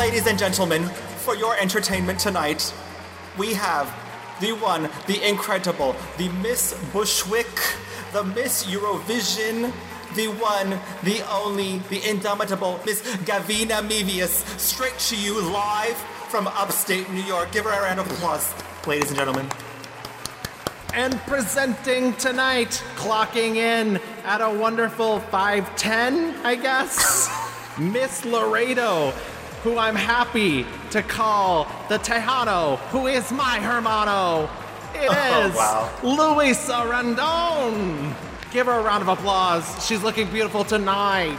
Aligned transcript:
ladies 0.00 0.26
and 0.26 0.38
gentlemen, 0.38 0.82
for 1.18 1.36
your 1.36 1.54
entertainment 1.58 2.18
tonight, 2.18 2.72
we 3.36 3.52
have 3.52 3.86
the 4.40 4.50
one, 4.52 4.88
the 5.06 5.28
incredible, 5.28 5.94
the 6.16 6.30
Miss 6.40 6.72
Bushwick, 6.90 7.60
the 8.14 8.24
Miss 8.24 8.64
Eurovision, 8.64 9.70
the 10.14 10.28
one, 10.28 10.70
the 11.02 11.20
only, 11.30 11.80
the 11.90 12.00
indomitable 12.08 12.80
Miss 12.86 13.02
Gavina 13.26 13.86
Mevius, 13.86 14.42
straight 14.58 14.98
to 15.00 15.16
you 15.16 15.38
live 15.38 15.98
from 16.30 16.46
upstate 16.46 17.10
New 17.10 17.24
York. 17.24 17.52
Give 17.52 17.64
her 17.64 17.70
a 17.70 17.82
round 17.82 18.00
of 18.00 18.10
applause, 18.10 18.54
ladies 18.86 19.10
and 19.10 19.18
gentlemen. 19.18 19.46
And 20.94 21.20
presenting 21.26 22.14
tonight, 22.14 22.82
clocking 22.96 23.56
in 23.56 24.00
at 24.24 24.40
a 24.40 24.48
wonderful 24.48 25.20
5'10, 25.30 26.42
I 26.42 26.54
guess, 26.54 27.28
Miss 27.78 28.24
Laredo, 28.24 29.12
who 29.62 29.76
I'm 29.78 29.94
happy 29.96 30.64
to 30.90 31.02
call 31.02 31.64
the 31.88 31.98
Tejano, 31.98 32.78
who 32.90 33.06
is 33.06 33.30
my 33.30 33.58
hermano. 33.60 34.48
It 34.94 35.08
Oh, 35.10 35.46
is 35.48 35.54
wow. 35.54 35.90
Luisa 36.02 36.86
Randon. 36.88 38.14
Give 38.52 38.66
her 38.66 38.72
a 38.72 38.82
round 38.82 39.02
of 39.02 39.08
applause. 39.08 39.86
She's 39.86 40.02
looking 40.02 40.28
beautiful 40.30 40.64
tonight. 40.64 41.38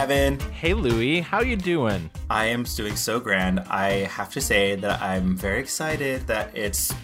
Hey, 0.00 0.06
Gavin. 0.06 0.40
Hey 0.52 0.72
Louie, 0.72 1.20
how 1.20 1.42
you 1.42 1.56
doing? 1.56 2.08
I 2.30 2.46
am 2.46 2.62
doing 2.62 2.96
so 2.96 3.20
grand. 3.20 3.60
I 3.68 4.06
have 4.06 4.30
to 4.32 4.40
say 4.40 4.74
that 4.76 5.02
I'm 5.02 5.36
very 5.36 5.60
excited 5.60 6.26
that 6.26 6.56
it's 6.56 6.94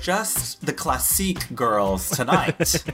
just 0.00 0.64
the 0.64 0.72
classique 0.72 1.52
girls 1.56 2.08
tonight. 2.16 2.84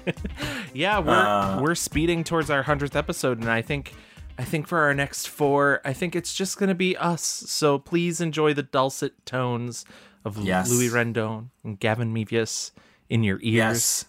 Yeah, 0.72 1.00
we're 1.00 1.12
Uh, 1.12 1.60
we're 1.60 1.74
speeding 1.74 2.24
towards 2.24 2.48
our 2.48 2.62
hundredth 2.62 2.96
episode, 2.96 3.40
and 3.40 3.50
I 3.50 3.60
think 3.60 3.92
I 4.38 4.44
think 4.44 4.66
for 4.66 4.78
our 4.78 4.94
next 4.94 5.28
four, 5.28 5.82
I 5.84 5.92
think 5.92 6.16
it's 6.16 6.32
just 6.32 6.56
gonna 6.58 6.74
be 6.74 6.96
us. 6.96 7.22
So 7.22 7.78
please 7.78 8.22
enjoy 8.22 8.54
the 8.54 8.62
dulcet 8.62 9.26
tones 9.26 9.84
of 10.24 10.38
Yes. 10.38 10.70
Louis 10.70 10.88
Rendon 10.88 11.48
and 11.62 11.78
Gavin 11.78 12.14
Mevius 12.14 12.70
in 13.10 13.22
your 13.22 13.36
ears. 13.42 13.54
yes. 13.54 14.04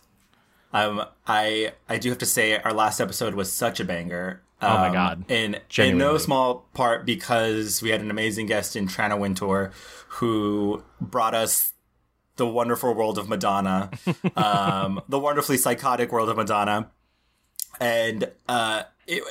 Um, 0.71 1.03
I 1.27 1.73
I 1.89 1.97
do 1.97 2.07
have 2.09 2.17
to 2.19 2.25
say 2.25 2.57
our 2.59 2.71
last 2.73 3.01
episode 3.01 3.33
was 3.35 3.51
such 3.51 3.81
a 3.81 3.83
banger. 3.83 4.41
Oh 4.63 4.77
my 4.77 4.87
Um, 4.87 4.93
God. 4.93 5.25
In 5.31 5.57
in 5.77 5.97
no 5.97 6.17
small 6.17 6.65
part 6.73 7.05
because 7.05 7.81
we 7.81 7.89
had 7.89 8.01
an 8.01 8.09
amazing 8.11 8.45
guest 8.47 8.75
in 8.75 8.87
Trana 8.87 9.19
Wintour 9.19 9.71
who 10.07 10.83
brought 11.01 11.33
us 11.33 11.73
the 12.35 12.47
wonderful 12.47 12.93
world 12.93 13.17
of 13.17 13.29
Madonna, 13.29 13.91
um, 14.35 15.01
the 15.07 15.19
wonderfully 15.19 15.57
psychotic 15.57 16.11
world 16.11 16.29
of 16.29 16.37
Madonna, 16.37 16.89
and 17.79 18.31
uh, 18.47 18.83
it, 19.07 19.23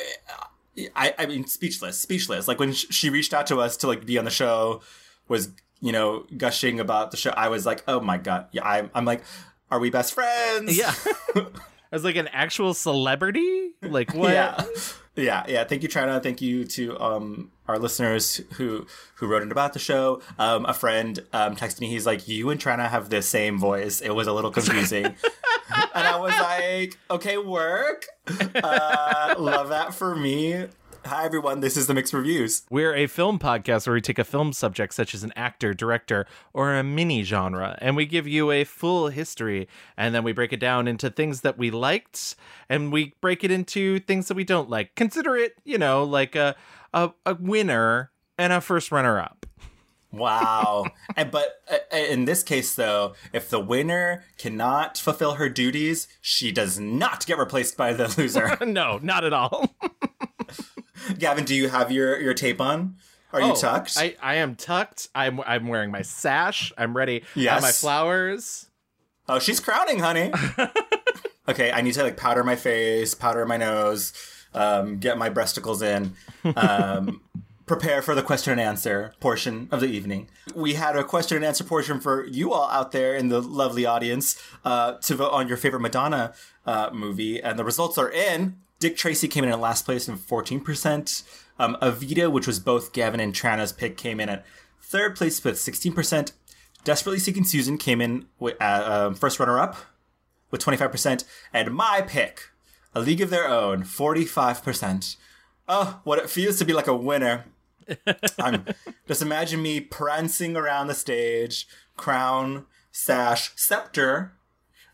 I 0.96 1.14
I 1.18 1.26
mean 1.26 1.46
speechless, 1.46 2.00
speechless. 2.00 2.46
Like 2.48 2.58
when 2.58 2.72
she 2.72 3.10
reached 3.10 3.34
out 3.34 3.46
to 3.48 3.60
us 3.60 3.76
to 3.78 3.86
like 3.86 4.06
be 4.06 4.18
on 4.18 4.24
the 4.24 4.30
show, 4.30 4.82
was 5.28 5.50
you 5.80 5.92
know 5.92 6.26
gushing 6.36 6.78
about 6.80 7.10
the 7.10 7.16
show. 7.16 7.30
I 7.30 7.48
was 7.48 7.66
like, 7.66 7.82
oh 7.88 8.00
my 8.00 8.18
god, 8.18 8.46
yeah. 8.52 8.66
I'm 8.68 8.90
I'm 8.94 9.04
like, 9.04 9.22
are 9.70 9.78
we 9.80 9.90
best 9.90 10.14
friends? 10.14 10.76
Yeah. 10.76 10.94
As 11.92 12.04
like 12.04 12.16
an 12.16 12.28
actual 12.28 12.72
celebrity? 12.72 13.72
Like 13.82 14.14
what? 14.14 14.32
yeah 14.32 14.64
yeah 15.16 15.44
yeah. 15.48 15.64
Thank 15.64 15.82
you 15.82 15.88
Trina. 15.88 16.20
thank 16.20 16.40
you 16.40 16.64
to 16.64 16.98
um 17.00 17.50
our 17.68 17.78
listeners 17.78 18.40
who 18.54 18.86
who 19.16 19.26
wrote 19.26 19.42
in 19.42 19.52
about 19.52 19.72
the 19.72 19.78
show. 19.78 20.20
Um 20.38 20.64
a 20.66 20.74
friend 20.74 21.20
um 21.32 21.56
texted 21.56 21.80
me. 21.80 21.88
He's 21.88 22.06
like 22.06 22.28
you 22.28 22.50
and 22.50 22.60
Trina 22.60 22.88
have 22.88 23.08
the 23.10 23.22
same 23.22 23.58
voice. 23.58 24.00
It 24.00 24.10
was 24.14 24.26
a 24.26 24.32
little 24.32 24.50
confusing. 24.50 25.14
And 25.94 26.06
i 26.06 26.16
was 26.16 26.32
like 26.38 26.98
okay 27.10 27.38
work. 27.38 28.04
Uh 28.62 29.34
love 29.38 29.70
that 29.70 29.94
for 29.94 30.14
me 30.14 30.66
hi 31.04 31.24
everyone 31.24 31.60
this 31.60 31.76
is 31.76 31.88
the 31.88 31.94
mixed 31.94 32.12
reviews 32.12 32.62
We're 32.70 32.94
a 32.94 33.06
film 33.06 33.38
podcast 33.38 33.86
where 33.86 33.94
we 33.94 34.00
take 34.00 34.18
a 34.18 34.24
film 34.24 34.52
subject 34.52 34.94
such 34.94 35.14
as 35.14 35.24
an 35.24 35.32
actor, 35.34 35.74
director, 35.74 36.26
or 36.52 36.74
a 36.74 36.84
mini 36.84 37.24
genre, 37.24 37.76
and 37.80 37.96
we 37.96 38.06
give 38.06 38.28
you 38.28 38.50
a 38.50 38.64
full 38.64 39.08
history, 39.08 39.68
and 39.96 40.14
then 40.14 40.22
we 40.22 40.32
break 40.32 40.52
it 40.52 40.60
down 40.60 40.86
into 40.86 41.10
things 41.10 41.40
that 41.40 41.58
we 41.58 41.70
liked, 41.70 42.36
and 42.68 42.92
we 42.92 43.14
break 43.20 43.42
it 43.42 43.50
into 43.50 43.98
things 44.00 44.28
that 44.28 44.34
we 44.34 44.44
don't 44.44 44.70
like. 44.70 44.94
Consider 44.94 45.36
it, 45.36 45.54
you 45.64 45.78
know, 45.78 46.04
like 46.04 46.36
a 46.36 46.54
a, 46.94 47.10
a 47.26 47.34
winner 47.34 48.10
and 48.38 48.52
a 48.52 48.60
first 48.60 48.92
runner 48.92 49.18
up. 49.18 49.46
Wow. 50.12 50.86
and, 51.16 51.30
but 51.30 51.62
uh, 51.70 51.96
in 51.96 52.26
this 52.26 52.42
case, 52.42 52.74
though, 52.74 53.14
if 53.32 53.48
the 53.48 53.58
winner 53.60 54.24
cannot 54.38 54.98
fulfill 54.98 55.34
her 55.34 55.48
duties, 55.48 56.06
she 56.20 56.52
does 56.52 56.78
not 56.78 57.24
get 57.26 57.38
replaced 57.38 57.76
by 57.76 57.92
the 57.94 58.12
loser. 58.18 58.56
no, 58.66 58.98
not 59.02 59.24
at 59.24 59.32
all. 59.32 59.74
Gavin, 61.18 61.44
do 61.44 61.54
you 61.54 61.68
have 61.68 61.90
your, 61.90 62.20
your 62.20 62.34
tape 62.34 62.60
on? 62.60 62.96
Are 63.32 63.40
you 63.40 63.52
Oh, 63.52 63.54
tucked? 63.54 63.94
I, 63.96 64.14
I 64.22 64.34
am 64.36 64.54
tucked. 64.56 65.08
I'm 65.14 65.40
I'm 65.46 65.66
wearing 65.66 65.90
my 65.90 66.02
sash. 66.02 66.70
I'm 66.76 66.94
ready. 66.94 67.24
Have 67.34 67.62
my 67.62 67.72
flowers. 67.72 68.66
Oh, 69.26 69.38
she's 69.38 69.58
crowning, 69.58 70.00
honey. 70.00 70.30
okay, 71.48 71.72
I 71.72 71.80
need 71.80 71.94
to 71.94 72.02
like 72.02 72.18
powder 72.18 72.44
my 72.44 72.56
face, 72.56 73.14
powder 73.14 73.46
my 73.46 73.56
nose, 73.56 74.12
um, 74.52 74.98
get 74.98 75.16
my 75.16 75.30
breasticles 75.30 75.80
in, 75.80 76.14
um, 76.56 77.22
prepare 77.66 78.02
for 78.02 78.14
the 78.14 78.22
question 78.22 78.52
and 78.52 78.60
answer 78.60 79.14
portion 79.20 79.68
of 79.70 79.80
the 79.80 79.86
evening. 79.86 80.28
We 80.54 80.74
had 80.74 80.96
a 80.96 81.04
question 81.04 81.36
and 81.36 81.44
answer 81.44 81.64
portion 81.64 82.00
for 82.00 82.26
you 82.26 82.52
all 82.52 82.68
out 82.70 82.92
there 82.92 83.14
in 83.14 83.28
the 83.28 83.40
lovely 83.40 83.86
audience 83.86 84.40
uh, 84.64 84.94
to 84.94 85.14
vote 85.14 85.30
on 85.30 85.48
your 85.48 85.56
favorite 85.56 85.80
Madonna 85.80 86.34
uh, 86.66 86.90
movie, 86.92 87.42
and 87.42 87.58
the 87.58 87.64
results 87.64 87.98
are 87.98 88.10
in. 88.10 88.56
Dick 88.78 88.96
Tracy 88.96 89.28
came 89.28 89.44
in 89.44 89.50
at 89.50 89.60
last 89.60 89.84
place 89.84 90.08
in 90.08 90.18
14%. 90.18 91.22
Um, 91.58 91.76
Evita, 91.80 92.30
which 92.30 92.46
was 92.46 92.58
both 92.58 92.92
Gavin 92.92 93.20
and 93.20 93.32
Trana's 93.32 93.72
pick, 93.72 93.96
came 93.96 94.18
in 94.18 94.28
at 94.28 94.44
third 94.80 95.14
place 95.14 95.42
with 95.44 95.56
16%. 95.56 96.32
Desperately 96.84 97.20
Seeking 97.20 97.44
Susan 97.44 97.78
came 97.78 98.00
in 98.00 98.26
with, 98.40 98.60
uh, 98.60 99.06
um, 99.08 99.14
first 99.14 99.38
runner 99.38 99.58
up 99.58 99.76
with 100.50 100.64
25%. 100.64 101.24
And 101.52 101.72
my 101.72 102.02
pick, 102.04 102.50
A 102.94 103.00
League 103.00 103.20
of 103.20 103.30
Their 103.30 103.48
Own, 103.48 103.84
45%. 103.84 105.16
Oh, 105.68 106.00
what 106.04 106.18
it 106.18 106.28
feels 106.28 106.58
to 106.58 106.64
be 106.64 106.72
like 106.72 106.86
a 106.86 106.96
winner. 106.96 107.44
I'm 108.38 108.64
just 109.06 109.22
imagine 109.22 109.62
me 109.62 109.80
prancing 109.80 110.56
around 110.56 110.86
the 110.86 110.94
stage, 110.94 111.66
crown, 111.96 112.66
sash, 112.90 113.52
scepter. 113.56 114.32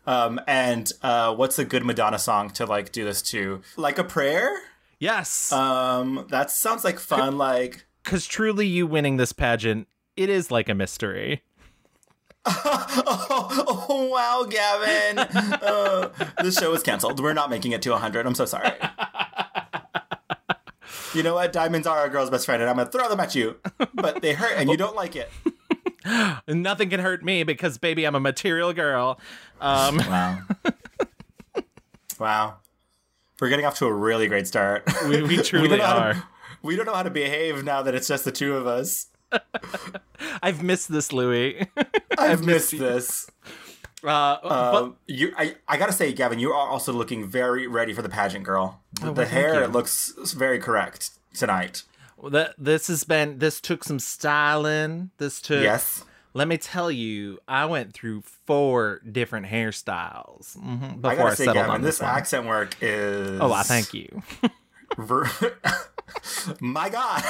Um, 0.07 0.39
and 0.47 0.91
uh, 1.03 1.35
what's 1.35 1.59
a 1.59 1.65
good 1.65 1.85
Madonna 1.85 2.17
song 2.19 2.49
to 2.51 2.65
like 2.65 2.91
do 2.91 3.03
this 3.05 3.21
to? 3.23 3.61
Like 3.77 3.97
a 3.97 4.03
prayer? 4.03 4.57
Yes. 4.99 5.51
Um, 5.51 6.25
that 6.29 6.51
sounds 6.51 6.83
like 6.83 6.99
fun. 6.99 7.37
Like 7.37 7.85
Because 8.03 8.25
truly, 8.25 8.67
you 8.67 8.87
winning 8.87 9.17
this 9.17 9.33
pageant, 9.33 9.87
it 10.17 10.29
is 10.29 10.51
like 10.51 10.67
a 10.67 10.73
mystery. 10.73 11.43
oh, 12.45 13.85
oh 13.89 14.05
wow, 14.05 14.45
Gavin. 14.49 15.19
uh, 15.19 16.09
the 16.41 16.51
show 16.51 16.73
is 16.73 16.83
canceled. 16.83 17.21
We're 17.21 17.33
not 17.33 17.49
making 17.49 17.73
it 17.73 17.81
to 17.83 17.91
100. 17.91 18.25
I'm 18.25 18.35
so 18.35 18.45
sorry. 18.45 18.71
You 21.15 21.23
know 21.23 21.33
what? 21.35 21.51
Diamonds 21.51 21.87
are 21.87 22.05
a 22.05 22.09
girl's 22.09 22.29
best 22.29 22.45
friend, 22.45 22.61
and 22.61 22.69
I'm 22.69 22.77
gonna 22.77 22.89
throw 22.89 23.09
them 23.09 23.19
at 23.19 23.33
you, 23.35 23.57
but 23.93 24.21
they 24.21 24.33
hurt, 24.33 24.53
and 24.57 24.69
you 24.69 24.77
don't 24.77 24.95
like 24.95 25.15
it. 25.15 25.29
Nothing 26.47 26.89
can 26.89 26.99
hurt 26.99 27.23
me 27.23 27.43
because, 27.43 27.77
baby, 27.77 28.05
I'm 28.05 28.15
a 28.15 28.19
material 28.19 28.73
girl. 28.73 29.19
Um, 29.59 29.97
Wow. 29.97 30.39
wow. 32.19 32.55
We're 33.39 33.49
getting 33.49 33.65
off 33.65 33.77
to 33.79 33.85
a 33.85 33.93
really 33.93 34.27
great 34.27 34.47
start. 34.47 34.83
we, 35.07 35.21
we 35.23 35.37
truly 35.43 35.77
know 35.77 35.85
how 35.85 35.93
to- 35.93 35.99
are. 36.17 36.23
we 36.61 36.75
don't 36.75 36.85
know 36.85 36.93
how 36.93 37.03
to 37.03 37.09
behave 37.09 37.63
now 37.63 37.81
that 37.81 37.95
it's 37.95 38.07
just 38.07 38.25
the 38.25 38.31
two 38.31 38.55
of 38.55 38.67
us. 38.67 39.07
I've 40.41 40.63
missed 40.63 40.91
this, 40.91 41.13
Louis. 41.13 41.67
I've 42.17 42.43
missed 42.43 42.71
this. 42.77 43.29
Uh, 44.03 44.37
but 44.41 44.75
Um, 44.83 44.95
you, 45.07 45.33
I, 45.37 45.55
I 45.67 45.77
gotta 45.77 45.93
say, 45.93 46.11
Gavin, 46.13 46.39
you 46.39 46.51
are 46.51 46.67
also 46.67 46.91
looking 46.93 47.27
very 47.27 47.67
ready 47.67 47.93
for 47.93 48.01
the 48.01 48.09
pageant, 48.09 48.43
girl. 48.45 48.81
The, 48.93 49.05
well, 49.05 49.13
the 49.13 49.25
hair 49.25 49.67
looks 49.67 50.13
very 50.35 50.59
correct 50.59 51.11
tonight. 51.33 51.83
that 52.31 52.55
this 52.57 52.87
has 52.87 53.03
been 53.03 53.39
this 53.39 53.59
took 53.61 53.83
some 53.83 53.99
styling. 53.99 55.11
This 55.17 55.41
took. 55.41 55.61
Yes. 55.63 56.03
Let 56.33 56.47
me 56.47 56.57
tell 56.57 56.91
you, 56.91 57.39
I 57.47 57.65
went 57.65 57.93
through 57.93 58.21
four 58.45 59.01
different 59.11 59.47
hairstyles 59.47 60.55
mhm, 60.57 60.83
I 60.83 60.95
before 60.95 61.09
I, 61.11 61.15
gotta 61.15 61.35
say, 61.35 61.45
settled 61.45 61.55
Gavin, 61.55 61.71
on 61.71 61.81
this 61.81 61.97
this 61.97 62.01
one. 62.05 62.15
accent 62.15 62.45
work 62.45 62.77
is. 62.81 63.39
Oh, 63.41 63.51
I 63.51 63.63
thank 63.63 63.93
you. 63.95 64.21
Ver- 64.97 65.29
My 66.59 66.89
God. 66.89 67.23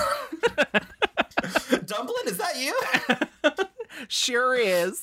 Dumplin', 1.85 2.27
is 2.27 2.37
that 2.37 2.57
you? 2.57 3.65
sure 4.07 4.55
is. 4.55 5.01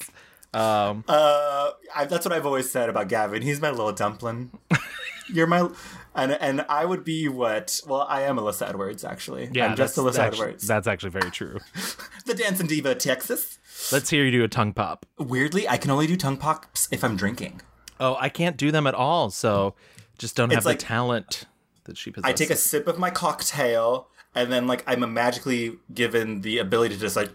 Um, 0.56 1.04
Uh, 1.08 1.70
I, 1.94 2.04
that's 2.06 2.24
what 2.24 2.32
I've 2.32 2.46
always 2.46 2.70
said 2.70 2.88
about 2.88 3.08
Gavin. 3.08 3.42
He's 3.42 3.60
my 3.60 3.70
little 3.70 3.92
dumpling. 3.92 4.50
You're 5.28 5.46
my 5.46 5.68
and 6.14 6.32
and 6.32 6.64
I 6.68 6.84
would 6.84 7.04
be 7.04 7.28
what? 7.28 7.80
Well, 7.86 8.06
I 8.08 8.22
am 8.22 8.36
Alyssa 8.36 8.68
Edwards 8.68 9.04
actually. 9.04 9.50
Yeah, 9.52 9.66
I'm 9.66 9.76
just 9.76 9.96
Alyssa 9.96 10.18
actu- 10.18 10.42
Edwards, 10.42 10.66
That's 10.66 10.86
actually 10.86 11.10
very 11.10 11.30
true. 11.30 11.58
the 12.26 12.34
dancing 12.34 12.66
diva 12.66 12.94
Texas. 12.94 13.58
Let's 13.92 14.08
hear 14.08 14.24
you 14.24 14.30
do 14.30 14.44
a 14.44 14.48
tongue 14.48 14.72
pop. 14.72 15.04
Weirdly, 15.18 15.68
I 15.68 15.76
can 15.76 15.90
only 15.90 16.06
do 16.06 16.16
tongue 16.16 16.36
pops 16.38 16.88
if 16.90 17.04
I'm 17.04 17.16
drinking. 17.16 17.60
Oh, 18.00 18.16
I 18.18 18.28
can't 18.28 18.56
do 18.56 18.70
them 18.70 18.86
at 18.86 18.94
all, 18.94 19.30
so 19.30 19.74
just 20.18 20.36
don't 20.36 20.50
have 20.52 20.64
like- 20.64 20.78
the 20.78 20.84
talent 20.84 21.44
that 21.84 21.96
she 21.98 22.10
possesses. 22.10 22.30
I 22.30 22.32
take 22.34 22.50
a 22.50 22.56
sip 22.56 22.86
of 22.88 22.98
my 22.98 23.10
cocktail, 23.10 24.08
and 24.34 24.50
then 24.52 24.66
like 24.66 24.84
I'm 24.86 25.12
magically 25.12 25.78
given 25.92 26.40
the 26.42 26.58
ability 26.58 26.94
to 26.94 27.00
just 27.00 27.16
like, 27.16 27.30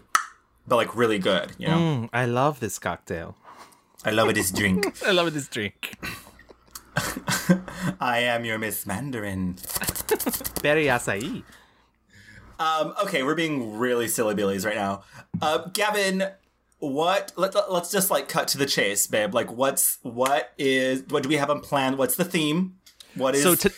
but 0.66 0.76
like 0.76 0.94
really 0.96 1.18
good. 1.18 1.52
You 1.58 1.68
know, 1.68 1.76
Mm, 1.76 2.08
I 2.12 2.24
love 2.26 2.60
this 2.60 2.78
cocktail. 2.78 3.36
I 4.04 4.10
love. 4.10 4.34
This 4.34 4.50
drink. 4.50 5.02
I 5.06 5.12
love 5.12 5.32
this 5.32 5.48
drink. 5.48 5.96
I 8.00 8.18
am 8.20 8.44
your 8.44 8.58
Miss 8.58 8.84
Mandarin. 8.86 9.54
Berry 10.62 10.86
acai. 10.86 11.42
Um, 12.58 12.94
okay, 13.04 13.22
we're 13.22 13.34
being 13.34 13.78
really 13.78 14.08
silly 14.08 14.34
billies 14.34 14.64
right 14.64 14.74
now. 14.76 15.02
Uh, 15.40 15.58
Gavin, 15.72 16.24
what? 16.78 17.32
Let, 17.36 17.54
let's 17.72 17.90
just 17.90 18.10
like 18.10 18.28
cut 18.28 18.48
to 18.48 18.58
the 18.58 18.66
chase, 18.66 19.06
babe. 19.06 19.34
Like, 19.34 19.50
what's 19.52 19.98
what 20.02 20.52
is 20.58 21.04
what 21.08 21.22
do 21.22 21.28
we 21.28 21.36
have 21.36 21.50
on 21.50 21.60
plan? 21.60 21.96
What's 21.96 22.16
the 22.16 22.24
theme? 22.24 22.76
What 23.14 23.34
is 23.34 23.42
So 23.42 23.54
to, 23.54 23.72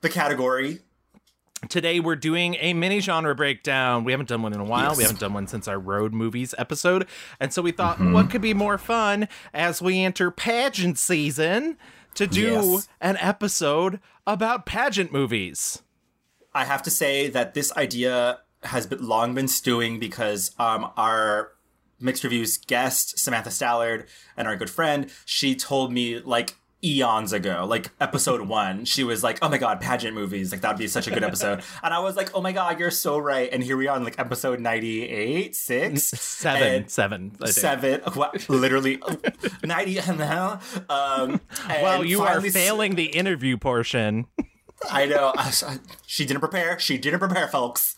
the 0.00 0.08
category? 0.08 0.80
Today 1.68 2.00
we're 2.00 2.16
doing 2.16 2.56
a 2.60 2.72
mini 2.74 3.00
genre 3.00 3.34
breakdown. 3.34 4.04
We 4.04 4.12
haven't 4.12 4.28
done 4.28 4.42
one 4.42 4.52
in 4.52 4.60
a 4.60 4.64
while. 4.64 4.94
We 4.94 5.02
haven't 5.02 5.20
done 5.20 5.32
one 5.34 5.46
since 5.46 5.66
our 5.68 5.78
road 5.78 6.12
movies 6.12 6.54
episode. 6.58 7.06
And 7.40 7.52
so 7.52 7.62
we 7.62 7.72
thought, 7.72 7.96
Mm-hmm. 7.98 8.12
what 8.12 8.30
could 8.30 8.42
be 8.42 8.54
more 8.54 8.78
fun 8.78 9.28
as 9.52 9.82
we 9.82 10.00
enter 10.00 10.30
pageant 10.30 10.98
season 10.98 11.76
to 12.14 12.26
do 12.26 12.42
Yes. 12.52 12.88
an 13.00 13.16
episode 13.18 14.00
about 14.26 14.66
pageant 14.66 15.12
movies? 15.12 15.82
I 16.54 16.64
have 16.64 16.82
to 16.84 16.90
say 16.90 17.28
that 17.28 17.54
this 17.54 17.76
idea 17.76 18.40
has 18.64 18.86
been 18.86 19.06
long 19.06 19.34
been 19.34 19.48
stewing 19.48 19.98
because 20.00 20.52
um, 20.58 20.90
our 20.96 21.52
mixed 22.00 22.24
reviews 22.24 22.58
guest 22.58 23.18
Samantha 23.18 23.50
Stallard 23.50 24.06
and 24.36 24.48
our 24.48 24.56
good 24.56 24.70
friend 24.70 25.10
she 25.24 25.54
told 25.54 25.92
me 25.92 26.18
like 26.20 26.56
eons 26.84 27.32
ago 27.32 27.66
like 27.68 27.90
episode 28.00 28.42
one 28.42 28.84
she 28.84 29.02
was 29.02 29.24
like 29.24 29.36
oh 29.42 29.48
my 29.48 29.58
god 29.58 29.80
pageant 29.80 30.14
movies 30.14 30.52
like 30.52 30.60
that 30.60 30.68
would 30.68 30.78
be 30.78 30.86
such 30.86 31.08
a 31.08 31.10
good 31.10 31.24
episode 31.24 31.60
and 31.82 31.92
i 31.92 31.98
was 31.98 32.14
like 32.16 32.30
oh 32.36 32.40
my 32.40 32.52
god 32.52 32.78
you're 32.78 32.88
so 32.90 33.18
right 33.18 33.48
and 33.52 33.64
here 33.64 33.76
we 33.76 33.88
are 33.88 33.96
in 33.96 34.04
like 34.04 34.16
episode 34.18 34.60
98 34.60 35.56
6 35.56 36.02
7 36.04 36.86
7 36.88 37.36
7 37.46 38.00
what, 38.14 38.48
literally 38.48 39.02
ninety 39.64 39.96
ml. 39.96 40.60
Um, 40.88 41.40
Well, 41.68 42.04
you 42.04 42.20
are 42.20 42.28
finally 42.28 42.48
s- 42.48 42.54
failing 42.54 42.94
the 42.94 43.06
interview 43.06 43.56
portion. 43.56 44.26
I 44.88 45.06
know. 45.06 45.32
I- 45.36 45.52
I- 45.66 45.78
she 46.06 46.24
didn't 46.24 46.40
prepare. 46.40 46.78
She 46.78 46.96
didn't 46.96 47.18
prepare, 47.18 47.48
folks. 47.48 47.96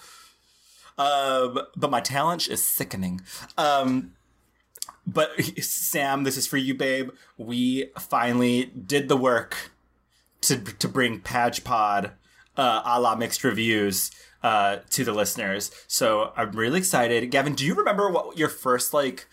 Um, 0.98 1.60
but 1.76 1.90
my 1.90 2.00
talent 2.00 2.48
is 2.48 2.64
sickening. 2.64 3.20
Um, 3.56 4.12
but 5.06 5.40
Sam, 5.62 6.24
this 6.24 6.36
is 6.36 6.46
for 6.46 6.56
you, 6.56 6.74
babe. 6.74 7.10
We 7.36 7.90
finally 7.98 8.66
did 8.66 9.08
the 9.08 9.16
work 9.16 9.72
to 10.42 10.56
to 10.56 10.88
bring 10.88 11.20
Page 11.20 11.64
Pod, 11.64 12.12
uh, 12.56 12.82
a 12.84 13.00
la 13.00 13.14
mixed 13.14 13.44
reviews, 13.44 14.10
uh, 14.42 14.78
to 14.90 15.04
the 15.04 15.12
listeners. 15.12 15.70
So 15.86 16.32
I'm 16.36 16.52
really 16.52 16.78
excited. 16.78 17.30
Gavin, 17.30 17.54
do 17.54 17.64
you 17.64 17.74
remember 17.74 18.10
what 18.10 18.38
your 18.38 18.48
first 18.48 18.94
like 18.94 19.26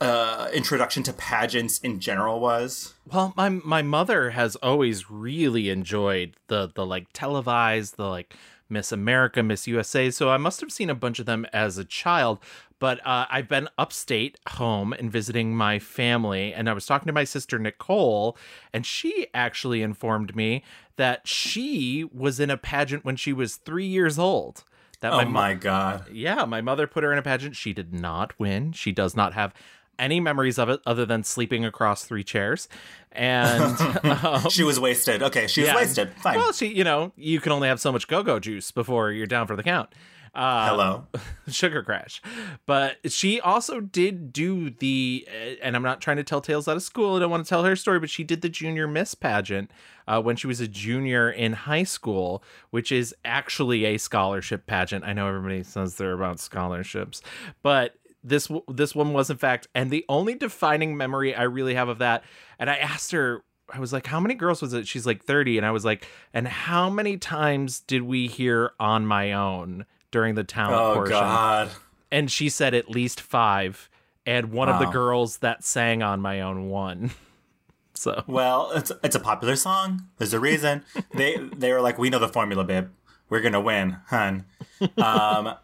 uh, 0.00 0.48
introduction 0.52 1.02
to 1.04 1.12
pageants 1.12 1.78
in 1.78 2.00
general 2.00 2.40
was? 2.40 2.94
Well, 3.10 3.34
my 3.36 3.48
my 3.48 3.82
mother 3.82 4.30
has 4.30 4.56
always 4.56 5.10
really 5.10 5.70
enjoyed 5.70 6.36
the 6.48 6.70
the 6.74 6.86
like 6.86 7.08
televised, 7.12 7.96
the 7.96 8.08
like 8.08 8.34
Miss 8.68 8.92
America, 8.92 9.42
Miss 9.42 9.66
USA. 9.66 10.10
So 10.10 10.30
I 10.30 10.36
must 10.36 10.60
have 10.60 10.72
seen 10.72 10.90
a 10.90 10.94
bunch 10.94 11.18
of 11.18 11.26
them 11.26 11.44
as 11.52 11.76
a 11.76 11.84
child. 11.84 12.38
But 12.80 12.98
uh, 13.06 13.26
I've 13.30 13.46
been 13.46 13.68
upstate 13.78 14.38
home 14.48 14.92
and 14.92 15.12
visiting 15.12 15.54
my 15.54 15.78
family, 15.78 16.52
and 16.52 16.68
I 16.68 16.72
was 16.72 16.86
talking 16.86 17.06
to 17.06 17.12
my 17.12 17.24
sister 17.24 17.58
Nicole, 17.58 18.36
and 18.72 18.84
she 18.84 19.28
actually 19.32 19.82
informed 19.82 20.34
me 20.34 20.64
that 20.96 21.28
she 21.28 22.04
was 22.12 22.40
in 22.40 22.50
a 22.50 22.56
pageant 22.56 23.04
when 23.04 23.14
she 23.16 23.32
was 23.32 23.56
three 23.56 23.86
years 23.86 24.18
old. 24.18 24.64
That 25.00 25.12
Oh 25.12 25.24
my 25.26 25.54
god! 25.54 26.06
yeah, 26.12 26.44
my 26.44 26.60
mother 26.60 26.86
put 26.86 27.04
her 27.04 27.12
in 27.12 27.18
a 27.18 27.22
pageant. 27.22 27.54
She 27.56 27.72
did 27.72 27.92
not 27.94 28.38
win. 28.38 28.72
She 28.72 28.92
does 28.92 29.14
not 29.14 29.32
have 29.34 29.54
any 29.98 30.18
memories 30.18 30.58
of 30.58 30.70
it 30.70 30.80
other 30.86 31.04
than 31.04 31.22
sleeping 31.22 31.62
across 31.64 32.04
three 32.04 32.24
chairs. 32.24 32.68
And 33.12 33.62
um, 34.24 34.48
She 34.50 34.62
was 34.62 34.80
wasted. 34.80 35.22
Okay, 35.22 35.46
she 35.46 35.60
was 35.60 35.68
Yeah. 35.68 35.74
wasted. 35.74 36.12
Fine. 36.22 36.36
well, 36.36 36.52
she, 36.52 36.68
you 36.68 36.84
know, 36.84 37.12
you 37.16 37.40
can 37.40 37.52
only 37.52 37.68
have 37.68 37.80
so 37.80 37.92
much 37.92 38.08
go-go 38.08 38.38
juice 38.40 38.70
before 38.70 39.10
you're 39.10 39.26
down 39.26 39.46
for 39.46 39.56
the 39.56 39.62
count. 39.62 39.90
Uh, 40.34 40.68
Hello. 40.68 41.06
sugar 41.48 41.82
crash. 41.82 42.22
But 42.66 43.10
she 43.10 43.40
also 43.40 43.80
did 43.80 44.32
do 44.32 44.70
the, 44.70 45.26
uh, 45.28 45.54
and 45.62 45.74
I'm 45.74 45.82
not 45.82 46.00
trying 46.00 46.18
to 46.18 46.24
tell 46.24 46.40
tales 46.40 46.68
out 46.68 46.76
of 46.76 46.82
school. 46.82 47.16
I 47.16 47.20
don't 47.20 47.30
want 47.30 47.44
to 47.44 47.48
tell 47.48 47.64
her 47.64 47.74
story, 47.76 47.98
but 47.98 48.10
she 48.10 48.22
did 48.22 48.40
the 48.42 48.48
junior 48.48 48.86
miss 48.86 49.14
pageant 49.14 49.70
uh, 50.06 50.20
when 50.22 50.36
she 50.36 50.46
was 50.46 50.60
a 50.60 50.68
junior 50.68 51.30
in 51.30 51.52
high 51.52 51.82
school, 51.82 52.42
which 52.70 52.92
is 52.92 53.14
actually 53.24 53.84
a 53.84 53.98
scholarship 53.98 54.66
pageant. 54.66 55.04
I 55.04 55.12
know 55.12 55.26
everybody 55.26 55.62
says 55.62 55.96
they're 55.96 56.12
about 56.12 56.40
scholarships, 56.40 57.22
but 57.62 57.94
this 58.22 58.48
this 58.68 58.94
one 58.94 59.12
was 59.12 59.30
in 59.30 59.38
fact, 59.38 59.68
and 59.74 59.90
the 59.90 60.04
only 60.08 60.34
defining 60.34 60.96
memory 60.96 61.34
I 61.34 61.44
really 61.44 61.74
have 61.74 61.88
of 61.88 61.98
that. 61.98 62.24
And 62.58 62.70
I 62.70 62.76
asked 62.76 63.12
her. 63.12 63.42
I 63.72 63.78
was 63.78 63.92
like, 63.92 64.08
how 64.08 64.18
many 64.18 64.34
girls 64.34 64.60
was 64.60 64.72
it? 64.72 64.88
She's 64.88 65.06
like 65.06 65.22
30. 65.22 65.56
And 65.56 65.64
I 65.64 65.70
was 65.70 65.84
like, 65.84 66.04
and 66.34 66.48
how 66.48 66.90
many 66.90 67.16
times 67.16 67.78
did 67.78 68.02
we 68.02 68.26
hear 68.26 68.72
on 68.80 69.06
my 69.06 69.32
own 69.32 69.86
during 70.10 70.34
the 70.34 70.44
talent 70.44 70.80
Oh 70.80 70.94
portion? 70.94 71.12
god. 71.12 71.70
and 72.10 72.30
she 72.30 72.48
said 72.48 72.74
at 72.74 72.90
least 72.90 73.20
five 73.20 73.88
and 74.26 74.52
one 74.52 74.68
of 74.68 74.78
the 74.78 74.86
girls 74.86 75.38
that 75.38 75.64
sang 75.64 76.02
on 76.02 76.20
my 76.20 76.40
own 76.40 76.68
won 76.68 77.10
so 77.94 78.22
Well, 78.26 78.70
it's 78.74 78.92
it's 79.02 79.16
a 79.16 79.20
popular 79.20 79.56
song. 79.56 80.02
There's 80.18 80.32
a 80.34 80.40
reason. 80.40 80.84
they 81.14 81.36
they 81.56 81.72
were 81.72 81.80
like, 81.80 81.98
we 81.98 82.08
know 82.10 82.18
the 82.18 82.28
formula, 82.28 82.64
babe. 82.64 82.88
We're 83.28 83.40
gonna 83.40 83.60
win, 83.60 83.98
hun. 84.08 84.44
Um, 84.96 85.54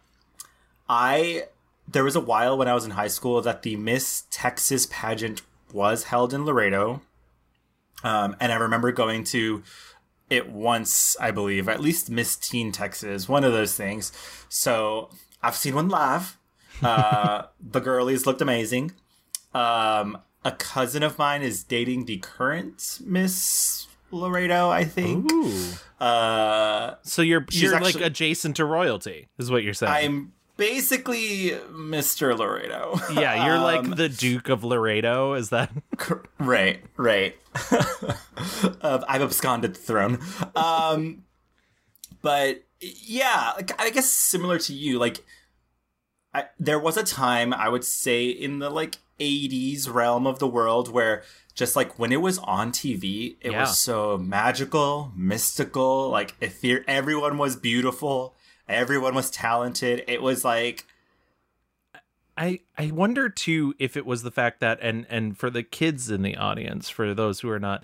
I 0.89 1.43
there 1.87 2.03
was 2.03 2.15
a 2.15 2.19
while 2.21 2.57
when 2.57 2.67
I 2.67 2.73
was 2.73 2.85
in 2.85 2.91
high 2.91 3.07
school 3.07 3.41
that 3.41 3.63
the 3.63 3.75
Miss 3.75 4.25
Texas 4.29 4.87
pageant 4.89 5.41
was 5.73 6.05
held 6.05 6.33
in 6.33 6.45
Laredo, 6.45 7.01
um, 8.03 8.35
and 8.39 8.51
I 8.51 8.55
remember 8.55 8.91
going 8.91 9.23
to 9.25 9.63
it 10.29 10.49
once, 10.49 11.15
I 11.19 11.31
believe, 11.31 11.69
at 11.69 11.79
least 11.79 12.09
Miss 12.09 12.35
Teen 12.35 12.71
Texas, 12.71 13.29
one 13.29 13.43
of 13.43 13.53
those 13.53 13.75
things. 13.75 14.11
So 14.49 15.09
I've 15.41 15.55
seen 15.55 15.75
one 15.75 15.89
live. 15.89 16.37
Uh, 16.81 17.43
the 17.59 17.79
girlies 17.79 18.25
looked 18.25 18.41
amazing. 18.41 18.91
Um, 19.53 20.17
a 20.43 20.51
cousin 20.51 21.03
of 21.03 21.17
mine 21.17 21.41
is 21.41 21.63
dating 21.63 22.05
the 22.05 22.17
current 22.17 22.99
Miss 23.05 23.87
Laredo, 24.11 24.69
I 24.69 24.83
think. 24.85 25.31
Ooh. 25.31 25.73
Uh, 25.99 26.95
so 27.03 27.21
you're 27.21 27.45
you're 27.51 27.79
like 27.79 27.95
adjacent 27.95 28.57
to 28.57 28.65
royalty 28.65 29.29
is 29.37 29.49
what 29.49 29.63
you're 29.63 29.73
saying 29.73 29.91
I'm 29.91 30.33
basically 30.57 31.51
Mr. 31.71 32.37
Laredo. 32.37 32.99
yeah 33.13 33.45
you're 33.45 33.55
Um, 33.57 33.63
like 33.63 33.95
the 33.95 34.09
duke 34.09 34.49
of 34.49 34.63
laredo 34.63 35.33
is 35.33 35.49
that 35.49 35.71
right, 36.39 36.83
right. 36.97 37.35
uh, 38.81 39.03
I've 39.07 39.21
absconded 39.21 39.75
the 39.75 39.79
throne. 39.79 40.19
Um, 40.55 41.23
but 42.21 42.63
yeah, 42.81 43.53
like, 43.55 43.79
I 43.81 43.89
guess 43.89 44.09
similar 44.11 44.59
to 44.59 44.73
you, 44.73 44.99
like 44.99 45.23
I, 46.33 46.45
there 46.59 46.79
was 46.79 46.97
a 46.97 47.03
time 47.03 47.53
I 47.53 47.69
would 47.69 47.83
say 47.83 48.27
in 48.27 48.59
the 48.59 48.69
like 48.69 48.97
80s 49.19 49.91
realm 49.91 50.27
of 50.27 50.37
the 50.39 50.47
world 50.47 50.91
where 50.91 51.23
just 51.55 51.75
like 51.75 51.97
when 51.97 52.11
it 52.11 52.21
was 52.21 52.37
on 52.39 52.71
TV, 52.71 53.37
it 53.41 53.51
Yeah. 53.51 53.61
was 53.61 53.79
so 53.79 54.17
magical, 54.17 55.11
mystical, 55.15 56.09
like 56.09 56.35
ether- 56.39 56.85
everyone 56.87 57.39
was 57.39 57.55
beautiful, 57.55 58.35
everyone 58.67 59.15
was 59.15 59.29
talented. 59.29 60.03
It 60.07 60.21
was 60.21 60.43
like 60.43 60.85
I 62.37 62.59
I 62.77 62.91
wonder 62.91 63.29
too 63.29 63.73
if 63.79 63.97
it 63.97 64.05
was 64.05 64.23
the 64.23 64.31
fact 64.31 64.59
that 64.59 64.79
and 64.81 65.05
and 65.09 65.37
for 65.37 65.49
the 65.49 65.63
kids 65.63 66.09
in 66.09 66.21
the 66.21 66.37
audience, 66.37 66.89
for 66.89 67.13
those 67.13 67.39
who 67.39 67.49
are 67.49 67.59
not 67.59 67.83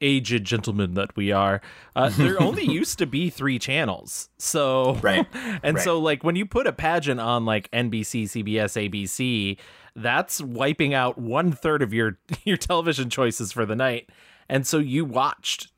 aged 0.00 0.44
gentlemen 0.44 0.94
that 0.94 1.16
we 1.16 1.32
are, 1.32 1.60
uh, 1.96 2.08
there 2.10 2.40
only 2.42 2.64
used 2.64 2.98
to 2.98 3.06
be 3.06 3.30
three 3.30 3.58
channels. 3.58 4.28
So 4.38 4.94
Right, 4.96 5.26
and 5.62 5.76
right. 5.76 5.84
so 5.84 5.98
like 5.98 6.24
when 6.24 6.36
you 6.36 6.46
put 6.46 6.66
a 6.66 6.72
pageant 6.72 7.20
on 7.20 7.44
like 7.44 7.70
NBC, 7.70 8.24
CBS, 8.24 8.90
ABC, 8.90 9.58
that's 9.94 10.40
wiping 10.40 10.94
out 10.94 11.18
one 11.18 11.52
third 11.52 11.82
of 11.82 11.92
your 11.92 12.18
your 12.44 12.56
television 12.56 13.10
choices 13.10 13.52
for 13.52 13.66
the 13.66 13.76
night. 13.76 14.08
And 14.48 14.66
so 14.66 14.78
you 14.78 15.04
watched. 15.04 15.68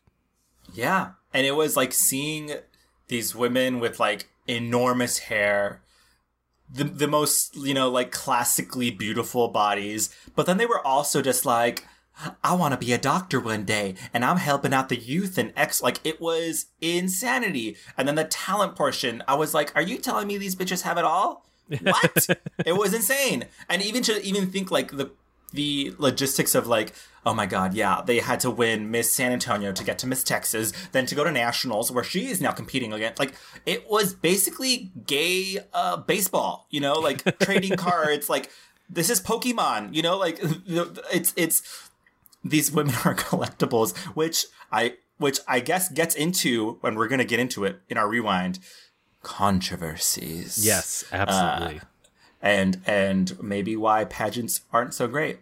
Yeah. 0.73 1.11
And 1.33 1.47
it 1.47 1.53
was 1.53 1.77
like 1.77 1.93
seeing 1.93 2.51
these 3.09 3.35
women 3.35 3.81
with 3.81 4.01
like 4.01 4.29
enormous 4.47 5.19
hair, 5.19 5.83
the 6.71 6.85
the 6.85 7.09
most, 7.09 7.57
you 7.57 7.75
know, 7.75 7.91
like 7.91 8.11
classically 8.11 8.91
beautiful 8.91 9.49
bodies, 9.49 10.15
but 10.35 10.47
then 10.47 10.57
they 10.57 10.67
were 10.67 10.85
also 10.87 11.23
just 11.23 11.45
like 11.45 11.85
I 12.43 12.55
want 12.55 12.73
to 12.73 12.79
be 12.79 12.93
a 12.93 12.99
doctor 12.99 13.41
one 13.41 13.65
day 13.65 13.95
and 14.13 14.25
I'm 14.25 14.37
helping 14.37 14.73
out 14.73 14.89
the 14.89 14.97
youth 14.97 15.37
and 15.37 15.53
X. 15.57 15.83
Like, 15.83 15.99
it 16.05 16.21
was 16.21 16.67
insanity. 16.81 17.77
And 17.99 18.07
then 18.07 18.15
the 18.15 18.25
talent 18.25 18.77
portion, 18.77 19.23
I 19.27 19.35
was 19.35 19.53
like, 19.53 19.75
are 19.75 19.83
you 19.83 19.99
telling 19.99 20.29
me 20.29 20.39
these 20.39 20.55
bitches 20.55 20.83
have 20.83 20.99
it 20.99 21.05
all? 21.05 21.45
What? 21.81 22.27
it 22.67 22.77
was 22.77 22.93
insane. 22.93 23.47
And 23.69 23.83
even 23.83 24.03
to 24.05 24.23
even 24.23 24.51
think 24.51 24.71
like 24.71 24.97
the 24.97 25.11
the 25.55 25.95
logistics 25.99 26.55
of 26.55 26.67
like, 26.67 26.93
oh 27.25 27.33
my 27.33 27.47
god, 27.47 27.75
yeah, 27.75 28.03
they 28.05 28.19
had 28.19 28.41
to 28.41 28.51
win 28.51 28.91
Miss 28.91 29.13
San 29.13 29.33
Antonio 29.33 29.73
to 29.73 29.85
get 29.85 29.99
to 30.01 30.07
Miss 30.07 30.23
Texas, 30.23 30.73
then 30.93 31.07
to 31.07 31.15
go 31.15 31.25
to 31.25 31.31
nationals 31.31 31.91
where 31.91 32.05
she 32.05 32.27
is 32.27 32.41
now 32.41 32.51
competing 32.51 32.93
against. 32.93 33.19
Like, 33.19 33.35
it 33.65 33.89
was 33.89 34.13
basically 34.13 34.91
gay 35.07 35.61
uh, 35.73 35.97
baseball, 35.97 36.67
you 36.71 36.81
know, 36.81 36.95
like 36.95 37.39
trading 37.39 37.77
cards. 37.77 38.29
Like, 38.29 38.51
this 38.91 39.09
is 39.09 39.21
Pokemon, 39.21 39.95
you 39.95 40.03
know, 40.03 40.19
like 40.19 40.39
it's 40.43 41.33
it's 41.37 41.89
these 42.45 42.73
women 42.73 42.95
are 43.05 43.15
collectibles, 43.15 43.97
which 44.17 44.47
I 44.73 44.95
which 45.19 45.39
I 45.47 45.61
guess 45.61 45.89
gets 45.89 46.15
into 46.15 46.79
when 46.81 46.97
we're 46.97 47.09
gonna 47.09 47.25
get 47.25 47.39
into 47.39 47.65
it 47.65 47.81
in 47.89 47.97
our 47.97 48.09
rewind 48.09 48.59
controversies. 49.23 50.65
Yes, 50.67 51.05
absolutely. 51.13 51.81
Uh, 51.81 51.85
and 52.45 52.81
and 52.87 53.43
maybe 53.43 53.75
why 53.75 54.05
pageants 54.05 54.61
aren't 54.71 54.93
so 54.93 55.09
great, 55.09 55.39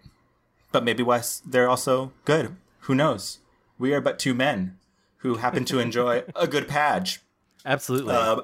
but 0.71 0.85
maybe 0.85 1.03
why 1.03 1.21
they're 1.45 1.69
also 1.69 2.13
good. 2.25 2.57
Who 2.83 2.95
knows? 2.95 3.41
We 3.77 3.93
are 3.93 4.01
but 4.01 4.21
two 4.21 4.35
men 4.35 4.79
who 5.19 5.35
happen 5.35 5.65
to 5.67 5.81
enjoy 5.81 6.23
a 6.37 6.47
good 6.47 6.69
page. 6.69 7.21
Absolutely. 7.67 8.15
Uh, 8.15 8.43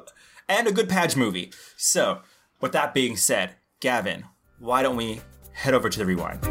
and 0.49 0.67
a 0.67 0.73
good 0.73 0.89
page 0.89 1.17
movie. 1.17 1.53
So, 1.77 2.21
with 2.61 2.73
that 2.73 2.95
being 2.95 3.17
said, 3.17 3.55
Gavin, 3.81 4.25
why 4.59 4.83
don't 4.83 4.97
we 4.97 5.21
head 5.53 5.75
over 5.75 5.89
to 5.89 5.99
the 5.99 6.07
rewind? 6.07 6.43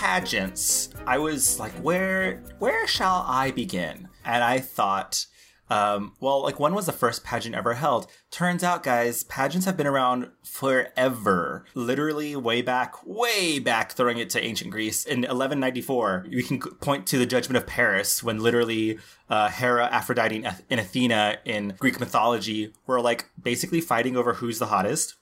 Pageants. 0.00 0.90
I 1.06 1.18
was 1.18 1.58
like, 1.58 1.72
where 1.72 2.40
where 2.60 2.86
shall 2.86 3.24
I 3.26 3.50
begin? 3.50 4.08
And 4.24 4.44
I 4.44 4.60
thought 4.60 5.26
um, 5.70 6.14
well, 6.18 6.42
like 6.42 6.58
when 6.58 6.74
was 6.74 6.86
the 6.86 6.92
first 6.92 7.22
pageant 7.22 7.54
ever 7.54 7.74
held? 7.74 8.08
Turns 8.32 8.64
out, 8.64 8.82
guys, 8.82 9.22
pageants 9.22 9.66
have 9.66 9.76
been 9.76 9.86
around 9.86 10.28
forever. 10.42 11.64
Literally, 11.74 12.34
way 12.34 12.60
back, 12.60 12.94
way 13.06 13.60
back, 13.60 13.92
throwing 13.92 14.18
it 14.18 14.28
to 14.30 14.44
ancient 14.44 14.72
Greece 14.72 15.04
in 15.04 15.20
1194. 15.20 16.26
We 16.28 16.42
can 16.42 16.58
point 16.58 17.06
to 17.08 17.18
the 17.18 17.26
Judgment 17.26 17.56
of 17.56 17.68
Paris 17.68 18.20
when 18.20 18.40
literally 18.40 18.98
uh, 19.28 19.48
Hera, 19.48 19.86
Aphrodite, 19.86 20.44
and 20.68 20.80
Athena 20.80 21.38
in 21.44 21.76
Greek 21.78 22.00
mythology 22.00 22.72
were 22.88 23.00
like 23.00 23.30
basically 23.40 23.80
fighting 23.80 24.16
over 24.16 24.34
who's 24.34 24.58
the 24.58 24.66
hottest, 24.66 25.14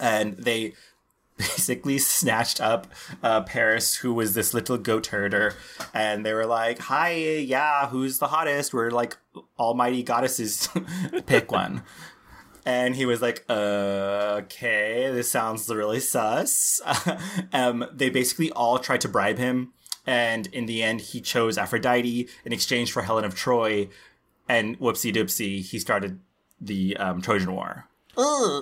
and 0.00 0.38
they 0.38 0.72
basically 1.40 1.98
snatched 1.98 2.60
up 2.60 2.86
uh, 3.22 3.42
Paris, 3.42 3.96
who 3.96 4.12
was 4.12 4.34
this 4.34 4.54
little 4.54 4.78
goat 4.78 5.06
herder, 5.06 5.54
and 5.94 6.24
they 6.24 6.32
were 6.32 6.46
like, 6.46 6.78
"Hi, 6.78 7.12
yeah, 7.12 7.88
who's 7.88 8.18
the 8.18 8.28
hottest? 8.28 8.74
We're 8.74 8.90
like 8.90 9.16
almighty 9.58 10.02
goddesses. 10.02 10.68
Pick 11.26 11.50
one." 11.50 11.82
And 12.66 12.94
he 12.94 13.06
was 13.06 13.22
like, 13.22 13.44
uh, 13.48 14.40
"Okay, 14.42 15.10
this 15.12 15.30
sounds 15.30 15.68
really 15.68 16.00
sus." 16.00 16.80
um, 17.52 17.86
they 17.92 18.10
basically 18.10 18.50
all 18.52 18.78
tried 18.78 19.00
to 19.00 19.08
bribe 19.08 19.38
him, 19.38 19.72
and 20.06 20.46
in 20.48 20.66
the 20.66 20.82
end, 20.82 21.00
he 21.00 21.20
chose 21.20 21.56
Aphrodite 21.58 22.28
in 22.44 22.52
exchange 22.52 22.92
for 22.92 23.02
Helen 23.02 23.24
of 23.24 23.34
Troy. 23.34 23.88
And 24.48 24.78
whoopsie 24.80 25.14
doopsie, 25.14 25.60
he 25.60 25.78
started 25.78 26.18
the 26.60 26.96
um, 26.96 27.22
Trojan 27.22 27.52
War. 27.52 27.86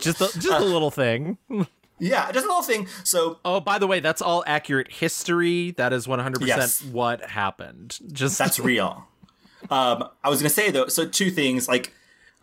Just 0.02 0.20
a, 0.20 0.28
just 0.38 0.48
a 0.48 0.64
little 0.64 0.90
thing. 0.90 1.38
Yeah, 1.98 2.30
just 2.32 2.44
a 2.44 2.48
little 2.48 2.62
thing. 2.62 2.86
So, 3.04 3.38
oh, 3.44 3.60
by 3.60 3.78
the 3.78 3.86
way, 3.86 4.00
that's 4.00 4.22
all 4.22 4.44
accurate 4.46 4.92
history. 4.92 5.72
That 5.72 5.92
is 5.92 6.06
one 6.06 6.18
hundred 6.18 6.40
percent 6.40 6.92
what 6.92 7.22
happened. 7.22 7.98
Just 8.12 8.38
that's 8.38 8.58
real. 8.60 9.06
Um, 9.70 10.08
I 10.22 10.28
was 10.28 10.40
gonna 10.40 10.50
say 10.50 10.70
though, 10.70 10.88
so 10.88 11.06
two 11.06 11.30
things 11.30 11.68
like, 11.68 11.92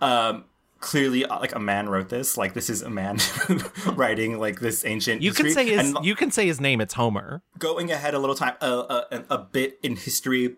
um, 0.01 0.45
clearly 0.79 1.25
uh, 1.25 1.39
like 1.39 1.55
a 1.55 1.59
man 1.59 1.89
wrote 1.89 2.09
this. 2.09 2.38
Like 2.38 2.53
this 2.53 2.69
is 2.69 2.81
a 2.81 2.89
man 2.89 3.19
writing 3.93 4.39
like 4.39 4.59
this 4.59 4.85
ancient. 4.85 5.21
You 5.21 5.31
history. 5.31 5.53
can 5.53 5.53
say 5.53 5.75
his. 5.75 5.95
And, 5.95 6.05
you 6.05 6.15
can 6.15 6.31
say 6.31 6.45
his 6.45 6.59
name. 6.59 6.81
It's 6.81 6.93
Homer. 6.93 7.41
Going 7.57 7.91
ahead 7.91 8.13
a 8.13 8.19
little 8.19 8.35
time, 8.35 8.55
uh, 8.62 8.79
uh, 8.81 9.24
a 9.29 9.38
bit 9.38 9.79
in 9.81 9.95
history. 9.95 10.55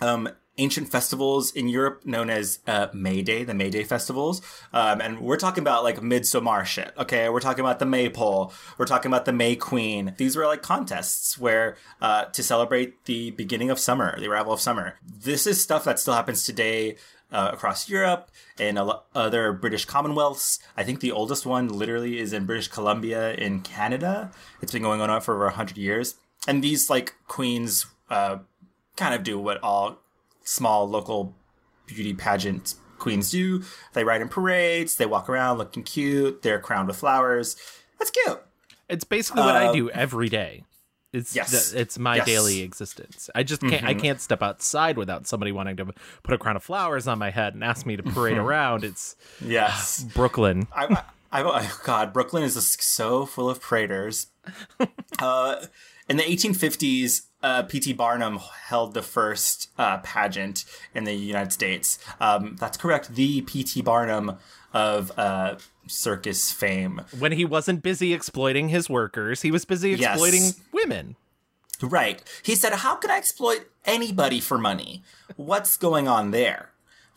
Um, 0.00 0.28
ancient 0.58 0.88
festivals 0.88 1.52
in 1.52 1.68
Europe 1.68 2.04
known 2.04 2.30
as 2.30 2.60
uh, 2.66 2.88
May 2.92 3.22
Day, 3.22 3.44
the 3.44 3.54
May 3.54 3.70
Day 3.70 3.84
festivals. 3.84 4.40
Um, 4.72 5.00
and 5.00 5.20
we're 5.20 5.36
talking 5.36 5.62
about 5.62 5.84
like 5.84 6.02
midsummer 6.02 6.64
shit, 6.64 6.92
okay? 6.96 7.28
We're 7.28 7.40
talking 7.40 7.64
about 7.64 7.78
the 7.78 7.86
Maypole. 7.86 8.52
We're 8.78 8.86
talking 8.86 9.10
about 9.10 9.24
the 9.24 9.32
May 9.32 9.56
Queen. 9.56 10.14
These 10.16 10.36
were 10.36 10.46
like 10.46 10.62
contests 10.62 11.38
where 11.38 11.76
uh, 12.00 12.26
to 12.26 12.42
celebrate 12.42 13.04
the 13.06 13.32
beginning 13.32 13.70
of 13.70 13.78
summer, 13.78 14.18
the 14.18 14.28
arrival 14.28 14.52
of 14.52 14.60
summer. 14.60 14.98
This 15.04 15.46
is 15.46 15.62
stuff 15.62 15.84
that 15.84 15.98
still 15.98 16.14
happens 16.14 16.44
today. 16.44 16.96
Uh, 17.32 17.50
across 17.52 17.88
Europe 17.88 18.30
and 18.60 18.78
other 18.78 19.52
British 19.52 19.88
Commonwealths. 19.88 20.60
I 20.76 20.84
think 20.84 21.00
the 21.00 21.10
oldest 21.10 21.44
one 21.44 21.66
literally 21.66 22.20
is 22.20 22.32
in 22.32 22.46
British 22.46 22.68
Columbia 22.68 23.32
in 23.32 23.62
Canada. 23.62 24.30
It's 24.62 24.70
been 24.70 24.82
going 24.82 25.00
on 25.00 25.20
for 25.20 25.34
over 25.34 25.46
100 25.46 25.76
years. 25.76 26.14
And 26.46 26.62
these 26.62 26.88
like 26.88 27.14
queens 27.26 27.86
uh, 28.08 28.38
kind 28.96 29.14
of 29.14 29.24
do 29.24 29.36
what 29.36 29.60
all 29.64 30.03
small 30.44 30.88
local 30.88 31.34
beauty 31.86 32.14
pageant 32.14 32.74
queens 32.98 33.30
do. 33.30 33.62
They 33.92 34.04
ride 34.04 34.20
in 34.20 34.28
parades, 34.28 34.96
they 34.96 35.06
walk 35.06 35.28
around 35.28 35.58
looking 35.58 35.82
cute, 35.82 36.42
they're 36.42 36.58
crowned 36.58 36.88
with 36.88 36.96
flowers. 36.96 37.56
That's 37.98 38.10
cute. 38.10 38.40
It's 38.88 39.04
basically 39.04 39.42
what 39.42 39.56
uh, 39.56 39.70
I 39.70 39.72
do 39.72 39.90
every 39.90 40.28
day. 40.28 40.64
It's 41.12 41.36
yes. 41.36 41.72
it's 41.72 41.96
my 41.96 42.16
yes. 42.16 42.26
daily 42.26 42.62
existence. 42.62 43.30
I 43.36 43.44
just 43.44 43.60
can't 43.60 43.74
mm-hmm. 43.74 43.86
I 43.86 43.94
can't 43.94 44.20
step 44.20 44.42
outside 44.42 44.98
without 44.98 45.28
somebody 45.28 45.52
wanting 45.52 45.76
to 45.76 45.86
put 46.24 46.34
a 46.34 46.38
crown 46.38 46.56
of 46.56 46.64
flowers 46.64 47.06
on 47.06 47.20
my 47.20 47.30
head 47.30 47.54
and 47.54 47.62
ask 47.62 47.86
me 47.86 47.96
to 47.96 48.02
parade 48.14 48.36
around. 48.36 48.82
It's 48.82 49.14
yes, 49.40 50.02
Brooklyn. 50.14 50.66
I, 50.74 51.02
I, 51.30 51.42
I, 51.42 51.70
God, 51.84 52.12
Brooklyn 52.12 52.42
is 52.42 52.60
so 52.80 53.26
full 53.26 53.48
of 53.48 53.60
praters. 53.60 54.26
uh, 55.20 55.66
in 56.08 56.16
the 56.16 56.24
1850s, 56.24 57.22
uh, 57.44 57.62
P.T. 57.62 57.92
Barnum 57.92 58.38
held 58.38 58.94
the 58.94 59.02
first 59.02 59.68
uh, 59.76 59.98
pageant 59.98 60.64
in 60.94 61.04
the 61.04 61.12
United 61.12 61.52
States. 61.52 61.98
Um, 62.18 62.56
that's 62.58 62.78
correct. 62.78 63.14
The 63.14 63.42
P.T. 63.42 63.82
Barnum 63.82 64.38
of 64.72 65.12
uh, 65.18 65.56
circus 65.86 66.50
fame. 66.50 67.02
When 67.18 67.32
he 67.32 67.44
wasn't 67.44 67.82
busy 67.82 68.14
exploiting 68.14 68.70
his 68.70 68.88
workers, 68.88 69.42
he 69.42 69.50
was 69.50 69.66
busy 69.66 69.92
exploiting 69.92 70.40
yes. 70.40 70.60
women. 70.72 71.16
Right. 71.82 72.22
He 72.42 72.54
said, 72.54 72.72
How 72.72 72.96
can 72.96 73.10
I 73.10 73.18
exploit 73.18 73.66
anybody 73.84 74.40
for 74.40 74.56
money? 74.56 75.02
What's 75.36 75.76
going 75.76 76.08
on 76.08 76.30
there? 76.30 76.70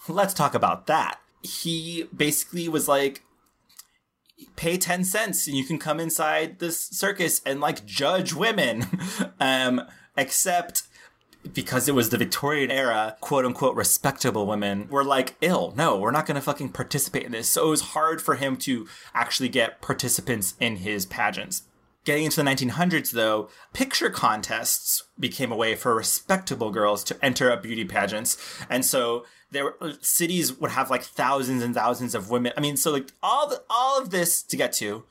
Let's 0.10 0.34
talk 0.34 0.54
about 0.54 0.88
that. 0.88 1.20
He 1.42 2.06
basically 2.16 2.68
was 2.68 2.90
like, 2.90 3.24
pay 4.56 4.78
10 4.78 5.04
cents 5.04 5.48
and 5.48 5.58
you 5.58 5.64
can 5.64 5.80
come 5.80 6.00
inside 6.00 6.60
this 6.60 6.80
circus 6.80 7.42
and 7.46 7.60
like 7.60 7.86
judge 7.86 8.34
women. 8.34 8.86
um, 9.40 9.82
except 10.18 10.84
because 11.54 11.88
it 11.88 11.96
was 11.96 12.10
the 12.10 12.18
Victorian 12.18 12.72
era, 12.72 13.16
quote 13.22 13.46
unquote, 13.46 13.76
respectable 13.76 14.46
women 14.46 14.88
were 14.90 15.04
like, 15.04 15.36
ill. 15.42 15.74
No, 15.78 15.98
we're 15.98 16.12
not 16.12 16.26
going 16.26 16.36
to 16.36 16.42
fucking 16.42 16.70
participate 16.70 17.24
in 17.24 17.32
this. 17.32 17.50
So 17.50 17.68
it 17.68 17.70
was 17.70 17.82
hard 17.82 18.22
for 18.22 18.36
him 18.36 18.58
to 18.58 18.88
actually 19.14 19.50
get 19.50 19.82
participants 19.82 20.56
in 20.60 20.78
his 20.78 21.06
pageants. 21.06 21.64
Getting 22.04 22.26
into 22.26 22.42
the 22.42 22.50
1900s, 22.50 23.12
though, 23.12 23.50
picture 23.74 24.10
contests 24.10 25.04
became 25.20 25.52
a 25.52 25.58
way 25.58 25.76
for 25.76 25.94
respectable 25.94 26.72
girls 26.72 27.04
to 27.06 27.26
enter 27.26 27.50
a 27.50 27.60
beauty 27.60 27.84
pageants. 27.84 28.38
And 28.70 28.86
so 28.86 29.26
there 29.52 29.66
were, 29.66 29.78
uh, 29.82 29.94
cities 30.02 30.58
would 30.58 30.72
have 30.72 30.90
like 30.90 31.04
thousands 31.04 31.62
and 31.64 31.76
thousands 31.76 32.16
of 32.16 32.30
women. 32.30 32.54
I 32.56 32.62
mean, 32.62 32.78
so 32.78 32.92
like 32.92 33.12
all 33.22 33.50
the, 33.50 33.62
all 33.70 34.02
of 34.02 34.12
this 34.12 34.42
to 34.44 34.56
get 34.56 34.72
to, 34.74 35.04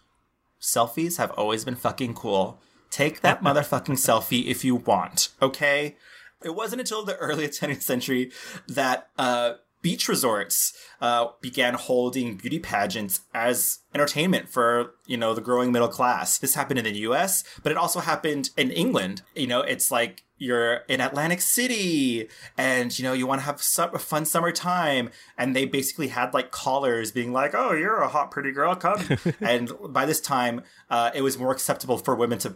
selfies 0.61 1.19
have 1.19 1.33
always 1.33 1.65
been 1.67 1.75
fucking 1.75 2.15
cool. 2.15 2.61
Take 2.91 3.21
that 3.21 3.43
motherfucking 3.43 3.97
selfie 3.97 4.47
if 4.47 4.65
you 4.65 4.77
want, 4.77 5.31
okay? 5.43 5.97
It 6.43 6.55
wasn't 6.55 6.81
until 6.81 7.05
the 7.05 7.17
early 7.17 7.49
20th 7.49 7.83
century 7.83 8.31
that 8.69 9.09
uh, 9.19 9.55
beach 9.83 10.09
resorts 10.09 10.73
uh, 11.01 11.29
began 11.41 11.75
holding 11.75 12.37
beauty 12.37 12.59
pageants 12.59 13.21
as 13.33 13.81
entertainment 13.95 14.49
for 14.49 14.95
you 15.07 15.17
know 15.17 15.33
the 15.33 15.41
growing 15.41 15.71
middle 15.73 15.89
class. 15.89 16.39
This 16.39 16.55
happened 16.55 16.79
in 16.79 16.85
the 16.85 16.99
U.S., 17.01 17.45
but 17.63 17.71
it 17.71 17.79
also 17.79 18.01
happened 18.01 18.51
in 18.57 18.71
England. 18.71 19.23
You 19.35 19.47
know, 19.47 19.61
it's 19.61 19.91
like 19.91 20.25
you're 20.39 20.79
in 20.89 21.01
Atlantic 21.01 21.41
City 21.41 22.29
and 22.59 22.99
you 22.99 23.05
know 23.05 23.13
you 23.13 23.27
want 23.27 23.41
to 23.41 23.45
have 23.45 23.63
a 23.95 23.99
fun 23.99 24.25
summer 24.25 24.53
time 24.53 25.11
and 25.39 25.57
they 25.57 25.65
basically 25.65 26.09
had 26.09 26.35
like 26.35 26.51
callers 26.51 27.11
being 27.11 27.33
like 27.33 27.55
oh 27.55 27.73
you're 27.73 28.03
a 28.03 28.09
hot 28.09 28.31
pretty 28.31 28.53
girl 28.53 28.75
come 28.75 29.03
and 29.41 29.73
by 29.89 30.05
this 30.05 30.21
time 30.21 30.63
uh, 30.91 31.11
it 31.15 31.23
was 31.23 31.39
more 31.39 31.53
acceptable 31.53 31.97
for 31.97 32.15
women 32.15 32.39
to 32.39 32.55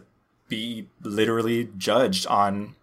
be 0.51 0.89
literally 1.01 1.69
judged 1.77 2.27
on 2.27 2.75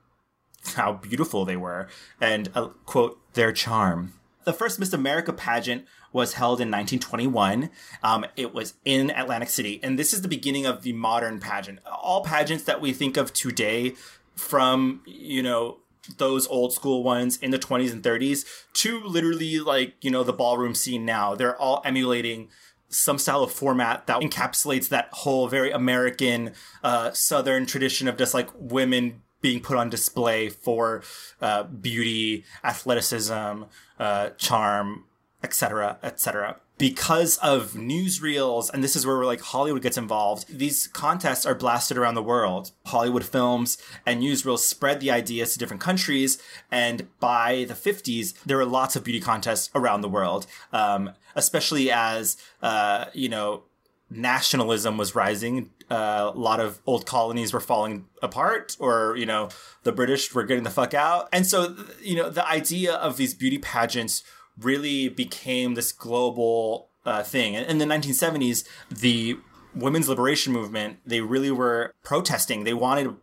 how 0.75 0.95
beautiful 0.95 1.45
they 1.45 1.57
were 1.57 1.87
and 2.21 2.51
uh, 2.55 2.69
quote 2.87 3.21
their 3.35 3.53
charm 3.53 4.15
The 4.45 4.53
first 4.55 4.81
Miss 4.81 4.93
America 4.93 5.33
pageant 5.33 5.85
was 6.11 6.33
held 6.33 6.61
in 6.61 6.71
1921. 6.71 7.69
Um, 8.03 8.25
it 8.35 8.55
was 8.55 8.75
in 8.87 9.11
Atlantic 9.11 9.51
City, 9.51 9.79
and 9.83 9.99
this 9.99 10.15
is 10.15 10.23
the 10.23 10.29
beginning 10.29 10.65
of 10.65 10.83
the 10.83 10.95
modern 10.95 11.39
pageant. 11.39 11.81
All 11.87 12.25
pageants 12.25 12.65
that 12.65 12.81
we 12.81 12.95
think 12.95 13.19
of 13.19 13.35
today, 13.35 13.95
from 14.35 15.03
you 15.05 15.43
know 15.43 15.81
those 16.17 16.47
old 16.47 16.73
school 16.73 17.03
ones 17.03 17.37
in 17.37 17.51
the 17.51 17.59
20s 17.59 17.93
and 17.93 18.03
30s 18.03 18.47
to 18.73 19.05
literally 19.05 19.61
like 19.61 19.95
you 20.01 20.11
know 20.11 20.25
the 20.25 20.33
ballroom 20.33 20.75
scene 20.75 21.05
now, 21.05 21.35
they're 21.35 21.61
all 21.61 21.83
emulating 21.85 22.49
some 22.89 23.19
style 23.19 23.43
of 23.43 23.53
format 23.53 24.07
that 24.07 24.21
encapsulates 24.21 24.89
that 24.89 25.09
whole 25.13 25.49
very 25.49 25.71
American, 25.71 26.53
uh, 26.83 27.11
Southern 27.13 27.67
tradition 27.67 28.09
of 28.09 28.17
just 28.17 28.35
like 28.35 28.49
women 28.55 29.23
being 29.41 29.61
put 29.61 29.77
on 29.77 29.89
display 29.89 30.49
for 30.49 31.03
uh, 31.41 31.63
beauty, 31.65 32.45
athleticism, 32.65 33.65
uh, 33.99 34.31
charm, 34.31 35.05
etc., 35.43 35.99
etc. 36.03 36.57
Because 36.79 37.39
of 37.39 37.73
newsreels, 37.73 38.71
and 38.73 38.85
this 38.85 38.95
is 38.95 39.05
where 39.05 39.25
like 39.25 39.41
Hollywood 39.41 39.83
gets 39.83 39.99
involved, 39.99 40.47
these 40.49 40.87
contests 40.87 41.45
are 41.45 41.55
blasted 41.55 41.99
around 41.99 42.15
the 42.15 42.23
world. 42.23 42.71
Hollywood 42.87 43.25
films 43.25 43.79
and 44.07 44.23
newsreels 44.23 44.61
spread 44.61 45.01
the 45.01 45.11
ideas 45.11 45.53
to 45.53 45.59
different 45.59 45.83
countries, 45.83 46.41
and 46.71 47.09
by 47.19 47.65
the 47.69 47.75
50s, 47.75 48.35
there 48.45 48.57
were 48.57 48.65
lots 48.65 48.95
of 48.95 49.03
beauty 49.03 49.21
contests 49.21 49.71
around 49.75 50.03
the 50.03 50.09
world, 50.09 50.47
um, 50.73 51.11
especially 51.35 51.91
as, 51.91 52.37
uh, 52.63 53.07
you 53.13 53.29
know, 53.29 53.65
nationalism 54.11 54.97
was 54.97 55.15
rising. 55.15 55.71
Uh, 55.91 56.31
a 56.35 56.39
lot 56.39 56.61
of 56.61 56.81
old 56.87 57.07
colonies 57.07 57.53
were 57.53 57.61
falling 57.61 58.07
apart, 58.23 58.77
or 58.79 59.17
you 59.17 59.27
know, 59.27 59.49
the 59.83 59.93
British 59.93 60.35
were 60.35 60.45
getting 60.45 60.65
the 60.65 60.71
fuck 60.71 60.95
out, 60.95 61.29
and 61.33 61.47
so 61.47 61.75
you 62.03 62.15
know, 62.15 62.31
the 62.31 62.47
idea 62.47 62.95
of 62.95 63.17
these 63.17 63.35
beauty 63.35 63.59
pageants 63.59 64.23
really 64.61 65.09
became 65.09 65.75
this 65.75 65.93
global 65.93 66.89
uh, 67.05 67.23
thing. 67.23 67.55
In 67.55 67.79
the 67.79 67.85
1970s, 67.85 68.67
the 68.91 69.39
women's 69.75 70.09
liberation 70.09 70.53
movement 70.53 70.99
they 71.07 71.21
really 71.21 71.51
were 71.51 71.95
protesting. 72.03 72.65
They 72.65 72.75
wanted 72.75 73.17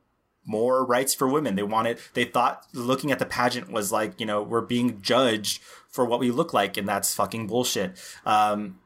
more 0.46 0.86
rights 0.86 1.14
for 1.14 1.28
women. 1.28 1.56
They 1.56 1.64
wanted, 1.64 2.00
they 2.14 2.26
thought 2.26 2.66
looking 2.74 3.12
at 3.12 3.20
the 3.20 3.26
pageant 3.26 3.72
was 3.72 3.92
like, 3.92 4.20
you 4.20 4.26
know, 4.26 4.42
we're 4.42 4.62
being 4.62 5.02
judged 5.02 5.62
for 5.90 6.06
what 6.06 6.20
we 6.20 6.30
look 6.30 6.54
like, 6.54 6.78
and 6.78 6.88
that's 6.88 7.14
fucking 7.14 7.48
bullshit. 7.48 7.98
Um, 8.26 8.80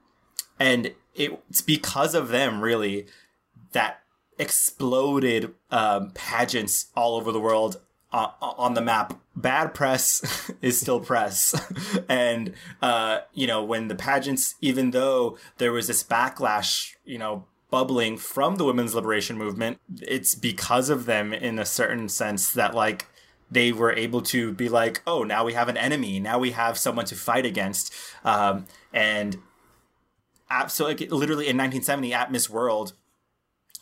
and 0.59 0.93
it's 1.15 1.61
because 1.61 2.15
of 2.15 2.29
them, 2.29 2.61
really, 2.61 3.07
that 3.73 4.01
exploded 4.37 5.53
um, 5.69 6.11
pageants 6.11 6.87
all 6.95 7.15
over 7.15 7.31
the 7.31 7.39
world 7.39 7.81
uh, 8.11 8.29
on 8.41 8.73
the 8.73 8.81
map. 8.81 9.19
Bad 9.35 9.73
press 9.73 10.51
is 10.61 10.79
still 10.79 10.99
press. 10.99 11.55
and, 12.09 12.53
uh, 12.81 13.19
you 13.33 13.47
know, 13.47 13.63
when 13.63 13.87
the 13.87 13.95
pageants, 13.95 14.55
even 14.61 14.91
though 14.91 15.37
there 15.57 15.71
was 15.71 15.87
this 15.87 16.03
backlash, 16.03 16.95
you 17.05 17.17
know, 17.17 17.45
bubbling 17.69 18.17
from 18.17 18.55
the 18.55 18.65
women's 18.65 18.95
liberation 18.95 19.37
movement, 19.37 19.79
it's 20.01 20.33
because 20.33 20.89
of 20.89 21.05
them 21.05 21.33
in 21.33 21.59
a 21.59 21.65
certain 21.65 22.09
sense 22.09 22.51
that, 22.53 22.73
like, 22.73 23.05
they 23.51 23.71
were 23.71 23.93
able 23.93 24.21
to 24.21 24.53
be 24.53 24.69
like, 24.69 25.01
oh, 25.07 25.23
now 25.23 25.43
we 25.43 25.53
have 25.53 25.69
an 25.69 25.77
enemy. 25.77 26.19
Now 26.19 26.37
we 26.37 26.51
have 26.51 26.77
someone 26.77 27.05
to 27.05 27.15
fight 27.15 27.45
against. 27.45 27.93
Um, 28.23 28.65
and 28.93 29.37
absolutely, 30.49 31.07
literally 31.07 31.45
in 31.45 31.57
1970 31.57 32.13
at 32.13 32.31
Miss 32.31 32.49
World, 32.49 32.93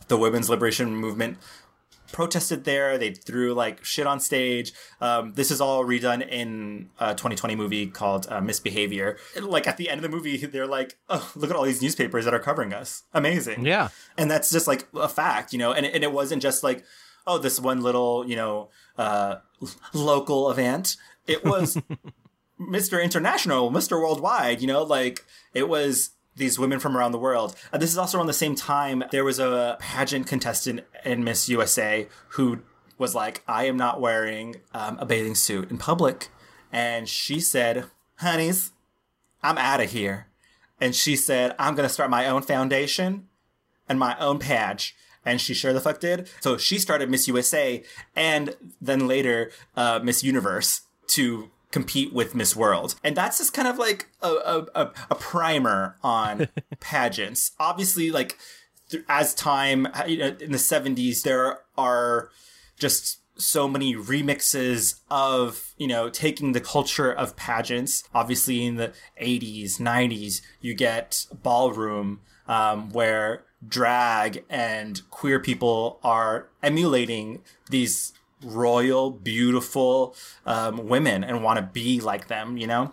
the 0.08 0.18
women's 0.18 0.50
liberation 0.50 0.96
movement 0.96 1.38
protested 2.12 2.64
there. 2.64 2.98
They 2.98 3.14
threw 3.14 3.54
like 3.54 3.84
shit 3.84 4.08
on 4.08 4.20
stage. 4.20 4.74
Um, 5.02 5.34
this 5.34 5.52
is 5.52 5.62
all 5.62 5.84
redone 5.86 6.28
in 6.28 6.90
a 7.00 7.12
2020 7.12 7.56
movie 7.56 7.88
called 7.88 8.28
uh, 8.30 8.42
Misbehavior. 8.42 9.18
Like 9.40 9.68
at 9.68 9.78
the 9.78 9.90
end 9.90 10.04
of 10.04 10.04
the 10.10 10.16
movie, 10.16 10.38
they're 10.38 10.68
like, 10.68 10.98
"Oh, 11.10 11.32
look 11.36 11.50
at 11.50 11.56
all 11.56 11.64
these 11.64 11.82
newspapers 11.82 12.26
that 12.26 12.34
are 12.34 12.40
covering 12.40 12.74
us. 12.74 13.04
Amazing." 13.14 13.66
Yeah, 13.66 13.90
and 14.18 14.30
that's 14.30 14.50
just 14.52 14.68
like 14.68 14.88
a 14.96 15.10
fact, 15.10 15.54
you 15.54 15.60
know. 15.60 15.74
And 15.74 15.86
and 15.86 16.04
it 16.04 16.12
wasn't 16.12 16.42
just 16.42 16.64
like, 16.64 16.84
oh, 17.26 17.38
this 17.38 17.60
one 17.60 17.82
little 17.82 18.28
you 18.28 18.36
know 18.36 18.70
uh, 18.98 19.38
local 19.94 20.50
event. 20.50 20.96
It 21.28 21.44
was 21.44 21.78
Mr. 22.60 23.04
International, 23.04 23.72
Mr. 23.72 24.02
Worldwide. 24.02 24.62
You 24.62 24.68
know, 24.68 24.84
like 24.84 25.26
it 25.54 25.68
was 25.70 26.12
these 26.38 26.58
women 26.58 26.80
from 26.80 26.96
around 26.96 27.12
the 27.12 27.20
world. 27.20 27.56
Uh, 27.74 27.78
this 27.78 27.92
is 27.92 27.98
also 27.98 28.18
around 28.18 28.28
the 28.28 28.34
same 28.34 28.56
time 28.56 29.04
there 29.12 29.26
was 29.26 29.40
a 29.40 29.78
pageant 29.80 30.28
contestant 30.28 30.82
in 31.04 31.24
Miss 31.24 31.50
USA 31.50 32.08
who 32.30 32.60
was 32.98 33.14
like, 33.14 33.44
I 33.48 33.66
am 33.66 33.78
not 33.78 34.02
wearing 34.02 34.58
um, 34.74 34.98
a 35.00 35.06
bathing 35.06 35.36
suit 35.36 35.70
in 35.70 35.78
public. 35.78 36.30
And 36.72 37.08
she 37.08 37.40
said, 37.40 37.86
Honeys, 38.18 38.72
I'm 39.44 39.58
out 39.58 39.82
of 39.82 39.92
here. 39.92 40.28
And 40.80 40.96
she 40.96 41.16
said, 41.16 41.56
I'm 41.60 41.76
going 41.76 41.88
to 41.88 41.94
start 41.94 42.10
my 42.10 42.28
own 42.28 42.42
foundation 42.42 43.28
and 43.90 44.00
my 44.00 44.18
own 44.20 44.40
patch. 44.40 44.96
And 45.26 45.42
she 45.42 45.54
sure 45.54 45.74
the 45.74 45.82
fuck 45.82 46.00
did. 46.00 46.30
So 46.40 46.58
she 46.58 46.80
started 46.80 47.10
Miss 47.10 47.28
USA 47.28 47.84
and 48.16 48.56
then 48.80 49.08
later 49.08 49.52
uh, 49.76 50.00
Miss 50.02 50.24
Universe 50.24 50.82
to 51.08 51.52
compete 51.72 52.14
with 52.14 52.36
Miss 52.36 52.56
World. 52.56 52.96
And 53.04 53.16
that's 53.16 53.38
just 53.38 53.54
kind 53.54 53.68
of 53.68 53.78
like 53.78 54.08
a, 54.22 54.66
a, 54.76 54.92
a 55.10 55.16
primer 55.16 55.98
on 56.04 56.48
pageants. 56.80 57.52
Obviously, 57.60 58.12
like 58.12 58.38
th- 58.90 59.04
as 59.10 59.34
time, 59.34 59.88
you 60.08 60.18
know, 60.18 60.36
in 60.40 60.52
the 60.52 60.58
70s, 60.58 61.24
there 61.24 61.60
are 61.78 62.30
just 62.78 63.20
so 63.40 63.68
many 63.68 63.96
remixes 63.96 65.02
of, 65.12 65.74
you 65.78 65.88
know, 65.88 66.10
taking 66.10 66.54
the 66.54 66.62
culture 66.62 67.12
of 67.12 67.36
pageants. 67.36 68.04
Obviously, 68.14 68.66
in 68.66 68.76
the 68.76 68.94
80s, 69.22 69.80
90s, 69.80 70.42
you 70.62 70.74
get 70.74 71.26
ballroom, 71.44 72.22
um, 72.48 72.90
where 72.92 73.44
drag 73.68 74.44
and 74.50 75.02
queer 75.10 75.40
people 75.40 76.00
are 76.04 76.50
emulating 76.62 77.42
these 77.70 78.14
royal, 78.44 79.12
beautiful 79.12 80.16
um, 80.46 80.88
women 80.88 81.24
and 81.24 81.44
want 81.44 81.58
to 81.58 81.64
be 81.64 82.00
like 82.02 82.28
them, 82.28 82.58
you 82.58 82.68
know? 82.68 82.92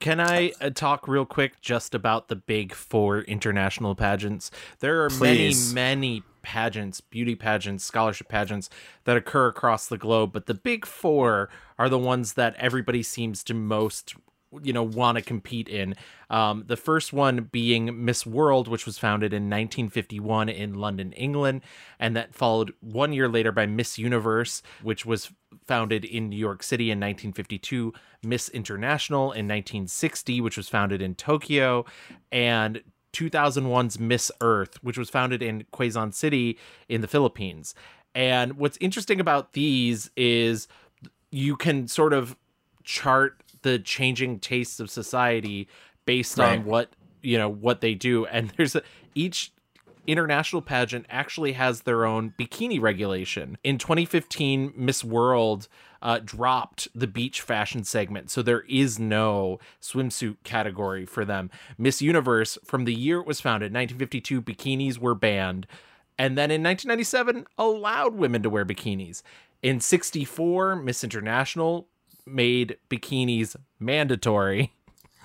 Can 0.00 0.20
I 0.20 0.52
uh, 0.60 0.70
talk 0.70 1.08
real 1.08 1.24
quick 1.24 1.60
just 1.60 1.94
about 1.94 2.28
the 2.28 2.36
big 2.36 2.74
four 2.74 3.20
international 3.20 3.94
pageants? 3.94 4.50
There 4.80 5.02
are 5.02 5.08
Please. 5.08 5.72
many, 5.72 5.96
many 5.96 6.22
pageants, 6.42 7.00
beauty 7.00 7.34
pageants, 7.34 7.84
scholarship 7.84 8.28
pageants 8.28 8.68
that 9.04 9.16
occur 9.16 9.48
across 9.48 9.86
the 9.86 9.96
globe, 9.96 10.32
but 10.32 10.46
the 10.46 10.54
big 10.54 10.84
four 10.84 11.48
are 11.78 11.88
the 11.88 11.98
ones 11.98 12.34
that 12.34 12.54
everybody 12.56 13.02
seems 13.02 13.42
to 13.44 13.54
most 13.54 14.14
you 14.62 14.72
know 14.72 14.82
want 14.82 15.16
to 15.16 15.22
compete 15.22 15.68
in. 15.68 15.94
Um, 16.30 16.64
the 16.66 16.76
first 16.76 17.12
one 17.12 17.48
being 17.52 18.04
Miss 18.04 18.26
World, 18.26 18.68
which 18.68 18.86
was 18.86 18.98
founded 18.98 19.32
in 19.32 19.44
1951 19.44 20.48
in 20.48 20.74
London, 20.74 21.12
England, 21.12 21.62
and 21.98 22.16
that 22.16 22.34
followed 22.34 22.72
one 22.80 23.12
year 23.12 23.28
later 23.28 23.52
by 23.52 23.66
Miss 23.66 23.98
Universe, 23.98 24.62
which 24.82 25.04
was 25.04 25.30
founded 25.66 26.04
in 26.04 26.28
New 26.28 26.36
York 26.36 26.62
City 26.62 26.90
in 26.90 26.98
1952. 26.98 27.92
Miss 28.22 28.48
International 28.48 29.24
in 29.24 29.46
1960, 29.46 30.40
which 30.40 30.56
was 30.56 30.68
founded 30.68 31.02
in 31.02 31.14
Tokyo, 31.14 31.84
and 32.32 32.82
2001's 33.14 33.98
Miss 33.98 34.30
Earth, 34.40 34.82
which 34.82 34.98
was 34.98 35.08
founded 35.08 35.42
in 35.42 35.64
Quezon 35.72 36.12
City 36.12 36.58
in 36.88 37.00
the 37.00 37.08
Philippines. 37.08 37.74
And 38.14 38.54
what's 38.54 38.78
interesting 38.80 39.20
about 39.20 39.54
these 39.54 40.10
is 40.16 40.68
you 41.30 41.56
can 41.56 41.88
sort 41.88 42.12
of 42.12 42.36
chart 42.84 43.42
the 43.64 43.78
changing 43.78 44.38
tastes 44.38 44.78
of 44.78 44.90
society 44.90 45.66
based 46.04 46.38
right. 46.38 46.58
on 46.58 46.64
what 46.64 46.90
you 47.22 47.36
know 47.36 47.48
what 47.48 47.80
they 47.80 47.94
do. 47.94 48.26
And 48.26 48.50
there's 48.56 48.76
a, 48.76 48.82
each 49.14 49.50
international 50.06 50.60
pageant 50.60 51.06
actually 51.08 51.52
has 51.52 51.80
their 51.80 52.04
own 52.04 52.34
bikini 52.38 52.80
regulation. 52.80 53.56
In 53.64 53.78
2015 53.78 54.74
miss 54.76 55.02
world 55.02 55.66
uh, 56.02 56.20
dropped 56.22 56.88
the 56.94 57.06
beach 57.06 57.40
fashion 57.40 57.82
segment. 57.84 58.30
So 58.30 58.42
there 58.42 58.64
is 58.68 58.98
no 58.98 59.58
swimsuit 59.80 60.36
category 60.44 61.06
for 61.06 61.24
them. 61.24 61.50
Miss 61.78 62.02
universe 62.02 62.58
from 62.64 62.84
the 62.84 62.94
year 62.94 63.20
it 63.20 63.26
was 63.26 63.40
founded 63.40 63.72
1952 63.72 64.42
bikinis 64.42 64.98
were 64.98 65.14
banned. 65.14 65.66
And 66.18 66.36
then 66.36 66.50
in 66.50 66.62
1997 66.62 67.46
allowed 67.56 68.14
women 68.14 68.42
to 68.42 68.50
wear 68.50 68.66
bikinis. 68.66 69.22
In 69.62 69.80
64 69.80 70.76
miss 70.76 71.02
international 71.02 71.88
made 72.26 72.78
bikinis 72.88 73.56
mandatory. 73.78 74.72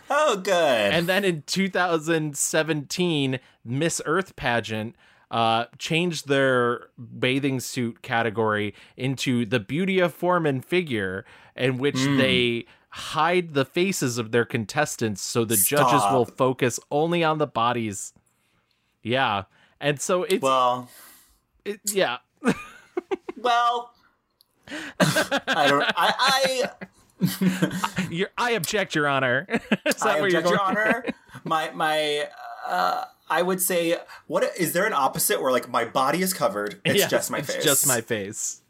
Oh, 0.10 0.38
good. 0.38 0.92
And 0.94 1.08
then 1.08 1.24
in 1.24 1.44
2017, 1.44 3.40
Miss 3.64 4.02
Earth 4.06 4.36
pageant 4.36 4.96
uh, 5.30 5.66
changed 5.78 6.28
their 6.28 6.88
bathing 6.98 7.60
suit 7.60 8.02
category 8.02 8.74
into 8.98 9.46
the 9.46 9.60
beauty 9.60 10.00
of 10.00 10.14
form 10.14 10.46
and 10.46 10.66
figure, 10.66 11.26
in 11.56 11.78
which 11.78 11.96
mm. 11.96 12.18
they 12.18 12.66
hide 12.90 13.54
the 13.54 13.66
faces 13.66 14.18
of 14.18 14.32
their 14.32 14.46
contestants 14.46 15.22
so 15.22 15.46
the 15.46 15.56
Stop. 15.56 15.92
judges 15.92 16.02
will 16.12 16.26
focus 16.26 16.80
only 16.90 17.24
on 17.24 17.38
the 17.38 17.46
bodies. 17.46 18.14
Yeah. 19.04 19.44
And 19.80 20.02
so 20.02 20.24
it's 20.24 20.42
well, 20.42 20.90
it, 21.64 21.80
yeah. 21.94 22.18
well, 23.38 23.94
I 25.00 25.68
don't. 25.68 25.84
I, 25.96 26.64
I 27.22 28.28
I 28.38 28.52
object, 28.52 28.96
Your 28.96 29.08
Honor. 29.08 29.46
Is 29.86 29.96
that 29.96 30.06
I 30.08 30.18
object, 30.20 30.50
Your? 30.50 30.60
Honor. 30.62 31.06
my 31.44 31.72
my. 31.72 32.28
Uh, 32.68 33.06
I 33.32 33.42
would 33.44 33.62
say, 33.62 33.96
what 34.28 34.44
is 34.58 34.74
there 34.74 34.86
an 34.86 34.94
opposite 34.94 35.40
where 35.42 35.52
like 35.52 35.70
my 35.70 35.86
body 35.86 36.22
is 36.22 36.34
covered? 36.34 36.82
It's 36.84 37.00
Yes, 37.00 37.12
just 37.12 37.30
my 37.32 37.40
it's 37.40 37.54
face. 37.54 37.64
just 37.64 37.88
my 37.88 38.02
face. 38.02 38.62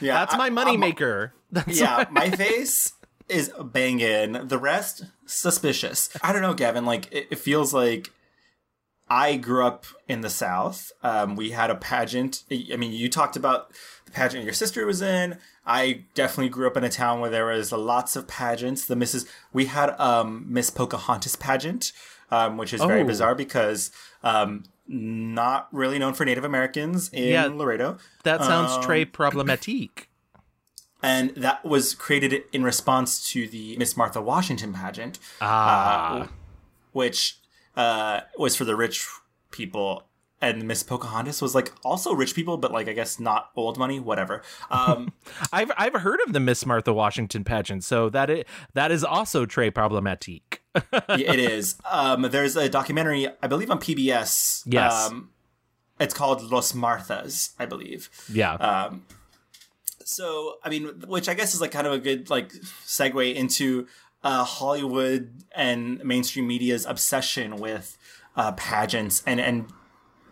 Yeah, 0.00 0.14
That's 0.14 0.34
I- 0.34 0.38
my 0.38 0.50
money 0.50 0.72
I'm- 0.72 0.80
maker. 0.80 1.32
Yeah, 1.66 2.04
my 2.10 2.28
face 2.30 2.92
is 3.28 3.50
banging. 3.62 4.48
The 4.48 4.58
rest 4.58 5.04
suspicious. 5.24 6.10
I 6.22 6.32
don't 6.32 6.42
know, 6.42 6.54
Gavin. 6.54 6.84
Like 6.84 7.10
it, 7.12 7.28
it 7.30 7.38
feels 7.38 7.72
like 7.72 8.10
I 9.10 9.36
grew 9.36 9.64
up 9.66 9.86
in 10.06 10.20
the 10.20 10.30
South. 10.30 10.92
Um, 11.02 11.34
we 11.36 11.50
had 11.50 11.70
a 11.70 11.74
pageant. 11.74 12.44
I 12.50 12.76
mean, 12.76 12.92
you 12.92 13.08
talked 13.08 13.36
about 13.36 13.70
the 14.04 14.10
pageant 14.12 14.44
your 14.44 14.52
sister 14.52 14.84
was 14.86 15.00
in. 15.02 15.38
I 15.66 16.04
definitely 16.14 16.48
grew 16.50 16.66
up 16.66 16.76
in 16.76 16.84
a 16.84 16.88
town 16.90 17.20
where 17.20 17.30
there 17.30 17.46
was 17.46 17.72
lots 17.72 18.16
of 18.16 18.26
pageants. 18.28 18.84
The 18.86 18.94
Mrs. 18.94 19.26
We 19.52 19.66
had 19.66 19.90
um, 20.00 20.44
Miss 20.48 20.70
Pocahontas 20.70 21.36
pageant, 21.36 21.92
um, 22.30 22.56
which 22.56 22.72
is 22.72 22.82
very 22.82 23.02
Oh. 23.02 23.06
bizarre 23.06 23.34
because 23.34 23.90
um, 24.22 24.64
not 24.86 25.68
really 25.72 25.98
known 25.98 26.14
for 26.14 26.24
Native 26.24 26.44
Americans 26.44 27.08
in 27.10 27.24
Yeah. 27.28 27.46
Laredo. 27.46 27.98
that 28.24 28.42
sounds 28.42 28.72
Um, 28.72 28.82
très 28.82 29.04
problématique. 29.10 30.04
and 31.02 31.30
that 31.36 31.64
was 31.64 31.94
created 31.94 32.42
in 32.52 32.62
response 32.64 33.30
to 33.30 33.46
the 33.48 33.76
Miss 33.76 33.96
Martha 33.96 34.20
Washington 34.20 34.72
pageant, 34.72 35.18
Ah. 35.40 36.28
which 36.92 37.37
uh, 37.78 38.22
was 38.36 38.56
for 38.56 38.64
the 38.64 38.76
rich 38.76 39.06
people. 39.50 40.02
And 40.40 40.68
Miss 40.68 40.84
Pocahontas 40.84 41.42
was 41.42 41.54
like 41.54 41.72
also 41.84 42.12
rich 42.12 42.34
people, 42.34 42.58
but 42.58 42.70
like 42.70 42.86
I 42.88 42.92
guess 42.92 43.18
not 43.18 43.50
old 43.56 43.76
money, 43.76 43.98
whatever. 43.98 44.42
Um, 44.70 45.12
I've 45.52 45.72
I've 45.76 45.94
heard 45.94 46.20
of 46.26 46.32
the 46.32 46.38
Miss 46.38 46.64
Martha 46.64 46.92
Washington 46.92 47.42
pageant, 47.42 47.82
so 47.82 48.08
that 48.10 48.30
it 48.30 48.46
that 48.74 48.92
is 48.92 49.02
also 49.02 49.46
très 49.46 49.72
problématique. 49.72 50.58
it 51.18 51.40
is. 51.40 51.76
Um, 51.90 52.22
there's 52.22 52.54
a 52.54 52.68
documentary, 52.68 53.26
I 53.42 53.48
believe, 53.48 53.68
on 53.68 53.80
PBS. 53.80 54.62
Yes. 54.66 54.92
Um, 54.92 55.30
it's 55.98 56.14
called 56.14 56.52
Las 56.52 56.72
Marthas, 56.72 57.54
I 57.58 57.66
believe. 57.66 58.08
yeah. 58.32 58.52
Um, 58.54 59.06
so 60.04 60.58
I 60.62 60.68
mean, 60.68 61.02
which 61.08 61.28
I 61.28 61.34
guess 61.34 61.52
is 61.52 61.60
like 61.60 61.72
kind 61.72 61.86
of 61.86 61.92
a 61.94 61.98
good 61.98 62.30
like 62.30 62.52
segue 62.86 63.34
into 63.34 63.88
uh, 64.22 64.44
Hollywood 64.44 65.42
and 65.54 66.02
mainstream 66.04 66.46
media's 66.46 66.84
obsession 66.86 67.56
with 67.56 67.96
uh, 68.36 68.52
pageants 68.52 69.22
and 69.26 69.40
and 69.40 69.70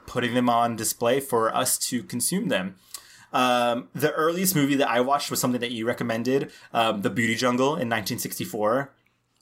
putting 0.07 0.35
them 0.35 0.49
on 0.49 0.77
display 0.77 1.21
for 1.21 1.55
us 1.55 1.77
to 1.79 2.03
consume 2.03 2.49
them. 2.49 2.77
Um, 3.33 3.89
the 3.93 4.13
earliest 4.13 4.55
movie 4.55 4.77
that 4.77 4.89
I 4.89 5.01
watched 5.01 5.31
was 5.31 5.41
something 5.41 5.61
that 5.61 5.73
you 5.73 5.85
recommended, 5.85 6.53
um, 6.73 7.03
The 7.03 7.11
Beauty 7.11 7.35
Jungle 7.35 7.71
in 7.71 7.89
1964. 7.91 8.93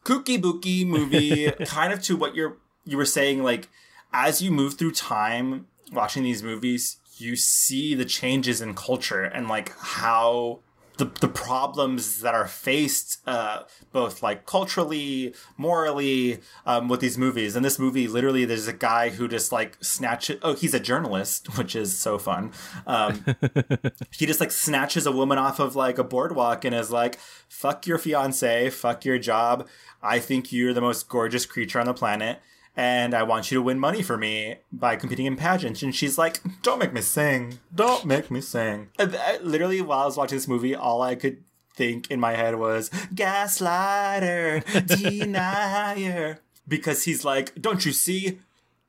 Kooky 0.04 0.40
booky 0.40 0.84
movie, 0.84 1.50
kind 1.66 1.92
of 1.92 2.02
to 2.04 2.16
what 2.16 2.34
you're 2.34 2.56
you 2.84 2.96
were 2.96 3.04
saying. 3.04 3.42
Like 3.42 3.68
as 4.12 4.42
you 4.42 4.50
move 4.50 4.74
through 4.74 4.92
time 4.92 5.66
watching 5.92 6.22
these 6.22 6.42
movies, 6.42 6.98
you 7.16 7.36
see 7.36 7.94
the 7.94 8.04
changes 8.04 8.60
in 8.60 8.74
culture 8.74 9.22
and 9.22 9.48
like 9.48 9.72
how 9.78 10.60
the 10.96 11.06
the 11.20 11.28
problems 11.28 12.20
that 12.20 12.34
are 12.34 12.46
faced, 12.46 13.20
uh, 13.26 13.62
both 13.92 14.22
like 14.22 14.46
culturally, 14.46 15.34
morally, 15.56 16.40
um, 16.66 16.88
with 16.88 17.00
these 17.00 17.18
movies. 17.18 17.56
and 17.56 17.64
this 17.64 17.78
movie, 17.78 18.06
literally, 18.06 18.44
there's 18.44 18.68
a 18.68 18.72
guy 18.72 19.08
who 19.08 19.26
just 19.26 19.50
like 19.50 19.76
snatches. 19.82 20.38
Oh, 20.42 20.54
he's 20.54 20.74
a 20.74 20.80
journalist, 20.80 21.46
which 21.58 21.74
is 21.74 21.96
so 21.98 22.18
fun. 22.18 22.52
Um, 22.86 23.24
he 24.10 24.26
just 24.26 24.40
like 24.40 24.52
snatches 24.52 25.06
a 25.06 25.12
woman 25.12 25.38
off 25.38 25.58
of 25.58 25.74
like 25.74 25.98
a 25.98 26.04
boardwalk 26.04 26.64
and 26.64 26.74
is 26.74 26.90
like, 26.90 27.18
"Fuck 27.48 27.86
your 27.86 27.98
fiance, 27.98 28.70
fuck 28.70 29.04
your 29.04 29.18
job. 29.18 29.68
I 30.02 30.18
think 30.18 30.52
you're 30.52 30.74
the 30.74 30.80
most 30.80 31.08
gorgeous 31.08 31.46
creature 31.46 31.80
on 31.80 31.86
the 31.86 31.94
planet." 31.94 32.40
And 32.76 33.14
I 33.14 33.22
want 33.22 33.50
you 33.50 33.58
to 33.58 33.62
win 33.62 33.78
money 33.78 34.02
for 34.02 34.16
me 34.16 34.56
by 34.72 34.96
competing 34.96 35.26
in 35.26 35.36
pageants. 35.36 35.82
And 35.82 35.94
she's 35.94 36.18
like, 36.18 36.40
Don't 36.62 36.78
make 36.80 36.92
me 36.92 37.00
sing. 37.02 37.60
Don't 37.74 38.04
make 38.04 38.30
me 38.30 38.40
sing. 38.40 38.88
I- 38.98 39.38
literally, 39.42 39.80
while 39.80 40.00
I 40.00 40.04
was 40.06 40.16
watching 40.16 40.36
this 40.36 40.48
movie, 40.48 40.74
all 40.74 41.00
I 41.02 41.14
could 41.14 41.44
think 41.76 42.10
in 42.10 42.18
my 42.20 42.32
head 42.34 42.56
was 42.56 42.90
gaslighter, 43.14 44.64
denier. 44.86 46.38
Because 46.66 47.04
he's 47.04 47.24
like, 47.24 47.54
Don't 47.60 47.84
you 47.86 47.92
see? 47.92 48.38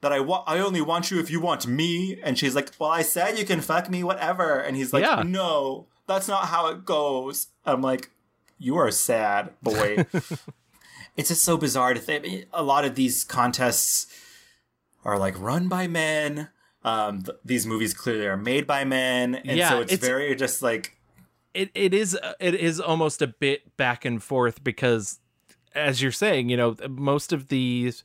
That 0.02 0.12
I 0.14 0.20
want, 0.20 0.44
I 0.48 0.60
only 0.60 0.82
want 0.82 1.10
you 1.10 1.20
if 1.20 1.32
you 1.32 1.40
want 1.40 1.66
me. 1.66 2.20
And 2.22 2.38
she's 2.38 2.54
like, 2.56 2.72
Well, 2.80 2.90
I 2.92 3.02
said 3.02 3.40
you 3.40 3.46
can 3.46 3.62
fuck 3.62 3.90
me, 3.90 4.04
whatever. 4.04 4.60
And 4.60 4.76
he's 4.76 4.94
like, 4.94 5.04
Yeah. 5.04 5.24
No, 5.26 5.88
that's 6.08 6.28
not 6.28 6.46
how 6.46 6.68
it 6.68 6.86
goes. 6.86 7.48
I'm 7.66 7.82
like, 7.82 8.12
You 8.60 8.78
are 8.78 8.92
sad, 8.92 9.52
boy. 9.64 10.06
it's 11.16 11.30
just 11.30 11.44
so 11.44 11.58
bizarre 11.58 11.94
to 11.94 12.00
think. 12.00 12.46
A 12.54 12.64
lot 12.64 12.86
of 12.86 12.96
these 12.96 13.24
contests 13.24 14.08
are 15.04 15.18
like 15.18 15.40
run 15.40 15.68
by 15.68 15.88
men. 15.88 16.50
Um, 16.84 17.24
th- 17.24 17.38
these 17.44 17.66
movies 17.66 17.94
clearly 17.94 18.28
are 18.28 18.38
made 18.38 18.68
by 18.68 18.84
men, 18.86 19.36
and 19.36 19.58
Yeah, 19.58 19.70
so 19.70 19.82
it's, 19.82 19.94
it's- 19.94 20.08
very 20.08 20.36
just 20.36 20.62
like 20.62 20.98
it 21.54 21.72
it 21.74 21.94
is 21.94 22.18
it 22.40 22.54
is 22.54 22.80
almost 22.82 23.22
a 23.22 23.28
bit 23.28 23.76
back 23.78 24.04
and 24.06 24.22
forth 24.22 24.64
because 24.64 25.20
as 25.74 26.02
you're 26.02 26.12
saying 26.12 26.50
you 26.50 26.58
know 26.58 26.76
most 26.90 27.32
of 27.32 27.48
these 27.48 28.04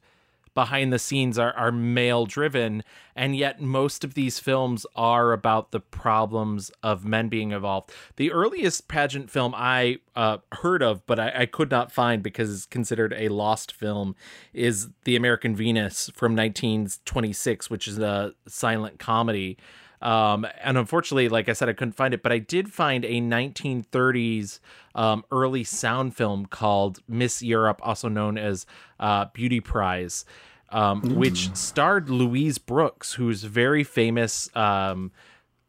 behind 0.54 0.92
the 0.92 0.98
scenes 0.98 1.38
are 1.38 1.52
are 1.54 1.72
male 1.72 2.26
driven 2.26 2.82
and 3.14 3.36
yet 3.36 3.60
most 3.60 4.04
of 4.04 4.14
these 4.14 4.38
films 4.38 4.86
are 4.94 5.32
about 5.32 5.70
the 5.70 5.80
problems 5.80 6.70
of 6.82 7.04
men 7.04 7.28
being 7.28 7.52
involved 7.52 7.92
the 8.16 8.32
earliest 8.32 8.88
pageant 8.88 9.30
film 9.30 9.54
i 9.56 9.98
uh, 10.16 10.38
heard 10.52 10.82
of 10.82 11.04
but 11.06 11.18
I, 11.18 11.32
I 11.42 11.46
could 11.46 11.70
not 11.70 11.92
find 11.92 12.22
because 12.22 12.52
it's 12.52 12.66
considered 12.66 13.14
a 13.16 13.28
lost 13.28 13.72
film 13.72 14.16
is 14.52 14.88
the 15.04 15.16
american 15.16 15.54
venus 15.54 16.10
from 16.14 16.34
1926 16.34 17.70
which 17.70 17.86
is 17.86 17.98
a 17.98 18.34
silent 18.46 18.98
comedy 18.98 19.56
um, 20.02 20.46
and 20.62 20.78
unfortunately, 20.78 21.28
like 21.28 21.48
I 21.48 21.52
said, 21.52 21.68
I 21.68 21.72
couldn't 21.72 21.92
find 21.92 22.14
it, 22.14 22.22
but 22.22 22.32
I 22.32 22.38
did 22.38 22.72
find 22.72 23.04
a 23.04 23.20
1930s 23.20 24.60
um, 24.94 25.24
early 25.30 25.64
sound 25.64 26.16
film 26.16 26.46
called 26.46 27.00
Miss 27.08 27.42
Europe, 27.42 27.80
also 27.82 28.08
known 28.08 28.38
as 28.38 28.66
uh, 28.98 29.26
Beauty 29.32 29.60
Prize, 29.60 30.24
um, 30.70 31.00
which 31.16 31.54
starred 31.54 32.08
Louise 32.10 32.58
Brooks, 32.58 33.14
who's 33.14 33.44
very 33.44 33.84
famous. 33.84 34.54
Um, 34.56 35.12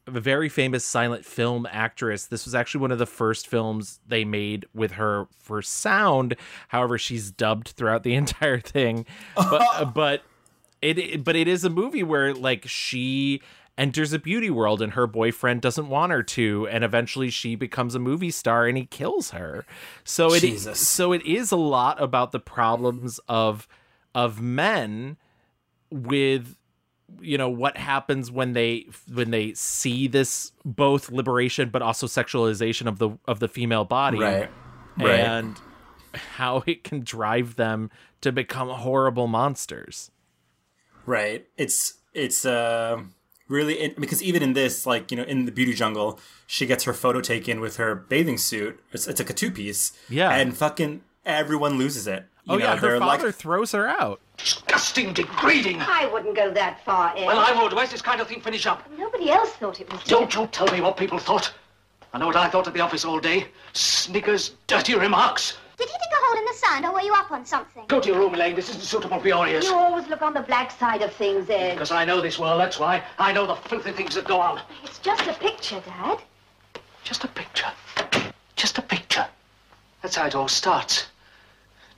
a 0.08 0.20
very 0.20 0.50
famous 0.50 0.84
silent 0.84 1.24
film 1.26 1.68
actress. 1.72 2.26
This 2.26 2.44
was 2.46 2.56
actually 2.56 2.82
one 2.82 2.92
of 2.92 2.98
the 2.98 3.06
first 3.06 3.46
films 3.48 4.00
they 4.08 4.26
made 4.26 4.66
with 4.74 4.94
her 4.94 5.28
for 5.38 5.62
sound. 5.62 6.36
However, 6.70 6.98
she's 6.98 7.32
dubbed 7.32 7.70
throughout 7.70 8.02
the 8.02 8.16
entire 8.16 8.60
thing. 8.60 9.06
But 9.36 9.86
but 9.94 10.24
it- 10.82 10.98
it 10.98 11.24
but 11.24 11.36
it 11.36 11.48
is 11.48 11.64
a 11.64 11.70
movie 11.70 12.02
where 12.02 12.34
like 12.34 12.68
she 12.68 13.42
enters 13.82 14.14
a 14.14 14.20
beauty 14.20 14.50
world 14.50 14.80
and 14.82 14.94
her 14.94 15.08
boyfriend 15.08 15.60
doesn't 15.60 15.90
want 15.90 16.12
her 16.12 16.22
to 16.22 16.68
and 16.68 16.84
eventually 16.84 17.32
she 17.32 17.56
becomes 17.56 17.96
a 17.96 18.00
movie 18.00 18.30
star 18.30 18.68
and 18.68 18.78
he 18.78 18.86
kills 18.86 19.32
her 19.32 19.66
so 20.04 20.32
it 20.34 20.42
Jesus. 20.42 20.88
so 20.88 21.12
it 21.12 21.26
is 21.26 21.52
a 21.52 21.58
lot 21.58 22.02
about 22.02 22.32
the 22.32 22.40
problems 22.40 23.20
of 23.28 23.68
of 24.14 24.40
men 24.40 25.18
with 25.90 26.56
you 27.22 27.38
know 27.38 27.50
what 27.50 27.76
happens 27.76 28.30
when 28.30 28.54
they 28.54 28.86
when 29.12 29.32
they 29.32 29.52
see 29.56 30.08
this 30.08 30.52
both 30.64 31.10
liberation 31.12 31.70
but 31.70 31.82
also 31.82 32.06
sexualization 32.06 32.86
of 32.86 33.00
the 33.00 33.10
of 33.28 33.40
the 33.40 33.48
female 33.48 33.84
body 33.84 34.20
right, 34.20 34.50
right. 35.00 35.20
and 35.20 35.60
how 36.14 36.64
it 36.68 36.84
can 36.84 37.02
drive 37.02 37.56
them 37.56 37.90
to 38.22 38.32
become 38.32 38.70
horrible 38.70 39.26
monsters 39.26 40.12
Right. 41.06 41.48
It's 41.58 41.96
it's 42.14 42.46
uh 42.46 43.02
really 43.52 43.80
in, 43.80 43.94
because 44.00 44.24
even 44.24 44.42
in 44.42 44.54
this, 44.54 44.86
like 44.86 45.12
you 45.12 45.18
know, 45.18 45.24
in 45.24 45.46
the 45.46 45.52
beauty 45.52 45.74
jungle, 45.74 46.20
she 46.48 46.66
gets 46.66 46.86
her 46.86 46.94
photo 46.94 47.22
taken 47.22 47.60
with 47.60 47.78
her 47.78 47.94
bathing 47.94 48.38
suit. 48.38 48.80
It's, 48.92 49.08
it's 49.08 49.20
like 49.20 49.30
a 49.30 49.34
two 49.34 49.52
piece. 49.52 49.92
Yeah. 50.10 50.32
And 50.32 50.58
fucking 50.58 51.02
everyone 51.26 51.78
loses 51.78 52.08
it. 52.08 52.26
You 52.46 52.54
oh 52.54 52.58
know, 52.58 52.66
yeah 52.66 52.76
her 52.76 52.82
they're 52.82 53.00
father 53.00 53.28
like, 53.28 53.36
throws 53.36 53.72
her 53.74 53.88
out 53.88 54.20
Disgusting, 54.38 55.14
degrading. 55.14 55.80
I 55.80 56.08
wouldn't 56.08 56.36
go 56.36 56.50
that 56.52 56.84
far, 56.84 57.14
Ed. 57.16 57.28
Well, 57.28 57.38
I 57.38 57.62
would. 57.62 57.74
Where's 57.74 57.92
this 57.92 58.02
kind 58.02 58.20
of 58.20 58.28
thing 58.28 58.42
finish 58.42 58.66
up? 58.66 58.82
Nobody 58.98 59.30
else 59.30 59.52
thought 59.52 59.80
it 59.80 59.92
was. 59.92 60.04
Don't 60.06 60.34
you 60.34 60.48
tell 60.48 60.66
me 60.72 60.82
what 60.82 60.98
people 60.98 61.20
thought. 61.20 61.54
I 62.14 62.18
know 62.18 62.28
what 62.28 62.36
I 62.36 62.50
thought 62.50 62.68
at 62.68 62.74
the 62.74 62.80
office 62.80 63.06
all 63.06 63.20
day. 63.20 63.48
Snickers, 63.74 64.56
dirty 64.66 64.96
remarks. 64.96 65.58
Did 65.82 65.90
he 65.90 65.98
dig 65.98 66.14
a 66.14 66.26
hole 66.26 66.38
in 66.38 66.46
the 66.46 66.54
sand, 66.54 66.86
or 66.86 66.94
were 66.94 67.02
you 67.02 67.14
up 67.16 67.32
on 67.32 67.44
something? 67.44 67.86
Go 67.88 68.00
to 68.00 68.08
your 68.08 68.20
room, 68.20 68.36
Elaine. 68.36 68.56
This 68.56 68.70
isn't 68.70 68.84
suitable 68.84 69.20
for 69.20 69.28
your 69.28 69.48
ears. 69.48 69.66
You 69.66 69.74
always 69.74 70.08
look 70.08 70.22
on 70.22 70.32
the 70.36 70.42
black 70.42 70.70
side 70.70 71.02
of 71.02 71.12
things, 71.14 71.50
Ed. 71.50 71.72
Because 71.74 71.90
I 71.92 72.06
know 72.06 72.22
this 72.22 72.38
world, 72.38 72.62
that's 72.62 72.78
why. 72.78 73.04
I 73.18 73.32
know 73.34 73.48
the 73.48 73.56
filthy 73.56 73.92
things 73.92 74.14
that 74.14 74.26
go 74.26 74.40
on. 74.40 74.62
It's 74.84 75.00
just 75.00 75.26
a 75.26 75.34
picture, 75.34 75.82
Dad. 75.84 76.20
Just 77.04 77.24
a 77.24 77.28
picture. 77.30 77.72
Just 78.56 78.78
a 78.78 78.84
picture. 78.84 79.26
That's 80.04 80.16
how 80.16 80.28
it 80.28 80.36
all 80.36 80.48
starts. 80.48 81.08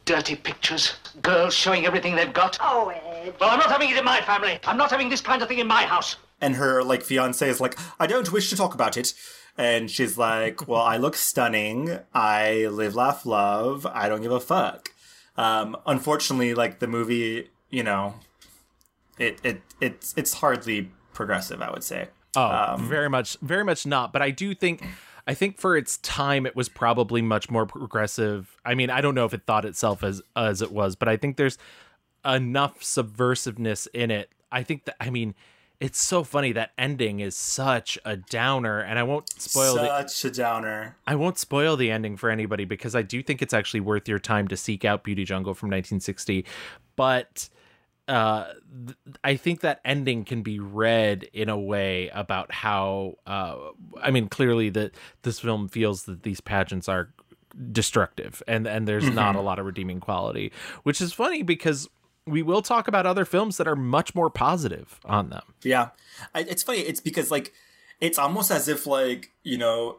Dirty 0.05 0.37
pictures. 0.37 0.93
Girls 1.21 1.53
showing 1.53 1.85
everything 1.85 2.15
they've 2.15 2.33
got. 2.33 2.57
Oh, 2.61 2.87
Ed. 2.87 3.33
Well, 3.41 3.49
I'm 3.49 3.59
not 3.59 3.69
having 3.69 3.89
it 3.89 3.97
in 3.97 4.05
my 4.05 4.21
family. 4.21 4.59
I'm 4.65 4.77
not 4.77 4.91
having 4.91 5.09
this 5.09 5.19
kind 5.19 5.41
of 5.41 5.49
thing 5.49 5.59
in 5.59 5.67
my 5.67 5.83
house. 5.83 6.15
and 6.39 6.55
her 6.55 6.83
like 6.83 7.01
fiance 7.01 7.47
is 7.49 7.59
like, 7.59 7.77
I 7.99 8.07
don't 8.07 8.31
wish 8.31 8.49
to 8.49 8.55
talk 8.55 8.73
about 8.73 8.95
it. 8.95 9.13
And 9.57 9.89
she's 9.89 10.17
like, 10.17 10.67
"Well, 10.67 10.81
I 10.81 10.97
look 10.97 11.15
stunning. 11.15 11.99
I 12.13 12.67
live, 12.67 12.95
laugh, 12.95 13.25
love. 13.25 13.85
I 13.85 14.09
don't 14.09 14.21
give 14.21 14.31
a 14.31 14.39
fuck." 14.39 14.89
Um, 15.37 15.75
unfortunately, 15.85 16.53
like 16.53 16.79
the 16.79 16.87
movie, 16.87 17.49
you 17.69 17.83
know, 17.83 18.15
it 19.17 19.39
it 19.43 19.61
it's 19.81 20.13
it's 20.17 20.35
hardly 20.35 20.91
progressive. 21.13 21.61
I 21.61 21.71
would 21.71 21.83
say. 21.83 22.09
Oh, 22.35 22.77
very 22.79 23.09
much, 23.09 23.37
very 23.41 23.63
much 23.63 23.85
not. 23.85 24.11
But 24.11 24.23
I 24.23 24.31
do 24.31 24.55
think, 24.55 24.83
I 25.27 25.35
think 25.35 25.59
for 25.59 25.77
its 25.77 25.97
time, 25.99 26.47
it 26.47 26.55
was 26.55 26.67
probably 26.67 27.21
much 27.21 27.51
more 27.51 27.67
progressive. 27.67 28.57
I 28.65 28.73
mean, 28.73 28.89
I 28.89 29.01
don't 29.01 29.13
know 29.13 29.25
if 29.25 29.35
it 29.35 29.43
thought 29.45 29.65
itself 29.65 30.03
as 30.03 30.21
as 30.35 30.61
it 30.61 30.71
was, 30.71 30.95
but 30.95 31.07
I 31.07 31.15
think 31.15 31.37
there's 31.37 31.59
enough 32.25 32.81
subversiveness 32.81 33.87
in 33.93 34.09
it. 34.09 34.29
I 34.51 34.63
think 34.63 34.85
that, 34.85 34.95
I 34.99 35.09
mean, 35.09 35.35
it's 35.83 36.01
so 36.01 36.23
funny 36.23 36.53
that 36.53 36.71
ending 36.77 37.19
is 37.19 37.35
such 37.35 37.99
a 38.05 38.15
downer, 38.15 38.79
and 38.79 38.97
I 38.97 39.03
won't 39.03 39.29
spoil 39.29 39.75
the 39.75 40.07
Such 40.07 40.31
a 40.31 40.33
downer. 40.33 40.95
I 41.05 41.15
won't 41.15 41.37
spoil 41.37 41.75
the 41.75 41.91
ending 41.91 42.15
for 42.15 42.29
anybody 42.29 42.63
because 42.63 42.95
I 42.95 43.01
do 43.01 43.21
think 43.21 43.41
it's 43.41 43.53
actually 43.53 43.81
worth 43.81 44.07
your 44.07 44.17
time 44.17 44.47
to 44.47 44.55
seek 44.55 44.85
out 44.85 45.03
Beauty 45.03 45.25
Jungle 45.25 45.53
from 45.53 45.67
1960. 45.67 46.45
But 46.95 47.49
uh, 48.07 48.45
th- 48.85 48.97
I 49.25 49.35
think 49.35 49.59
that 49.59 49.81
ending 49.83 50.23
can 50.23 50.41
be 50.41 50.57
read 50.57 51.27
in 51.33 51.49
a 51.49 51.59
way 51.59 52.09
about 52.13 52.53
how, 52.53 53.15
uh, 53.27 53.57
I 54.01 54.09
mean, 54.09 54.29
clearly 54.29 54.69
that 54.69 54.93
this 55.23 55.41
film 55.41 55.67
feels 55.67 56.03
that 56.03 56.23
these 56.23 56.39
pageants 56.39 56.87
are 56.87 57.09
destructive 57.71 58.41
and 58.47 58.65
and 58.65 58.87
there's 58.87 59.07
not 59.11 59.35
a 59.35 59.41
lot 59.41 59.59
of 59.59 59.65
redeeming 59.65 59.99
quality, 59.99 60.53
which 60.83 61.01
is 61.01 61.11
funny 61.11 61.43
because 61.43 61.89
we 62.25 62.41
will 62.41 62.61
talk 62.61 62.87
about 62.87 63.05
other 63.05 63.25
films 63.25 63.57
that 63.57 63.67
are 63.67 63.75
much 63.75 64.15
more 64.15 64.29
positive 64.29 64.99
on 65.05 65.29
them. 65.29 65.43
Yeah, 65.61 65.89
I, 66.33 66.41
it's 66.41 66.63
funny. 66.63 66.79
It's 66.79 66.99
because 66.99 67.31
like 67.31 67.53
it's 67.99 68.17
almost 68.17 68.51
as 68.51 68.67
if 68.67 68.87
like 68.87 69.31
you 69.43 69.57
know, 69.57 69.97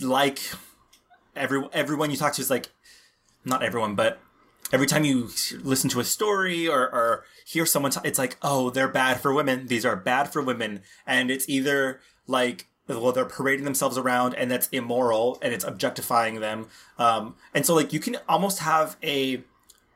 like 0.00 0.40
every 1.34 1.62
everyone 1.72 2.10
you 2.10 2.16
talk 2.16 2.34
to 2.34 2.42
is 2.42 2.50
like 2.50 2.68
not 3.44 3.62
everyone, 3.62 3.94
but 3.94 4.20
every 4.72 4.86
time 4.86 5.04
you 5.04 5.30
listen 5.62 5.88
to 5.90 6.00
a 6.00 6.04
story 6.04 6.68
or, 6.68 6.82
or 6.82 7.24
hear 7.46 7.64
someone, 7.64 7.90
t- 7.90 8.00
it's 8.04 8.18
like, 8.18 8.36
oh, 8.42 8.70
they're 8.70 8.88
bad 8.88 9.20
for 9.20 9.32
women. 9.32 9.66
These 9.66 9.86
are 9.86 9.96
bad 9.96 10.32
for 10.32 10.42
women, 10.42 10.82
and 11.06 11.30
it's 11.30 11.48
either 11.48 12.00
like. 12.26 12.66
Well, 12.90 13.12
they're 13.12 13.26
parading 13.26 13.66
themselves 13.66 13.98
around, 13.98 14.32
and 14.32 14.50
that's 14.50 14.66
immoral, 14.68 15.36
and 15.42 15.52
it's 15.52 15.62
objectifying 15.62 16.40
them. 16.40 16.68
Um, 16.98 17.34
and 17.52 17.66
so, 17.66 17.74
like, 17.74 17.92
you 17.92 18.00
can 18.00 18.16
almost 18.26 18.60
have 18.60 18.96
a 19.02 19.42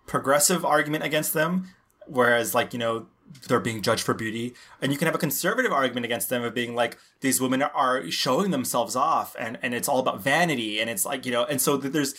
progressive 0.06 0.64
argument 0.64 1.04
against 1.04 1.34
them, 1.34 1.70
whereas 2.06 2.54
like 2.54 2.72
you 2.72 2.78
know 2.78 3.06
they're 3.48 3.60
being 3.60 3.82
judged 3.82 4.02
for 4.02 4.14
beauty, 4.14 4.54
and 4.80 4.92
you 4.92 4.98
can 4.98 5.06
have 5.06 5.14
a 5.14 5.18
conservative 5.18 5.72
argument 5.72 6.04
against 6.04 6.28
them 6.28 6.42
of 6.42 6.54
being 6.54 6.74
like 6.74 6.98
these 7.20 7.40
women 7.40 7.62
are 7.62 8.10
showing 8.10 8.50
themselves 8.50 8.96
off, 8.96 9.34
and 9.38 9.58
and 9.62 9.74
it's 9.74 9.88
all 9.88 9.98
about 9.98 10.20
vanity, 10.22 10.80
and 10.80 10.90
it's 10.90 11.04
like 11.04 11.24
you 11.26 11.32
know, 11.32 11.44
and 11.44 11.60
so 11.60 11.78
th- 11.78 11.92
there's 11.92 12.14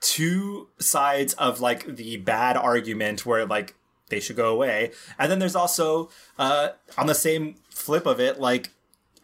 two 0.00 0.68
sides 0.78 1.34
of 1.34 1.60
like 1.60 1.96
the 1.96 2.16
bad 2.18 2.56
argument 2.56 3.26
where 3.26 3.44
like 3.44 3.74
they 4.08 4.20
should 4.20 4.36
go 4.36 4.52
away, 4.52 4.92
and 5.18 5.30
then 5.30 5.38
there's 5.38 5.56
also 5.56 6.10
uh, 6.38 6.70
on 6.96 7.06
the 7.06 7.14
same 7.14 7.56
flip 7.70 8.06
of 8.06 8.20
it 8.20 8.40
like 8.40 8.70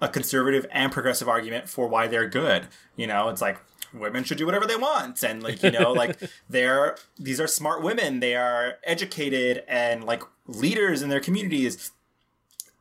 a 0.00 0.08
conservative 0.08 0.66
and 0.70 0.92
progressive 0.92 1.28
argument 1.28 1.68
for 1.68 1.88
why 1.88 2.06
they're 2.06 2.28
good. 2.28 2.66
You 2.96 3.06
know, 3.06 3.28
it's 3.28 3.40
like 3.40 3.58
women 3.92 4.24
should 4.24 4.38
do 4.38 4.46
whatever 4.46 4.66
they 4.66 4.76
want. 4.76 5.22
And 5.22 5.42
like 5.42 5.62
you 5.62 5.70
know 5.70 5.92
like 5.92 6.18
they're 6.48 6.96
these 7.18 7.40
are 7.40 7.46
smart 7.46 7.82
women. 7.82 8.20
They 8.20 8.36
are 8.36 8.74
educated 8.84 9.64
and 9.68 10.04
like 10.04 10.22
leaders 10.46 11.02
in 11.02 11.08
their 11.08 11.20
communities. 11.20 11.92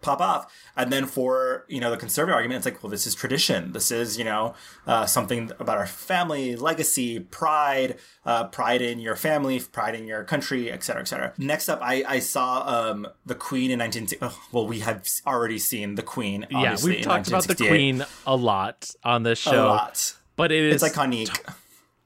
Pop 0.02 0.22
off. 0.22 0.54
And 0.78 0.94
then 0.94 1.08
for 1.08 1.66
you 1.68 1.80
know 1.80 1.90
the 1.90 1.98
conservative 1.98 2.36
argument 2.36 2.58
it's 2.58 2.66
like 2.66 2.84
well 2.84 2.92
this 2.92 3.08
is 3.08 3.16
tradition. 3.16 3.72
This 3.72 3.90
is 3.90 4.20
you 4.20 4.24
know 4.24 4.54
uh, 4.86 5.08
something 5.08 5.52
about 5.58 5.78
our 5.78 5.88
family 5.88 6.56
legacy 6.56 7.20
pride 7.20 7.98
uh, 8.24 8.44
pride 8.48 8.84
in 8.84 9.00
your 9.00 9.16
family 9.16 9.60
pride 9.60 9.96
in 9.96 10.06
your 10.06 10.24
country 10.24 10.72
etc 10.72 10.84
cetera, 10.84 11.02
etc 11.02 11.34
cetera. 11.34 11.48
next 11.48 11.70
up 11.70 11.80
i 11.82 12.04
i 12.08 12.20
saw 12.20 12.64
um 12.68 13.08
the 13.26 13.34
queen 13.36 13.72
in 13.72 13.80
19 13.80 14.08
oh, 14.22 14.40
well 14.52 14.68
we 14.68 14.80
have 14.80 15.08
already 15.26 15.58
seen 15.58 15.96
the 15.96 16.04
queen 16.04 16.46
Yeah, 16.52 16.78
we've 16.84 17.02
talked 17.02 17.28
about 17.28 17.46
the 17.46 17.56
Queen 17.56 18.06
a 18.28 18.36
lot 18.36 18.92
on 19.04 19.24
this 19.24 19.40
a 19.46 19.50
show, 19.50 19.68
lot 19.68 20.16
but 20.36 20.52
it 20.52 20.64
is 20.64 20.82
it's 20.84 20.96
iconic 20.96 21.30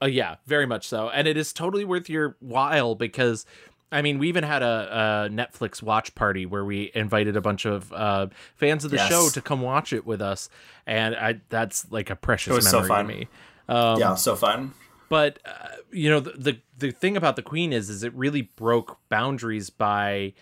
Uh, 0.01 0.05
yeah, 0.05 0.35
very 0.45 0.65
much 0.65 0.87
so, 0.87 1.09
and 1.09 1.27
it 1.27 1.35
is 1.37 1.51
totally 1.53 1.85
worth 1.85 2.09
your 2.09 2.37
while 2.39 2.95
because. 2.95 3.45
I 3.91 4.03
mean, 4.03 4.19
we 4.19 4.27
even 4.29 4.43
had 4.43 4.61
a, 4.61 5.25
a 5.25 5.29
Netflix 5.33 5.81
watch 5.81 6.13
party 6.13 6.45
where 6.45 6.63
we 6.63 6.91
invited 6.93 7.35
a 7.35 7.41
bunch 7.41 7.65
of 7.65 7.91
uh, 7.91 8.27
fans 8.55 8.85
of 8.85 8.91
the 8.91 8.97
Yes. 8.97 9.09
show 9.09 9.29
to 9.31 9.41
come 9.41 9.61
watch 9.61 9.93
it 9.93 10.05
with 10.05 10.21
us, 10.21 10.47
and 10.85 11.15
I 11.15 11.41
that's 11.49 11.91
like 11.91 12.11
a 12.11 12.15
precious 12.15 12.51
It 12.51 12.55
was 12.55 12.69
so 12.69 12.81
memory 12.83 12.87
fun. 12.87 13.07
to 13.07 13.13
me. 13.15 13.27
Um, 13.67 13.99
yeah 13.99 14.13
so 14.13 14.35
fun 14.35 14.75
But 15.09 15.39
uh, 15.43 15.69
you 15.91 16.07
know, 16.07 16.19
the, 16.19 16.33
the 16.33 16.59
the 16.77 16.91
thing 16.91 17.17
about 17.17 17.35
the 17.35 17.41
Queen 17.41 17.73
is, 17.73 17.89
is 17.89 18.03
it 18.03 18.13
really 18.13 18.43
broke 18.43 18.99
boundaries 19.09 19.71
by 19.71 20.33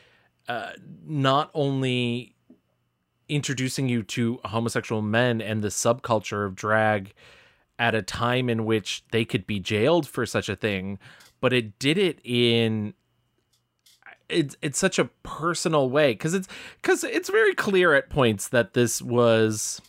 uh, 0.50 0.72
not 1.06 1.50
only 1.54 2.36
introducing 3.30 3.88
you 3.88 4.04
to 4.04 4.40
homosexual 4.44 5.02
men 5.02 5.42
and 5.42 5.64
the 5.64 5.68
subculture 5.70 6.46
of 6.46 6.54
drag 6.54 7.14
at 7.80 7.96
a 7.96 8.02
time 8.02 8.50
in 8.50 8.66
which 8.66 9.04
they 9.12 9.26
could 9.26 9.46
be 9.46 9.60
jailed 9.60 10.08
for 10.08 10.26
such 10.26 10.50
a 10.50 10.56
thing, 10.56 11.00
but 11.40 11.54
it 11.54 11.78
did 11.80 11.98
it 11.98 12.20
in 12.24 12.94
it's 14.30 14.58
it's 14.62 14.78
such 14.78 15.00
a 15.00 15.06
personal 15.24 15.90
way 15.90 16.12
because 16.12 16.34
it's 16.34 16.48
because 16.82 17.04
it's 17.04 17.30
very 17.30 17.54
clear 17.54 17.94
at 17.94 18.10
points 18.10 18.50
that 18.50 18.74
this 18.74 19.02
was 19.02 19.82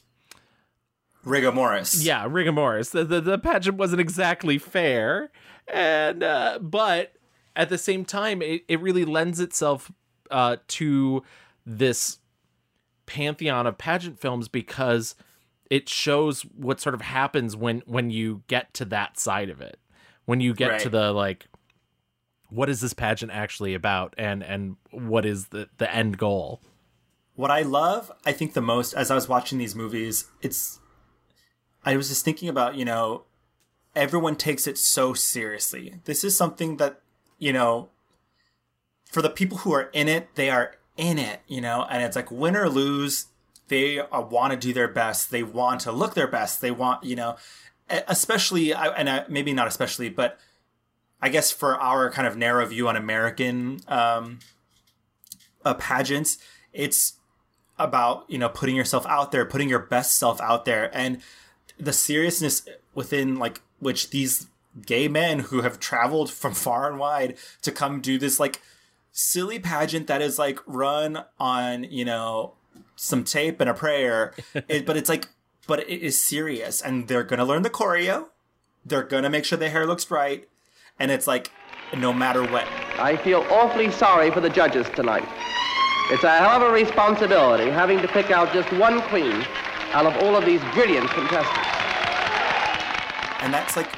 rigor 1.25 1.51
morris 1.51 2.05
yeah 2.05 2.27
rigor 2.29 2.53
mortis. 2.53 2.91
The, 2.91 3.05
the, 3.05 3.21
the 3.21 3.39
pageant 3.39 3.77
wasn't 3.77 4.01
exactly 4.01 4.59
fair 4.59 5.31
and 5.67 6.23
uh, 6.23 6.59
but 6.63 7.15
at 7.57 7.69
the 7.69 7.79
same 7.79 8.05
time 8.05 8.41
it, 8.41 8.63
it 8.69 8.81
really 8.81 9.05
lends 9.05 9.41
itself 9.41 9.91
uh, 10.31 10.59
to 10.69 11.23
this 11.67 12.19
pantheon 13.07 13.67
of 13.67 13.77
pageant 13.77 14.21
films 14.21 14.49
because 14.49 15.17
it 15.71 15.89
shows 15.89 16.43
what 16.43 16.81
sort 16.81 16.95
of 16.95 17.01
happens 17.01 17.57
when 17.57 17.83
when 17.87 18.11
you 18.11 18.43
get 18.47 18.75
to 18.75 18.85
that 18.87 19.19
side 19.19 19.51
of 19.51 19.61
it. 19.61 19.79
When 20.25 20.41
you 20.41 20.55
get 20.55 20.81
to 20.81 20.89
the 20.89 21.13
like 21.13 21.47
what 22.51 22.69
is 22.69 22.81
this 22.81 22.95
pageant 22.95 23.33
actually 23.33 23.75
about? 23.75 24.15
And 24.17 24.43
and 24.43 24.77
what 24.91 25.27
is 25.27 25.49
the 25.49 25.69
the 25.79 25.93
end 25.93 26.19
goal? 26.19 26.61
What 27.35 27.51
I 27.51 27.63
love, 27.63 28.11
I 28.27 28.33
think 28.33 28.55
the 28.55 28.61
most 28.61 28.95
as 28.95 29.11
I 29.11 29.15
was 29.15 29.29
watching 29.29 29.59
these 29.59 29.75
movies, 29.75 30.31
it's 30.43 30.81
I 31.85 31.97
was 31.97 32.09
just 32.09 32.25
thinking 32.25 32.49
about, 32.49 32.75
you 32.75 32.85
know, 32.85 33.25
everyone 33.95 34.37
takes 34.37 34.67
it 34.67 34.79
so 34.79 35.15
seriously. 35.15 36.01
This 36.05 36.25
is 36.25 36.37
something 36.37 36.77
that, 36.77 37.01
you 37.39 37.53
know, 37.53 37.91
for 39.11 39.23
the 39.23 39.31
people 39.31 39.59
who 39.59 39.73
are 39.73 39.91
in 39.93 40.09
it, 40.09 40.35
they 40.35 40.51
are 40.51 40.77
in 40.97 41.19
it, 41.19 41.41
you 41.47 41.61
know, 41.61 41.87
and 41.89 42.03
it's 42.03 42.17
like 42.17 42.31
win 42.31 42.57
or 42.57 42.69
lose, 42.69 43.27
they 43.69 43.99
uh, 43.99 44.21
want 44.21 44.53
to 44.53 44.59
do 44.59 44.73
their 44.73 44.89
best. 44.89 45.31
They 45.31 45.43
want 45.43 45.83
to 45.83 45.93
look 45.93 46.15
their 46.15 46.27
best. 46.27 46.61
They 46.61 46.71
want, 46.71 47.05
you 47.05 47.17
know, 47.17 47.37
especially, 47.89 48.75
and 48.75 49.25
maybe 49.29 49.53
not 49.53 49.67
especially, 49.67 50.09
but 50.09 50.39
I 51.21 51.29
guess 51.29 51.51
for 51.51 51.77
our 51.77 52.11
kind 52.11 52.27
of 52.27 52.37
narrow 52.37 52.65
view 52.67 52.89
on 52.89 52.97
American 52.97 53.81
um, 53.89 54.39
uh, 55.65 55.75
pageants, 55.75 56.39
it's 56.73 57.15
about 57.79 58.25
you 58.29 58.39
know 58.39 58.49
putting 58.49 58.77
yourself 58.77 59.07
out 59.07 59.33
there, 59.33 59.45
putting 59.45 59.69
your 59.69 59.79
best 59.79 60.17
self 60.17 60.41
out 60.41 60.65
there, 60.65 60.91
and 60.97 61.21
the 61.79 61.93
seriousness 61.93 62.69
within 62.95 63.37
like 63.37 63.61
which 63.79 64.11
these 64.11 64.49
gay 64.87 65.09
men 65.09 65.41
who 65.41 65.63
have 65.63 65.81
traveled 65.81 66.31
from 66.31 66.55
far 66.55 66.89
and 66.89 66.99
wide 66.99 67.37
to 67.63 67.73
come 67.73 68.01
do 68.01 68.19
this 68.19 68.39
like 68.39 68.61
silly 69.11 69.59
pageant 69.59 70.07
that 70.07 70.23
is 70.23 70.39
like 70.39 70.61
run 70.67 71.25
on 71.41 71.83
you 71.85 72.05
know 72.05 72.55
some 73.01 73.23
tape 73.25 73.61
and 73.61 73.71
a 73.71 73.75
prayer 73.75 74.35
it, 74.69 74.85
but 74.85 74.97
it's 74.97 75.09
like 75.09 75.29
but 75.67 75.81
it 75.81 76.03
is 76.03 76.21
serious 76.21 76.81
and 76.81 77.09
they're 77.09 77.23
gonna 77.23 77.45
learn 77.45 77.63
the 77.63 77.71
choreo 77.71 78.27
they're 78.85 79.03
gonna 79.03 79.31
make 79.31 79.45
sure 79.45 79.57
the 79.57 79.69
hair 79.69 79.87
looks 79.87 80.11
right 80.11 80.49
and 80.99 81.11
it's 81.11 81.27
like 81.27 81.51
no 81.97 82.13
matter 82.13 82.43
what 82.43 82.67
I 82.99 83.17
feel 83.17 83.47
awfully 83.51 83.91
sorry 83.93 84.31
for 84.31 84.41
the 84.41 84.51
judges 84.51 84.87
tonight. 84.97 85.27
It's 86.11 86.25
a 86.25 86.31
hell 86.37 86.61
of 86.61 86.63
a 86.63 86.71
responsibility 86.73 87.71
having 87.71 88.01
to 88.03 88.09
pick 88.09 88.31
out 88.31 88.53
just 88.53 88.71
one 88.73 89.01
queen 89.03 89.45
out 89.93 90.05
of 90.05 90.17
all 90.23 90.37
of 90.37 90.45
these 90.45 90.61
brilliant 90.75 91.09
contestants. 91.11 91.69
and 93.41 93.55
that's 93.55 93.77
like 93.77 93.89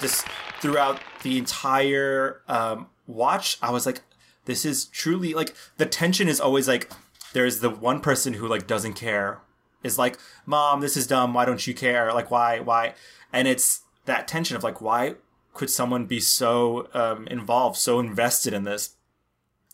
just 0.00 0.26
throughout 0.60 1.00
the 1.22 1.38
entire 1.38 2.42
um, 2.48 2.86
watch 3.06 3.58
i 3.62 3.70
was 3.70 3.86
like 3.86 4.02
this 4.44 4.64
is 4.64 4.84
truly 4.86 5.34
like 5.34 5.54
the 5.78 5.86
tension 5.86 6.28
is 6.28 6.40
always 6.40 6.68
like 6.68 6.90
there's 7.32 7.60
the 7.60 7.70
one 7.70 8.00
person 8.00 8.34
who 8.34 8.46
like 8.46 8.66
doesn't 8.66 8.94
care 8.94 9.40
is 9.82 9.98
like 9.98 10.18
mom 10.46 10.80
this 10.80 10.96
is 10.96 11.06
dumb 11.06 11.32
why 11.32 11.44
don't 11.44 11.66
you 11.66 11.74
care 11.74 12.12
like 12.12 12.30
why 12.30 12.60
why 12.60 12.94
and 13.32 13.48
it's 13.48 13.82
that 14.04 14.28
tension 14.28 14.56
of 14.56 14.62
like 14.62 14.80
why 14.80 15.14
could 15.52 15.70
someone 15.70 16.06
be 16.06 16.20
so 16.20 16.88
um, 16.94 17.26
involved 17.28 17.76
so 17.76 17.98
invested 17.98 18.52
in 18.52 18.64
this 18.64 18.96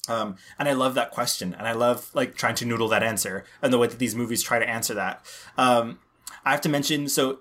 um, 0.08 0.36
and 0.58 0.68
I 0.68 0.72
love 0.72 0.94
that 0.94 1.10
question, 1.10 1.54
and 1.54 1.66
I 1.66 1.72
love 1.72 2.10
like 2.14 2.36
trying 2.36 2.54
to 2.56 2.64
noodle 2.64 2.88
that 2.88 3.02
answer, 3.02 3.44
and 3.60 3.72
the 3.72 3.78
way 3.78 3.86
that 3.86 3.98
these 3.98 4.14
movies 4.14 4.42
try 4.42 4.58
to 4.58 4.68
answer 4.68 4.94
that. 4.94 5.24
Um, 5.56 5.98
I 6.44 6.52
have 6.52 6.60
to 6.62 6.68
mention 6.68 7.08
so 7.08 7.40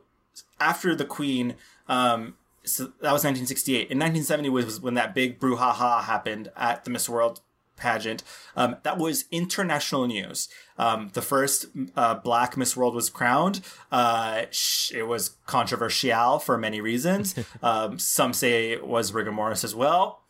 after 0.59 0.95
the 0.95 1.05
Queen, 1.05 1.55
um, 1.87 2.35
so 2.63 2.85
that 2.85 3.13
was 3.13 3.23
1968. 3.23 3.91
In 3.91 3.99
1970 3.99 4.49
was 4.49 4.81
when 4.81 4.95
that 4.95 5.13
big 5.13 5.39
brouhaha 5.39 6.03
happened 6.03 6.51
at 6.55 6.83
the 6.83 6.89
Miss 6.89 7.07
World 7.07 7.41
pageant. 7.75 8.23
Um, 8.55 8.77
that 8.83 8.97
was 8.97 9.25
international 9.31 10.07
news. 10.07 10.49
Um, 10.77 11.09
the 11.13 11.21
first 11.21 11.67
uh, 11.95 12.15
black 12.15 12.57
Miss 12.57 12.75
World 12.77 12.95
was 12.95 13.09
crowned. 13.09 13.61
Uh, 13.91 14.43
sh- 14.51 14.91
it 14.93 15.03
was 15.03 15.35
controversial 15.45 16.39
for 16.39 16.57
many 16.57 16.81
reasons. 16.81 17.35
um, 17.63 17.99
some 17.99 18.33
say 18.33 18.71
it 18.71 18.85
was 18.87 19.13
rigor 19.13 19.31
mortis 19.31 19.63
as 19.63 19.75
well. 19.75 20.21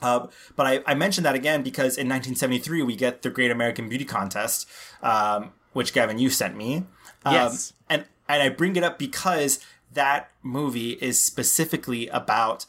Uh, 0.00 0.26
but 0.56 0.66
I, 0.66 0.80
I 0.86 0.94
mentioned 0.94 1.24
that 1.26 1.34
again 1.36 1.62
because 1.62 1.96
in 1.96 2.08
1973 2.08 2.82
we 2.82 2.96
get 2.96 3.22
the 3.22 3.30
Great 3.30 3.50
American 3.52 3.88
Beauty 3.88 4.04
Contest, 4.04 4.68
um, 5.02 5.52
which 5.72 5.92
Gavin 5.92 6.18
you 6.18 6.28
sent 6.28 6.56
me. 6.56 6.84
Um, 7.24 7.34
Yes. 7.34 7.72
and 7.88 8.04
and 8.28 8.42
I 8.42 8.48
bring 8.48 8.74
it 8.76 8.82
up 8.82 8.98
because 8.98 9.60
that 9.92 10.30
movie 10.42 10.92
is 10.92 11.22
specifically 11.24 12.08
about 12.08 12.64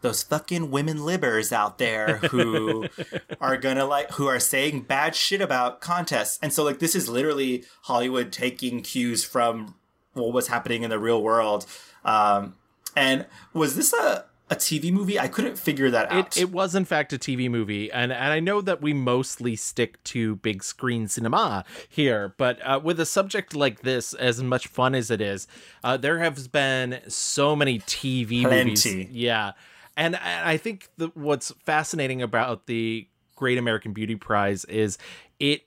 those 0.00 0.22
fucking 0.22 0.70
women 0.70 0.98
libbers 0.98 1.52
out 1.52 1.78
there 1.78 2.16
who 2.18 2.86
are 3.40 3.56
gonna 3.56 3.84
like 3.84 4.12
who 4.12 4.26
are 4.26 4.40
saying 4.40 4.82
bad 4.82 5.14
shit 5.14 5.40
about 5.40 5.80
contests. 5.80 6.38
And 6.42 6.52
so 6.52 6.64
like 6.64 6.78
this 6.78 6.94
is 6.94 7.08
literally 7.08 7.64
Hollywood 7.82 8.32
taking 8.32 8.82
cues 8.82 9.24
from 9.24 9.74
what 10.14 10.32
was 10.32 10.48
happening 10.48 10.82
in 10.82 10.90
the 10.90 10.98
real 10.98 11.22
world. 11.22 11.66
Um, 12.04 12.54
and 12.96 13.26
was 13.52 13.76
this 13.76 13.92
a 13.92 14.24
a 14.50 14.56
TV 14.56 14.92
movie? 14.92 15.18
I 15.18 15.28
couldn't 15.28 15.56
figure 15.56 15.90
that 15.90 16.10
out. 16.10 16.36
It, 16.36 16.42
it 16.42 16.50
was 16.50 16.74
in 16.74 16.84
fact 16.84 17.12
a 17.12 17.18
TV 17.18 17.48
movie, 17.48 17.90
and 17.92 18.12
and 18.12 18.32
I 18.32 18.40
know 18.40 18.60
that 18.60 18.82
we 18.82 18.92
mostly 18.92 19.54
stick 19.54 20.02
to 20.04 20.36
big 20.36 20.64
screen 20.64 21.06
cinema 21.08 21.64
here, 21.88 22.34
but 22.36 22.58
uh, 22.64 22.80
with 22.82 22.98
a 22.98 23.06
subject 23.06 23.54
like 23.54 23.82
this, 23.82 24.12
as 24.14 24.42
much 24.42 24.66
fun 24.66 24.94
as 24.94 25.10
it 25.10 25.20
is, 25.20 25.46
uh, 25.84 25.96
there 25.96 26.18
has 26.18 26.48
been 26.48 27.00
so 27.06 27.54
many 27.54 27.78
TV 27.80 28.42
movies. 28.42 28.84
Yeah, 28.86 29.52
and 30.00 30.16
I 30.16 30.56
think 30.56 30.88
the, 30.96 31.08
what's 31.14 31.52
fascinating 31.66 32.22
about 32.22 32.66
the 32.66 33.06
Great 33.36 33.58
American 33.58 33.92
Beauty 33.92 34.16
Prize 34.16 34.64
is 34.64 34.96
it 35.38 35.62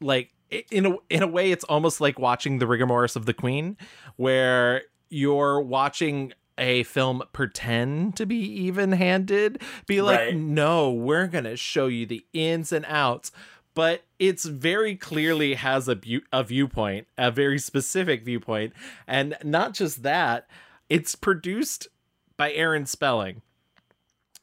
like 0.00 0.30
in 0.70 0.86
a 0.86 0.96
in 1.10 1.22
a 1.24 1.26
way 1.26 1.50
it's 1.50 1.64
almost 1.64 2.00
like 2.00 2.16
watching 2.18 2.58
the 2.60 2.66
rigor 2.68 2.86
mortis 2.86 3.16
of 3.16 3.26
the 3.26 3.34
Queen, 3.34 3.76
where 4.16 4.82
you're 5.10 5.60
watching 5.60 6.32
a 6.58 6.84
film 6.84 7.22
pretend 7.32 8.14
to 8.16 8.24
be 8.26 8.36
even 8.36 8.92
handed 8.92 9.60
be 9.86 10.00
like 10.02 10.18
Right. 10.18 10.36
no 10.36 10.92
we're 10.92 11.26
gonna 11.26 11.56
show 11.56 11.86
you 11.86 12.06
the 12.06 12.24
ins 12.32 12.72
and 12.72 12.84
outs. 12.86 13.32
But 13.74 14.02
it's 14.18 14.44
very 14.44 14.94
clearly 14.96 15.54
has 15.54 15.88
a, 15.88 15.96
bu- 15.96 16.20
a 16.32 16.44
viewpoint 16.44 17.08
a 17.18 17.30
very 17.32 17.58
specific 17.58 18.24
viewpoint. 18.24 18.74
And 19.08 19.36
not 19.42 19.74
just 19.74 20.02
that 20.04 20.46
it's 20.88 21.14
produced 21.16 21.88
by 22.36 22.52
aaron 22.52 22.86
spelling 22.86 23.42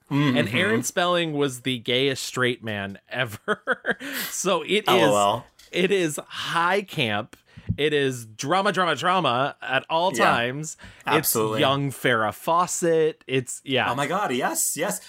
Mm-hmm. 0.10 0.38
and 0.38 0.50
aaron 0.50 0.84
spelling 0.84 1.34
was 1.34 1.62
the 1.62 1.78
gayest 1.80 2.24
straight 2.24 2.64
man 2.64 2.98
ever 3.10 3.98
so 4.30 4.64
it 4.64 4.88
is 4.88 4.88
LOL. 4.88 5.46
it 5.72 5.92
is 5.92 6.20
high 6.28 6.82
camp 6.82 7.36
it 7.78 7.94
is 7.94 8.26
drama 8.26 8.72
drama 8.72 8.96
drama 8.96 9.56
at 9.62 9.86
all 9.90 10.12
Yeah, 10.16 10.26
times 10.26 10.78
absolutely. 11.06 11.58
it's 11.58 11.62
young 11.62 11.92
farrah 11.92 12.34
fawcett 12.34 13.24
it's 13.28 13.62
yeah 13.64 13.92
Oh 13.92 13.96
my 13.96 14.08
god, 14.08 14.34
yes, 14.34 14.76
yes. 14.76 15.00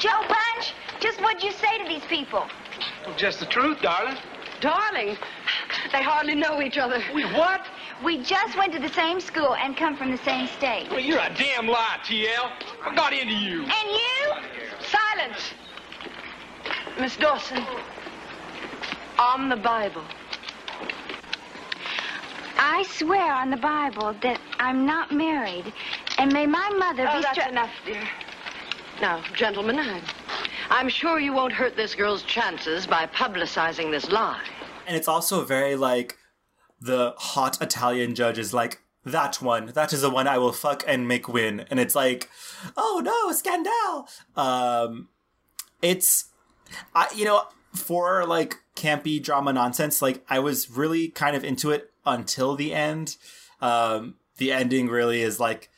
Joe 0.00 0.10
Punch, 0.28 0.74
just 1.00 1.20
what'd 1.22 1.42
you 1.42 1.52
say 1.52 1.78
to 1.78 1.88
these 1.88 2.04
people? 2.08 2.44
Just 3.16 3.38
the 3.40 3.46
truth, 3.46 3.80
darling. 3.80 4.16
Darling, 4.60 5.16
they 5.92 6.02
hardly 6.02 6.34
know 6.34 6.60
each 6.60 6.76
other. 6.78 7.02
We 7.14 7.24
what? 7.24 7.60
We 8.04 8.22
just 8.22 8.56
went 8.56 8.72
to 8.72 8.78
the 8.80 8.88
same 8.88 9.20
school 9.20 9.54
and 9.54 9.76
come 9.76 9.96
from 9.96 10.10
the 10.10 10.18
same 10.18 10.48
state. 10.48 10.88
Well, 10.90 10.98
you're 11.00 11.20
a 11.20 11.32
damn 11.36 11.68
lie, 11.68 11.98
TL. 12.04 12.50
I 12.84 12.94
got 12.94 13.12
into 13.12 13.34
you? 13.34 13.62
And 13.62 13.90
you? 13.90 14.32
Silence! 14.80 15.52
Miss 17.00 17.16
Dawson, 17.16 17.64
on 19.18 19.48
the 19.48 19.56
Bible. 19.56 20.02
I 22.58 22.84
swear 22.88 23.32
on 23.32 23.50
the 23.50 23.56
Bible 23.56 24.14
that 24.22 24.40
I'm 24.58 24.84
not 24.84 25.12
married. 25.12 25.72
And 26.18 26.32
may 26.32 26.46
my 26.46 26.68
mother 26.70 27.06
Oh, 27.08 27.16
be 27.16 27.22
that's 27.22 27.48
enough, 27.48 27.70
dear. 27.84 28.02
Now, 29.00 29.22
gentlemen, 29.34 29.78
I'm, 29.78 30.02
I'm 30.70 30.88
sure 30.88 31.18
you 31.18 31.32
won't 31.32 31.52
hurt 31.52 31.76
this 31.76 31.94
girl's 31.94 32.22
chances 32.22 32.86
by 32.86 33.06
publicizing 33.06 33.90
this 33.90 34.10
lie. 34.10 34.42
And 34.86 34.96
it's 34.96 35.08
also 35.08 35.44
very 35.44 35.76
like 35.76 36.18
the 36.82 37.14
hot 37.16 37.60
Italian 37.62 38.14
judge 38.14 38.38
is 38.38 38.52
like, 38.52 38.80
that 39.04 39.42
one, 39.42 39.66
that 39.66 39.92
is 39.92 40.02
the 40.02 40.10
one 40.10 40.28
I 40.28 40.38
will 40.38 40.52
fuck 40.52 40.84
and 40.86 41.08
make 41.08 41.26
win. 41.26 41.64
And 41.70 41.80
it's 41.80 41.94
like, 41.94 42.30
oh 42.76 43.00
no, 43.04 43.32
scandal. 43.32 44.08
Um, 44.36 45.08
it's, 45.80 46.26
I, 46.94 47.08
you 47.14 47.24
know, 47.24 47.42
for 47.74 48.24
like 48.24 48.58
campy 48.76 49.20
drama 49.20 49.52
nonsense, 49.52 50.02
like 50.02 50.24
I 50.28 50.38
was 50.38 50.70
really 50.70 51.08
kind 51.08 51.34
of 51.34 51.42
into 51.44 51.70
it 51.70 51.90
until 52.06 52.54
the 52.54 52.72
end. 52.72 53.16
Um, 53.60 54.14
the 54.36 54.52
ending 54.52 54.88
really 54.88 55.22
is 55.22 55.40
like, 55.40 55.68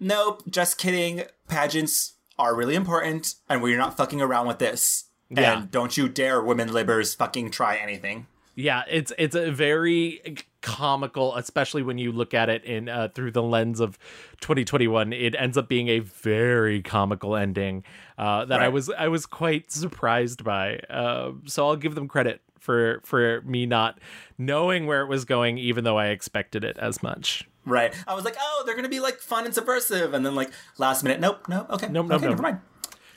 nope, 0.00 0.42
just 0.50 0.78
kidding. 0.78 1.22
Pageants 1.46 2.14
are 2.38 2.56
really 2.56 2.74
important 2.74 3.36
and 3.48 3.62
we're 3.62 3.78
not 3.78 3.96
fucking 3.96 4.20
around 4.20 4.48
with 4.48 4.58
this. 4.58 5.04
Yeah. 5.30 5.60
And 5.60 5.70
don't 5.70 5.96
you 5.96 6.08
dare, 6.08 6.42
women 6.42 6.70
libbers, 6.70 7.16
fucking 7.16 7.52
try 7.52 7.76
anything. 7.76 8.26
Yeah 8.54 8.82
it's 8.88 9.12
it's 9.18 9.34
a 9.34 9.50
very 9.50 10.20
comical 10.60 11.34
especially 11.36 11.82
when 11.82 11.98
you 11.98 12.12
look 12.12 12.34
at 12.34 12.48
it 12.48 12.64
in 12.64 12.88
uh, 12.88 13.08
through 13.14 13.30
the 13.30 13.42
lens 13.42 13.80
of 13.80 13.98
2021 14.40 15.12
it 15.12 15.34
ends 15.38 15.56
up 15.56 15.68
being 15.68 15.88
a 15.88 15.98
very 16.00 16.80
comical 16.82 17.34
ending 17.36 17.82
uh, 18.18 18.44
that 18.44 18.60
i 18.60 18.68
was 18.68 18.90
i 18.98 19.08
was 19.08 19.26
quite 19.26 19.70
surprised 19.72 20.44
by 20.44 20.76
uh, 20.90 21.32
so 21.46 21.66
i'll 21.66 21.76
give 21.76 21.94
them 21.94 22.06
credit 22.08 22.40
for 22.58 23.00
for 23.04 23.40
me 23.42 23.66
not 23.66 23.98
knowing 24.38 24.86
where 24.86 25.02
it 25.02 25.08
was 25.08 25.24
going 25.24 25.58
even 25.58 25.82
though 25.84 25.98
i 25.98 26.08
expected 26.08 26.64
it 26.64 26.76
as 26.78 27.02
much 27.02 27.46
Right. 27.64 27.94
I 28.08 28.14
was 28.14 28.24
like, 28.24 28.34
oh, 28.40 28.64
they're 28.66 28.74
gonna 28.74 28.88
be 28.88 28.98
like 28.98 29.18
fun 29.20 29.44
and 29.44 29.54
subversive, 29.54 30.14
and 30.14 30.26
then 30.26 30.34
like 30.34 30.50
last 30.78 31.04
minute, 31.04 31.20
nope, 31.20 31.48
nope, 31.48 31.68
okay, 31.70 31.86
Nope, 31.86 32.06
nope, 32.06 32.16
okay, 32.16 32.24
nope. 32.26 32.30
never 32.30 32.42
mind. 32.42 32.58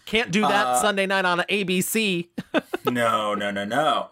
can't 0.05 0.29
do 0.29 0.41
that 0.41 0.81
sunday 0.81 1.07
night 1.07 1.25
on 1.25 1.39
abc 1.39 2.27
no, 2.85 3.33
no, 3.33 3.49
no, 3.49 3.65
no. 3.65 4.09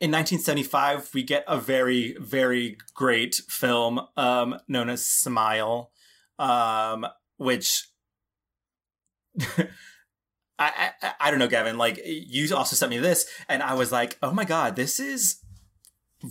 In 0.00 0.12
1975, 0.12 1.10
we 1.12 1.24
get 1.24 1.44
a 1.48 1.58
very, 1.58 2.16
very 2.20 2.76
great 2.94 3.34
film 3.48 4.00
um, 4.16 4.56
known 4.68 4.88
as 4.88 5.04
Smile, 5.04 5.90
um, 6.38 7.04
which 7.36 7.88
I, 10.58 10.92
I 11.02 11.12
I 11.20 11.30
don't 11.30 11.40
know, 11.40 11.48
Gavin. 11.48 11.78
Like 11.78 12.00
you 12.04 12.54
also 12.54 12.76
sent 12.76 12.90
me 12.90 12.98
this, 12.98 13.26
and 13.48 13.60
I 13.60 13.74
was 13.74 13.90
like, 13.90 14.18
oh 14.22 14.32
my 14.32 14.44
god, 14.44 14.76
this 14.76 15.00
is 15.00 15.40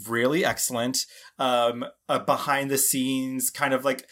really 0.08 0.46
excellent. 0.46 1.06
Um, 1.38 1.86
a 2.08 2.20
behind 2.20 2.72
the 2.72 2.78
scenes 2.78 3.50
kind 3.50 3.74
of 3.74 3.84
like 3.84 4.08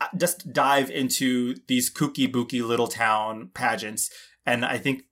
uh, 0.00 0.08
just 0.16 0.52
dive 0.52 0.90
into 0.90 1.54
these 1.66 1.92
kooky 1.92 2.30
booky 2.30 2.62
little 2.62 2.88
town 2.88 3.50
pageants, 3.54 4.10
and 4.44 4.64
I 4.64 4.78
think 4.78 5.04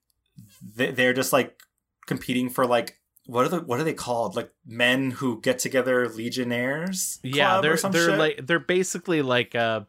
th- 0.77 0.95
they're 0.95 1.13
just 1.13 1.31
like 1.31 1.59
competing 2.05 2.49
for 2.49 2.65
like 2.65 2.97
what 3.27 3.45
are 3.45 3.49
the 3.49 3.59
what 3.61 3.79
are 3.79 3.83
they 3.83 3.93
called? 3.93 4.35
Like 4.35 4.51
men 4.65 5.11
who 5.11 5.39
get 5.41 5.59
together 5.59 6.07
legionnaires 6.09 7.19
yeah 7.23 7.61
they're 7.61 7.77
they're 7.77 8.09
shit? 8.09 8.17
like 8.17 8.47
they're 8.47 8.57
basically 8.59 9.21
like 9.21 9.53
a 9.53 9.85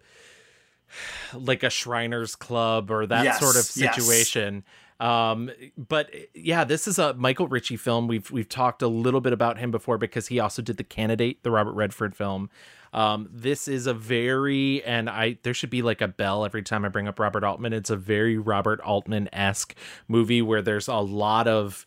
like 1.34 1.62
a 1.62 1.70
shriners 1.70 2.34
club 2.36 2.90
or 2.90 3.06
that 3.06 3.24
Yes, 3.24 3.40
sort 3.40 3.56
of 3.56 3.70
yes. 3.76 3.94
situation. 3.96 4.64
Um 5.00 5.50
but 5.76 6.10
yeah 6.34 6.64
this 6.64 6.88
is 6.88 6.98
a 6.98 7.14
michael 7.14 7.46
ritchie 7.46 7.76
film. 7.76 8.08
We've 8.08 8.30
we've 8.30 8.48
talked 8.48 8.82
a 8.82 8.88
little 8.88 9.20
bit 9.20 9.32
about 9.32 9.58
him 9.58 9.70
before 9.70 9.98
because 9.98 10.26
he 10.28 10.40
also 10.40 10.60
did 10.62 10.76
the 10.76 10.84
candidate 10.84 11.42
the 11.44 11.50
robert 11.50 11.72
redford 11.74 12.16
film. 12.16 12.50
Um 12.92 13.28
this 13.30 13.68
is 13.68 13.86
a 13.86 13.94
very 13.94 14.82
and 14.84 15.08
i 15.08 15.38
there 15.44 15.54
should 15.54 15.70
be 15.70 15.82
like 15.82 16.00
a 16.00 16.08
bell 16.08 16.44
every 16.44 16.62
time 16.62 16.84
i 16.84 16.88
bring 16.88 17.06
up 17.06 17.20
robert 17.20 17.44
altman. 17.44 17.72
It's 17.72 17.90
a 17.90 17.96
very 17.96 18.36
robert 18.38 18.80
altman-esque 18.80 19.74
movie 20.08 20.42
where 20.42 20.62
there's 20.62 20.88
a 20.88 20.96
lot 20.96 21.46
of 21.46 21.86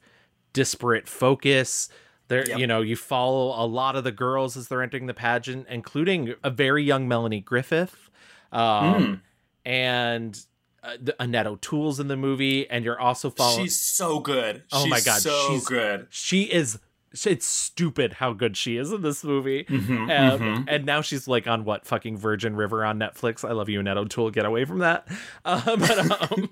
disparate 0.54 1.08
focus. 1.08 1.90
There 2.28 2.48
Yep. 2.48 2.60
you 2.60 2.68
know 2.68 2.82
you 2.82 2.96
follow 2.96 3.48
a 3.62 3.68
lot 3.68 3.96
of 3.98 4.04
the 4.06 4.12
girls 4.12 4.56
as 4.56 4.70
they're 4.70 4.82
entering 4.82 5.06
the 5.08 5.14
pageant 5.14 5.68
including 5.70 6.34
a 6.44 6.50
very 6.50 6.82
young 6.82 7.06
melanie 7.06 7.42
griffith 7.42 8.10
um 8.54 9.22
and 9.66 10.40
uh, 10.84 10.96
the- 11.02 11.16
annette 11.22 11.46
o'toole's 11.46 12.00
in 12.00 12.08
the 12.08 12.16
movie 12.16 12.70
and 12.70 12.86
you're 12.86 13.00
also 13.00 13.30
following 13.30 13.66
she's 13.66 13.78
so 13.78 14.20
good. 14.20 14.64
Oh 14.72 14.84
She's 14.84 14.90
my 14.90 15.02
God, 15.02 15.22
so 15.22 15.48
she's- 15.50 15.66
good. 15.68 16.08
she 16.10 16.44
is 16.44 16.80
it's 17.26 17.46
stupid 17.46 18.14
how 18.14 18.34
good 18.34 18.56
she 18.56 18.78
is 18.78 18.92
in 18.92 19.02
this 19.02 19.24
movie. 19.24 19.66
Mhm, 19.66 19.90
um, 19.90 20.40
mhm. 20.40 20.66
and 20.68 20.86
now 20.86 21.02
she's 21.02 21.28
like 21.28 21.48
on 21.48 21.66
what 21.66 21.86
fucking 21.86 22.18
virgin 22.18 22.56
river 22.56 22.86
on 22.86 23.00
netflix? 23.00 23.48
I 23.48 23.52
love 23.52 23.70
you 23.70 23.80
annette 23.80 23.98
o'toole. 23.98 24.32
Get 24.32 24.46
away 24.46 24.66
from 24.66 24.80
that. 24.80 25.08
Uh, 25.44 25.76
but 25.76 26.22
um 26.22 26.50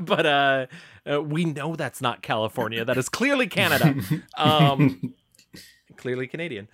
but 0.00 0.26
uh, 0.26 0.66
uh 1.10 1.22
we 1.22 1.44
know 1.44 1.76
that's 1.76 2.00
not 2.00 2.22
california. 2.22 2.84
That 2.84 2.96
is 2.96 3.08
clearly 3.08 3.46
canada. 3.46 3.94
Um 4.36 5.14
clearly 5.96 6.26
canadian. 6.26 6.68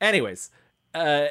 Anyways, 0.00 0.50
uh, 0.94 1.28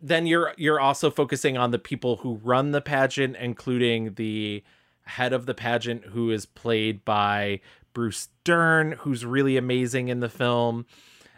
then 0.00 0.26
you're 0.26 0.54
you're 0.56 0.80
also 0.80 1.10
focusing 1.10 1.56
on 1.56 1.70
the 1.70 1.78
people 1.78 2.16
who 2.16 2.40
run 2.42 2.72
the 2.72 2.80
pageant, 2.80 3.36
including 3.36 4.14
the 4.14 4.62
head 5.04 5.32
of 5.32 5.46
the 5.46 5.54
pageant, 5.54 6.06
who 6.06 6.30
is 6.30 6.46
played 6.46 7.04
by 7.04 7.60
Bruce 7.92 8.28
Dern, 8.44 8.92
who's 8.92 9.24
really 9.24 9.56
amazing 9.56 10.08
in 10.08 10.20
the 10.20 10.28
film. 10.28 10.86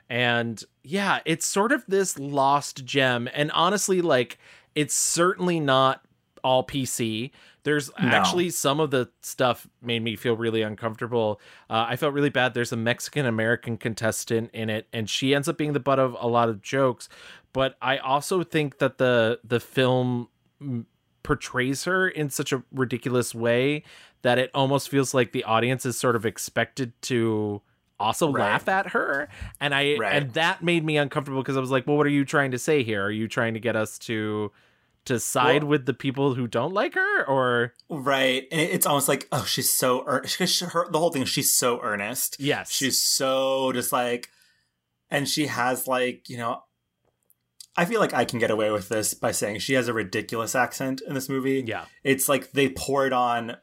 And 0.08 0.62
yeah, 0.82 1.20
it's 1.24 1.46
sort 1.46 1.72
of 1.72 1.84
this 1.88 2.18
lost 2.18 2.84
gem. 2.84 3.28
And 3.34 3.50
honestly, 3.52 4.00
like, 4.02 4.38
it's 4.74 4.94
certainly 4.94 5.60
not 5.60 6.04
all 6.42 6.62
PC. 6.64 7.30
There's 7.62 7.90
No. 7.98 8.08
actually 8.08 8.50
some 8.50 8.80
of 8.80 8.90
the 8.90 9.08
stuff 9.22 9.66
made 9.80 10.02
me 10.02 10.16
feel 10.16 10.36
really 10.36 10.60
uncomfortable. 10.60 11.40
Uh, 11.70 11.86
I 11.88 11.96
felt 11.96 12.12
really 12.12 12.28
bad. 12.28 12.52
There's 12.52 12.72
a 12.72 12.76
Mexican 12.76 13.24
American 13.24 13.78
contestant 13.78 14.50
in 14.52 14.68
it, 14.68 14.86
and 14.92 15.08
she 15.08 15.34
ends 15.34 15.48
up 15.48 15.56
being 15.56 15.72
the 15.72 15.80
butt 15.80 15.98
of 15.98 16.14
a 16.20 16.26
lot 16.28 16.50
of 16.50 16.60
jokes. 16.60 17.08
But 17.54 17.76
I 17.80 17.96
also 17.96 18.42
think 18.42 18.78
that 18.78 18.98
the 18.98 19.40
the 19.42 19.60
film 19.60 20.28
portrays 21.24 21.82
her 21.84 22.06
in 22.08 22.30
such 22.30 22.52
a 22.52 22.62
ridiculous 22.70 23.34
way 23.34 23.82
that 24.22 24.38
it 24.38 24.50
almost 24.54 24.88
feels 24.88 25.12
like 25.12 25.32
the 25.32 25.42
audience 25.42 25.84
is 25.84 25.98
sort 25.98 26.14
of 26.14 26.24
expected 26.24 26.92
to 27.02 27.60
also 27.98 28.30
Right. 28.30 28.42
laugh 28.42 28.68
at 28.68 28.88
her 28.88 29.28
and 29.60 29.74
i 29.74 29.96
Right. 29.96 30.14
and 30.14 30.32
that 30.34 30.62
made 30.62 30.84
me 30.84 30.96
uncomfortable 30.96 31.42
because 31.42 31.56
i 31.56 31.60
was 31.60 31.70
like 31.70 31.86
well 31.86 31.96
what 31.96 32.06
are 32.06 32.10
you 32.10 32.24
trying 32.24 32.50
to 32.50 32.58
say 32.58 32.82
here 32.82 33.02
are 33.04 33.10
you 33.10 33.26
trying 33.28 33.54
to 33.54 33.60
get 33.60 33.74
us 33.76 33.98
to 34.00 34.52
to 35.06 35.20
side 35.20 35.62
Well- 35.64 35.70
with 35.70 35.86
the 35.86 35.94
people 35.94 36.34
who 36.34 36.46
don't 36.46 36.72
like 36.72 36.94
her 36.94 37.24
or 37.26 37.72
Right. 37.90 38.46
And 38.50 38.60
it's 38.62 38.86
almost 38.86 39.06
like, 39.06 39.28
oh, 39.30 39.44
she's 39.44 39.70
so, 39.70 40.02
ear- 40.08 40.26
she- 40.26 40.46
she- 40.46 40.64
her, 40.64 40.88
the 40.90 40.98
whole 40.98 41.10
thing, 41.12 41.24
she's 41.26 41.52
so 41.52 41.78
earnest. 41.82 42.36
yes 42.40 42.72
She's 42.72 43.00
so 43.02 43.70
just 43.72 43.92
like, 43.92 44.30
and 45.10 45.28
she 45.28 45.46
has 45.46 45.86
like, 45.86 46.28
you 46.30 46.38
know, 46.38 46.62
I 47.76 47.84
feel 47.84 48.00
like 48.00 48.14
I 48.14 48.24
can 48.24 48.38
get 48.38 48.50
away 48.50 48.70
with 48.70 48.88
this 48.88 49.14
by 49.14 49.32
saying 49.32 49.58
she 49.58 49.74
has 49.74 49.88
a 49.88 49.92
ridiculous 49.92 50.54
accent 50.54 51.00
in 51.06 51.14
this 51.14 51.28
movie. 51.28 51.64
yeah 51.66 51.84
It's 52.04 52.28
like 52.28 52.52
they 52.52 52.68
pour 52.68 53.06
it 53.06 53.12
on 53.12 53.56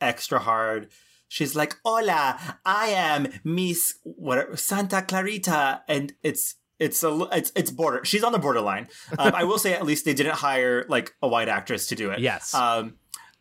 extra 0.00 0.38
hard. 0.38 0.88
She's 1.28 1.56
like, 1.56 1.76
"Hola, 1.84 2.38
I 2.64 2.88
am 2.88 3.28
Miss 3.44 3.94
what 4.02 4.58
Santa 4.58 5.02
Clarita," 5.02 5.82
and 5.88 6.12
it's 6.22 6.56
it's 6.78 7.02
a 7.02 7.28
it's 7.32 7.50
it's 7.56 7.70
border. 7.70 8.04
She's 8.04 8.22
on 8.22 8.32
the 8.32 8.38
borderline. 8.38 8.88
Um, 9.18 9.34
I 9.34 9.44
will 9.44 9.58
say, 9.58 9.72
at 9.74 9.84
least 9.84 10.04
they 10.04 10.14
didn't 10.14 10.34
hire 10.36 10.84
like 10.88 11.12
a 11.22 11.28
white 11.28 11.48
actress 11.48 11.86
to 11.88 11.94
do 11.94 12.10
it. 12.10 12.18
Yes. 12.20 12.54
Um, 12.54 12.94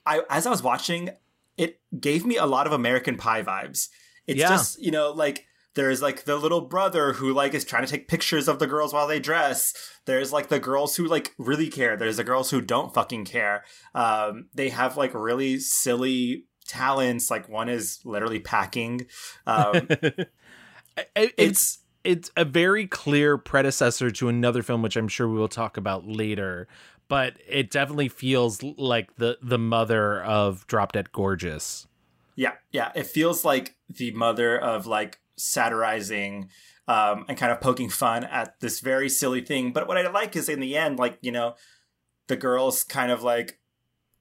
I 0.06 0.22
as 0.30 0.48
I 0.48 0.50
was 0.50 0.64
watching, 0.64 1.10
it 1.58 1.80
gave 2.00 2.26
me 2.26 2.38
a 2.38 2.46
lot 2.46 2.66
of 2.68 2.74
American 2.74 3.16
Pie 3.18 3.44
vibes. 3.44 3.90
It's 4.28 4.40
Yeah. 4.40 4.50
just 4.50 4.82
you 4.82 4.92
know 4.92 5.12
like 5.12 5.46
there's 5.76 6.02
like 6.02 6.26
the 6.26 6.36
little 6.36 6.62
brother 6.62 7.14
who 7.14 7.34
like 7.34 7.54
is 7.54 7.66
trying 7.66 7.86
to 7.86 7.92
take 7.92 8.08
pictures 8.08 8.48
of 8.48 8.60
the 8.60 8.68
girls 8.68 8.94
while 8.94 9.08
they 9.08 9.20
dress. 9.20 9.74
There's 10.06 10.32
like 10.32 10.50
the 10.50 10.60
girls 10.60 10.96
who 10.96 11.06
like 11.06 11.34
really 11.38 11.70
care. 11.70 11.98
There's 11.98 12.18
the 12.18 12.24
girls 12.24 12.52
who 12.52 12.62
don't 12.62 12.94
fucking 12.94 13.26
care. 13.26 13.64
Um, 13.96 14.48
they 14.54 14.70
have 14.70 14.98
like 14.98 15.14
really 15.14 15.60
silly 15.60 16.46
talents. 16.68 17.32
Like 17.32 17.50
one 17.50 17.70
is 17.70 18.00
literally 18.06 18.40
packing. 18.40 19.08
Um, 19.48 19.88
I- 20.98 21.06
I- 21.16 21.34
it's 21.38 21.80
it's 22.04 22.30
a 22.36 22.46
very 22.46 22.86
clear 22.86 23.38
predecessor 23.38 24.12
to 24.12 24.28
another 24.28 24.62
film 24.62 24.82
which 24.82 24.98
i'm 24.98 25.08
sure 25.08 25.28
we 25.30 25.38
will 25.38 25.48
talk 25.48 25.78
about 25.78 26.06
later 26.06 26.68
but 27.08 27.38
it 27.48 27.72
definitely 27.72 28.10
feels 28.10 28.62
like 28.62 29.16
the 29.16 29.38
the 29.42 29.58
mother 29.58 30.22
of 30.22 30.68
drop 30.68 30.92
dead 30.92 31.12
gorgeous 31.14 31.88
Yeah, 32.36 32.54
yeah. 32.72 32.92
It 32.96 33.08
feels 33.08 33.46
like 33.46 33.76
the 33.90 34.12
mother 34.12 34.60
of 34.60 34.86
like 34.86 35.20
satirizing 35.38 36.50
um, 36.88 37.26
and 37.28 37.38
kind 37.38 37.52
of 37.52 37.62
poking 37.62 37.90
fun 37.90 38.24
at 38.24 38.60
this 38.60 38.80
very 38.80 39.10
silly 39.10 39.42
thing. 39.42 39.72
But 39.72 39.88
what 39.88 39.98
I 39.98 40.10
like 40.10 40.36
is 40.36 40.50
in 40.50 40.60
the 40.60 40.76
end, 40.76 41.00
like, 41.00 41.18
you 41.22 41.32
know, 41.32 41.56
the 42.28 42.36
girls 42.36 42.84
kind 42.84 43.12
of 43.12 43.24
like 43.24 43.60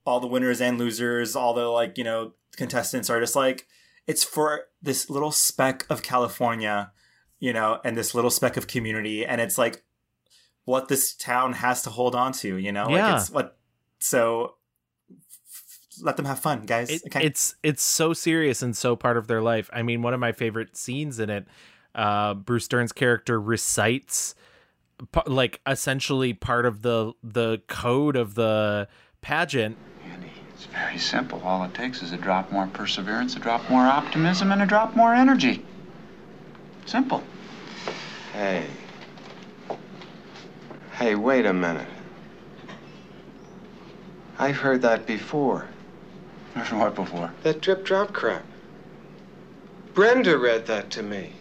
all 0.05 0.21
the 0.21 0.27
winners 0.27 0.61
and 0.61 0.79
losers, 0.79 1.37
all 1.37 1.55
the 1.55 1.67
like, 1.67 1.99
you 1.99 2.05
know, 2.05 2.35
contestants 2.57 3.11
are 3.11 3.21
just 3.21 3.37
like, 3.37 3.67
it's 4.07 4.25
for 4.25 4.65
this 4.81 5.09
little 5.09 5.31
speck 5.31 5.87
of 5.89 6.03
California, 6.03 6.93
you 7.39 7.53
know, 7.53 7.81
and 7.85 7.97
this 7.97 8.15
little 8.15 8.31
speck 8.31 8.57
of 8.57 8.67
community. 8.67 9.25
And 9.25 9.41
it's 9.41 9.59
like 9.59 9.85
what 10.65 10.89
this 10.89 11.15
town 11.15 11.55
has 11.55 11.83
to 11.83 11.91
hold 11.91 12.15
on 12.15 12.33
to, 12.35 12.57
you 12.57 12.73
know? 12.73 12.89
Yeah. 12.89 13.13
Like 13.13 13.21
it's 13.21 13.31
what, 13.31 13.59
so 13.99 14.57
let 16.01 16.17
them 16.17 16.25
have 16.25 16.39
fun, 16.39 16.65
guys. 16.65 16.91
it, 16.91 17.03
okay. 17.07 17.25
it's 17.25 17.57
it's 17.63 17.83
so 17.83 18.13
serious 18.13 18.63
and 18.63 18.77
so 18.77 18.97
part 18.97 19.17
of 19.17 19.27
their 19.27 19.43
life 19.43 19.69
i 19.73 19.83
mean 19.83 20.03
one 20.03 20.15
of 20.15 20.21
my 20.21 20.33
favorite 20.33 20.77
scenes 20.77 21.19
in 21.19 21.29
it 21.31 21.47
uh 21.95 22.35
bruce 22.35 22.69
dern's 22.69 22.93
character 22.93 23.41
recites 23.41 24.35
like 25.27 25.61
essentially 25.67 26.33
part 26.33 26.65
of 26.65 26.83
the 26.83 27.13
the 27.23 27.61
code 27.67 28.17
of 28.17 28.35
the 28.35 28.89
pageant 29.21 29.77
Andy, 30.11 30.31
it's 30.55 30.65
very 30.67 30.99
simple. 30.99 31.41
All 31.45 31.65
it 31.65 31.75
takes 31.75 32.03
is 32.03 32.13
a 32.13 32.17
drop 32.17 32.53
more 32.53 32.67
perseverance, 32.69 33.37
a 33.37 33.39
drop 33.39 33.69
more 33.69 33.83
optimism, 33.83 34.53
and 34.53 34.63
a 34.63 34.67
drop 34.67 34.95
more 34.95 35.15
energy. 35.15 35.65
Simple. 36.87 37.23
Hey. 38.33 38.67
Hey, 40.93 41.15
wait 41.15 41.47
a 41.47 41.53
minute. 41.53 41.89
I've 44.39 44.57
heard 44.57 44.83
that 44.83 45.07
before. 45.07 45.67
Heard 46.55 46.79
what 46.79 46.95
before? 46.95 47.33
That 47.43 47.61
drip 47.61 47.85
drop 47.85 48.13
crap. 48.13 48.45
Brenda 49.95 50.37
read 50.39 50.67
that 50.67 50.91
to 50.91 51.03
me. 51.03 51.33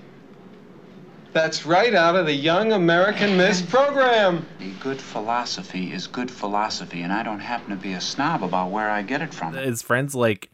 That's 1.34 1.66
right 1.66 1.94
out 1.94 2.16
of 2.18 2.26
the 2.26 2.34
Young 2.34 2.74
American 2.74 3.38
Miss 3.38 3.62
program. 3.70 4.46
The 4.60 4.72
good 4.82 5.00
philosophy 5.02 5.94
is 5.94 6.08
good 6.08 6.30
philosophy, 6.30 7.02
and 7.02 7.14
I 7.14 7.24
don't 7.24 7.40
happen 7.40 7.70
to 7.70 7.82
be 7.82 7.94
a 7.94 8.02
snob 8.02 8.44
about 8.44 8.70
where 8.72 8.90
I 8.90 9.02
get 9.02 9.22
it 9.22 9.34
from. 9.34 9.54
his 9.54 9.82
friends 9.82 10.14
like 10.16 10.50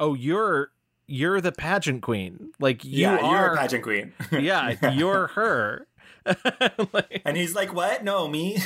oh 0.00 0.14
you're 0.14 0.70
you're 1.06 1.40
the 1.40 1.52
pageant 1.52 2.02
queen 2.02 2.52
like 2.60 2.84
you 2.84 3.02
yeah, 3.02 3.16
are 3.16 3.30
you're 3.32 3.54
a 3.54 3.56
pageant 3.56 3.82
queen. 3.84 4.12
yeah 4.32 4.90
you're 4.92 5.28
her 5.28 5.86
Like- 6.92 7.22
and 7.24 7.36
he's 7.36 7.54
like, 7.54 7.72
"What? 7.74 8.04
No, 8.04 8.28
me." 8.28 8.58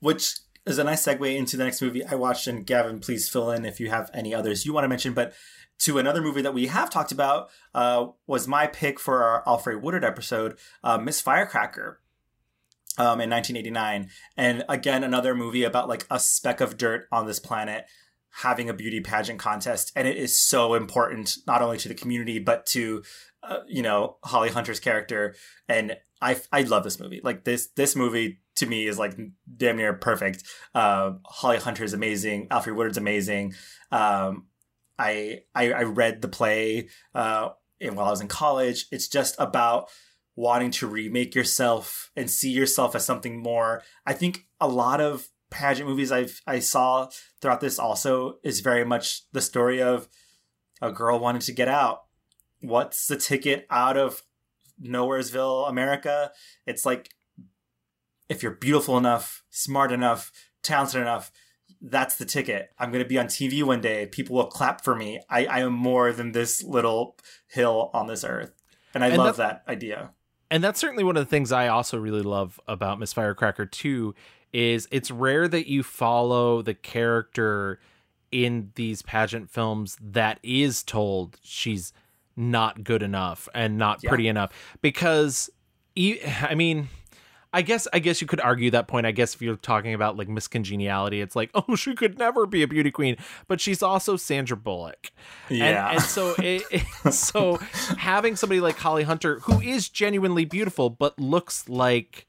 Which 0.00 0.36
is 0.66 0.78
a 0.78 0.84
nice 0.84 1.04
segue 1.04 1.36
into 1.36 1.56
the 1.56 1.64
next 1.64 1.80
movie 1.80 2.04
I 2.04 2.14
watched. 2.14 2.46
And 2.46 2.66
Gavin, 2.66 3.00
please 3.00 3.28
fill 3.28 3.50
in 3.50 3.64
if 3.64 3.80
you 3.80 3.88
have 3.90 4.10
any 4.12 4.34
others 4.34 4.66
you 4.66 4.72
want 4.72 4.84
to 4.84 4.88
mention. 4.88 5.14
But 5.14 5.32
to 5.80 5.98
another 5.98 6.22
movie 6.22 6.42
that 6.42 6.54
we 6.54 6.66
have 6.66 6.90
talked 6.90 7.12
about 7.12 7.50
uh, 7.74 8.08
was 8.26 8.48
my 8.48 8.66
pick 8.66 8.98
for 8.98 9.22
our 9.22 9.44
Alfre 9.44 9.80
Woodard 9.80 10.04
episode, 10.04 10.58
uh, 10.82 10.98
Miss 10.98 11.20
Firecracker. 11.20 12.00
Um, 12.98 13.20
in 13.20 13.28
1989, 13.28 14.08
and 14.38 14.64
again 14.70 15.04
another 15.04 15.34
movie 15.34 15.64
about 15.64 15.86
like 15.86 16.06
a 16.10 16.18
speck 16.18 16.62
of 16.62 16.78
dirt 16.78 17.06
on 17.12 17.26
this 17.26 17.38
planet 17.38 17.84
having 18.36 18.70
a 18.70 18.74
beauty 18.74 19.00
pageant 19.00 19.38
contest, 19.38 19.92
and 19.94 20.08
it 20.08 20.16
is 20.16 20.34
so 20.34 20.72
important 20.72 21.36
not 21.46 21.60
only 21.60 21.76
to 21.76 21.88
the 21.88 21.94
community 21.94 22.38
but 22.38 22.64
to 22.66 23.02
uh, 23.42 23.58
you 23.68 23.82
know 23.82 24.16
Holly 24.24 24.50
Hunter's 24.50 24.80
character. 24.80 25.34
And 25.68 25.96
I 26.20 26.40
I 26.52 26.62
love 26.62 26.84
this 26.84 27.00
movie. 27.00 27.20
Like 27.22 27.44
this 27.44 27.68
this 27.76 27.94
movie 27.94 28.40
to 28.56 28.66
me 28.66 28.86
is 28.86 28.98
like 28.98 29.16
damn 29.56 29.76
near 29.76 29.92
perfect. 29.92 30.44
Uh, 30.74 31.12
Holly 31.24 31.58
Hunter 31.58 31.84
is 31.84 31.92
amazing. 31.92 32.48
Alfre 32.48 32.74
Woodard's 32.74 32.98
amazing. 32.98 33.54
Um, 33.92 34.46
I, 34.98 35.40
I 35.54 35.72
I 35.72 35.82
read 35.82 36.22
the 36.22 36.28
play 36.28 36.88
uh, 37.14 37.50
while 37.80 38.06
I 38.06 38.10
was 38.10 38.20
in 38.20 38.28
college. 38.28 38.86
It's 38.90 39.08
just 39.08 39.36
about 39.38 39.88
wanting 40.34 40.70
to 40.70 40.86
remake 40.86 41.34
yourself 41.34 42.10
and 42.16 42.30
see 42.30 42.50
yourself 42.50 42.94
as 42.94 43.04
something 43.04 43.42
more. 43.42 43.82
I 44.06 44.12
think 44.12 44.46
a 44.60 44.68
lot 44.68 45.00
of 45.00 45.28
pageant 45.50 45.88
movies 45.88 46.12
I've 46.12 46.40
I 46.46 46.60
saw 46.60 47.08
throughout 47.40 47.60
this 47.60 47.78
also 47.78 48.38
is 48.42 48.60
very 48.60 48.84
much 48.84 49.30
the 49.32 49.40
story 49.40 49.82
of 49.82 50.08
a 50.80 50.92
girl 50.92 51.18
wanting 51.18 51.42
to 51.42 51.52
get 51.52 51.68
out. 51.68 52.04
What's 52.60 53.06
the 53.06 53.16
ticket 53.16 53.66
out 53.70 53.96
of 53.96 54.22
Nowheresville, 54.82 55.68
America? 55.68 56.30
It's 56.66 56.84
like 56.86 57.10
if 58.28 58.42
you're 58.42 58.52
beautiful 58.52 58.96
enough, 58.98 59.42
smart 59.50 59.92
enough, 59.92 60.32
talented 60.62 61.00
enough, 61.00 61.30
that's 61.80 62.16
the 62.16 62.24
ticket. 62.24 62.70
I'm 62.78 62.90
going 62.90 63.02
to 63.04 63.08
be 63.08 63.18
on 63.18 63.26
TV 63.26 63.62
one 63.62 63.80
day. 63.80 64.06
People 64.06 64.36
will 64.36 64.46
clap 64.46 64.82
for 64.82 64.94
me. 64.96 65.20
I, 65.30 65.46
I 65.46 65.60
am 65.60 65.72
more 65.74 66.12
than 66.12 66.32
this 66.32 66.62
little 66.64 67.16
hill 67.48 67.90
on 67.94 68.06
this 68.06 68.24
earth. 68.24 68.52
And 68.94 69.04
I 69.04 69.08
And 69.08 69.18
love 69.18 69.36
that- 69.36 69.64
that 69.66 69.70
idea. 69.72 70.10
and 70.50 70.62
that's 70.64 70.80
certainly 70.80 71.04
one 71.04 71.16
of 71.16 71.24
the 71.24 71.30
things 71.30 71.52
I 71.52 71.68
also 71.68 71.98
really 71.98 72.22
love 72.22 72.58
about 72.66 72.98
Miss 72.98 73.12
Firecracker 73.12 73.66
2 73.66 74.14
is 74.52 74.88
it's 74.90 75.10
rare 75.10 75.46
that 75.48 75.68
you 75.68 75.82
follow 75.82 76.62
the 76.62 76.72
character 76.74 77.78
in 78.32 78.70
these 78.74 79.02
pageant 79.02 79.50
films 79.50 79.96
that 80.00 80.38
is 80.42 80.82
told 80.82 81.36
she's 81.42 81.92
not 82.36 82.84
good 82.84 83.02
enough 83.02 83.48
and 83.54 83.78
not 83.78 84.00
Yeah. 84.02 84.08
pretty 84.10 84.28
enough 84.28 84.52
because 84.82 85.48
I 85.96 86.54
mean 86.54 86.88
I 87.52 87.62
guess 87.62 87.88
I 87.92 88.00
guess 88.00 88.20
you 88.20 88.26
could 88.26 88.40
argue 88.40 88.70
that 88.72 88.86
point. 88.86 89.06
I 89.06 89.12
guess 89.12 89.34
if 89.34 89.40
you're 89.40 89.56
talking 89.56 89.94
about 89.94 90.18
like 90.18 90.28
Miss 90.28 90.46
Congeniality, 90.46 91.22
it's 91.22 91.34
like, 91.34 91.50
oh, 91.54 91.74
she 91.74 91.94
could 91.94 92.18
never 92.18 92.44
be 92.44 92.62
a 92.62 92.68
beauty 92.68 92.90
queen, 92.90 93.16
but 93.48 93.62
she's 93.62 93.82
also 93.82 94.16
Sandra 94.16 94.58
Bullock. 94.58 95.10
Yeah. 95.48 95.86
And, 95.88 95.94
and 95.96 96.02
so 96.02 96.34
it, 96.38 96.64
it- 96.70 97.12
so 97.14 97.56
having 97.96 98.36
somebody 98.36 98.60
like 98.60 98.76
Holly 98.76 99.04
Hunter 99.04 99.38
who 99.44 99.60
is 99.62 99.88
genuinely 99.88 100.44
beautiful 100.44 100.90
but 100.90 101.18
looks 101.18 101.66
like 101.66 102.26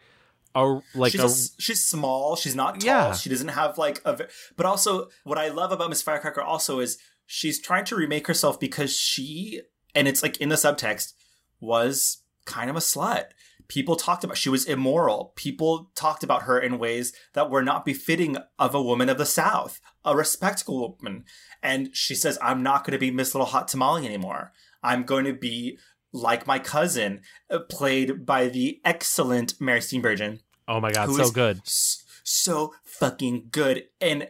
a 0.55 0.79
like 0.95 1.11
she's, 1.11 1.21
a, 1.21 1.25
a 1.25 1.61
she's 1.61 1.83
small. 1.83 2.37
She's 2.37 2.55
not 2.55 2.79
tall. 2.79 2.85
Yeah. 2.87 3.13
She 3.13 3.29
doesn't 3.29 3.49
have 3.49 3.77
like 3.77 4.01
a. 4.05 4.27
But 4.55 4.65
also, 4.65 5.09
what 5.25 5.37
I 5.37 5.49
love 5.49 5.73
about 5.73 5.89
Miss 5.89 6.01
Firecracker 6.01 6.41
also 6.41 6.79
is 6.79 6.97
she's 7.25 7.59
trying 7.59 7.83
to 7.85 7.95
remake 7.97 8.27
herself 8.27 8.59
because 8.61 8.95
she, 8.95 9.61
and 9.97 10.07
it's 10.07 10.21
like 10.21 10.37
in 10.37 10.49
the 10.49 10.55
subtext, 10.55 11.13
was 11.59 12.19
kind 12.45 12.69
of 12.69 12.75
a 12.75 12.79
slut. 12.79 13.29
People 13.67 13.95
talked 13.95 14.23
about 14.23 14.37
she 14.37 14.47
was 14.47 14.63
immoral. 14.63 15.33
People 15.35 15.89
talked 15.95 16.23
about 16.23 16.43
her 16.43 16.59
in 16.59 16.77
ways 16.77 17.13
that 17.33 17.49
were 17.49 17.63
not 17.63 17.83
befitting 17.83 18.37
of 18.59 18.75
a 18.75 18.81
woman 18.81 19.09
of 19.09 19.17
the 19.17 19.25
South, 19.25 19.81
a 20.05 20.15
respectable 20.15 20.95
woman. 20.99 21.25
And 21.63 21.89
she 21.95 22.13
says, 22.13 22.37
"I'm 22.43 22.61
not 22.61 22.85
going 22.85 22.93
to 22.93 22.99
be 22.99 23.09
Miss 23.09 23.33
Little 23.33 23.47
Hot 23.47 23.67
Tamale 23.67 24.05
anymore. 24.05 24.53
I'm 24.83 25.03
going 25.03 25.25
to 25.25 25.33
be." 25.33 25.79
Like 26.13 26.47
my 26.47 26.57
cousin, 26.57 27.21
uh, 27.51 27.59
played 27.59 28.25
by 28.25 28.47
the 28.47 28.79
excellent 28.85 29.59
Mary 29.59 29.81
Steenburgen, 29.81 30.39
oh 30.65 30.79
my 30.79 30.89
god, 30.89 31.13
so 31.13 31.29
good. 31.29 31.61
so 31.65 32.73
fucking 32.85 33.49
good 33.51 33.83
and 33.99 34.29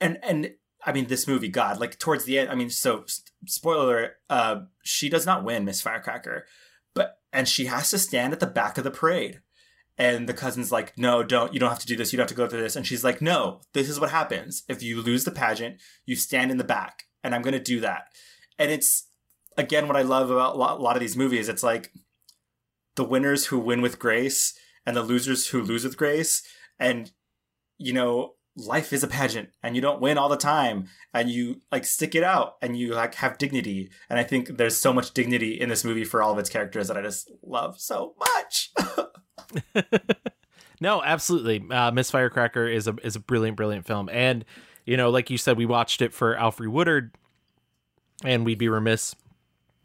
and 0.00 0.18
and 0.22 0.52
i 0.84 0.92
mean 0.92 1.06
this 1.06 1.28
movie 1.28 1.48
god 1.48 1.78
like 1.78 1.98
towards 1.98 2.24
the 2.24 2.38
end 2.38 2.50
i 2.50 2.54
mean 2.54 2.70
so 2.70 3.04
spoiler 3.46 4.16
uh 4.28 4.60
she 4.82 5.08
does 5.08 5.26
not 5.26 5.44
win 5.44 5.64
miss 5.64 5.80
firecracker 5.80 6.46
but 6.94 7.20
and 7.32 7.48
she 7.48 7.66
has 7.66 7.90
to 7.90 7.98
stand 7.98 8.32
at 8.32 8.40
the 8.40 8.46
back 8.46 8.78
of 8.78 8.84
the 8.84 8.90
parade. 8.90 9.40
And 9.98 10.28
the 10.28 10.34
cousin's 10.34 10.72
like 10.72 10.96
no 10.96 11.22
don't 11.22 11.52
you 11.52 11.60
don't 11.60 11.68
have 11.68 11.78
to 11.80 11.86
do 11.86 11.96
this 11.96 12.12
you 12.12 12.16
don't 12.16 12.24
have 12.24 12.30
to 12.30 12.34
go 12.34 12.48
through 12.48 12.62
this. 12.62 12.76
And 12.76 12.86
she's 12.86 13.04
like 13.04 13.20
no 13.20 13.60
this 13.74 13.88
is 13.88 14.00
what 14.00 14.10
happens. 14.10 14.62
If 14.68 14.82
you 14.82 15.02
lose 15.02 15.24
the 15.24 15.30
pageant 15.30 15.76
you 16.06 16.16
stand 16.16 16.50
in 16.50 16.56
the 16.56 16.64
back 16.64 17.04
and 17.22 17.34
i'm 17.34 17.42
going 17.42 17.52
to 17.52 17.60
do 17.60 17.80
that. 17.80 18.04
And 18.58 18.70
it's 18.70 19.08
again 19.58 19.88
what 19.88 19.96
i 19.96 20.02
love 20.02 20.30
about 20.30 20.54
a 20.54 20.58
lot 20.58 20.96
of 20.96 21.00
these 21.00 21.16
movies 21.16 21.48
it's 21.48 21.62
like 21.62 21.92
the 22.94 23.04
winners 23.04 23.46
who 23.46 23.58
win 23.58 23.82
with 23.82 23.98
grace 23.98 24.54
and 24.86 24.96
the 24.96 25.02
losers 25.02 25.48
who 25.48 25.60
lose 25.60 25.84
with 25.84 25.96
grace 25.96 26.42
and 26.78 27.10
you 27.76 27.92
know 27.92 28.34
life 28.56 28.92
is 28.92 29.02
a 29.02 29.06
pageant 29.08 29.48
and 29.62 29.76
you 29.76 29.80
don't 29.82 30.00
win 30.00 30.18
all 30.18 30.28
the 30.28 30.36
time 30.36 30.86
and 31.14 31.30
you 31.30 31.60
like 31.70 31.84
stick 31.84 32.14
it 32.14 32.22
out 32.24 32.56
and 32.60 32.76
you 32.76 32.92
like 32.92 33.14
have 33.14 33.38
dignity 33.38 33.88
and 34.10 34.18
i 34.18 34.22
think 34.24 34.56
there's 34.58 34.76
so 34.76 34.92
much 34.92 35.12
dignity 35.14 35.58
in 35.58 35.68
this 35.68 35.84
movie 35.84 36.04
for 36.04 36.20
all 36.20 36.32
of 36.32 36.38
its 36.38 36.50
characters 36.50 36.88
that 36.88 36.96
i 36.96 37.00
just 37.02 37.30
love 37.42 37.80
so 37.80 38.14
much 38.18 38.70
No, 40.82 41.02
absolutely. 41.02 41.62
Uh, 41.70 41.90
Miss 41.90 42.10
Firecracker 42.10 42.66
is 42.66 42.86
a 42.88 42.96
is 43.02 43.14
a 43.14 43.20
brilliant, 43.20 43.56
brilliant 43.58 43.86
film, 43.86 44.08
and 44.10 44.46
you 44.86 44.96
know, 44.96 45.10
like 45.10 45.28
you 45.28 45.36
said, 45.36 45.58
we 45.58 45.66
watched 45.66 46.00
it 46.00 46.14
for 46.14 46.34
Alfre 46.34 46.68
Woodard, 46.68 47.14
and 48.24 48.46
we'd 48.46 48.56
be 48.58 48.68
remiss 48.70 49.14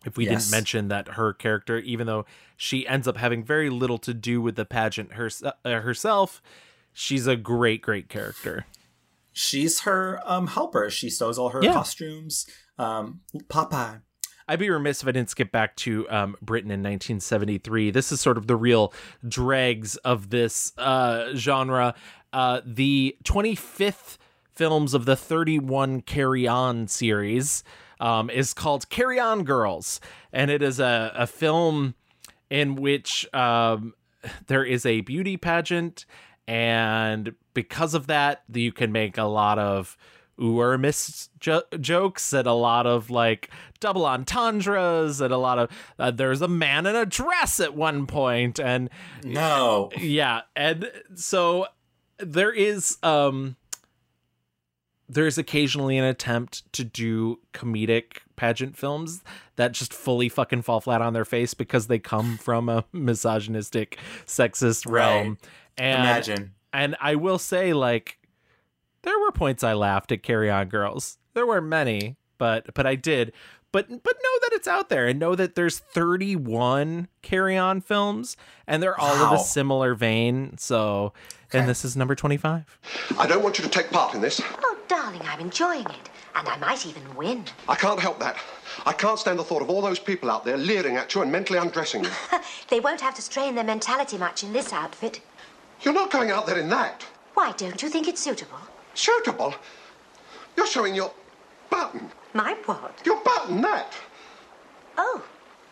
if 0.05 0.15
we 0.15 0.25
Yes. 0.25 0.43
didn't 0.45 0.51
mention 0.51 0.87
that 0.87 1.09
her 1.09 1.33
character, 1.33 1.79
even 1.79 2.07
though 2.07 2.25
she 2.55 2.87
ends 2.87 3.09
up 3.09 3.17
having 3.17 3.43
very 3.43 3.69
little 3.69 3.97
to 3.97 4.13
do 4.13 4.39
with 4.41 4.55
the 4.55 4.63
pageant 4.63 5.13
hers- 5.13 5.43
uh, 5.43 5.81
herself, 5.81 6.41
she's 6.95 7.27
a 7.27 7.35
great, 7.35 7.81
great 7.83 8.09
character. 8.09 8.65
she's 9.31 9.81
her 9.81 10.19
um 10.25 10.47
helper 10.47 10.89
she 10.89 11.09
sews 11.09 11.37
all 11.37 11.49
her 11.49 11.61
Yeah. 11.63 11.73
costumes 11.73 12.47
um 12.79 13.19
popeye 13.49 14.01
I'd 14.47 14.59
be 14.59 14.69
remiss 14.69 15.01
if 15.01 15.07
I 15.07 15.11
didn't 15.11 15.31
skip 15.31 15.51
back 15.51 15.75
to 15.77 16.07
um, 16.07 16.35
Britain 16.39 16.69
in 16.69 16.81
1973. 16.83 17.89
This 17.89 18.11
is 18.11 18.21
sort 18.21 18.37
of 18.37 18.45
the 18.45 18.55
real 18.55 18.93
dregs 19.27 19.95
of 19.97 20.29
this 20.29 20.71
uh, 20.77 21.33
genre. 21.33 21.95
Uh, 22.31 22.61
the 22.63 23.17
25th 23.23 24.17
films 24.53 24.93
of 24.93 25.05
the 25.05 25.15
31 25.15 26.01
Carry 26.01 26.47
On 26.47 26.87
series 26.87 27.63
um, 27.99 28.29
is 28.29 28.53
called 28.53 28.87
Carry 28.91 29.19
On 29.19 29.43
Girls, 29.43 29.99
and 30.31 30.51
it 30.51 30.61
is 30.61 30.79
a, 30.79 31.11
a 31.15 31.25
film 31.25 31.95
in 32.51 32.75
which 32.75 33.27
um, 33.33 33.95
there 34.45 34.63
is 34.63 34.85
a 34.85 35.01
beauty 35.01 35.37
pageant, 35.37 36.05
and 36.47 37.33
because 37.53 37.93
of 37.93 38.07
that, 38.07 38.43
you 38.53 38.71
can 38.71 38.91
make 38.91 39.17
a 39.17 39.23
lot 39.23 39.57
of 39.59 39.97
ooh 40.41 40.59
or 40.59 40.77
miss 40.77 41.29
jo- 41.39 41.63
jokes 41.79 42.33
and 42.33 42.47
a 42.47 42.53
lot 42.53 42.85
of 42.85 43.09
like 43.09 43.49
double 43.79 44.05
entendres 44.05 45.21
and 45.21 45.33
a 45.33 45.37
lot 45.37 45.57
of 45.57 45.69
uh, 45.97 46.11
there's 46.11 46.41
a 46.41 46.47
man 46.47 46.85
in 46.85 46.95
a 46.95 47.05
dress 47.05 47.59
at 47.59 47.73
one 47.73 48.05
point 48.05 48.59
and 48.59 48.89
no. 49.23 49.89
Yeah 49.97 50.41
and 50.55 50.91
so 51.15 51.67
there 52.17 52.51
is 52.51 52.97
um 53.03 53.55
there's 55.07 55.37
occasionally 55.37 55.97
an 55.97 56.03
attempt 56.03 56.71
to 56.73 56.83
do 56.83 57.39
comedic 57.53 58.17
pageant 58.35 58.77
films 58.77 59.23
that 59.55 59.71
just 59.71 59.93
fully 59.93 60.29
fucking 60.29 60.61
fall 60.61 60.81
flat 60.81 61.01
on 61.01 61.13
their 61.13 61.25
face 61.25 61.53
because 61.53 61.87
they 61.87 61.99
come 61.99 62.37
from 62.37 62.69
a 62.69 62.85
misogynistic 62.93 63.97
sexist 64.25 64.89
realm 64.89 65.29
Right. 65.29 65.37
and 65.77 65.99
imagine 66.01 66.51
and 66.73 66.95
I 66.99 67.15
will 67.15 67.39
say, 67.39 67.71
like, 67.73 68.17
there 69.03 69.17
were 69.19 69.31
points 69.31 69.63
I 69.63 69.71
laughed 69.73 70.11
at 70.11 70.23
Carry 70.23 70.51
On 70.51 70.67
Girls. 70.67 71.17
There 71.33 71.45
were 71.45 71.61
many, 71.61 72.17
but 72.37 72.73
but 72.73 72.85
I 72.85 72.95
did. 72.95 73.31
But 73.71 73.87
but 73.89 74.15
know 74.23 74.39
that 74.41 74.49
it's 74.53 74.67
out 74.67 74.89
there 74.89 75.05
and 75.07 75.17
know 75.19 75.35
that 75.35 75.55
there's 75.55 75.79
31 75.79 77.07
Carry 77.21 77.57
On 77.57 77.81
films 77.81 78.35
and 78.67 78.81
they're 78.81 78.99
all 78.99 79.15
of 79.15 79.31
a 79.39 79.41
similar 79.41 79.95
vein. 79.95 80.57
So 80.57 81.13
and 81.53 81.69
this 81.69 81.85
is 81.85 81.95
number 81.95 82.15
25. 82.15 82.79
I 83.17 83.27
don't 83.27 83.43
want 83.43 83.57
you 83.57 83.63
to 83.63 83.69
take 83.69 83.89
part 83.91 84.13
in 84.15 84.21
this. 84.21 84.41
Oh, 84.43 84.74
Darling, 84.87 85.21
I'm 85.23 85.39
enjoying 85.39 85.85
it. 85.85 86.09
And 86.35 86.47
I 86.47 86.57
might 86.57 86.85
even 86.85 87.15
win. 87.15 87.45
I 87.67 87.75
can't 87.75 87.99
help 87.99 88.19
that. 88.19 88.37
I 88.85 88.91
can't 88.93 89.17
stand 89.17 89.39
the 89.39 89.43
thought 89.43 89.61
of 89.61 89.69
all 89.69 89.81
those 89.81 89.99
people 89.99 90.29
out 90.29 90.43
there 90.43 90.57
leering 90.57 90.97
at 90.97 91.13
you 91.15 91.21
and 91.21 91.31
mentally 91.31 91.59
undressing 91.59 92.03
you. 92.03 92.09
They 92.69 92.79
won't 92.79 93.01
have 93.01 93.13
to 93.15 93.21
strain 93.21 93.55
their 93.55 93.63
mentality 93.63 94.17
much 94.17 94.43
in 94.43 94.51
this 94.51 94.73
outfit. 94.73 95.21
You're 95.81 95.93
not 95.93 96.11
going 96.11 96.31
out 96.31 96.45
there 96.47 96.59
in 96.59 96.67
that. 96.69 97.03
Why, 97.35 97.51
don't 97.53 97.81
you 97.81 97.89
think 97.89 98.07
it's 98.07 98.21
suitable? 98.21 98.57
Suitable? 98.95 99.53
You're 100.57 100.67
showing 100.67 100.95
your 100.95 101.13
button. 101.69 102.09
My 102.33 102.53
what? 102.65 103.01
Your 103.05 103.21
button, 103.23 103.61
that. 103.61 103.93
Oh, 104.97 105.23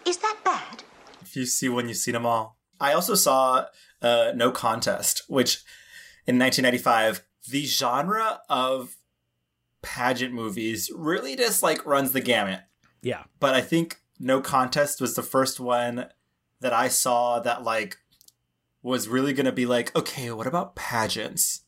is 0.05 0.17
that 0.17 0.37
bad? 0.43 0.83
if 1.21 1.35
you 1.35 1.45
see 1.47 1.67
one, 1.67 1.87
you've 1.87 1.97
seen 1.97 2.13
them 2.13 2.25
all. 2.27 2.57
I 2.79 2.93
also 2.93 3.15
saw 3.15 3.65
uh, 4.03 4.31
No 4.35 4.51
Contest, 4.51 5.23
which 5.27 5.63
in 6.27 6.37
1995, 6.37 7.23
the 7.49 7.65
genre 7.65 8.41
of 8.49 8.95
pageant 9.83 10.33
movies 10.33 10.89
really 10.95 11.35
just 11.35 11.61
like 11.61 11.85
runs 11.85 12.11
the 12.11 12.21
gamut. 12.21 12.61
Yeah. 13.03 13.23
But 13.39 13.53
I 13.53 13.61
think 13.61 13.99
No 14.19 14.41
Contest 14.41 14.99
was 14.99 15.15
the 15.15 15.21
first 15.21 15.59
one 15.59 16.07
that 16.61 16.73
I 16.73 16.87
saw 16.87 17.39
that 17.41 17.63
like 17.63 17.97
was 18.81 19.07
really 19.07 19.33
going 19.33 19.45
to 19.45 19.51
be 19.51 19.65
like, 19.65 19.95
okay, 19.95 20.31
what 20.31 20.47
about 20.47 20.75
pageants? 20.75 21.61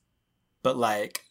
But 0.63 0.77
like 0.77 1.21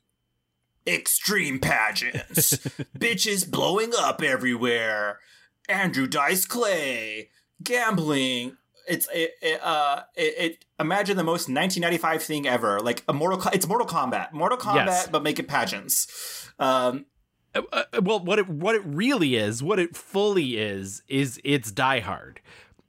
extreme 0.87 1.59
pageants, 1.59 2.53
bitches 2.99 3.51
blowing 3.51 3.93
up 3.99 4.22
everywhere, 4.22 5.18
Andrew 5.68 6.07
Dice 6.07 6.47
Clay, 6.47 7.30
gambling. 7.62 8.57
It's 8.89 9.09
it, 9.12 9.32
it 9.43 9.61
uh 9.62 10.03
it, 10.16 10.35
it 10.39 10.64
imagine 10.78 11.16
the 11.16 11.24
most 11.24 11.49
1995 11.49 12.22
thing 12.22 12.47
ever 12.47 12.80
like 12.80 13.03
a 13.09 13.12
mortal 13.12 13.41
it's 13.53 13.66
mortal 13.66 13.87
kombat 13.87 14.32
mortal 14.32 14.59
kombat 14.59 14.87
Yes. 14.87 15.09
but 15.09 15.22
make 15.22 15.39
it 15.39 15.49
pageants 15.49 16.51
um 16.59 17.07
Uh, 17.55 17.62
uh, 17.72 17.85
well, 18.03 18.18
what 18.18 18.39
it 18.41 18.49
what 18.49 18.74
it 18.74 18.82
really 18.85 19.37
is, 19.37 19.62
what 19.62 19.78
it 19.78 19.97
fully 19.97 20.57
is, 20.59 21.03
is 21.09 21.41
it's 21.45 21.70
Die 21.70 22.01
Hard. 22.01 22.41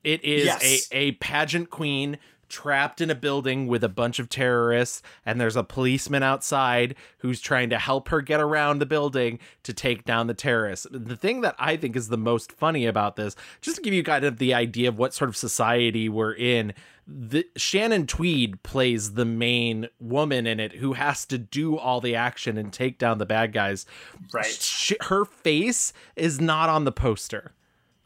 It 0.03 0.23
is 0.23 0.45
Yes. 0.45 0.89
a 0.91 0.97
a 0.97 1.11
pageant 1.13 1.69
queen 1.69 2.17
trapped 2.49 3.01
in 3.01 3.09
a 3.09 3.15
building 3.15 3.67
with 3.67 3.83
a 3.83 3.89
bunch 3.89 4.19
of 4.19 4.29
terrorists, 4.29 5.01
and 5.25 5.39
there's 5.39 5.55
a 5.55 5.63
policeman 5.63 6.23
outside 6.23 6.95
who's 7.19 7.41
trying 7.41 7.69
to 7.69 7.79
help 7.79 8.09
her 8.09 8.21
get 8.21 8.39
around 8.39 8.79
the 8.79 8.85
building 8.85 9.39
to 9.63 9.73
take 9.73 10.05
down 10.05 10.27
the 10.27 10.33
terrorists. 10.33 10.87
The 10.91 11.15
thing 11.15 11.41
that 11.41 11.55
I 11.57 11.77
think 11.77 11.95
is 11.95 12.09
the 12.09 12.17
most 12.17 12.51
funny 12.51 12.85
about 12.85 13.15
this, 13.15 13.35
just 13.61 13.77
to 13.77 13.81
give 13.81 13.93
you 13.93 14.03
kind 14.03 14.25
of 14.25 14.37
the 14.37 14.53
idea 14.53 14.89
of 14.89 14.97
what 14.97 15.13
sort 15.13 15.29
of 15.29 15.37
society 15.37 16.09
we're 16.09 16.33
in. 16.33 16.73
The, 17.07 17.45
Shannon 17.55 18.07
Tweed 18.07 18.63
plays 18.63 19.13
the 19.13 19.25
main 19.25 19.89
woman 19.99 20.47
in 20.47 20.59
it 20.59 20.73
who 20.73 20.93
has 20.93 21.25
to 21.27 21.37
do 21.37 21.77
all 21.77 22.01
the 22.01 22.15
action 22.15 22.57
and 22.57 22.73
take 22.73 22.97
down 22.97 23.19
the 23.19 23.27
bad 23.27 23.53
guys. 23.53 23.85
Right. 24.33 24.45
Sh- 24.45 24.93
her 25.01 25.23
face 25.23 25.93
is 26.15 26.41
not 26.41 26.67
on 26.67 26.83
the 26.83 26.91
poster 26.91 27.53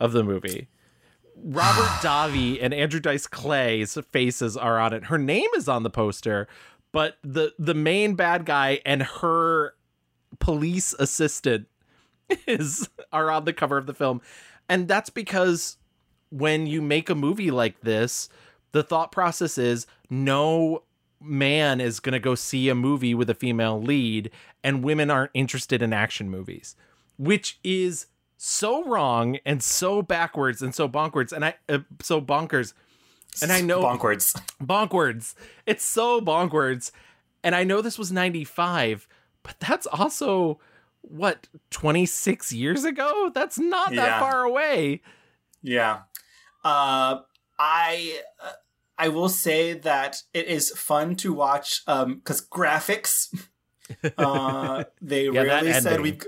of 0.02 0.12
the 0.12 0.24
movie. 0.24 0.68
Robert 1.44 1.90
Davi 2.02 2.58
and 2.62 2.74
Andrew 2.74 3.00
Dice 3.00 3.28
Clay's 3.28 3.98
faces 4.12 4.58
are 4.58 4.80
on 4.80 4.94
it. 4.94 5.06
Her 5.06 5.18
name 5.18 5.50
is 5.56 5.68
on 5.68 5.84
the 5.84 5.90
poster, 5.90 6.48
but 6.92 7.18
the 7.24 7.54
the 7.58 7.74
main 7.74 8.16
bad 8.16 8.46
guy 8.46 8.82
and 8.86 9.04
her 9.04 9.74
police 10.40 10.94
assistant 10.94 11.68
is 12.48 12.90
are 13.12 13.32
on 13.32 13.46
the 13.46 13.54
cover 13.54 13.78
of 13.78 13.86
the 13.86 13.94
film. 13.94 14.22
And 14.68 14.88
that's 14.88 15.10
because 15.10 15.78
when 16.30 16.68
you 16.68 16.82
make 16.82 17.10
a 17.10 17.16
movie 17.16 17.52
like 17.52 17.82
this, 17.82 18.30
the 18.72 18.84
thought 18.84 19.12
process 19.12 19.58
is 19.58 19.88
no 20.10 20.84
man 21.22 21.82
is 21.82 22.00
going 22.00 22.14
to 22.14 22.20
go 22.20 22.36
see 22.36 22.70
a 22.70 22.76
movie 22.76 23.14
with 23.14 23.30
a 23.30 23.36
female 23.36 23.82
lead 23.82 24.32
and 24.64 24.84
women 24.84 25.10
aren't 25.10 25.32
interested 25.34 25.82
in 25.82 25.92
action 25.92 26.30
movies 26.30 26.78
which 27.20 27.60
is 27.66 28.08
so 28.42 28.86
wrong 28.86 29.38
and 29.46 29.62
so 29.62 30.02
backwards 30.02 30.62
and 30.62 30.74
so 30.74 30.88
bonkers 30.88 31.34
and 31.34 31.44
i 31.44 31.54
uh, 31.68 31.80
so 32.02 32.22
bonkers 32.22 32.72
and 33.42 33.52
i 33.52 33.60
know 33.60 33.82
Bonkwards. 33.82 34.34
bonkwards 34.64 35.36
it's 35.66 35.84
so 35.84 36.22
bonkwards 36.22 36.92
and 37.44 37.54
i 37.54 37.66
know 37.66 37.82
this 37.82 38.00
was 38.00 38.14
95 38.14 39.10
but 39.44 39.60
that's 39.60 39.86
also 39.88 40.58
what 41.02 41.50
26 41.72 42.54
years 42.54 42.86
ago 42.86 43.30
that's 43.34 43.60
not 43.60 43.90
that 43.96 44.08
Yeah. 44.08 44.20
far 44.22 44.44
away 44.44 45.02
Yeah. 45.62 46.00
Uh, 46.64 47.20
I 47.58 48.22
uh, 48.42 48.52
I 48.98 49.10
will 49.10 49.28
say 49.30 49.74
that 49.74 50.24
it 50.34 50.48
is 50.48 50.72
fun 50.72 51.16
to 51.18 51.34
watch 51.34 51.84
because 51.86 52.42
graphics. 52.48 53.28
Uh, 54.18 54.84
they 55.02 55.28
Yeah, 55.30 55.42
really 55.42 55.74
said 55.74 56.00
we. 56.02 56.20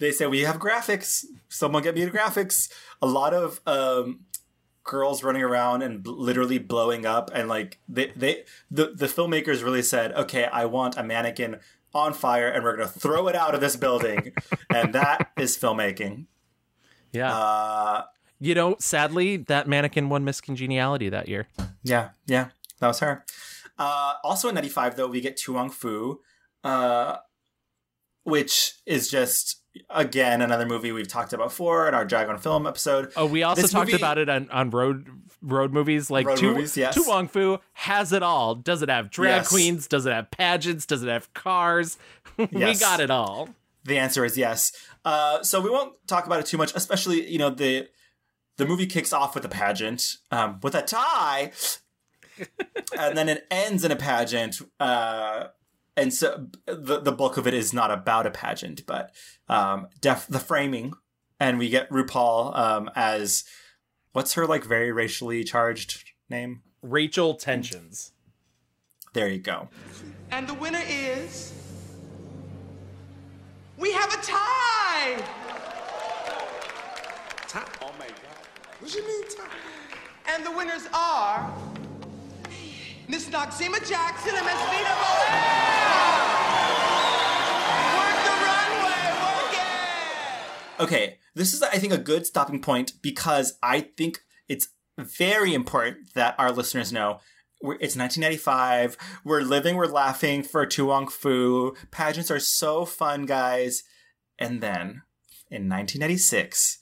They 0.00 0.10
say 0.10 0.26
we 0.26 0.40
have 0.40 0.58
graphics. 0.58 1.24
Someone 1.48 1.82
get 1.84 1.94
me 1.94 2.04
the 2.04 2.10
graphics. 2.10 2.72
A 3.00 3.06
lot 3.06 3.32
of 3.34 3.60
um, 3.66 4.20
girls 4.82 5.22
running 5.22 5.42
around 5.42 5.82
and 5.82 6.02
bl- 6.02 6.12
literally 6.12 6.58
blowing 6.58 7.06
up, 7.06 7.30
and 7.32 7.48
like 7.48 7.78
they 7.88 8.12
they 8.16 8.44
the 8.70 8.92
the 8.96 9.06
filmmakers 9.06 9.62
really 9.62 9.82
said, 9.82 10.12
okay, 10.14 10.46
I 10.46 10.64
want 10.64 10.96
a 10.96 11.02
mannequin 11.04 11.60
on 11.94 12.12
fire, 12.14 12.48
and 12.48 12.64
we're 12.64 12.76
gonna 12.76 12.88
throw 12.88 13.28
it 13.28 13.36
out 13.36 13.54
of 13.54 13.60
this 13.60 13.76
building, 13.76 14.32
and 14.70 14.92
that 14.94 15.30
is 15.38 15.56
filmmaking. 15.56 16.26
yeah 17.12 17.32
Uh, 17.34 18.04
you 18.40 18.54
know 18.54 18.76
sadly 18.78 19.36
that 19.36 19.68
mannequin 19.68 20.08
won 20.08 20.24
miss 20.24 20.40
congeniality 20.40 21.10
that 21.10 21.28
year 21.28 21.46
Yeah, 21.82 22.10
yeah, 22.26 22.48
that 22.78 22.86
was 22.88 23.00
her. 23.00 23.24
Uh, 23.78 24.14
also 24.24 24.48
in 24.48 24.54
'95, 24.54 24.96
though, 24.96 25.08
we 25.08 25.20
get 25.20 25.36
To 25.38 25.52
Wong 25.54 25.70
Foo, 25.70 26.20
uh, 26.64 27.16
which 28.24 28.74
is 28.86 29.10
just 29.10 29.59
again 29.88 30.42
another 30.42 30.66
movie 30.66 30.92
we've 30.92 31.08
talked 31.08 31.32
about 31.32 31.48
before 31.48 31.88
in 31.88 31.94
our 31.94 32.04
Dragon 32.04 32.38
Film 32.38 32.66
episode. 32.66 33.12
Oh, 33.16 33.26
we 33.26 33.42
also 33.42 33.62
This 33.62 33.70
talked 33.72 33.88
movie- 33.90 34.00
about 34.02 34.18
it 34.18 34.28
on, 34.28 34.50
on 34.50 34.70
road 34.70 35.06
road 35.42 35.72
movies. 35.72 36.10
Like 36.10 36.26
Road 36.26 36.38
Tu, 36.38 36.50
movies, 36.52 36.76
yes. 36.76 36.94
To 36.94 37.04
Wong 37.06 37.28
Foo 37.28 37.58
has 37.74 38.12
it 38.12 38.22
all. 38.22 38.54
Does 38.54 38.82
it 38.82 38.88
have 38.88 39.10
drag 39.10 39.40
Yes. 39.42 39.48
queens? 39.48 39.86
Does 39.86 40.06
it 40.06 40.12
have 40.12 40.30
pageants? 40.30 40.86
Does 40.86 41.02
it 41.02 41.08
have 41.08 41.32
cars? 41.34 41.98
we 42.36 42.48
Yes. 42.52 42.80
got 42.80 43.00
it 43.00 43.10
all. 43.10 43.48
The 43.84 43.96
answer 43.98 44.24
is 44.24 44.36
yes. 44.36 44.72
Uh, 45.04 45.42
so 45.42 45.60
we 45.60 45.70
won't 45.70 45.94
talk 46.06 46.26
about 46.26 46.40
it 46.40 46.46
too 46.46 46.58
much, 46.58 46.74
especially 46.74 47.30
you 47.30 47.38
know 47.38 47.50
the 47.50 47.88
the 48.58 48.66
movie 48.66 48.86
kicks 48.86 49.12
off 49.12 49.34
with 49.34 49.44
a 49.44 49.48
pageant 49.48 50.16
um, 50.30 50.58
with 50.62 50.74
a 50.74 50.82
tie, 50.82 51.52
and 52.98 53.16
then 53.16 53.28
it 53.28 53.46
ends 53.50 53.84
in 53.84 53.90
a 53.92 53.96
pageant. 53.96 54.60
Uh, 54.78 55.46
and 56.00 56.14
so 56.14 56.46
the 56.64 56.98
the 56.98 57.12
bulk 57.12 57.36
of 57.36 57.46
it 57.46 57.52
is 57.52 57.74
not 57.74 57.90
about 57.90 58.26
a 58.26 58.30
pageant, 58.30 58.86
but 58.86 59.12
um, 59.48 59.88
def- 60.00 60.26
the 60.28 60.38
framing, 60.38 60.94
and 61.38 61.58
we 61.58 61.68
get 61.68 61.90
RuPaul 61.90 62.56
um, 62.56 62.90
as 62.96 63.44
what's 64.12 64.32
her 64.32 64.46
like 64.46 64.64
very 64.64 64.90
racially 64.90 65.44
charged 65.44 66.04
name? 66.30 66.62
Rachel 66.80 67.34
Tensions. 67.34 68.12
There 69.12 69.28
you 69.28 69.40
go. 69.40 69.68
And 70.30 70.48
the 70.48 70.54
winner 70.54 70.82
is. 70.88 71.52
We 73.76 73.92
have 73.92 74.12
a 74.12 74.22
tie! 74.22 75.22
Tie? 77.48 77.64
Oh 77.82 77.92
my 77.98 78.06
God. 78.06 78.16
What 78.78 78.90
do 78.90 78.98
you 78.98 79.06
mean 79.06 79.24
tie? 79.36 80.34
And 80.34 80.46
the 80.46 80.52
winners 80.52 80.86
are. 80.94 81.52
Miss 83.10 83.28
Noxeema 83.28 83.84
Jackson 83.88 84.36
and 84.36 84.46
Miss 84.46 84.54
Vita 84.54 84.94
Moran! 85.02 85.32
Work 87.98 88.18
the 88.24 88.36
runway, 88.46 89.04
work 89.20 89.52
it! 89.52 90.82
Okay, 90.82 91.18
this 91.34 91.52
is 91.52 91.60
I 91.60 91.78
think 91.78 91.92
a 91.92 91.98
good 91.98 92.24
stopping 92.24 92.62
point 92.62 92.92
because 93.02 93.58
I 93.64 93.80
think 93.80 94.20
it's 94.48 94.68
very 94.96 95.54
important 95.54 96.14
that 96.14 96.36
our 96.38 96.52
listeners 96.52 96.92
know 96.92 97.18
it's 97.60 97.96
1995. 97.96 98.96
We're 99.24 99.40
living, 99.40 99.74
we're 99.74 99.86
laughing 99.86 100.44
for 100.44 100.64
To 100.64 100.86
Wong 100.86 101.08
Foo. 101.08 101.74
Pageants 101.90 102.30
are 102.30 102.38
so 102.38 102.84
fun, 102.84 103.26
guys. 103.26 103.82
And 104.38 104.60
then 104.60 105.02
in 105.50 105.68
1996, 105.68 106.78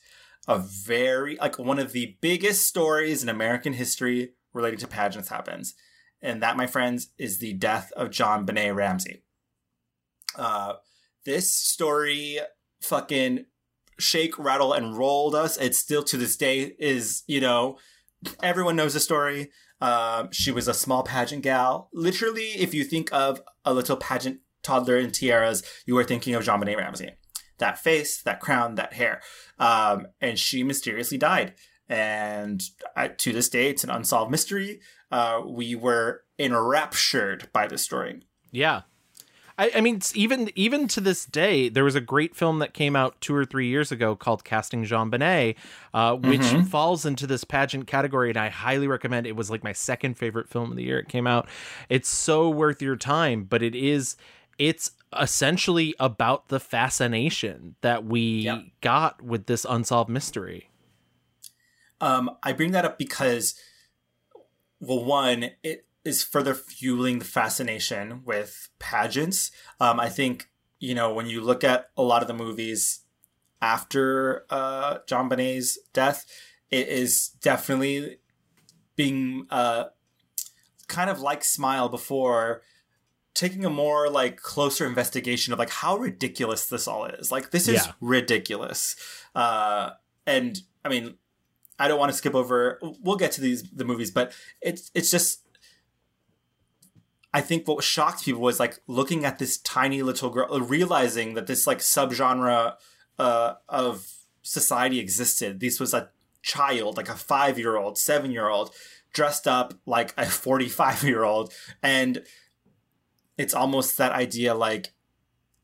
a 0.46 0.58
very 0.58 1.38
like 1.40 1.58
one 1.58 1.78
of 1.78 1.92
the 1.92 2.18
biggest 2.20 2.66
stories 2.66 3.22
in 3.22 3.30
American 3.30 3.72
history 3.72 4.34
relating 4.52 4.78
to 4.80 4.86
pageants 4.86 5.30
happens, 5.30 5.74
and 6.20 6.42
that, 6.42 6.56
my 6.56 6.66
friends, 6.66 7.10
is 7.18 7.38
the 7.38 7.52
death 7.52 7.92
of 7.96 8.10
JonBenét 8.10 8.74
Ramsey. 8.74 9.22
Uh, 10.36 10.74
this 11.24 11.52
story 11.52 12.38
fucking 12.80 13.44
shake, 13.98 14.38
rattle, 14.38 14.72
and 14.72 14.96
rolled 14.96 15.34
us. 15.34 15.56
It 15.56 15.74
still 15.74 16.02
to 16.04 16.16
this 16.16 16.36
day 16.36 16.74
is, 16.78 17.24
you 17.26 17.40
know, 17.40 17.78
everyone 18.42 18.76
knows 18.76 18.94
the 18.94 19.00
story. 19.00 19.50
Um, 19.80 20.30
she 20.32 20.50
was 20.50 20.68
a 20.68 20.74
small 20.74 21.02
pageant 21.02 21.42
gal. 21.42 21.88
Literally, 21.92 22.50
if 22.56 22.74
you 22.74 22.84
think 22.84 23.12
of 23.12 23.42
a 23.64 23.72
little 23.72 23.96
pageant 23.96 24.40
toddler 24.62 24.98
in 24.98 25.10
tiaras, 25.10 25.62
you 25.86 25.96
are 25.98 26.04
thinking 26.04 26.34
of 26.34 26.44
JonBenét 26.44 26.76
Ramsey. 26.76 27.10
That 27.58 27.78
face, 27.78 28.22
that 28.22 28.40
crown, 28.40 28.76
that 28.76 28.94
hair. 28.94 29.20
Um, 29.58 30.06
and 30.20 30.38
she 30.38 30.62
mysteriously 30.62 31.18
died. 31.18 31.54
And 31.88 32.62
uh, 32.96 33.08
to 33.18 33.32
this 33.32 33.48
day, 33.48 33.70
it's 33.70 33.84
an 33.84 33.90
unsolved 33.90 34.30
mystery. 34.30 34.80
Uh, 35.10 35.42
we 35.46 35.74
were 35.74 36.22
enraptured 36.38 37.48
by 37.52 37.66
the 37.66 37.78
story. 37.78 38.22
Yeah. 38.50 38.82
I, 39.60 39.72
I 39.76 39.80
mean, 39.80 40.00
even 40.14 40.50
even 40.54 40.86
to 40.88 41.00
this 41.00 41.24
day, 41.24 41.68
there 41.68 41.82
was 41.82 41.96
a 41.96 42.00
great 42.00 42.36
film 42.36 42.60
that 42.60 42.74
came 42.74 42.94
out 42.94 43.20
two 43.20 43.34
or 43.34 43.44
three 43.44 43.66
years 43.66 43.90
ago 43.90 44.14
called 44.14 44.44
Casting 44.44 44.84
JonBenét, 44.84 45.56
uh, 45.92 46.14
which 46.14 46.42
Mhm. 46.42 46.68
falls 46.68 47.04
into 47.04 47.26
this 47.26 47.42
pageant 47.42 47.88
category, 47.88 48.28
and 48.28 48.38
I 48.38 48.50
highly 48.50 48.86
recommend. 48.86 49.26
It 49.26 49.34
was 49.34 49.50
like 49.50 49.64
my 49.64 49.72
second 49.72 50.14
favorite 50.16 50.48
film 50.48 50.70
of 50.70 50.76
the 50.76 50.84
year 50.84 51.00
it 51.00 51.08
came 51.08 51.26
out. 51.26 51.48
It's 51.88 52.08
so 52.08 52.48
worth 52.48 52.80
your 52.80 52.94
time, 52.96 53.44
but 53.44 53.62
it 53.62 53.74
is 53.74 54.16
it's 54.58 54.92
essentially 55.18 55.94
about 55.98 56.48
the 56.48 56.60
fascination 56.60 57.74
that 57.80 58.04
we 58.04 58.70
got 58.80 59.22
with 59.22 59.46
this 59.46 59.64
unsolved 59.68 60.10
mystery. 60.10 60.68
Um, 62.00 62.30
I 62.42 62.52
bring 62.52 62.70
that 62.72 62.84
up 62.84 62.98
because, 62.98 63.54
well, 64.80 65.04
one, 65.04 65.50
it 65.62 65.86
is 66.04 66.22
further 66.24 66.54
fueling 66.54 67.18
the 67.18 67.24
fascination 67.24 68.22
with 68.24 68.68
pageants. 68.78 69.50
Um, 69.80 69.98
I 70.00 70.08
think, 70.08 70.48
you 70.78 70.94
know, 70.94 71.12
when 71.12 71.26
you 71.26 71.40
look 71.40 71.64
at 71.64 71.90
a 71.96 72.02
lot 72.02 72.22
of 72.22 72.28
the 72.28 72.34
movies 72.34 73.00
after 73.60 74.44
uh, 74.50 74.98
JonBenét's 75.06 75.78
death, 75.92 76.24
it 76.70 76.88
is 76.88 77.30
definitely 77.40 78.18
being 78.96 79.46
uh, 79.50 79.84
kind 80.86 81.10
of 81.10 81.20
like 81.20 81.42
Smile 81.44 81.88
before 81.88 82.62
taking 83.34 83.64
a 83.64 83.70
more 83.70 84.08
like 84.10 84.36
closer 84.40 84.86
investigation 84.86 85.52
of 85.52 85.58
like 85.58 85.70
how 85.70 85.96
ridiculous 85.96 86.66
this 86.66 86.88
all 86.88 87.04
is 87.04 87.30
like 87.30 87.52
this 87.52 87.68
is 87.68 87.86
Yeah. 87.86 87.92
ridiculous 88.00 88.96
uh 89.32 89.90
and 90.26 90.60
i 90.84 90.88
mean 90.88 91.14
i 91.78 91.88
don't 91.88 91.98
want 91.98 92.10
to 92.10 92.16
skip 92.16 92.34
over 92.34 92.78
we'll 93.02 93.16
get 93.16 93.32
to 93.32 93.40
these 93.40 93.62
the 93.70 93.84
movies 93.84 94.10
but 94.10 94.32
it's 94.60 94.90
it's 94.94 95.10
just 95.10 95.46
i 97.32 97.40
think 97.40 97.66
what 97.66 97.82
shocked 97.84 98.24
people 98.24 98.40
was 98.40 98.58
like 98.60 98.80
looking 98.86 99.24
at 99.24 99.38
this 99.38 99.58
tiny 99.58 100.02
little 100.02 100.30
girl 100.30 100.60
realizing 100.60 101.34
that 101.34 101.46
this 101.46 101.66
like 101.66 101.78
subgenre 101.78 102.74
uh 103.18 103.54
of 103.68 104.12
society 104.42 104.98
existed 104.98 105.60
this 105.60 105.78
was 105.78 105.92
a 105.92 106.10
child 106.42 106.96
like 106.96 107.08
a 107.08 107.14
five 107.16 107.58
year 107.58 107.76
old 107.76 107.98
seven 107.98 108.30
year 108.30 108.48
old 108.48 108.70
dressed 109.12 109.46
up 109.48 109.74
like 109.86 110.14
a 110.16 110.24
45 110.26 111.02
year 111.04 111.24
old 111.24 111.52
and 111.82 112.22
it's 113.36 113.54
almost 113.54 113.98
that 113.98 114.12
idea 114.12 114.54
like 114.54 114.92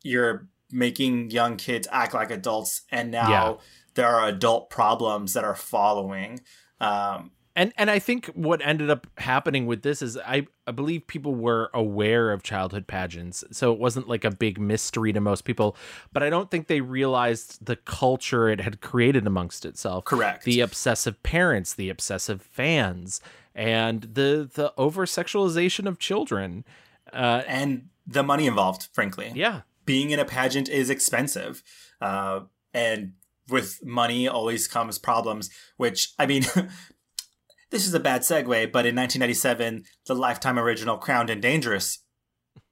you're 0.02 0.48
making 0.70 1.30
young 1.30 1.56
kids 1.56 1.86
act 1.90 2.14
like 2.14 2.30
adults 2.30 2.82
and 2.90 3.10
now 3.10 3.30
Yeah. 3.30 3.54
There 3.94 4.08
are 4.08 4.28
adult 4.28 4.70
problems 4.70 5.32
that 5.32 5.44
are 5.44 5.54
following 5.56 6.40
um 6.80 7.30
And 7.56 7.72
and 7.76 7.88
I 7.90 8.00
think 8.00 8.26
what 8.34 8.60
ended 8.66 8.90
up 8.90 9.06
happening 9.18 9.66
with 9.66 9.82
this 9.82 10.02
is 10.02 10.18
I, 10.18 10.46
I 10.66 10.72
believe 10.72 11.06
people 11.06 11.34
were 11.34 11.70
aware 11.72 12.32
of 12.32 12.42
childhood 12.42 12.86
pageants, 12.88 13.44
so 13.52 13.72
it 13.72 13.78
wasn't 13.78 14.08
like 14.08 14.24
a 14.24 14.30
big 14.30 14.58
mystery 14.58 15.12
to 15.12 15.20
most 15.20 15.44
people. 15.44 15.76
But 16.12 16.22
I 16.24 16.30
don't 16.30 16.50
think 16.50 16.66
they 16.66 16.80
realized 16.80 17.64
the 17.64 17.76
culture 17.76 18.48
it 18.48 18.60
had 18.60 18.80
created 18.80 19.24
amongst 19.26 19.64
itself. 19.64 20.04
Correct. 20.04 20.44
The 20.44 20.60
obsessive 20.60 21.22
parents, 21.22 21.74
the 21.74 21.90
obsessive 21.90 22.42
fans, 22.42 23.20
and 23.54 24.02
the 24.02 24.50
the 24.52 24.72
over 24.76 25.06
sexualization 25.06 25.86
of 25.86 26.00
children. 26.00 26.64
Uh, 27.12 27.42
and 27.46 27.88
the 28.06 28.22
money 28.22 28.46
involved 28.46 28.88
frankly 28.92 29.30
yeah 29.34 29.60
being 29.86 30.10
in 30.10 30.18
a 30.18 30.24
pageant 30.24 30.68
is 30.68 30.90
expensive 30.90 31.62
uh 32.00 32.40
and 32.72 33.12
with 33.48 33.78
money 33.84 34.26
always 34.28 34.66
comes 34.66 34.98
problems 34.98 35.50
which 35.76 36.12
i 36.18 36.26
mean 36.26 36.44
this 37.70 37.86
is 37.88 37.94
a 37.94 37.98
bad 38.00 38.20
segue, 38.20 38.70
but 38.70 38.86
in 38.86 38.94
1997, 38.94 39.82
the 40.06 40.14
Lifetime 40.14 40.60
original 40.60 40.96
Crowned 40.96 41.28
and 41.28 41.42
Dangerous 41.42 41.98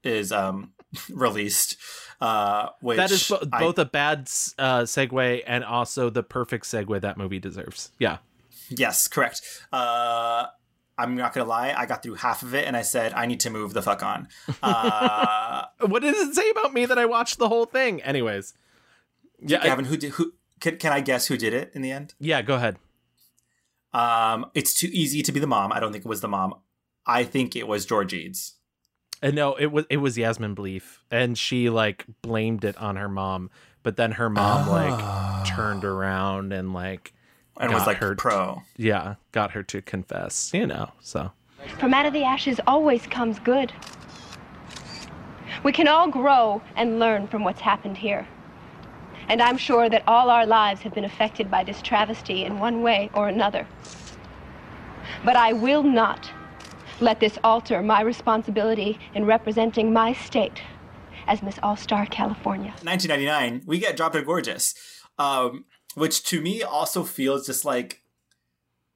is 0.01 0.31
um, 0.31 0.71
released. 1.09 1.75
Uh, 2.21 2.69
which 2.79 2.95
that 2.97 3.11
is 3.11 3.27
bo- 3.27 3.41
I- 3.51 3.59
both 3.59 3.77
a 3.79 3.85
bad 3.85 4.29
uh, 4.57 4.83
segue 4.83 5.43
and 5.45 5.65
also 5.65 6.09
the 6.09 6.23
perfect 6.23 6.63
segue 6.65 7.01
that 7.01 7.17
movie 7.17 7.39
deserves. 7.39 7.91
Yeah. 7.99 8.19
Yes, 8.69 9.09
correct. 9.09 9.41
Uh, 9.73 10.45
I'm 10.97 11.15
not 11.15 11.33
gonna 11.33 11.49
lie. 11.49 11.73
I 11.77 11.85
got 11.85 12.01
through 12.01 12.15
half 12.15 12.41
of 12.41 12.53
it, 12.55 12.65
and 12.65 12.77
I 12.77 12.81
said 12.81 13.11
I 13.13 13.25
need 13.25 13.41
to 13.41 13.49
move 13.49 13.73
the 13.73 13.81
fuck 13.81 14.03
on. 14.03 14.29
Uh, 14.61 15.65
what 15.85 16.01
does 16.01 16.15
it 16.29 16.33
say 16.33 16.49
about 16.51 16.73
me 16.73 16.85
that 16.85 16.97
I 16.97 17.05
watched 17.05 17.39
the 17.39 17.49
whole 17.49 17.65
thing? 17.65 18.01
Anyways, 18.03 18.53
yeah, 19.41 19.59
I- 19.59 19.65
Gavin, 19.65 19.85
who 19.85 19.97
did 19.97 20.11
who? 20.13 20.31
Can, 20.63 20.77
can 20.77 20.93
I 20.93 21.01
guess 21.01 21.27
who 21.27 21.35
did 21.35 21.53
it 21.53 21.71
in 21.73 21.81
the 21.81 21.91
end? 21.91 22.13
yeah, 22.19 22.41
go 22.41 22.55
ahead. 22.55 22.77
Um, 23.93 24.45
it's 24.53 24.73
too 24.73 24.89
easy 24.93 25.21
to 25.21 25.31
be 25.33 25.39
the 25.41 25.45
mom. 25.45 25.73
I 25.73 25.81
don't 25.81 25.91
think 25.91 26.05
it 26.05 26.07
was 26.07 26.21
the 26.21 26.29
mom. 26.29 26.55
I 27.05 27.25
think 27.25 27.53
it 27.57 27.67
was 27.67 27.85
George 27.85 28.13
Eads. 28.13 28.53
And 29.21 29.35
no, 29.35 29.55
it 29.55 29.73
was 29.73 29.85
it 29.89 29.97
was 29.97 30.17
Yasmine 30.17 30.55
Bleeth, 30.55 30.99
and 31.11 31.37
she 31.37 31.69
like 31.69 32.05
blamed 32.21 32.63
it 32.63 32.77
on 32.77 32.95
her 32.95 33.09
mom, 33.09 33.49
but 33.83 33.97
then 33.97 34.13
her 34.13 34.29
mom 34.29 34.69
like 34.69 35.45
turned 35.45 35.83
around 35.83 36.53
and 36.53 36.73
like 36.73 37.11
And 37.57 37.73
was 37.73 37.85
like 37.85 37.97
her 37.97 38.15
pro. 38.15 38.61
yeah, 38.77 39.15
got 39.33 39.51
her 39.51 39.63
to 39.63 39.81
confess. 39.81 40.51
You 40.53 40.65
know, 40.65 40.91
so 41.01 41.31
From 41.77 41.93
out 41.93 42.05
of 42.05 42.13
the 42.13 42.23
ashes 42.23 42.61
always 42.65 43.05
comes 43.07 43.37
good. 43.39 43.73
We 45.63 45.73
can 45.73 45.89
all 45.89 46.07
grow 46.07 46.61
and 46.77 46.99
learn 46.99 47.27
from 47.27 47.43
what's 47.43 47.61
happened 47.61 47.97
here. 47.97 48.25
And 49.33 49.41
I'm 49.41 49.57
sure 49.57 49.89
that 49.89 50.03
all 50.05 50.29
our 50.29 50.45
lives 50.45 50.81
have 50.81 50.93
been 50.93 51.05
affected 51.05 51.49
by 51.49 51.63
this 51.63 51.81
travesty 51.81 52.45
in 52.45 52.59
one 52.59 52.83
way 52.83 53.09
or 53.15 53.27
another. 53.27 53.65
But 55.25 55.35
I 55.35 55.53
will 55.53 55.81
not 55.81 56.31
let 56.99 57.19
this 57.19 57.39
alter 57.43 57.81
my 57.81 58.01
responsibility 58.01 58.99
in 59.15 59.25
representing 59.25 59.91
my 59.91 60.13
state 60.13 60.61
as 61.25 61.41
Miss 61.41 61.57
All 61.63 61.75
Star 61.75 62.05
California. 62.05 62.75
1999, 62.83 63.63
we 63.65 63.79
get 63.79 63.97
Drop 63.97 64.13
Dead 64.13 64.23
Gorgeous, 64.23 64.75
um, 65.17 65.65
which 65.95 66.23
to 66.25 66.39
me 66.39 66.61
also 66.61 67.03
feels 67.03 67.47
just 67.47 67.65
like 67.65 68.03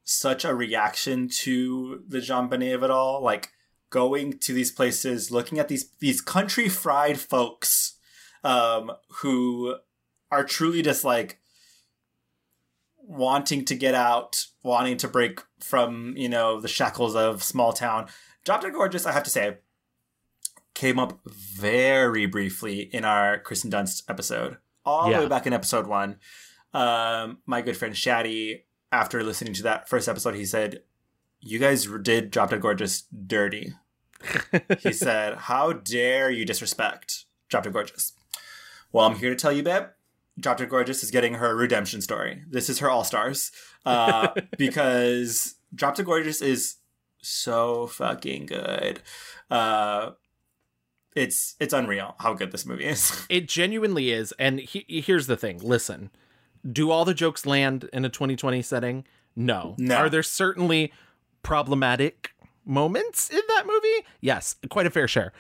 such 0.03 0.45
a 0.45 0.53
reaction 0.53 1.29
to 1.29 2.03
the 2.07 2.19
JonBenét 2.19 2.75
of 2.75 2.83
it 2.83 2.91
all. 2.91 3.23
Like 3.23 3.53
going 3.89 4.38
to 4.38 4.53
these 4.53 4.71
places, 4.71 5.31
looking 5.31 5.57
at 5.57 5.67
these 5.67 5.89
these 5.97 6.21
country 6.21 6.69
fried 6.69 7.19
folks 7.19 7.95
um, 8.43 8.91
who 9.21 9.77
are 10.32 10.43
truly 10.43 10.82
just 10.82 11.03
like 11.03 11.39
wanting 13.07 13.63
to 13.65 13.75
get 13.75 13.95
out, 13.95 14.45
wanting 14.63 14.97
to 14.97 15.07
break 15.07 15.41
from 15.59 16.13
you 16.17 16.30
know 16.30 16.59
the 16.59 16.67
shackles 16.67 17.15
of 17.15 17.43
small 17.43 17.73
town. 17.73 18.07
Drop 18.43 18.61
Dead 18.61 18.73
Gorgeous, 18.73 19.05
I 19.05 19.11
have 19.11 19.23
to 19.23 19.30
say, 19.30 19.57
came 20.73 20.99
up 20.99 21.19
very 21.25 22.25
briefly 22.25 22.82
in 22.82 23.03
our 23.03 23.39
Kirsten 23.39 23.71
Dunst 23.71 24.03
episode, 24.09 24.57
all 24.86 25.09
the 25.09 25.17
way 25.17 25.28
back 25.28 25.47
in 25.47 25.53
episode 25.53 25.88
one. 25.88 26.17
Um, 26.73 27.39
my 27.45 27.61
good 27.61 27.78
friend 27.78 27.95
Shaddy, 27.95 28.63
after 28.91 29.23
listening 29.23 29.53
to 29.53 29.63
that 29.63 29.89
first 29.89 30.07
episode, 30.07 30.36
he 30.36 30.45
said, 30.45 30.84
"You 31.39 31.59
guys 31.59 31.88
did 32.01 32.32
Drop 32.32 32.51
Dead 32.51 32.61
Gorgeous 32.61 33.03
dirty." 33.25 33.73
he 34.80 34.93
said, 34.93 35.36
"How 35.36 35.73
dare 35.73 36.30
you 36.30 36.45
disrespect 36.45 37.25
Drop 37.49 37.63
Dead 37.63 37.73
Gorgeous?" 37.73 38.13
Well, 38.91 39.05
I'm 39.05 39.17
here 39.17 39.30
to 39.30 39.36
tell 39.36 39.51
you, 39.51 39.63
babe. 39.63 39.84
Drop 40.39 40.57
Dead 40.57 40.69
Gorgeous 40.69 41.03
is 41.03 41.11
getting 41.11 41.35
her 41.35 41.55
redemption 41.55 42.01
story. 42.01 42.43
This 42.49 42.69
is 42.69 42.79
her 42.79 42.89
all 42.89 43.03
stars, 43.03 43.51
uh, 43.85 44.29
because 44.57 45.55
Drop 45.73 45.95
Dead 45.95 46.05
Gorgeous 46.05 46.41
is 46.41 46.75
so 47.21 47.88
fucking 47.88 48.45
good. 48.45 49.01
Uh, 49.49 50.11
it's 51.15 51.55
it's 51.59 51.73
unreal 51.73 52.15
how 52.19 52.33
good 52.33 52.51
this 52.51 52.65
movie 52.65 52.85
is. 52.85 53.25
it 53.29 53.47
genuinely 53.47 54.11
is. 54.11 54.33
And 54.38 54.59
he, 54.59 54.85
here's 54.88 55.27
the 55.27 55.38
thing: 55.38 55.59
listen, 55.63 56.11
do 56.69 56.91
all 56.91 57.05
the 57.05 57.13
jokes 57.13 57.45
land 57.45 57.89
in 57.91 58.05
a 58.05 58.09
2020 58.09 58.61
setting? 58.61 59.05
No. 59.35 59.75
No. 59.77 59.95
Are 59.95 60.09
there 60.09 60.23
certainly 60.23 60.91
problematic 61.43 62.31
moments 62.65 63.29
in 63.29 63.41
that 63.49 63.65
movie? 63.65 64.05
Yes, 64.21 64.55
quite 64.69 64.85
a 64.85 64.89
fair 64.91 65.07
share. 65.07 65.33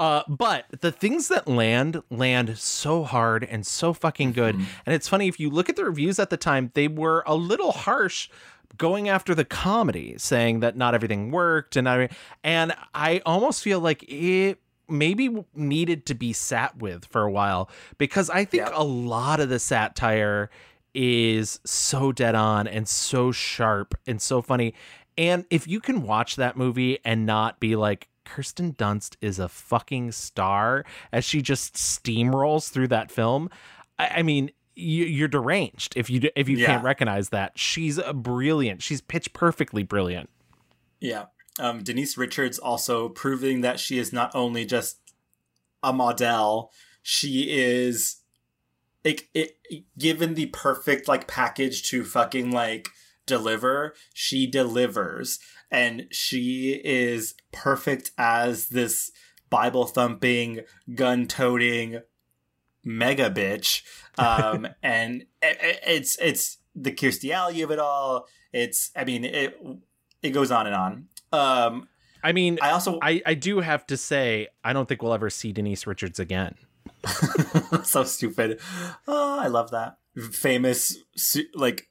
Uh, 0.00 0.22
but 0.28 0.64
the 0.80 0.90
things 0.90 1.28
that 1.28 1.46
land 1.46 2.02
land 2.10 2.56
so 2.56 3.04
hard 3.04 3.44
and 3.44 3.66
so 3.66 3.92
fucking 3.92 4.32
good. 4.32 4.54
Mm-hmm. 4.54 4.64
And 4.86 4.94
it's 4.94 5.06
funny 5.06 5.28
if 5.28 5.38
you 5.38 5.50
look 5.50 5.68
at 5.68 5.76
the 5.76 5.84
reviews 5.84 6.18
at 6.18 6.30
the 6.30 6.38
time, 6.38 6.70
they 6.72 6.88
were 6.88 7.22
a 7.26 7.34
little 7.34 7.70
harsh 7.70 8.30
going 8.78 9.10
after 9.10 9.34
the 9.34 9.44
comedy, 9.44 10.14
saying 10.16 10.60
that 10.60 10.74
not 10.74 10.94
everything 10.94 11.30
worked 11.30 11.76
and 11.76 11.86
I 11.86 12.08
and 12.42 12.72
I 12.94 13.20
almost 13.26 13.62
feel 13.62 13.78
like 13.78 14.02
it 14.08 14.58
maybe 14.88 15.44
needed 15.54 16.06
to 16.06 16.14
be 16.14 16.32
sat 16.32 16.78
with 16.78 17.04
for 17.04 17.22
a 17.22 17.30
while 17.30 17.68
because 17.98 18.30
I 18.30 18.46
think 18.46 18.70
a 18.72 18.82
lot 18.82 19.38
of 19.38 19.50
the 19.50 19.58
satire 19.58 20.48
is 20.94 21.60
so 21.66 22.10
dead 22.10 22.34
on 22.34 22.66
and 22.66 22.88
so 22.88 23.32
sharp 23.32 23.94
and 24.06 24.20
so 24.22 24.40
funny. 24.40 24.72
And 25.18 25.44
if 25.50 25.68
you 25.68 25.78
can 25.78 26.02
watch 26.02 26.36
that 26.36 26.56
movie 26.56 27.00
and 27.04 27.26
not 27.26 27.60
be 27.60 27.76
like, 27.76 28.08
Kirsten 28.24 28.74
Dunst 28.74 29.16
is 29.20 29.38
a 29.38 29.48
fucking 29.48 30.12
star 30.12 30.84
as 31.12 31.24
she 31.24 31.42
just 31.42 31.74
steamrolls 31.74 32.70
through 32.70 32.88
that 32.88 33.10
film, 33.10 33.50
I, 33.98 34.08
I 34.16 34.22
mean, 34.22 34.50
you, 34.74 35.04
you're 35.04 35.28
deranged 35.28 35.94
if 35.96 36.08
you 36.08 36.30
if 36.36 36.48
you 36.48 36.56
Yeah. 36.56 36.66
can't 36.66 36.84
recognize 36.84 37.30
that. 37.30 37.58
She's 37.58 37.98
a 37.98 38.12
brilliant. 38.14 38.82
She's 38.82 39.00
pitch 39.00 39.32
perfectly 39.32 39.82
brilliant. 39.82 40.30
Yeah. 41.00 41.26
Um, 41.58 41.82
Denise 41.82 42.16
Richards 42.16 42.58
also 42.58 43.08
proving 43.08 43.60
that 43.62 43.78
she 43.80 43.98
is 43.98 44.12
not 44.12 44.34
only 44.34 44.64
just 44.64 44.98
a 45.82 45.92
model, 45.92 46.70
she 47.02 47.50
is 47.50 48.16
like 49.04 49.28
it, 49.34 49.58
given 49.98 50.34
the 50.34 50.46
perfect 50.46 51.08
like 51.08 51.26
package 51.26 51.82
to 51.90 52.04
fucking 52.04 52.50
like 52.50 52.88
deliver, 53.26 53.94
she 54.14 54.46
delivers 54.46 55.38
and 55.70 56.06
she 56.10 56.80
is 56.84 57.34
perfect 57.52 58.10
as 58.18 58.68
this 58.68 59.10
Bible 59.50 59.86
thumping, 59.86 60.60
gun 60.94 61.26
toting 61.26 62.00
mega 62.84 63.30
bitch. 63.30 63.82
Um, 64.18 64.68
and 64.82 65.22
it, 65.42 65.58
it- 65.60 65.80
it's 65.86 66.16
it's 66.20 66.58
the 66.74 66.92
Kirstie 66.92 67.30
Alley 67.32 67.62
of 67.62 67.70
it 67.70 67.78
all. 67.78 68.26
It's 68.52 68.90
I 68.96 69.04
mean 69.04 69.24
it 69.24 69.60
it 70.22 70.30
goes 70.30 70.50
on 70.50 70.66
and 70.66 70.74
on. 70.76 71.06
Um, 71.32 71.88
I 72.22 72.32
mean, 72.32 72.58
I 72.60 72.70
also 72.70 72.98
I, 73.02 73.22
I 73.24 73.34
do 73.34 73.60
have 73.60 73.86
to 73.86 73.96
say, 73.96 74.48
I 74.62 74.72
don't 74.72 74.88
think 74.88 75.02
we'll 75.02 75.14
ever 75.14 75.30
see 75.30 75.52
Denise 75.52 75.86
Richards 75.86 76.18
again. 76.20 76.54
so 77.84 78.04
stupid. 78.04 78.60
Oh, 79.08 79.38
I 79.40 79.46
love 79.46 79.70
that 79.70 79.98
famous 80.32 80.96
like 81.54 81.88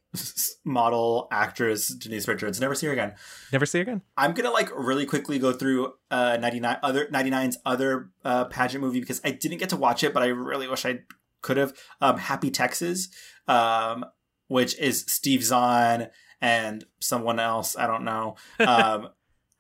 model 0.66 1.28
actress 1.32 1.90
Denise 1.90 2.28
Richards. 2.28 2.60
Never 2.60 2.76
see 2.76 2.88
her 2.88 2.94
again. 2.94 3.14
Never 3.52 3.66
see 3.66 3.80
her 3.80 3.84
again. 3.84 4.02
I'm 4.18 4.34
gonna 4.34 4.52
like 4.52 4.70
really 4.76 5.06
quickly 5.06 5.40
go 5.40 5.52
through 5.52 5.94
uh 6.10 6.38
99 6.40 6.78
other 6.82 7.08
99's 7.08 7.58
other 7.66 8.10
uh 8.26 8.46
pageant 8.46 8.84
movie 8.84 9.00
because 9.00 9.22
I 9.24 9.32
didn't 9.32 9.60
get 9.60 9.70
to 9.70 9.78
watch 9.78 10.04
it, 10.04 10.14
but 10.14 10.24
I 10.24 10.28
really 10.28 10.68
wish 10.68 10.86
I 10.86 11.02
could 11.42 11.58
have. 11.58 11.74
Um, 12.02 12.18
Happy 12.18 12.52
Texas, 12.52 13.10
um, 13.48 14.06
which 14.48 14.78
is 14.80 15.06
Steve 15.08 15.44
Zahn 15.44 16.10
and 16.42 16.84
someone 17.00 17.40
else. 17.40 17.78
I 17.78 17.88
don't 17.88 18.04
know. 18.04 18.36
Um, 18.60 19.10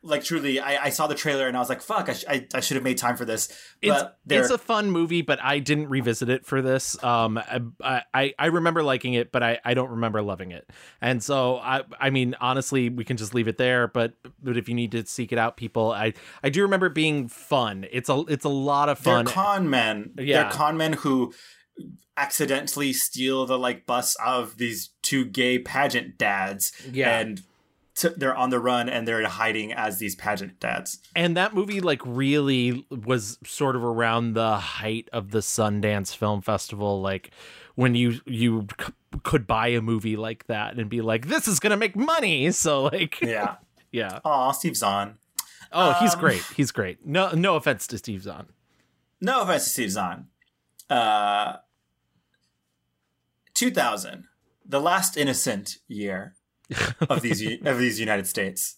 like 0.02 0.24
truly, 0.24 0.60
I, 0.62 0.86
I 0.86 0.89
saw 0.91 1.08
the 1.08 1.16
trailer 1.16 1.47
and 1.47 1.58
I 1.58 1.60
was 1.60 1.68
like, 1.68 1.82
"Fuck! 1.82 2.08
I, 2.08 2.14
sh- 2.14 2.24
I, 2.30 2.47
I 2.54 2.60
should 2.62 2.76
have 2.76 2.84
made 2.84 2.97
time 2.97 3.18
for 3.18 3.26
this." 3.26 3.50
It's 3.82 3.91
But 3.93 4.18
they're- 4.26 4.39
it's 4.41 4.50
a 4.50 4.58
fun 4.58 4.91
movie, 4.91 5.22
but 5.22 5.39
I 5.43 5.60
didn't 5.60 5.89
revisit 5.89 6.30
it 6.30 6.45
for 6.45 6.62
this. 6.62 7.02
Um, 7.04 7.38
I 7.82 8.04
I, 8.14 8.34
I 8.39 8.45
remember 8.45 8.82
liking 8.82 9.14
it, 9.14 9.32
but 9.34 9.43
I, 9.43 9.60
I 9.66 9.74
don't 9.74 9.89
remember 9.89 10.22
loving 10.22 10.52
it. 10.52 10.70
And 11.02 11.22
so 11.22 11.58
I 11.58 11.82
I 12.00 12.12
mean 12.12 12.36
honestly, 12.39 12.89
we 12.89 13.04
can 13.04 13.18
just 13.18 13.34
leave 13.34 13.47
it 13.50 13.58
there. 13.58 13.88
But 13.88 14.14
but 14.41 14.56
if 14.56 14.70
you 14.70 14.76
need 14.76 14.91
to 14.93 15.06
seek 15.06 15.32
it 15.34 15.38
out, 15.38 15.58
people, 15.58 15.91
I 15.91 16.14
I 16.43 16.50
do 16.50 16.62
remember 16.62 16.86
it 16.86 16.93
being 16.95 17.28
fun. 17.28 17.86
It's 17.91 18.08
a 18.10 18.24
it's 18.30 18.45
a 18.45 18.50
lot 18.50 18.88
of 18.88 19.00
fun. 19.00 19.26
They're 19.26 19.34
con 19.34 19.70
men. 19.70 20.12
Yeah. 20.18 20.43
They're 20.43 20.52
con 20.52 20.78
men 20.78 20.93
who 20.93 21.34
accidentally 22.18 22.91
steal 22.93 23.45
the 23.45 23.58
like 23.58 23.86
bus 23.86 24.16
of 24.26 24.58
these 24.58 24.89
two 25.02 25.26
gay 25.26 25.60
pageant 25.60 26.18
dads. 26.18 26.72
Yeah. 26.91 27.20
And 27.20 27.41
t- 28.00 28.10
they're 28.18 28.36
on 28.36 28.50
the 28.50 28.60
run 28.60 28.88
and 28.89 29.08
they're 29.08 29.28
hiding 29.28 29.72
as 29.74 30.00
these 30.00 30.16
pageant 30.16 30.60
dads. 30.60 31.00
and 31.16 31.36
that 31.38 31.54
movie 31.54 31.82
like 31.82 32.02
really 32.06 32.86
was 32.89 33.38
sort 33.45 33.76
of 33.76 33.84
around 33.84 34.34
the 34.34 34.58
height 34.58 35.08
of 35.14 35.32
the 35.32 35.39
Sundance 35.39 36.16
Film 36.16 36.41
Festival 36.41 37.02
like 37.02 37.32
when 37.76 37.93
you 37.95 38.20
you 38.26 38.68
c- 38.80 38.93
could 39.24 39.45
buy 39.47 39.68
a 39.70 39.82
movie 39.82 40.16
like 40.16 40.47
that 40.47 40.78
and 40.78 40.89
be 40.89 41.02
like 41.02 41.28
this 41.28 41.47
is 41.47 41.60
going 41.60 41.72
to 41.72 41.78
make 41.78 41.95
money 41.95 42.50
so 42.64 42.84
like 42.84 43.20
Yeah. 43.22 43.56
yeah 43.91 44.20
Oh, 44.26 44.52
Steve 44.54 44.76
Zahn. 44.78 45.18
oh 45.72 45.93
he's 46.00 46.14
Um, 46.14 46.20
great 46.20 46.43
he's 46.56 46.72
great 46.72 47.06
no 47.06 47.32
no 47.34 47.56
offense 47.56 47.86
to 47.88 47.97
Steve 47.97 48.24
Zahn 48.24 48.47
No 49.22 49.41
offense 49.41 49.66
to 49.66 49.70
Steve 49.72 49.91
Zahn. 49.91 50.28
Uh, 50.89 51.58
2000, 53.54 54.26
the 54.66 54.80
last 54.80 55.18
innocent 55.18 55.78
year. 55.88 56.36
Of 57.10 57.22
these 57.22 57.42
of 57.66 57.80
these 57.80 58.00
United 58.00 58.28
States. 58.28 58.76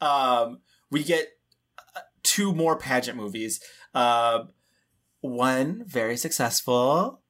Um, 0.00 0.60
we 0.90 1.02
get 1.02 1.28
uh, 1.96 2.00
two 2.22 2.54
more 2.54 2.76
pageant 2.76 3.16
movies. 3.16 3.60
Uh, 3.94 4.44
one 5.20 5.84
very 5.86 6.16
successful, 6.16 7.22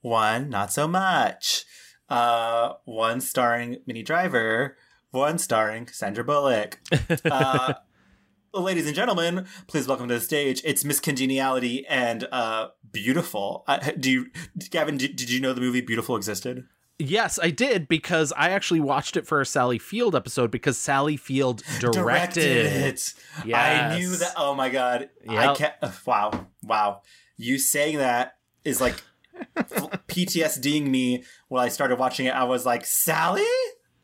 one 0.00 0.48
not 0.48 0.72
so 0.72 0.88
much. 0.88 1.64
Uh, 2.08 2.74
one 2.84 3.20
starring 3.20 3.78
Minnie 3.86 4.02
Driver, 4.02 4.76
one 5.10 5.38
starring 5.38 5.88
Sandra 5.88 6.22
Bullock. 6.24 6.80
Uh, 7.24 7.74
ladies 8.54 8.86
and 8.86 8.94
gentlemen, 8.94 9.46
please 9.66 9.88
welcome 9.88 10.08
to 10.08 10.14
the 10.14 10.20
stage. 10.20 10.62
It's 10.64 10.84
Miss 10.84 11.00
Congeniality 11.00 11.86
and 11.86 12.28
uh, 12.30 12.68
Beautiful. 12.92 13.64
Uh, 13.66 13.78
do 13.98 14.10
you, 14.10 14.26
Gavin? 14.70 14.96
Did, 14.96 15.16
did 15.16 15.30
you 15.30 15.40
know 15.40 15.52
the 15.52 15.60
movie 15.60 15.80
Beautiful 15.80 16.16
existed? 16.16 16.66
Yes, 16.98 17.38
I 17.42 17.50
did 17.50 17.88
because 17.88 18.32
I 18.36 18.50
actually 18.50 18.80
watched 18.80 19.16
it 19.18 19.26
for 19.26 19.40
a 19.40 19.46
Sally 19.46 19.78
Field 19.78 20.14
episode 20.14 20.50
because 20.50 20.78
Sally 20.78 21.16
Field 21.18 21.62
directed, 21.80 22.66
it. 22.66 23.14
I 23.54 23.98
knew 23.98 24.16
that. 24.16 24.32
Oh 24.36 24.54
my 24.54 24.70
god! 24.70 25.10
I 25.28 25.54
can't. 25.54 25.74
uh, 25.82 25.90
Wow, 26.06 26.46
wow! 26.62 27.02
You 27.36 27.58
saying 27.58 27.98
that 27.98 28.38
is 28.64 28.80
like 28.80 29.02
PTSDing 30.08 30.86
me. 30.86 31.24
When 31.48 31.62
I 31.62 31.68
started 31.68 31.98
watching 31.98 32.26
it, 32.26 32.34
I 32.34 32.44
was 32.44 32.64
like, 32.64 32.84
Sally 32.86 33.42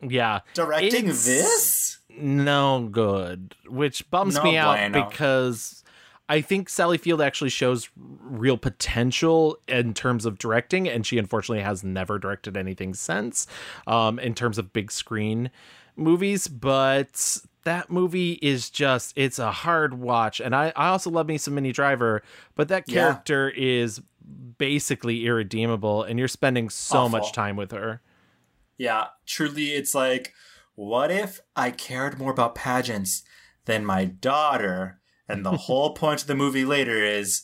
Yeah. 0.01 0.41
directing 0.53 1.07
It's 1.07 1.25
this. 1.25 1.97
No 2.15 2.87
good, 2.91 3.55
which 3.67 4.09
bums 4.11 4.35
No 4.35 4.43
me 4.43 4.57
out 4.57 4.91
because 4.91 5.82
I 6.29 6.41
think 6.41 6.69
Sally 6.69 6.97
Field 6.97 7.21
actually 7.21 7.49
shows 7.49 7.89
real 7.95 8.57
potential 8.57 9.57
in 9.67 9.93
terms 9.93 10.25
of 10.25 10.37
directing, 10.37 10.87
and 10.87 11.05
she 11.05 11.17
unfortunately 11.17 11.63
has 11.63 11.83
never 11.83 12.17
directed 12.17 12.55
anything 12.55 12.93
since 12.93 13.45
um, 13.87 14.19
in 14.19 14.33
terms 14.33 14.57
of 14.57 14.71
big 14.73 14.91
screen 14.91 15.51
movies. 15.95 16.47
But 16.47 17.39
that 17.65 17.91
movie 17.91 18.33
is 18.41 18.69
just, 18.69 19.13
it's 19.17 19.37
a 19.37 19.51
hard 19.51 19.95
watch. 19.95 20.39
And 20.39 20.55
I, 20.55 20.71
I 20.75 20.87
also 20.87 21.09
love 21.09 21.27
me 21.27 21.37
some 21.37 21.55
Minnie 21.55 21.71
Driver, 21.71 22.23
but 22.55 22.67
that 22.69 22.87
Yeah. 22.87 22.93
character 22.93 23.49
is 23.49 24.01
basically 24.57 25.25
irredeemable, 25.25 26.03
and 26.03 26.17
you're 26.17 26.27
spending 26.29 26.69
so 26.69 26.99
Awful. 26.99 27.09
much 27.09 27.33
time 27.33 27.57
with 27.57 27.71
her. 27.71 28.01
Yeah, 28.77 29.07
truly, 29.25 29.71
it's 29.73 29.93
like, 29.93 30.33
what 30.75 31.11
if 31.11 31.41
I 31.55 31.69
cared 31.71 32.17
more 32.17 32.31
about 32.31 32.55
pageants 32.55 33.23
than 33.65 33.85
my 33.85 34.05
daughter? 34.05 34.99
And 35.27 35.45
the 35.45 35.57
whole 35.67 35.93
point 35.93 36.21
of 36.21 36.27
the 36.27 36.35
movie 36.35 36.65
later 36.65 37.03
is 37.03 37.43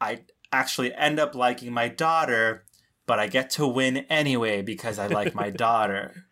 I 0.00 0.24
actually 0.52 0.94
end 0.94 1.18
up 1.18 1.34
liking 1.34 1.72
my 1.72 1.88
daughter, 1.88 2.64
but 3.06 3.18
I 3.18 3.26
get 3.26 3.50
to 3.50 3.66
win 3.66 3.98
anyway 4.10 4.62
because 4.62 4.98
I 4.98 5.06
like 5.06 5.34
my 5.34 5.50
daughter. 5.66 6.24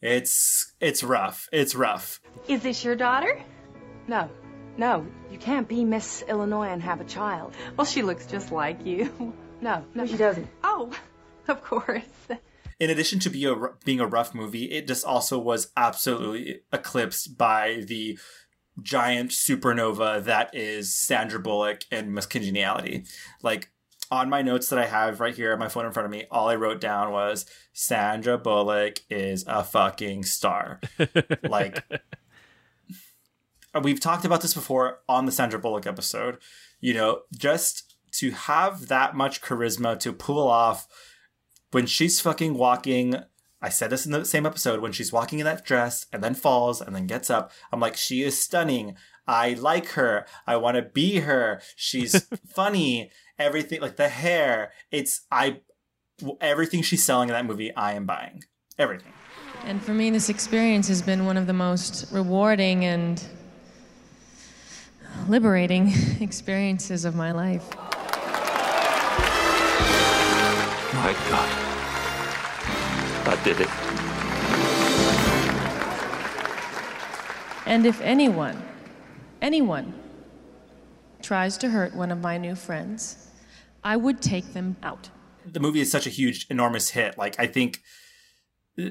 It's 0.00 0.72
it's 0.80 1.02
rough. 1.04 1.48
It's 1.52 1.74
rough. 1.74 2.20
Is 2.48 2.62
this 2.62 2.84
your 2.84 2.96
daughter? 2.96 3.40
No. 4.08 4.30
No, 4.76 5.06
you 5.30 5.36
can't 5.36 5.68
be 5.68 5.84
Miss 5.84 6.22
Illinois 6.26 6.68
and 6.68 6.80
have 6.82 7.02
a 7.02 7.04
child. 7.04 7.54
Well, 7.76 7.84
she 7.84 8.00
looks 8.02 8.26
just 8.26 8.50
like 8.52 8.84
you. 8.86 9.34
No, 9.62 9.84
no, 9.94 10.06
she 10.06 10.16
doesn't. 10.16 10.48
Oh, 10.64 10.90
of 11.46 11.62
course. 11.62 12.00
in 12.78 12.88
addition 12.88 13.18
to 13.18 13.28
be 13.28 13.44
a, 13.44 13.54
being 13.84 14.00
a 14.00 14.06
rough 14.06 14.34
movie, 14.34 14.70
it 14.70 14.86
just 14.88 15.04
also 15.04 15.38
was 15.38 15.70
absolutely 15.76 16.62
eclipsed 16.72 17.36
by 17.36 17.84
the 17.86 18.18
giant 18.82 19.30
supernova 19.30 20.22
that 20.24 20.54
is 20.54 20.94
Sandra 20.94 21.38
Bullock 21.38 21.84
and 21.90 22.14
Miss 22.14 22.26
Congeniality. 22.26 23.04
Like 23.42 23.70
on 24.10 24.28
my 24.28 24.42
notes 24.42 24.68
that 24.68 24.78
I 24.78 24.86
have 24.86 25.20
right 25.20 25.34
here 25.34 25.52
on 25.52 25.58
my 25.58 25.68
phone 25.68 25.86
in 25.86 25.92
front 25.92 26.06
of 26.06 26.10
me, 26.10 26.26
all 26.30 26.48
I 26.48 26.56
wrote 26.56 26.80
down 26.80 27.12
was 27.12 27.46
Sandra 27.72 28.36
Bullock 28.36 29.00
is 29.08 29.44
a 29.46 29.62
fucking 29.62 30.24
star. 30.24 30.80
like 31.48 31.82
we've 33.82 34.00
talked 34.00 34.24
about 34.24 34.40
this 34.42 34.54
before 34.54 35.00
on 35.08 35.26
the 35.26 35.32
Sandra 35.32 35.58
Bullock 35.58 35.86
episode. 35.86 36.38
You 36.80 36.94
know, 36.94 37.22
just 37.36 37.94
to 38.12 38.30
have 38.32 38.88
that 38.88 39.14
much 39.14 39.40
charisma 39.40 39.98
to 40.00 40.12
pull 40.12 40.48
off 40.48 40.88
when 41.70 41.86
she's 41.86 42.20
fucking 42.20 42.54
walking. 42.54 43.16
I 43.62 43.68
said 43.68 43.90
this 43.90 44.06
in 44.06 44.12
the 44.12 44.24
same 44.24 44.46
episode 44.46 44.80
when 44.80 44.92
she's 44.92 45.12
walking 45.12 45.38
in 45.38 45.44
that 45.44 45.64
dress 45.64 46.06
and 46.12 46.24
then 46.24 46.34
falls 46.34 46.80
and 46.80 46.96
then 46.96 47.06
gets 47.06 47.28
up. 47.28 47.52
I'm 47.70 47.80
like, 47.80 47.96
she 47.96 48.22
is 48.22 48.40
stunning. 48.40 48.96
I 49.26 49.52
like 49.52 49.88
her. 49.90 50.26
I 50.46 50.56
want 50.56 50.76
to 50.76 50.82
be 50.82 51.20
her. 51.20 51.60
She's 51.76 52.26
funny. 52.54 53.10
Everything 53.38 53.80
like 53.80 53.96
the 53.96 54.08
hair. 54.08 54.72
It's 54.90 55.22
I. 55.30 55.60
Everything 56.40 56.82
she's 56.82 57.04
selling 57.04 57.28
in 57.28 57.34
that 57.34 57.46
movie, 57.46 57.74
I 57.74 57.92
am 57.92 58.06
buying. 58.06 58.44
Everything. 58.78 59.12
And 59.64 59.82
for 59.82 59.92
me, 59.92 60.10
this 60.10 60.28
experience 60.28 60.88
has 60.88 61.02
been 61.02 61.26
one 61.26 61.36
of 61.36 61.46
the 61.46 61.52
most 61.52 62.12
rewarding 62.12 62.84
and 62.84 63.22
liberating 65.28 65.92
experiences 66.20 67.04
of 67.04 67.14
my 67.14 67.32
life. 67.32 67.68
My 70.94 71.14
God. 71.30 71.69
I 73.30 73.36
did 73.44 73.60
it. 73.60 73.68
And 77.64 77.86
if 77.86 78.00
anyone, 78.00 78.60
anyone, 79.40 79.94
tries 81.22 81.56
to 81.58 81.70
hurt 81.70 81.94
one 81.94 82.10
of 82.10 82.20
my 82.20 82.38
new 82.38 82.56
friends, 82.56 83.28
I 83.84 83.96
would 83.96 84.20
take 84.20 84.52
them 84.52 84.76
out. 84.82 85.10
the 85.46 85.60
movie 85.60 85.80
is 85.80 85.90
such 85.90 86.06
a 86.06 86.10
huge, 86.10 86.46
enormous 86.50 86.90
hit. 86.90 87.16
Like 87.16 87.38
I 87.38 87.46
think 87.46 87.80
uh, 88.78 88.90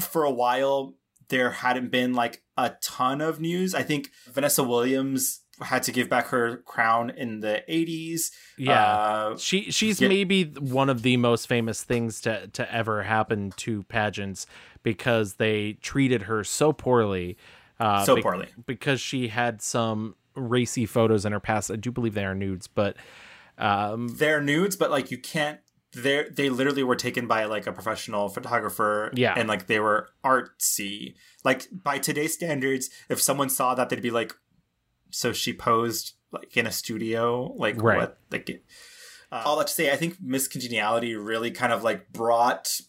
for 0.00 0.22
a 0.24 0.30
while 0.30 0.94
there 1.28 1.50
hadn't 1.50 1.90
been 1.90 2.12
like 2.14 2.42
a 2.56 2.72
ton 2.80 3.20
of 3.20 3.40
news. 3.40 3.74
I 3.74 3.82
think 3.82 4.10
Vanessa 4.32 4.62
Williams 4.62 5.40
had 5.62 5.82
to 5.84 5.92
give 5.92 6.08
back 6.08 6.26
her 6.28 6.58
crown 6.66 7.10
in 7.10 7.40
the 7.40 7.62
80s. 7.68 8.30
Yeah, 8.58 8.82
Uh, 8.84 9.36
she 9.36 9.70
she's 9.70 10.00
yeah. 10.00 10.08
maybe 10.08 10.44
one 10.44 10.88
of 10.90 11.02
the 11.02 11.16
most 11.16 11.46
famous 11.46 11.82
things 11.84 12.20
to 12.22 12.48
to 12.48 12.74
ever 12.74 13.02
happen 13.04 13.52
to 13.58 13.82
pageants 13.84 14.46
because 14.82 15.34
they 15.34 15.74
treated 15.74 16.22
her 16.22 16.42
so 16.44 16.72
poorly. 16.72 17.36
Uh, 17.80 18.04
So 18.04 18.20
poorly. 18.20 18.48
because 18.66 19.00
she 19.00 19.28
had 19.28 19.62
some 19.62 20.14
racy 20.36 20.86
photos 20.86 21.24
in 21.24 21.32
her 21.32 21.40
past. 21.40 21.70
I 21.70 21.76
do 21.76 21.90
believe 21.92 22.14
they 22.14 22.24
are 22.24 22.34
nudes, 22.34 22.66
but 22.66 22.96
um, 23.58 24.08
they're 24.18 24.40
nudes, 24.40 24.76
but 24.76 24.90
like 24.90 25.10
you 25.10 25.18
can't. 25.18 25.60
They 25.96 26.24
they 26.28 26.48
literally 26.50 26.82
were 26.82 26.96
taken 26.96 27.28
by 27.28 27.44
like 27.44 27.68
a 27.68 27.72
professional 27.72 28.28
photographer. 28.28 29.12
Yeah. 29.14 29.34
and 29.36 29.48
like 29.48 29.68
they 29.68 29.78
were 29.78 30.08
artsy. 30.24 31.14
Like 31.44 31.68
by 31.72 31.98
today's 31.98 32.34
standards, 32.34 32.90
if 33.08 33.20
someone 33.22 33.48
saw 33.48 33.76
that, 33.76 33.90
they'd 33.90 34.02
be 34.02 34.10
like, 34.10 34.34
"So 35.14 35.32
she 35.32 35.52
posed 35.52 36.14
like 36.30 36.56
in 36.56 36.66
a 36.66 36.72
studio, 36.72 37.52
like 37.56 37.80
Right. 37.80 37.98
what?" 37.98 38.18
Like, 38.30 38.62
uh, 39.30 39.42
all 39.44 39.56
that 39.58 39.68
to 39.68 39.72
say, 39.72 39.92
I 39.92 39.96
think 39.96 40.18
Miss 40.20 40.48
Congeniality 40.48 41.14
really 41.14 41.50
kind 41.50 41.72
of 41.72 41.82
like 41.82 42.12
brought 42.12 42.80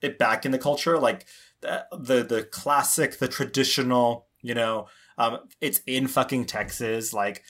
it 0.00 0.18
back 0.18 0.44
in 0.46 0.52
the 0.52 0.58
culture, 0.58 0.98
like 0.98 1.26
the 1.60 1.86
the, 1.92 2.22
the 2.22 2.42
classic, 2.44 3.18
the 3.18 3.28
traditional. 3.28 4.26
You 4.42 4.54
know, 4.54 4.86
um, 5.18 5.40
it's 5.60 5.80
in 5.86 6.06
fucking 6.08 6.46
Texas, 6.46 7.12
like. 7.12 7.42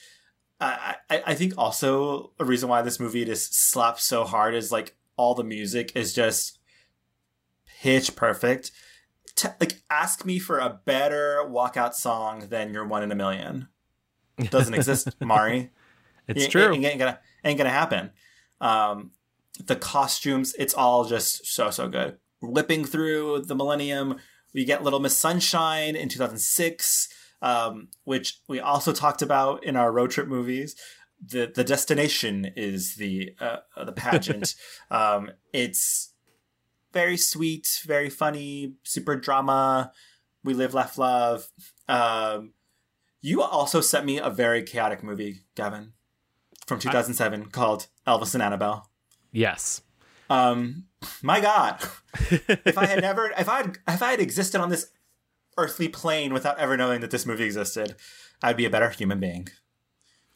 I, 0.59 0.95
I 1.07 1.21
I 1.27 1.35
think 1.35 1.53
also 1.55 2.31
a 2.39 2.45
reason 2.45 2.67
why 2.67 2.81
this 2.81 2.99
movie 2.99 3.23
just 3.25 3.53
slaps 3.53 4.03
so 4.03 4.23
hard 4.23 4.55
is 4.55 4.71
like 4.71 4.97
all 5.15 5.35
the 5.35 5.43
music 5.43 5.91
is 5.95 6.15
just 6.15 6.57
pitch 7.79 8.15
perfect. 8.15 8.71
T- 9.35 9.49
like, 9.59 9.81
ask 9.91 10.25
me 10.25 10.39
for 10.39 10.57
a 10.57 10.79
better 10.83 11.43
walkout 11.47 11.93
song 11.93 12.47
than 12.49 12.73
"You're 12.73 12.87
One 12.87 13.03
in 13.03 13.11
a 13.11 13.15
Million. 13.15 13.67
Doesn't 14.49 14.73
exist, 14.73 15.09
Mari. 15.21 15.71
It's 16.27 16.43
Ain't- 16.43 16.51
true. 16.51 16.73
Ain't, 16.73 16.85
ain't 16.85 16.99
gonna 16.99 17.19
ain't 17.43 17.57
gonna 17.57 17.69
happen. 17.69 18.11
Um, 18.61 19.11
the 19.65 19.75
costumes, 19.75 20.53
it's 20.59 20.73
all 20.73 21.05
just 21.05 21.47
so 21.47 21.69
so 21.71 21.87
good. 21.87 22.17
Whipping 22.41 22.85
through 22.85 23.43
the 23.43 23.55
millennium, 23.55 24.17
we 24.53 24.65
get 24.65 24.83
Little 24.83 24.99
Miss 24.99 25.17
Sunshine 25.17 25.95
in 25.95 26.09
2006, 26.09 27.09
um, 27.41 27.87
which 28.03 28.39
we 28.47 28.59
also 28.59 28.93
talked 28.93 29.21
about 29.21 29.63
in 29.63 29.75
our 29.75 29.91
road 29.91 30.11
trip 30.11 30.27
movies. 30.27 30.75
The 31.25 31.51
the 31.53 31.63
destination 31.63 32.51
is 32.55 32.95
the 32.95 33.31
uh, 33.39 33.57
the 33.83 33.91
pageant. 33.91 34.53
um, 34.91 35.31
it's 35.51 36.13
very 36.93 37.17
sweet, 37.17 37.81
very 37.85 38.09
funny, 38.09 38.73
super 38.83 39.15
drama. 39.15 39.91
We 40.43 40.53
live, 40.53 40.73
laugh, 40.73 40.97
love. 40.97 41.49
Um, 41.87 42.53
you 43.21 43.41
also 43.41 43.81
sent 43.81 44.05
me 44.05 44.17
a 44.17 44.29
very 44.29 44.63
chaotic 44.63 45.03
movie, 45.03 45.41
Gavin, 45.55 45.93
from 46.65 46.79
2007 46.79 47.45
called 47.47 47.87
Elvis 48.05 48.33
and 48.33 48.43
Annabelle. 48.43 48.89
yes, 49.31 49.81
Um, 50.29 50.85
my 51.21 51.39
God, 51.39 51.81
if 52.29 52.77
I 52.77 52.85
had 52.85 53.01
never, 53.01 53.31
if 53.37 53.49
I 53.49 53.57
had, 53.57 53.77
if 53.87 54.01
I 54.01 54.11
had 54.11 54.19
existed 54.19 54.61
on 54.61 54.69
this 54.69 54.91
earthly 55.57 55.87
plane 55.87 56.33
without 56.33 56.59
ever 56.59 56.77
knowing 56.77 57.01
that 57.01 57.11
this 57.11 57.25
movie 57.25 57.45
existed, 57.45 57.95
I'd 58.43 58.57
be 58.57 58.65
a 58.65 58.69
better 58.69 58.89
human 58.89 59.19
being. 59.19 59.47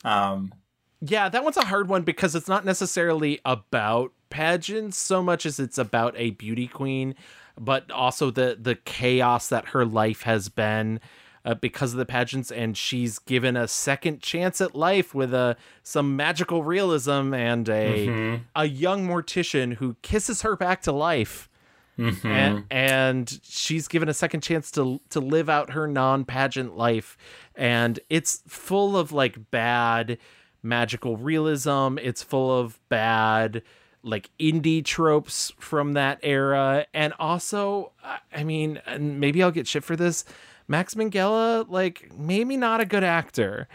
Um, 0.04 0.54
Yeah, 1.00 1.30
that 1.30 1.44
one's 1.44 1.58
a 1.58 1.66
hard 1.66 1.90
one 1.90 2.04
because 2.04 2.36
it's 2.36 2.48
not 2.48 2.66
necessarily 2.66 3.40
about 3.46 4.14
pageants 4.30 4.98
so 4.98 5.22
much 5.22 5.46
as 5.46 5.60
it's 5.60 5.78
about 5.78 6.14
a 6.18 6.32
beauty 6.32 6.66
queen 6.68 7.14
but 7.60 7.90
also 7.92 8.32
the 8.32 8.58
the 8.60 8.76
chaos 8.76 9.50
that 9.50 9.70
her 9.70 9.86
life 9.86 10.24
has 10.24 10.50
been 10.50 11.00
uh, 11.46 11.54
because 11.56 11.92
of 11.94 11.98
the 11.98 12.06
pageants 12.06 12.52
and 12.52 12.78
she's 12.78 13.18
given 13.20 13.58
a 13.58 13.68
second 13.68 14.22
chance 14.22 14.62
at 14.62 14.76
life 14.76 15.14
with 15.16 15.34
a 15.34 15.56
some 15.84 16.16
magical 16.16 16.64
realism 16.64 17.34
and 17.34 17.68
a 17.70 18.08
Mhm. 18.08 18.42
a 18.56 18.66
young 18.66 19.08
mortician 19.08 19.76
who 19.76 19.96
kisses 20.02 20.42
her 20.44 20.56
back 20.56 20.82
to 20.84 20.92
life 20.92 21.50
Mhm. 21.98 22.26
and, 22.26 22.64
and 22.72 23.40
she's 23.44 23.88
given 23.88 24.08
a 24.10 24.14
second 24.14 24.42
chance 24.42 24.72
to 24.72 25.02
to 25.10 25.20
live 25.20 25.50
out 25.50 25.72
her 25.72 25.88
non-pageant 25.88 26.78
life 26.78 27.18
and 27.56 28.00
it's 28.10 28.42
full 28.48 28.96
of 28.98 29.12
like 29.12 29.50
bad 29.52 30.18
magical 30.64 31.18
realism 31.18 31.98
it's 32.02 32.22
full 32.24 32.56
of 32.60 32.80
bad 32.90 33.64
like 34.04 34.30
indie 34.40 34.84
tropes 34.84 35.52
from 35.60 35.94
that 35.94 36.20
era 36.24 36.86
and 36.94 37.14
also 37.20 37.92
I- 38.04 38.20
i 38.34 38.44
mean 38.44 38.80
and 38.86 39.20
maybe 39.20 39.44
i'll 39.44 39.52
get 39.52 39.68
shit 39.68 39.84
for 39.84 39.96
this 39.96 40.24
max 40.72 40.94
Minghella, 40.96 41.66
like 41.70 42.12
maybe 42.18 42.58
not 42.58 42.80
a 42.82 42.86
good 42.86 43.04
actor 43.04 43.68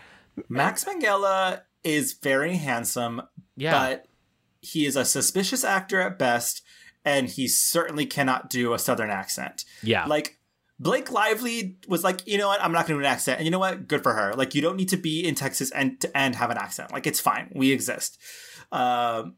Max 0.49 0.85
Minghella 0.85 1.63
is 1.85 2.13
very 2.15 2.57
handsome, 2.57 3.23
Yeah. 3.57 3.73
but 3.73 4.07
he 4.61 4.85
is 4.85 4.97
a 4.97 5.05
suspicious 5.05 5.65
actor 5.65 6.01
at 6.01 6.19
best, 6.19 6.63
and 7.05 7.29
he 7.29 7.47
certainly 7.49 8.05
cannot 8.05 8.51
do 8.51 8.75
a 8.75 8.79
southern 8.79 9.09
accent. 9.11 9.65
Yeah. 9.83 10.05
Like 10.07 10.39
Blake 10.79 11.11
Lively 11.11 11.79
was 11.89 12.05
like, 12.05 12.27
you 12.27 12.37
know 12.37 12.49
what, 12.49 12.63
I'm 12.63 12.73
not 12.73 12.87
gonna 12.87 12.99
do 12.99 13.07
an 13.07 13.07
accent. 13.07 13.39
And 13.39 13.47
you 13.47 13.51
know 13.51 13.59
what? 13.59 13.89
Good 13.89 14.03
for 14.03 14.13
her. 14.13 14.35
Like 14.35 14.55
you 14.55 14.61
don't 14.61 14.77
need 14.77 14.91
to 14.91 14.99
be 14.99 15.27
in 15.27 15.35
Texas 15.35 15.71
and 15.71 16.05
and 16.15 16.35
have 16.37 16.51
an 16.51 16.59
accent. 16.59 16.93
Like 16.93 17.07
it's 17.07 17.21
fine. 17.21 17.51
We 17.55 17.71
exist. 17.73 18.19
Um 18.73 19.37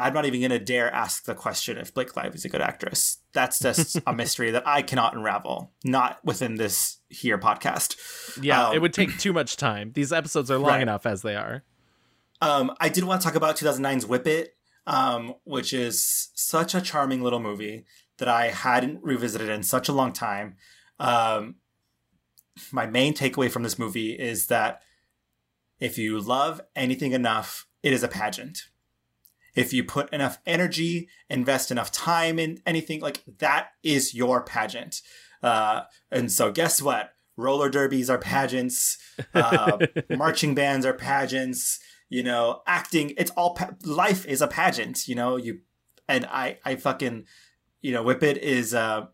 I'm 0.00 0.12
not 0.14 0.24
even 0.24 0.40
gonna 0.40 0.58
dare 0.58 0.92
ask 0.92 1.24
the 1.24 1.34
question 1.34 1.76
if 1.78 1.92
Blake 1.94 2.16
Lively 2.16 2.36
is 2.36 2.44
a 2.44 2.48
good 2.48 2.60
actress. 2.62 3.18
That's 3.32 3.58
just 3.60 3.98
a 4.06 4.12
mystery 4.12 4.50
that 4.52 4.66
I 4.66 4.82
cannot 4.82 5.14
unravel. 5.14 5.72
Not 5.84 6.24
within 6.24 6.56
this 6.56 6.98
here 7.08 7.38
podcast. 7.38 7.96
yeah 8.42 8.68
Um, 8.68 8.74
it 8.76 8.80
would 8.82 8.92
take 8.94 9.18
too 9.18 9.32
much 9.32 9.56
time 9.56 9.92
these 9.94 10.12
episodes 10.12 10.50
are 10.50 10.58
long 10.58 10.70
Right. 10.70 10.82
enough 10.82 11.06
as 11.06 11.22
they 11.22 11.36
are 11.36 11.64
Um, 12.40 12.72
I 12.80 12.88
did 12.88 13.04
want 13.04 13.20
to 13.20 13.24
talk 13.26 13.34
about 13.36 13.56
2009's 13.56 14.06
Whip 14.06 14.26
It, 14.26 14.56
um, 14.86 15.34
which 15.44 15.72
is 15.72 16.28
such 16.34 16.74
a 16.74 16.80
charming 16.80 17.22
little 17.22 17.40
movie 17.40 17.84
that 18.18 18.28
I 18.28 18.48
hadn't 18.48 19.02
revisited 19.02 19.48
in 19.48 19.62
such 19.62 19.88
a 19.88 19.92
long 19.92 20.12
time. 20.12 20.56
Um, 20.98 21.56
my 22.72 22.86
main 22.86 23.14
takeaway 23.14 23.50
from 23.50 23.62
this 23.62 23.78
movie 23.78 24.12
is 24.12 24.46
that 24.48 24.82
if 25.78 25.96
you 25.98 26.18
love 26.20 26.60
anything 26.76 27.12
enough, 27.12 27.66
it 27.82 27.92
is 27.92 28.02
a 28.02 28.08
pageant. 28.08 28.64
If 29.54 29.72
you 29.72 29.84
put 29.84 30.12
enough 30.12 30.38
energy, 30.46 31.08
invest 31.28 31.70
enough 31.70 31.90
time 31.90 32.38
in 32.38 32.60
anything, 32.66 33.00
like 33.00 33.22
that 33.38 33.70
is 33.82 34.14
your 34.14 34.42
pageant. 34.42 35.02
Uh, 35.42 35.82
and 36.10 36.30
so, 36.30 36.52
guess 36.52 36.80
what? 36.80 37.12
Roller 37.36 37.70
derbies 37.70 38.10
are 38.10 38.18
pageants. 38.18 38.98
Uh, 39.34 39.78
marching 40.10 40.54
bands 40.54 40.84
are 40.84 40.92
pageants. 40.94 41.78
You 42.08 42.22
know, 42.22 42.62
acting. 42.66 43.14
It's 43.16 43.30
all 43.32 43.54
pa- 43.54 43.70
life 43.84 44.26
is 44.26 44.42
a 44.42 44.48
pageant. 44.48 45.08
You 45.08 45.14
know, 45.14 45.36
you 45.36 45.60
and 46.08 46.26
I. 46.26 46.58
I 46.64 46.76
fucking 46.76 47.26
you 47.80 47.92
know, 47.92 48.02
Whip 48.02 48.22
It 48.22 48.38
is 48.38 48.74
uh, 48.74 49.06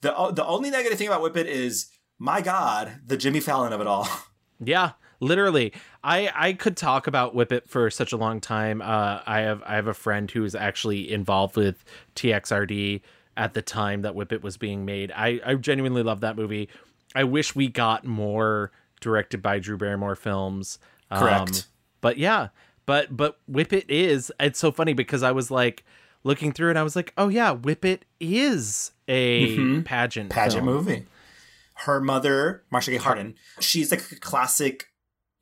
the 0.00 0.12
the 0.34 0.46
only 0.46 0.70
negative 0.70 0.98
thing 0.98 1.08
about 1.08 1.22
Whip 1.22 1.36
It 1.36 1.46
is 1.46 1.86
my 2.18 2.40
God, 2.40 3.00
the 3.04 3.16
Jimmy 3.16 3.40
Fallon 3.40 3.72
of 3.72 3.80
it 3.80 3.86
all. 3.86 4.08
Yeah, 4.58 4.92
literally. 5.20 5.72
I 6.04 6.30
I 6.34 6.52
could 6.52 6.76
talk 6.76 7.06
about 7.06 7.34
Whip 7.34 7.52
It 7.52 7.68
for 7.68 7.90
such 7.90 8.12
a 8.12 8.16
long 8.16 8.40
time. 8.40 8.80
Uh, 8.82 9.20
I 9.26 9.40
have 9.40 9.62
I 9.66 9.74
have 9.76 9.86
a 9.86 9.94
friend 9.94 10.30
who 10.30 10.44
is 10.44 10.54
actually 10.54 11.12
involved 11.12 11.56
with 11.56 11.84
TXRD 12.14 13.00
at 13.36 13.54
the 13.54 13.62
time 13.62 14.02
that 14.02 14.14
Whip 14.14 14.32
It 14.32 14.42
was 14.42 14.56
being 14.56 14.84
made. 14.84 15.12
I 15.14 15.40
I 15.44 15.54
genuinely 15.54 16.02
love 16.02 16.20
that 16.20 16.36
movie. 16.36 16.68
I 17.14 17.24
wish 17.24 17.54
we 17.54 17.68
got 17.68 18.04
more 18.04 18.72
directed 19.00 19.42
by 19.42 19.58
Drew 19.58 19.76
Barrymore 19.76 20.16
films. 20.16 20.78
Um, 21.10 21.20
Correct. 21.20 21.66
but 22.00 22.18
yeah, 22.18 22.48
but 22.86 23.16
but 23.16 23.38
Whip 23.46 23.72
It 23.72 23.88
is. 23.90 24.32
It's 24.40 24.58
so 24.58 24.72
funny 24.72 24.92
because 24.92 25.22
I 25.22 25.32
was 25.32 25.50
like 25.50 25.84
looking 26.24 26.50
through 26.52 26.70
and 26.70 26.78
I 26.78 26.82
was 26.82 26.96
like, 26.96 27.12
oh 27.16 27.28
yeah, 27.28 27.52
Whip 27.52 27.84
It 27.84 28.04
is 28.20 28.92
a 29.08 29.56
Mhm. 29.58 29.84
pageant 29.84 30.30
pageant 30.30 30.64
film. 30.64 30.74
movie. 30.76 31.06
Her 31.80 32.00
mother, 32.00 32.64
Marcia 32.70 32.90
Gay 32.90 32.96
Harden, 32.96 33.34
she's 33.60 33.90
like 33.90 34.00
a 34.10 34.16
classic, 34.16 34.86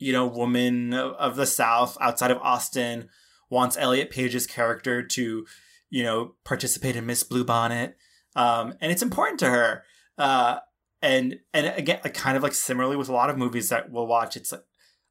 you 0.04 0.12
know, 0.12 0.26
woman 0.26 0.92
of, 0.92 1.12
of 1.14 1.36
the 1.36 1.46
South 1.46 1.96
outside 1.98 2.30
of 2.30 2.38
Austin, 2.38 3.08
wants 3.48 3.76
Elliot 3.78 4.10
Page's 4.10 4.46
character 4.46 5.02
to, 5.02 5.46
you 5.88 6.02
know, 6.02 6.34
participate 6.44 6.94
in 6.94 7.06
Miss 7.06 7.24
Bluebonnet. 7.24 7.94
Um, 8.36 8.74
and 8.80 8.92
it's 8.92 9.02
important 9.02 9.40
to 9.40 9.48
her. 9.48 9.84
Uh, 10.18 10.58
and 11.00 11.38
and 11.54 11.66
again, 11.78 12.00
like 12.04 12.12
kind 12.12 12.36
of 12.36 12.42
like 12.42 12.52
similarly 12.52 12.96
with 12.96 13.08
a 13.08 13.12
lot 13.12 13.30
of 13.30 13.38
movies 13.38 13.70
that 13.70 13.90
we'll 13.90 14.06
watch, 14.06 14.36
it's 14.36 14.52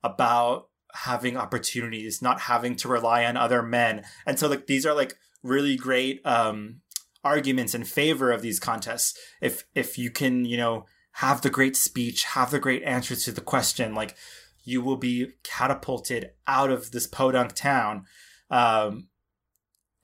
about 0.03 0.67
having 0.93 1.37
opportunities, 1.37 2.21
not 2.21 2.41
having 2.41 2.75
to 2.75 2.87
rely 2.87 3.25
on 3.25 3.35
other 3.35 3.63
men. 3.63 4.03
And 4.27 4.37
so 4.37 4.47
like 4.47 4.67
these 4.67 4.85
are 4.85 4.93
like 4.93 5.15
really 5.41 5.75
great 5.75 6.21
um 6.25 6.81
arguments 7.23 7.73
in 7.73 7.83
favor 7.83 8.31
of 8.31 8.41
these 8.41 8.59
contests. 8.59 9.17
If 9.41 9.65
if 9.73 9.97
you 9.97 10.11
can, 10.11 10.45
you 10.45 10.57
know, 10.57 10.85
have 11.13 11.41
the 11.41 11.49
great 11.49 11.75
speech, 11.75 12.23
have 12.23 12.51
the 12.51 12.59
great 12.59 12.83
answers 12.83 13.23
to 13.25 13.31
the 13.31 13.41
question, 13.41 13.95
like 13.95 14.15
you 14.63 14.81
will 14.81 14.97
be 14.97 15.33
catapulted 15.43 16.31
out 16.47 16.69
of 16.69 16.91
this 16.91 17.07
podunk 17.07 17.53
town. 17.53 18.05
Um 18.49 19.07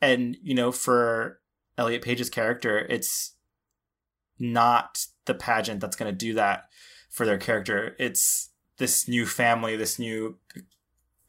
and 0.01 0.37
you 0.41 0.53
know, 0.53 0.71
for 0.71 1.39
Elliot 1.77 2.01
Page's 2.01 2.29
character, 2.29 2.79
it's 2.89 3.35
not 4.39 5.05
the 5.25 5.33
pageant 5.33 5.81
that's 5.81 5.95
going 5.95 6.11
to 6.11 6.17
do 6.17 6.33
that 6.33 6.69
for 7.09 7.25
their 7.25 7.37
character. 7.37 7.95
It's 7.99 8.49
this 8.77 9.07
new 9.07 9.25
family, 9.25 9.75
this 9.75 9.99
new 9.99 10.37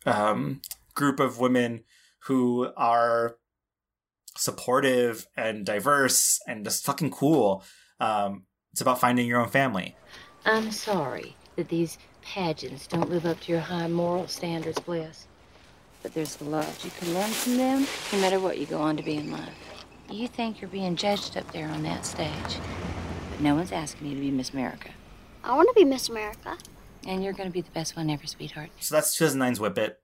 um, 0.07 0.62
group 0.95 1.20
of 1.20 1.39
women 1.39 1.85
who 2.24 2.68
are 2.76 3.37
supportive 4.37 5.26
and 5.37 5.66
diverse 5.66 6.41
and 6.47 6.64
just 6.64 6.85
fucking 6.85 7.11
cool. 7.11 7.64
Um, 7.99 8.45
it's 8.72 8.81
about 8.81 9.01
finding 9.01 9.26
your 9.26 9.41
own 9.41 9.49
family. 9.49 9.97
I'm 10.45 10.70
sorry 10.70 11.35
that 11.57 11.68
these 11.68 11.98
pageants 12.22 12.86
don't 12.86 13.11
live 13.11 13.26
up 13.26 13.40
to 13.40 13.53
your 13.53 13.61
high 13.61 13.88
moral 13.88 14.28
standards, 14.28 14.78
Bliss. 14.78 15.26
But 16.03 16.14
there's 16.14 16.36
the 16.36 16.44
love 16.44 16.82
you 16.84 16.90
can 16.98 17.12
learn 17.14 17.30
from 17.30 17.57
them, 17.57 17.86
no 18.12 18.20
matter 18.20 18.40
what 18.40 18.59
you 18.59 18.66
go 18.66 18.80
on 18.80 18.96
to 18.96 19.03
be 19.03 19.16
in 19.16 19.30
life. 19.30 19.55
You 20.11 20.26
think 20.28 20.61
you're 20.61 20.70
being 20.70 20.96
judged 20.96 21.36
up 21.36 21.51
there 21.53 21.68
on 21.68 21.82
that 21.82 22.07
stage, 22.07 22.59
but 23.30 23.40
no 23.40 23.55
one's 23.55 23.72
asking 23.72 24.09
you 24.09 24.14
to 24.14 24.20
be 24.20 24.30
Miss 24.30 24.51
America. 24.51 24.90
I 25.44 25.55
want 25.55 25.68
to 25.68 25.74
be 25.74 25.84
Miss 25.84 26.09
America. 26.09 26.57
And 27.07 27.24
you're 27.24 27.32
going 27.32 27.48
to 27.48 27.53
be 27.53 27.62
the 27.62 27.70
best 27.70 27.96
one 27.96 28.11
ever, 28.11 28.26
sweetheart. 28.26 28.70
So 28.80 28.94
that's 28.94 29.18
2009's 29.18 29.59
Whip 29.59 29.78
It. 29.78 30.01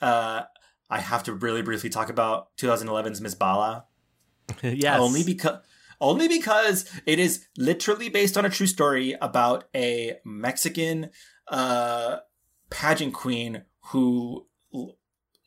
Uh, 0.00 0.42
I 0.90 1.00
have 1.00 1.22
to 1.24 1.32
really 1.32 1.62
briefly 1.62 1.88
talk 1.88 2.10
about 2.10 2.54
2011's 2.58 3.20
Miss 3.20 3.34
Bala. 3.34 3.86
yes. 4.62 5.00
Only 5.00 5.24
because 5.24 5.58
only 6.00 6.28
because 6.28 6.90
it 7.06 7.18
is 7.18 7.46
literally 7.56 8.08
based 8.08 8.36
on 8.36 8.44
a 8.44 8.50
true 8.50 8.66
story 8.66 9.14
about 9.20 9.64
a 9.74 10.16
Mexican 10.24 11.10
uh, 11.48 12.18
pageant 12.70 13.14
queen 13.14 13.62
who, 13.90 14.46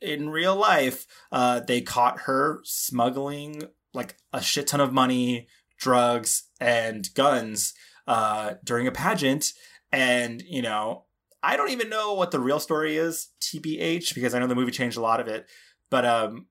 in 0.01 0.29
real 0.29 0.55
life, 0.55 1.05
uh, 1.31 1.59
they 1.59 1.81
caught 1.81 2.21
her 2.21 2.59
smuggling 2.63 3.63
like 3.93 4.17
a 4.31 4.41
shit 4.41 4.67
ton 4.67 4.81
of 4.81 4.93
money, 4.93 5.47
drugs, 5.77 6.43
and 6.59 7.13
guns 7.13 7.73
uh, 8.07 8.53
during 8.63 8.87
a 8.87 8.91
pageant. 8.91 9.53
And 9.91 10.41
you 10.41 10.61
know, 10.61 11.05
I 11.41 11.57
don't 11.57 11.71
even 11.71 11.89
know 11.89 12.13
what 12.13 12.31
the 12.31 12.39
real 12.39 12.59
story 12.59 12.97
is, 12.97 13.29
TBH, 13.41 14.13
because 14.13 14.33
I 14.33 14.39
know 14.39 14.47
the 14.47 14.55
movie 14.55 14.71
changed 14.71 14.97
a 14.97 15.01
lot 15.01 15.19
of 15.19 15.27
it. 15.27 15.47
But 15.89 16.05
um, 16.05 16.47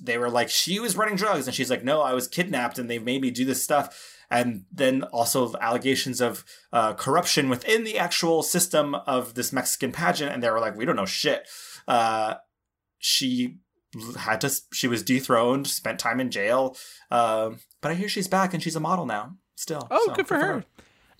they 0.00 0.18
were 0.18 0.30
like 0.30 0.50
she 0.50 0.78
was 0.78 0.96
running 0.96 1.16
drugs. 1.16 1.46
And 1.46 1.54
she's 1.54 1.70
like 1.70 1.84
no 1.84 2.00
i 2.02 2.12
was 2.12 2.28
kidnapped 2.28 2.78
and 2.78 2.90
they 2.90 2.98
made 2.98 3.22
me 3.22 3.30
do 3.30 3.44
this 3.44 3.62
stuff. 3.62 4.10
And 4.30 4.64
then 4.72 5.02
also 5.04 5.54
allegations 5.60 6.20
of 6.20 6.44
uh, 6.72 6.94
corruption 6.94 7.48
within 7.48 7.84
the 7.84 7.98
actual 7.98 8.42
system 8.42 8.94
of 8.94 9.34
this 9.34 9.52
mexican 9.52 9.92
pageant. 9.92 10.32
And 10.32 10.42
they 10.42 10.50
were 10.50 10.60
like 10.60 10.76
we 10.76 10.84
don't 10.84 10.96
know 10.96 11.06
shit. 11.06 11.48
Uh, 11.86 12.34
she 12.98 13.58
had 14.18 14.40
to 14.40 14.50
she 14.72 14.88
was 14.88 15.02
dethroned 15.02 15.66
spent 15.66 15.98
time 15.98 16.20
in 16.20 16.30
jail. 16.30 16.76
Um, 17.10 17.60
but 17.80 17.90
i 17.90 17.94
hear 17.94 18.08
she's 18.08 18.28
back 18.28 18.54
and 18.54 18.62
she's 18.62 18.76
a 18.76 18.80
model 18.80 19.06
now 19.06 19.36
still. 19.56 19.86
Oh, 19.90 20.02
So, 20.06 20.14
good 20.14 20.26
for 20.26 20.36
her. 20.36 20.64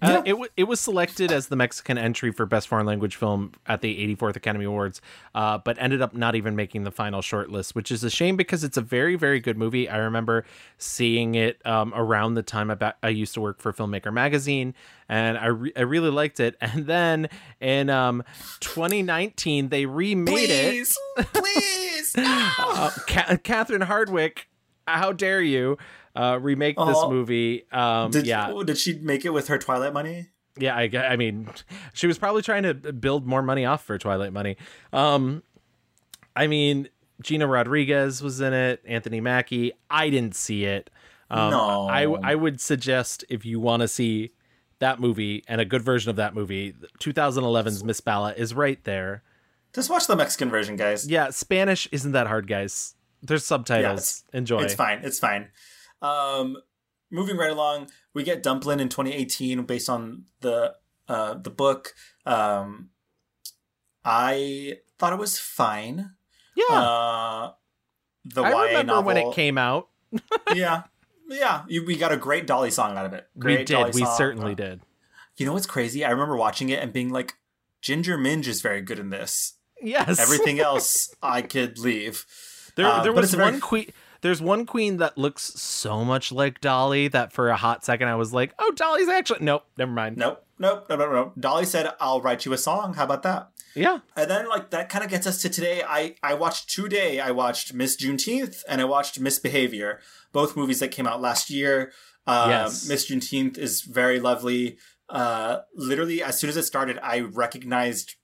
Uh, 0.05 0.23
it, 0.25 0.31
w- 0.31 0.51
it 0.57 0.65
was 0.65 0.81
selected 0.81 1.33
as 1.33 1.49
the 1.49 1.57
Mexican 1.57 1.97
entry 1.99 2.31
for 2.31 2.47
Best 2.47 2.69
Foreign 2.69 2.87
Language 2.87 3.17
Film 3.17 3.53
at 3.67 3.81
the 3.81 4.15
84th 4.17 4.37
Academy 4.37 4.65
Awards, 4.65 5.01
uh, 5.35 5.59
but 5.59 5.77
ended 5.81 6.03
up 6.03 6.15
not 6.15 6.35
even 6.35 6.55
making 6.57 6.85
the 6.85 6.91
final 6.91 7.21
shortlist, 7.21 7.75
which 7.75 7.91
is 7.91 8.05
a 8.05 8.11
shame 8.11 8.37
because 8.37 8.65
it's 8.65 8.77
a 8.77 8.81
very, 8.83 9.17
very 9.17 9.41
good 9.41 9.57
movie. 9.57 9.89
I 9.89 9.97
remember 9.99 10.45
seeing 10.79 11.35
it 11.35 11.65
um, 11.67 11.93
around 11.95 12.35
the 12.35 12.43
time 12.43 12.71
I, 12.71 12.75
ba- 12.75 12.95
I 13.03 13.09
used 13.09 13.35
to 13.35 13.41
work 13.41 13.61
for 13.61 13.73
Filmmaker 13.73 14.13
Magazine, 14.13 14.75
and 15.09 15.39
I, 15.39 15.47
re- 15.47 15.73
I 15.77 15.81
really 15.83 16.11
liked 16.11 16.41
it. 16.41 16.57
And 16.75 16.87
then 16.87 17.29
in 17.61 17.89
um, 17.89 18.23
2019, 18.61 19.69
they 19.69 19.87
remade 19.87 20.27
Please, 20.49 20.99
it. 21.17 21.27
please, 21.33 22.15
uh, 22.19 22.91
Ca- 23.07 23.37
Catherine 23.43 23.83
Hardwicke 23.83 24.45
how 24.87 25.13
dare 25.13 25.41
you 25.41 25.79
uh, 26.15 26.39
remake 26.41 26.77
this 26.77 26.97
Oh. 26.99 27.11
movie? 27.11 27.65
Um, 27.73 28.11
Did, 28.11 28.27
yeah, 28.27 28.51
oh, 28.51 28.63
did 28.63 28.79
she 28.79 28.95
make 28.95 29.25
it 29.25 29.31
with 29.31 29.49
her 29.49 29.59
Twilight 29.59 29.93
money? 29.93 30.29
yeah. 30.59 30.77
I, 30.77 30.89
I 31.13 31.17
mean, 31.17 31.49
she 31.93 32.07
was 32.07 32.19
probably 32.19 32.43
trying 32.43 32.63
to 32.63 32.75
build 32.75 33.27
more 33.27 33.43
money 33.43 33.65
off 33.65 33.85
for 33.85 33.99
Twilight 33.99 34.33
money. 34.33 34.57
Um, 34.93 35.43
I 36.37 36.47
mean, 36.47 36.89
Gina 37.23 37.47
Rodriguez 37.47 38.23
was 38.23 38.41
in 38.41 38.53
it. 38.53 38.81
Anthony 38.87 39.21
Mackie. 39.21 39.73
I 39.91 40.11
didn't 40.11 40.35
see 40.37 40.65
it. 40.65 40.91
Um, 41.31 41.51
No. 41.51 41.89
I 41.89 42.03
I 42.03 42.35
would 42.35 42.61
suggest 42.61 43.25
if 43.29 43.45
you 43.45 43.59
want 43.61 43.81
to 43.83 43.89
see 43.89 44.31
that 44.81 45.01
movie 45.01 45.43
and 45.49 45.61
a 45.61 45.65
good 45.65 45.83
version 45.83 46.11
of 46.11 46.17
that 46.17 46.35
movie, 46.35 46.75
2011's 47.01 47.83
Miss 47.85 48.01
Bala 48.01 48.33
is 48.35 48.53
right 48.55 48.83
there. 48.85 49.23
Just 49.73 49.91
watch 49.91 50.07
the 50.07 50.15
Mexican 50.17 50.51
version, 50.51 50.77
guys. 50.77 51.09
Yeah, 51.09 51.31
Spanish 51.31 51.89
isn't 51.91 52.13
that 52.13 52.27
hard, 52.29 52.47
guys. 52.47 52.95
There's 53.23 53.45
subtitles. 53.45 54.23
Enjoy. 54.33 54.61
It's 54.63 54.75
fine. 54.75 55.01
It's 55.03 55.19
fine. 55.19 55.49
Um, 56.05 56.57
moving 57.11 57.37
right 57.37 57.51
along, 57.51 57.89
we 58.13 58.23
get 58.23 58.43
Dumplin 58.43 58.81
in 58.81 58.89
2018 58.89 59.63
based 59.65 59.89
on 59.89 60.25
the 60.41 60.75
uh, 61.09 61.35
the 61.35 61.51
book. 61.51 61.95
Um, 62.27 62.91
I 64.05 64.79
thought 64.99 65.13
it 65.13 65.19
was 65.19 65.39
fine. 65.39 66.13
Yeah. 66.57 66.65
Uh, 66.77 67.53
the 68.25 68.43
I 68.43 68.51
YA 68.51 68.61
remember 68.63 68.85
novel, 68.93 69.05
when 69.05 69.17
it 69.17 69.35
came 69.35 69.59
out. 69.59 69.89
yeah, 70.55 70.85
yeah. 71.29 71.63
You, 71.69 71.85
we 71.85 71.97
got 71.97 72.13
a 72.13 72.17
great 72.17 72.47
Dolly 72.47 72.71
song 72.71 72.97
out 72.97 73.07
of 73.07 73.13
it. 73.13 73.27
Great 73.39 73.61
we 73.61 73.65
Dolly 73.65 73.85
did. 73.87 73.95
We 73.95 74.05
song. 74.05 74.17
certainly 74.17 74.55
did. 74.55 74.81
You 75.37 75.47
know 75.47 75.53
what's 75.53 75.67
crazy? 75.67 76.05
I 76.05 76.11
remember 76.11 76.37
watching 76.37 76.69
it 76.69 76.81
and 76.83 76.93
being 76.93 77.11
like, 77.11 77.35
Ginger 77.83 78.17
Minj 78.17 78.47
is 78.47 78.63
very 78.63 78.81
good 78.81 78.99
in 78.99 79.11
this. 79.11 79.55
Yes. 79.83 80.19
Everything 80.21 80.61
else 80.61 81.15
I 81.23 81.43
could 81.43 81.79
leave. 81.79 82.25
There, 82.77 82.87
Uh, 82.87 83.03
there 83.03 83.13
was 83.13 83.25
it's 83.27 83.35
a 83.35 83.37
very- 83.39 83.51
one 83.53 83.61
queen. 83.61 83.91
There's 84.25 84.41
one 84.41 84.65
queen 84.65 84.97
that 84.97 85.19
looks 85.19 85.43
so 85.61 86.03
much 86.03 86.33
like 86.33 86.63
Dolly 86.63 87.09
that 87.09 87.31
for 87.31 87.51
a 87.51 87.57
hot 87.57 87.85
second 87.85 88.09
I 88.09 88.15
was 88.15 88.33
like, 88.33 88.55
"Oh, 88.59 88.73
Dolly's 88.75 89.11
actually 89.11 89.41
nope, 89.45 89.67
never 89.77 89.93
mind." 89.93 90.17
Nope, 90.17 90.43
nope, 90.59 90.87
no, 90.89 90.97
no, 90.97 91.13
no. 91.13 91.33
Dolly 91.39 91.67
said, 91.67 91.93
"I'll 92.01 92.23
write 92.23 92.47
you 92.47 92.55
a 92.55 92.57
song." 92.57 92.95
How 92.95 93.05
about 93.05 93.23
that? 93.25 93.51
Yeah. 93.75 93.99
And 94.17 94.31
then 94.31 94.49
like 94.49 94.71
that 94.71 94.89
kind 94.89 95.05
of 95.05 95.11
gets 95.11 95.27
us 95.27 95.43
to 95.43 95.51
today. 95.51 95.83
I 95.87 96.15
I 96.23 96.33
watched 96.33 96.71
today. 96.71 97.21
I 97.21 97.33
watched 97.33 97.75
Miss 97.75 97.99
Juneteenth 97.99 98.63
and 98.67 98.81
I 98.81 98.85
watched 98.85 99.21
Misbehavior, 99.21 100.01
both 100.33 100.57
movies 100.57 100.81
that 100.81 100.89
came 100.91 101.07
out 101.07 101.21
last 101.21 101.51
year. 101.51 101.93
Um, 102.27 102.49
Yes. 102.49 102.89
Miss 102.89 103.11
Juneteenth 103.11 103.59
is 103.59 103.83
very 103.83 104.21
lovely. 104.21 104.79
Uh, 105.11 105.59
literally, 105.75 106.23
as 106.23 106.41
soon 106.41 106.49
as 106.49 106.57
it 106.57 106.63
started, 106.63 106.99
I 107.03 107.21
recognized 107.21 108.15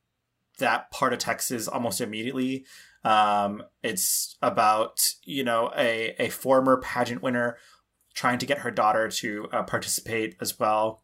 that 0.61 0.91
part 0.91 1.13
of 1.13 1.19
Texas 1.19 1.69
almost 1.69 2.01
immediately. 2.01 2.65
Um, 3.05 3.63
it's 3.83 4.37
about 4.43 5.15
you 5.25 5.45
know 5.45 5.73
a 5.77 6.15
a 6.19 6.29
former 6.29 6.81
pageant 6.81 7.23
winner 7.23 7.57
trying 8.15 8.39
to 8.39 8.47
get 8.47 8.59
her 8.59 8.71
daughter 8.71 9.09
to 9.09 9.49
uh, 9.53 9.63
participate 9.63 10.37
as 10.41 10.59
well. 10.59 11.03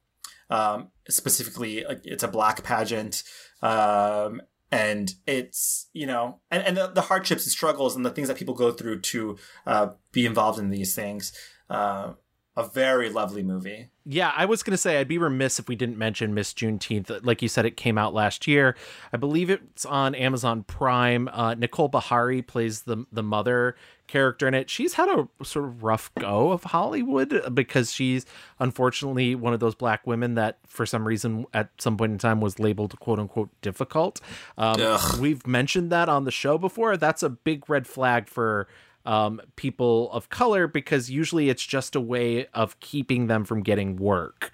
Um, 0.51 0.89
specifically, 1.09 1.85
like, 1.85 2.03
it's 2.05 2.23
a 2.23 2.29
black 2.29 2.63
pageant, 2.63 3.23
um, 3.63 4.43
and 4.71 5.13
it's 5.27 5.89
you 5.93 6.07
know, 6.07 6.41
and, 6.51 6.63
and 6.63 6.77
the, 6.77 6.89
the 6.89 7.03
hardships 7.03 7.45
and 7.45 7.53
struggles 7.53 7.97
and 7.97 8.05
the 8.05 8.11
things 8.11 8.29
that 8.29 8.37
people 8.37 8.55
go 8.55 8.73
through 8.73 9.01
to 9.01 9.37
uh, 9.67 9.89
be 10.13 10.27
involved 10.27 10.59
in 10.59 10.71
these 10.71 10.95
things. 10.95 11.33
Uh, 11.71 12.13
a 12.57 12.67
very 12.67 13.11
lovely 13.11 13.43
movie. 13.43 13.91
Yeah, 14.07 14.33
I 14.35 14.47
was 14.47 14.63
gonna 14.63 14.77
say 14.77 14.99
I'd 14.99 15.09
be 15.09 15.19
remiss 15.19 15.59
if 15.59 15.69
we 15.69 15.77
didn't 15.77 15.99
mention 15.99 16.33
Miss 16.33 16.55
Juneteenth. 16.55 17.25
Like 17.25 17.43
you 17.43 17.49
said, 17.49 17.67
it 17.67 17.77
came 17.77 17.99
out 17.99 18.15
last 18.15 18.47
year. 18.47 18.77
I 19.13 19.17
believe 19.17 19.51
it's 19.51 19.85
on 19.85 20.15
Amazon 20.15 20.63
Prime. 20.63 21.29
Uh, 21.29 21.55
Nicole 21.55 21.91
Beharie 21.91 22.47
plays 22.47 22.83
the 22.83 23.05
the 23.13 23.23
mother 23.23 23.77
character 24.07 24.47
in 24.47 24.55
it. 24.55 24.71
She's 24.71 24.95
had 24.95 25.09
a 25.09 25.29
sort 25.45 25.67
of 25.67 25.83
rough 25.83 26.15
go 26.19 26.53
of 26.53 26.65
Hollywood 26.65 27.53
because 27.53 27.93
she's 27.93 28.25
unfortunately 28.59 29.35
one 29.35 29.53
of 29.53 29.61
those 29.61 29.75
black 29.75 30.07
women 30.07 30.35
that, 30.37 30.59
for 30.67 30.87
some 30.87 31.07
reason, 31.07 31.47
at 31.53 31.71
some 31.79 31.97
point 31.97 32.13
in 32.13 32.19
time, 32.19 32.41
was 32.41 32.59
labeled 32.59 32.99
"quote 33.01 33.19
unquote" 33.19 33.51
difficult. 33.61 34.21
Um, 34.57 34.81
we've 35.21 35.47
mentioned 35.47 35.91
that 35.91 36.09
on 36.09 36.25
the 36.25 36.31
show 36.31 36.57
before. 36.57 36.97
That's 36.97 37.23
a 37.23 37.29
big 37.29 37.69
red 37.69 37.87
flag 37.87 38.29
for 38.29 38.69
um, 39.07 39.41
people 39.57 40.11
of 40.13 40.29
color 40.29 40.67
because 40.67 41.09
usually 41.11 41.49
it's 41.49 41.65
just 41.65 41.95
a 41.97 42.01
way 42.01 42.47
of 42.53 42.79
keeping 42.81 43.29
them 43.29 43.45
from 43.45 43.63
getting 43.63 43.97
work. 43.97 44.51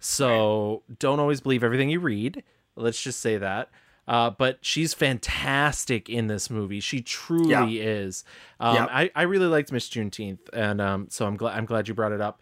So 0.00 0.82
don't 0.98 1.20
always 1.20 1.40
believe 1.40 1.62
everything 1.62 1.90
you 1.90 2.00
read. 2.00 2.42
Let's 2.76 3.00
just 3.02 3.20
say 3.20 3.36
that. 3.36 3.68
Uh, 4.08 4.30
but 4.30 4.58
she's 4.60 4.92
fantastic 4.94 6.08
in 6.08 6.26
this 6.26 6.50
movie. 6.50 6.80
She 6.80 7.00
truly 7.00 7.50
Yeah. 7.50 7.66
is. 7.68 8.24
Um, 8.58 8.74
Yeah. 8.74 8.86
I, 8.90 9.10
I 9.14 9.22
really 9.22 9.46
liked 9.46 9.70
Miss 9.70 9.88
Juneteenth, 9.88 10.40
and 10.52 10.80
um, 10.80 11.06
so 11.10 11.26
I'm 11.26 11.36
glad 11.36 11.56
I'm 11.56 11.64
glad 11.66 11.86
you 11.86 11.94
brought 11.94 12.10
it 12.10 12.20
up. 12.20 12.40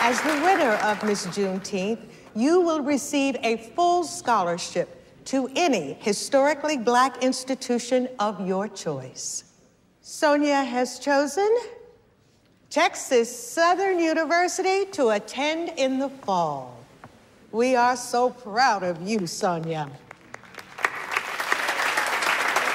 As 0.00 0.20
the 0.22 0.34
winner 0.44 0.74
of 0.84 1.02
Miss 1.02 1.26
Juneteenth, 1.26 1.98
you 2.36 2.60
will 2.60 2.82
receive 2.82 3.36
a 3.42 3.56
full 3.74 4.04
scholarship 4.04 4.94
to 5.24 5.48
any 5.56 5.94
historically 5.94 6.76
black 6.76 7.22
institution 7.24 8.08
of 8.20 8.46
your 8.46 8.68
choice. 8.68 9.44
Sonia 10.10 10.64
has 10.64 10.98
chosen 10.98 11.54
Texas 12.70 13.28
Southern 13.28 13.98
University 13.98 14.86
to 14.86 15.10
attend 15.10 15.74
in 15.76 15.98
the 15.98 16.08
fall. 16.08 16.78
We 17.52 17.76
are 17.76 17.94
so 17.94 18.30
proud 18.30 18.82
of 18.82 19.06
you, 19.06 19.26
Sonia. 19.26 19.90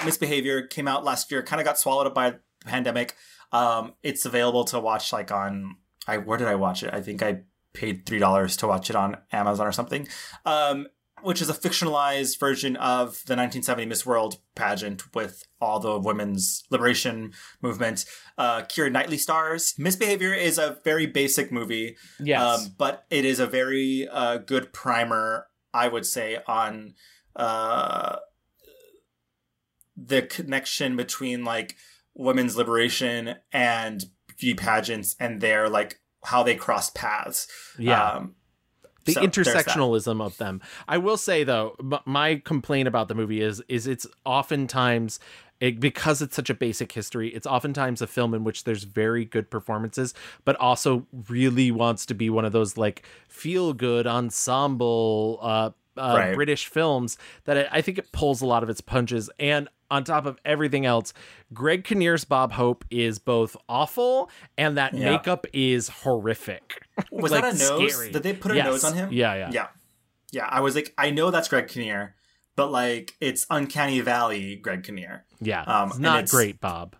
Misbehavior 0.06 0.68
came 0.68 0.88
out 0.88 1.04
last 1.04 1.32
year, 1.32 1.42
kind 1.42 1.60
of 1.60 1.66
got 1.66 1.80
swallowed 1.80 2.06
up 2.06 2.14
by 2.14 2.30
the 2.30 2.40
pandemic. 2.68 3.16
Um, 3.52 3.94
it's 4.04 4.28
available 4.28 4.64
to 4.66 4.80
watch 4.80 5.12
like 5.12 5.32
on 5.32 5.78
I 6.08 6.18
where 6.18 6.38
did 6.38 6.48
I 6.48 6.54
watch 6.54 6.84
it? 6.84 6.94
I 6.94 7.02
think 7.02 7.24
I 7.24 7.42
paid 7.74 8.06
three 8.06 8.20
dollars 8.20 8.56
to 8.58 8.68
watch 8.68 8.92
it 8.92 8.96
on 8.96 9.18
Amazon 9.32 9.66
or 9.66 9.72
something. 9.72 10.08
Um, 10.46 10.86
which 11.24 11.42
is 11.42 11.50
a 11.50 11.54
fictionalized 11.54 12.40
version 12.40 12.76
of 12.76 13.24
the 13.26 13.36
1970 13.36 13.86
Miss 13.86 14.06
World 14.06 14.38
pageant 14.56 15.14
with 15.16 15.44
all 15.62 15.80
the 15.80 15.98
women's 16.00 16.64
liberation 16.70 17.34
movement. 17.62 18.06
Uh, 18.38 18.62
Keira 18.64 18.92
Knightley 18.92 19.18
stars. 19.18 19.74
Misbehavior 19.78 20.34
is 20.34 20.58
a 20.58 20.78
very 20.84 21.06
basic 21.06 21.52
movie, 21.52 21.96
Yes. 22.20 22.42
um, 22.42 22.76
but 22.78 23.06
it 23.10 23.26
is 23.26 23.40
a 23.40 23.48
very 23.48 24.08
uh, 24.12 24.38
good 24.38 24.74
primer, 24.74 25.48
I 25.74 25.88
would 25.88 26.06
say, 26.06 26.40
on 26.48 26.94
uh, 27.36 28.18
the 29.96 30.22
connection 30.24 30.96
between 30.96 31.44
like 31.44 31.76
women's 32.16 32.56
liberation 32.58 33.36
and 33.52 34.04
beauty 34.38 34.56
pageants 34.56 35.16
and 35.20 35.42
their 35.42 35.70
like 35.70 36.00
how 36.26 36.44
they 36.44 36.56
cross 36.56 36.90
paths. 36.90 37.48
Yeah. 37.78 38.02
Um, 38.04 38.36
the 39.06 39.14
so 39.14 39.22
intersectionalism 39.22 40.22
of 40.22 40.38
them. 40.38 40.62
I 40.88 40.98
will 40.98 41.18
say 41.18 41.44
though, 41.44 41.76
my 42.06 42.36
complaint 42.36 42.88
about 42.88 43.08
the 43.08 43.16
movie 43.16 43.42
is 43.42 43.62
is 43.68 43.88
it's 43.88 44.08
oftentimes 44.26 45.20
it, 45.60 45.80
because 45.80 46.22
it's 46.22 46.36
such 46.36 46.50
a 46.50 46.54
basic 46.54 46.92
history, 46.92 47.30
it's 47.30 47.48
oftentimes 47.48 48.02
a 48.02 48.08
film 48.08 48.34
in 48.34 48.44
which 48.44 48.66
there's 48.66 48.84
very 48.84 49.24
good 49.24 49.50
performances, 49.50 50.14
but 50.44 50.56
also 50.58 51.06
really 51.30 51.72
wants 51.72 52.06
to 52.08 52.14
be 52.14 52.30
one 52.30 52.44
of 52.44 52.52
those 52.52 52.78
like 52.78 53.06
feel 53.30 53.74
good 53.74 54.06
ensemble 54.06 55.40
uh, 55.42 55.70
uh, 55.96 56.16
Right. 56.18 56.36
British 56.36 56.68
films 56.68 57.18
that 57.46 57.58
I, 57.58 57.78
I 57.78 57.82
think 57.82 57.98
it 57.98 58.12
pulls 58.12 58.42
a 58.42 58.46
lot 58.46 58.64
of 58.64 58.70
its 58.70 58.82
punches. 58.82 59.30
And 59.40 59.70
on 59.94 60.04
top 60.04 60.26
of 60.26 60.38
everything 60.44 60.86
else, 60.86 61.14
Greg 61.54 61.84
Kinnear's 61.84 62.26
Bob 62.26 62.52
Hope 62.54 62.84
is 62.90 63.20
both 63.20 63.56
awful 63.70 64.30
and 64.58 64.76
that 64.78 64.94
Yeah. 64.94 65.12
makeup 65.12 65.46
is 65.54 65.88
horrific. 65.88 66.82
Was 67.12 67.32
Like, 67.32 67.44
that 67.44 67.56
a 67.56 67.58
nose? 67.58 67.94
scary. 67.94 68.12
Did 68.12 68.24
they 68.24 68.34
put 68.34 68.52
a 68.52 68.56
Yes. 68.56 68.66
nose 68.66 68.84
on 68.84 68.94
him? 68.96 69.10
Yeah, 69.14 69.36
yeah. 69.36 69.50
Yeah. 69.52 69.68
Yeah. 70.32 70.48
I 70.50 70.62
was 70.62 70.74
like, 70.76 70.94
I 70.98 71.12
know 71.12 71.30
that's 71.32 71.48
Greg 71.48 71.68
Kinnear, 71.68 72.16
but 72.56 72.72
like 72.72 73.16
it's 73.22 73.46
Uncanny 73.50 74.02
Valley 74.02 74.56
Greg 74.56 74.84
Kinnear. 74.84 75.26
Yeah, 75.40 75.62
Um, 75.64 75.88
it's 75.90 75.96
and 75.98 76.04
not 76.04 76.16
it's- 76.24 76.32
great, 76.32 76.60
Bob. 76.60 76.96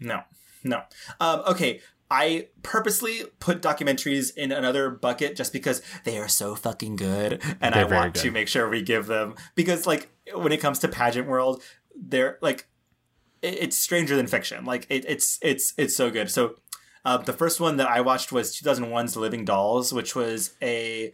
No, 0.00 0.22
no. 0.62 0.82
Um, 1.20 1.40
okay, 1.48 1.80
I 2.10 2.48
purposely 2.62 3.24
put 3.38 3.60
documentaries 3.60 4.34
in 4.36 4.50
another 4.52 4.88
bucket 4.90 5.36
just 5.36 5.52
because 5.52 5.82
they 6.04 6.18
are 6.18 6.28
so 6.28 6.54
fucking 6.54 6.96
good, 6.96 7.42
and 7.60 7.74
They're 7.74 7.84
I 7.84 7.88
very 7.88 8.00
want 8.00 8.14
to 8.16 8.30
make 8.30 8.48
sure 8.48 8.68
we 8.68 8.80
give 8.82 9.06
them 9.06 9.34
because, 9.54 9.86
like, 9.86 10.08
when 10.34 10.50
it 10.52 10.56
comes 10.58 10.78
to 10.80 10.88
pageant 10.88 11.28
world, 11.28 11.62
they're 12.00 12.38
like, 12.40 12.66
it- 13.42 13.58
it's 13.62 13.76
stranger 13.78 14.16
than 14.16 14.26
fiction. 14.26 14.64
Like, 14.64 14.86
it, 14.88 15.04
it's 15.08 15.38
it's 15.42 15.74
it's 15.76 15.96
so 15.96 16.10
good. 16.10 16.30
So, 16.30 16.56
uh, 17.04 17.18
the 17.18 17.32
first 17.32 17.60
one 17.60 17.76
that 17.78 17.88
I 17.88 18.00
watched 18.00 18.32
was 18.32 18.54
2001's 18.56 19.14
The 19.14 19.20
Living 19.20 19.44
Dolls, 19.44 19.92
which 19.92 20.14
was 20.16 20.54
a 20.62 21.12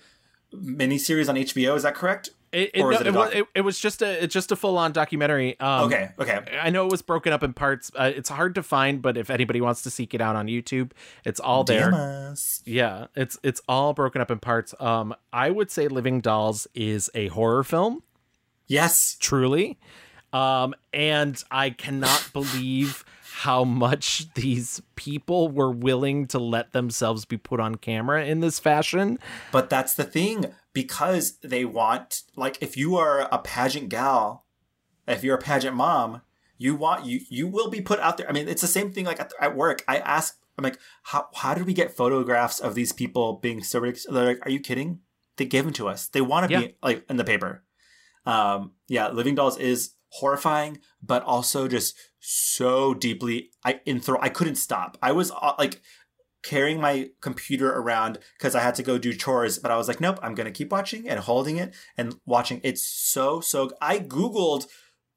miniseries 0.52 1.28
on 1.28 1.36
HBO. 1.36 1.77
Is 1.77 1.82
that 1.82 1.94
correct? 1.94 2.31
It, 2.52 2.70
it, 2.74 2.78
no, 2.82 2.90
it 2.90 3.06
it, 3.09 3.12
was, 3.12 3.32
doc- 3.32 3.48
it, 3.56 3.61
was 3.62 3.81
just 3.81 4.01
a 4.01 4.23
it's 4.23 4.32
just 4.32 4.52
a 4.52 4.56
full 4.56 4.78
on 4.78 4.93
documentary. 4.93 5.59
Um, 5.59 5.86
Okay, 5.86 6.11
okay. 6.20 6.40
I 6.62 6.70
know 6.70 6.86
it 6.86 6.90
was 6.93 7.02
broken 7.02 7.32
up 7.32 7.43
in 7.43 7.52
parts. 7.52 7.90
Uh, 7.97 8.12
it's 8.15 8.28
hard 8.28 8.55
to 8.55 8.62
find, 8.62 9.02
but 9.02 9.16
if 9.16 9.28
anybody 9.28 9.61
wants 9.61 9.82
to 9.82 9.90
seek 9.90 10.15
it 10.15 10.20
out 10.20 10.36
on 10.36 10.47
YouTube, 10.47 10.93
it's 11.24 11.40
all 11.40 11.65
there. 11.65 11.90
DM 11.90 12.31
us. 12.31 12.62
Yeah, 12.65 13.06
it's 13.16 13.36
it's 13.43 13.61
all 13.69 13.93
broken 13.93 14.20
up 14.23 14.31
in 14.31 14.39
parts. 14.39 14.73
Um, 14.78 15.16
I 15.32 15.51
would 15.51 15.73
say 15.73 15.89
Living 15.89 16.20
Dolls 16.20 16.69
is 16.77 17.11
a 17.12 17.27
horror 17.27 17.65
film. 17.65 18.05
Yes, 18.69 19.16
truly. 19.19 19.77
Um, 20.35 20.74
and 20.93 21.43
I 21.51 21.70
cannot 21.70 22.28
believe 22.32 23.05
how 23.23 23.65
much 23.65 24.32
these 24.35 24.82
people 24.97 25.48
were 25.48 25.70
willing 25.70 26.27
to 26.28 26.39
let 26.39 26.73
themselves 26.73 27.24
be 27.24 27.36
put 27.36 27.61
on 27.61 27.77
camera 27.77 28.24
in 28.24 28.40
this 28.40 28.59
fashion. 28.59 29.19
But 29.52 29.70
that's 29.70 29.94
the 29.94 30.05
thing 30.05 30.47
because 30.73 31.39
they 31.39 31.65
want 31.65 32.23
like 32.36 32.59
if 32.61 32.77
you 32.77 32.97
are 32.97 33.28
a 33.32 33.39
pageant 33.39 33.89
gal, 33.89 34.44
if 35.06 35.23
you're 35.23 35.36
a 35.36 35.40
pageant 35.40 35.77
mom, 35.77 36.23
you 36.59 36.74
want 36.74 37.06
you 37.06 37.20
you 37.28 37.47
will 37.47 37.70
be 37.70 37.81
put 37.81 38.01
out 38.01 38.16
there. 38.16 38.28
I 38.28 38.32
mean, 38.32 38.48
it's 38.48 38.62
the 38.62 38.69
same 38.69 38.93
thing 38.93 39.05
like 39.05 39.20
at, 39.20 39.32
at 39.40 39.56
work. 39.56 39.82
I 39.86 39.98
ask 39.98 40.36
I'm 40.59 40.62
like, 40.65 40.78
how 41.05 41.28
how 41.35 41.55
did 41.55 41.66
we 41.66 41.74
get 41.74 41.97
photographs 41.97 42.59
of 42.61 42.74
these 42.74 42.93
people 42.93 43.35
being 43.35 43.62
so 43.62 43.78
ridiculous? 43.81 44.06
They're 44.11 44.24
like, 44.27 44.47
are 44.47 44.51
you 44.51 44.61
kidding? 44.61 45.01
They 45.36 45.44
gave 45.44 45.65
them 45.65 45.73
to 45.74 45.89
us. 45.89 46.09
They 46.09 46.20
want 46.20 46.47
to 46.48 46.52
Yeah. 46.52 46.61
be 46.61 46.77
like 46.82 47.05
in 47.09 47.16
the 47.19 47.24
paper. 47.24 47.65
Um, 48.27 48.73
yeah, 48.89 49.09
Living 49.09 49.35
Dolls 49.35 49.59
is 49.59 49.90
horrifying, 50.15 50.78
but 51.03 51.23
also 51.24 51.66
just 51.69 51.97
so 52.20 52.95
deeply 52.95 53.51
I 53.65 53.81
enthrall. 53.86 54.19
I 54.23 54.28
couldn't 54.28 54.57
stop. 54.57 54.97
I 55.03 55.12
was 55.12 55.31
uh, 55.31 55.55
like 55.59 55.81
carrying 56.43 56.81
my 56.81 57.11
computer 57.20 57.73
around 57.73 58.19
because 58.39 58.55
I 58.55 58.61
had 58.61 58.74
to 58.77 58.82
go 58.82 58.99
do 58.99 59.12
chores, 59.12 59.59
but 59.59 59.70
I 59.70 59.77
was 59.77 59.89
like, 59.89 60.01
nope, 60.01 60.19
I'm 60.23 60.35
gonna 60.35 60.51
keep 60.53 60.70
watching 60.70 61.09
and 61.09 61.20
holding 61.20 61.57
it 61.57 61.74
and 61.97 62.15
watching. 62.27 62.61
It's 62.62 62.86
so 62.86 63.41
so. 63.41 63.70
I 63.81 63.99
googled 63.99 64.66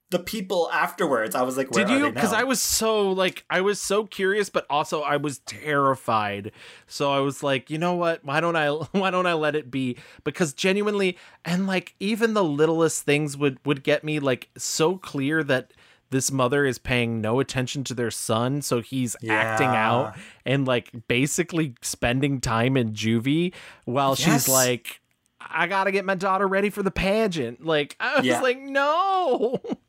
the 0.09 0.19
people 0.19 0.69
afterwards. 0.71 1.35
I 1.35 1.41
was 1.41 1.57
like, 1.57 1.69
Did 1.71 1.89
you? 1.89 2.11
Because? 2.11 2.31
I 2.33 2.43
was 2.43 2.61
so 2.61 3.11
like 3.11 3.43
I 3.49 3.61
was 3.61 3.81
so 3.81 4.05
curious, 4.05 4.49
but 4.49 4.65
also 4.69 5.01
I 5.01 5.17
was 5.17 5.39
terrified. 5.39 6.51
So 6.87 7.11
I 7.11 7.19
was 7.19 7.43
like, 7.43 7.69
you 7.69 7.77
know 7.77 7.95
what? 7.95 8.23
Why 8.23 8.39
don't 8.39 8.55
I? 8.55 8.69
Why 8.91 9.11
don't 9.11 9.25
I 9.25 9.33
let 9.33 9.55
it 9.55 9.69
be? 9.69 9.97
Because 10.23 10.53
genuinely, 10.53 11.17
and 11.43 11.67
like 11.67 11.95
even 11.99 12.33
the 12.33 12.43
littlest 12.43 13.03
things 13.03 13.35
would 13.37 13.59
would 13.65 13.83
get 13.83 14.03
me 14.03 14.19
like 14.19 14.49
so 14.57 14.97
clear 14.97 15.43
that 15.43 15.71
this 16.09 16.31
mother 16.31 16.65
is 16.65 16.77
paying 16.77 17.19
no 17.19 17.41
attention 17.41 17.83
to 17.83 17.93
their 17.93 18.11
son, 18.11 18.61
so 18.61 18.79
he's 18.79 19.17
acting 19.27 19.67
out 19.67 20.15
and 20.45 20.65
like 20.65 20.89
basically 21.09 21.75
spending 21.81 22.39
time 22.39 22.77
in 22.77 22.93
juvie 22.93 23.53
while 23.83 24.11
Yes. 24.11 24.19
she's 24.19 24.47
like. 24.47 25.01
I 25.49 25.67
gotta 25.67 25.91
get 25.91 26.03
my 26.03 26.15
daughter 26.15 26.45
ready 26.47 26.69
for 26.69 26.81
the 26.83 26.91
pageant. 26.91 27.63
Like 27.65 27.95
I 28.01 28.17
was 28.17 28.25
Yeah. 28.25 28.41
like, 28.41 28.59
no. 28.59 29.61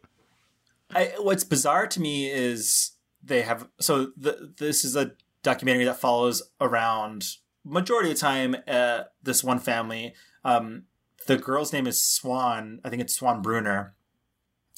I, 0.95 1.13
what's 1.19 1.45
bizarre 1.45 1.87
to 1.87 2.01
me 2.01 2.31
is 2.31 2.93
they 3.23 3.43
have 3.43 3.69
so 3.81 4.13
the, 4.17 4.55
this 4.59 4.85
is 4.85 4.97
a 4.97 5.13
documentary 5.43 5.85
that 5.85 6.01
follows 6.01 6.43
around 6.61 7.27
majority 7.65 8.11
of 8.11 8.17
the 8.17 8.21
time 8.21 8.57
uh, 8.67 9.05
this 9.23 9.45
one 9.45 9.59
family. 9.59 10.15
Um, 10.45 10.85
the 11.27 11.37
girl's 11.37 11.73
name 11.73 11.87
is 11.87 12.03
Swan. 12.03 12.81
I 12.85 12.89
think 12.89 13.03
it's 13.03 13.15
Swan 13.15 13.43
Brooner, 13.43 13.95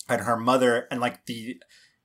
and 0.09 0.23
her 0.23 0.37
mother 0.37 0.89
and 0.91 1.01
like 1.01 1.27
the 1.27 1.63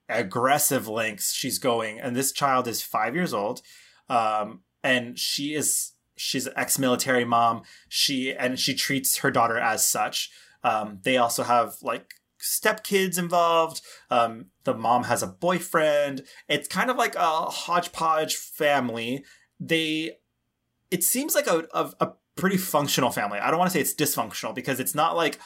aggressive 0.07 0.88
lengths 0.88 1.34
she's 1.34 1.57
going. 1.57 1.99
And 1.99 2.15
this 2.15 2.32
child 2.32 2.68
is 2.68 2.82
five 2.82 3.15
years 3.15 3.34
old, 3.34 3.61
um, 4.07 4.61
and 4.84 5.18
she 5.18 5.56
is 5.56 5.94
she's 6.15 6.45
an 6.45 6.53
ex-military 6.56 7.26
mom. 7.26 7.64
She 7.90 8.34
and 8.34 8.60
she 8.60 8.76
treats 8.76 9.18
her 9.18 9.32
daughter 9.32 9.57
as 9.57 9.86
such. 9.86 10.30
Um, 10.64 10.99
they 11.03 11.18
also 11.18 11.44
have 11.44 11.76
like 11.82 12.14
stepkids 12.45 13.17
involved. 13.17 13.81
Um, 14.09 14.47
the 14.63 14.73
mom 14.73 15.03
has 15.05 15.23
a 15.23 15.27
boyfriend. 15.27 16.23
It's 16.47 16.67
kind 16.67 16.89
of 16.89 16.97
like 16.97 17.15
a 17.15 17.45
hodgepodge 17.45 18.35
family. 18.35 19.26
They, 19.59 20.17
it 20.91 21.03
seems 21.03 21.35
like 21.35 21.47
a, 21.47 21.67
a, 21.73 21.91
a 21.99 22.13
pretty 22.35 22.57
functional 22.57 23.11
family. 23.11 23.39
I 23.39 23.49
don't 23.49 23.59
want 23.59 23.72
to 23.72 23.73
say 23.73 23.81
it's 23.81 23.95
dysfunctional 23.95 24.53
because 24.53 24.80
it's 24.80 24.95
not 24.95 25.15
like 25.15 25.39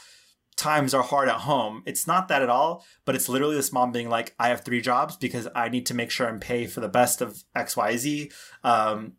times 0.55 0.93
are 0.93 1.03
hard 1.03 1.30
at 1.30 1.41
home. 1.41 1.84
It's 1.85 2.05
not 2.05 2.27
that 2.27 2.41
at 2.41 2.49
all, 2.49 2.85
but 3.05 3.15
it's 3.15 3.30
literally 3.30 3.55
this 3.55 3.71
mom 3.71 3.91
being 3.91 4.09
like, 4.09 4.35
I 4.38 4.49
have 4.49 4.65
three 4.65 4.81
jobs 4.81 5.15
because 5.15 5.47
I 5.55 5.69
need 5.69 5.85
to 5.88 5.93
make 5.93 6.11
sure 6.11 6.27
I'm 6.27 6.39
pay 6.39 6.67
for 6.67 6.81
the 6.81 6.89
best 6.89 7.21
of 7.21 7.43
XYZ. 7.55 8.31
Um, 8.63 9.13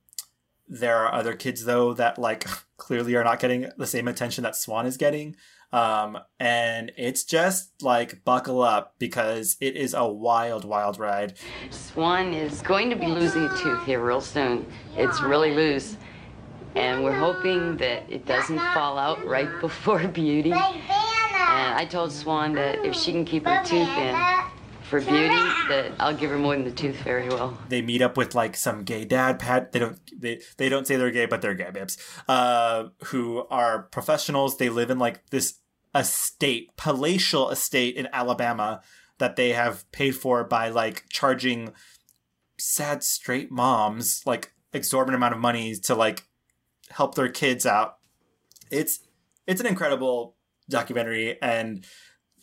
there 0.69 0.99
are 0.99 1.13
other 1.13 1.35
kids 1.35 1.65
though 1.65 1.95
that 1.95 2.19
like 2.19 2.47
clearly 2.77 3.15
are 3.17 3.25
not 3.25 3.41
getting 3.41 3.71
the 3.77 3.87
same 3.87 4.07
attention 4.07 4.45
that 4.45 4.55
Swan 4.55 4.87
is 4.87 4.97
getting. 4.97 5.35
Um, 5.73 6.19
and 6.39 6.91
it's 6.97 7.25
just 7.25 7.83
like 7.83 8.25
buckle 8.25 8.63
up 8.63 8.95
because 8.99 9.57
it 9.61 9.77
is 9.77 9.95
a 9.95 10.07
wild, 10.07 10.65
wild 10.65 10.99
ride. 10.99 11.35
Swan 11.71 12.35
is 12.35 12.61
going 12.63 12.91
to 12.91 12.97
be 12.97 13.07
losing 13.07 13.45
a 13.45 13.57
tooth 13.57 13.85
here 13.85 14.05
real 14.05 14.21
soon. 14.21 14.67
It's 14.97 15.21
really 15.23 15.55
loose. 15.55 15.97
And 16.75 17.05
we're 17.05 17.19
hoping 17.19 17.77
that 17.79 18.05
it 18.09 18.27
doesn't 18.27 18.59
fall 18.75 18.99
out 18.99 19.25
right 19.25 19.49
before 19.61 20.07
Beauty. 20.09 20.53
And 20.53 21.75
I 21.75 21.87
told 21.89 22.13
Swan 22.13 22.53
that 22.55 22.85
if 22.85 22.95
she 22.95 23.13
can 23.13 23.25
keep 23.25 23.47
her 23.47 23.63
tooth 23.65 23.89
in 23.89 24.15
for 24.91 25.01
Beauty, 25.01 25.29
that 25.69 25.93
I'll 26.01 26.15
give 26.15 26.31
her 26.31 26.39
more 26.39 26.55
than 26.55 26.65
the 26.65 26.73
tooth 26.73 26.97
fairy 26.97 27.29
will. 27.29 27.57
They 27.69 27.81
meet 27.81 28.03
up 28.03 28.17
with 28.17 28.35
like 28.35 28.57
some 28.57 28.83
gay 28.83 29.05
dad 29.05 29.39
pat. 29.39 29.71
They 29.71 29.79
don't 29.79 29.99
they 30.21 30.41
they 30.59 30.69
don't 30.69 30.87
say 30.87 30.97
they're 30.97 31.13
gay, 31.13 31.27
but 31.27 31.41
they're 31.41 31.55
gay 31.55 31.71
babes. 31.71 31.97
Uh, 32.29 32.89
who 33.05 33.47
are 33.51 33.85
professionals. 33.85 34.59
They 34.59 34.69
live 34.69 34.91
in 34.91 34.99
like 34.99 35.31
this 35.31 35.59
estate, 35.95 36.77
palatial 36.77 37.51
estate 37.51 37.95
in 37.95 38.09
Alabama 38.13 38.83
that 39.19 39.37
they 39.37 39.51
have 39.53 39.91
paid 39.93 40.17
for 40.17 40.43
by 40.45 40.69
like 40.69 41.05
charging 41.09 41.73
sad 42.59 43.03
straight 43.03 43.51
moms 43.51 44.23
like 44.27 44.53
exorbitant 44.73 45.17
amount 45.17 45.35
of 45.35 45.41
money 45.41 45.75
to 45.75 45.95
like 45.95 46.25
help 46.91 47.15
their 47.15 47.29
kids 47.29 47.65
out. 47.65 47.99
It's 48.71 49.01
it's 49.47 49.61
an 49.61 49.67
incredible 49.67 50.37
documentary 50.69 51.41
and 51.41 51.85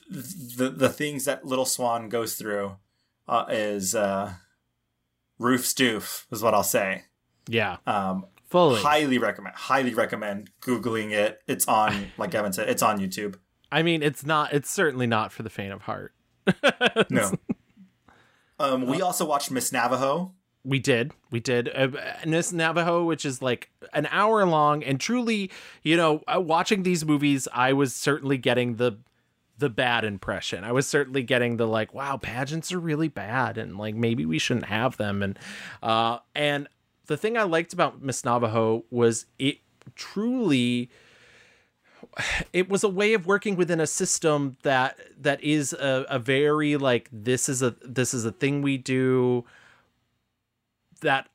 the 0.09 0.69
the 0.69 0.89
things 0.89 1.25
that 1.25 1.45
little 1.45 1.65
swan 1.65 2.09
goes 2.09 2.35
through 2.35 2.77
uh, 3.27 3.45
is 3.49 3.93
uh 3.95 4.33
roof 5.39 5.61
stoof 5.61 6.25
is 6.31 6.41
what 6.41 6.53
I'll 6.53 6.63
say. 6.63 7.03
Yeah. 7.47 7.77
Um 7.85 8.25
Fully. 8.47 8.81
highly 8.81 9.17
recommend 9.17 9.55
highly 9.55 9.93
recommend 9.93 10.49
googling 10.61 11.11
it. 11.11 11.41
It's 11.47 11.67
on 11.67 12.11
like 12.17 12.33
Evan 12.33 12.53
said, 12.53 12.69
it's 12.69 12.81
on 12.81 12.99
YouTube. 12.99 13.35
I 13.69 13.83
mean, 13.83 14.01
it's 14.01 14.25
not. 14.25 14.53
It's 14.53 14.69
certainly 14.69 15.07
not 15.07 15.33
for 15.33 15.43
the 15.43 15.49
faint 15.49 15.73
of 15.73 15.81
heart. 15.83 16.13
No. 17.09 17.33
Um 18.59 18.87
we 18.87 19.01
also 19.01 19.25
watched 19.25 19.51
Miss 19.51 19.71
Navajo. 19.71 20.33
We 20.63 20.79
did. 20.79 21.13
We 21.31 21.39
did. 21.39 21.69
Uh, 21.73 21.89
Miss 22.25 22.51
Navajo, 22.51 23.05
which 23.05 23.23
is 23.23 23.41
like 23.41 23.69
an 23.93 24.05
hour 24.11 24.45
long, 24.45 24.83
and 24.83 24.99
truly, 24.99 25.49
you 25.81 25.95
know, 25.95 26.21
uh, 26.27 26.41
watching 26.41 26.83
these 26.83 27.05
movies, 27.05 27.47
I 27.53 27.71
was 27.71 27.95
certainly 27.95 28.37
getting 28.37 28.75
the 28.75 28.97
the 29.57 29.69
bad 29.69 30.03
impression. 30.03 30.63
I 30.63 30.71
was 30.71 30.87
certainly 30.87 31.23
getting 31.23 31.57
the 31.57 31.67
like, 31.67 31.93
wow, 31.93 32.17
pageants 32.17 32.71
are 32.71 32.79
really 32.79 33.07
bad, 33.07 33.57
and 33.57 33.77
like 33.77 33.95
maybe 33.95 34.25
we 34.25 34.39
shouldn't 34.39 34.67
have 34.67 34.97
them. 34.97 35.23
And 35.23 35.39
uh, 35.81 36.19
and 36.35 36.67
the 37.07 37.17
thing 37.17 37.37
I 37.37 37.43
liked 37.43 37.73
about 37.73 38.01
Miss 38.01 38.23
Navajo 38.25 38.83
was 38.91 39.25
it 39.39 39.57
truly 39.95 40.89
it 42.53 42.69
was 42.69 42.83
a 42.83 42.89
way 42.89 43.13
of 43.13 43.25
working 43.25 43.55
within 43.55 43.79
a 43.79 43.87
system 43.87 44.57
that 44.63 44.97
that 45.19 45.43
is 45.43 45.73
a, 45.73 46.05
a 46.09 46.19
very 46.19 46.75
like 46.77 47.09
this 47.11 47.47
is 47.49 47.61
a 47.61 47.75
this 47.81 48.13
is 48.13 48.25
a 48.25 48.31
thing 48.31 48.61
we 48.61 48.77
do 48.77 49.45
that 51.01 51.29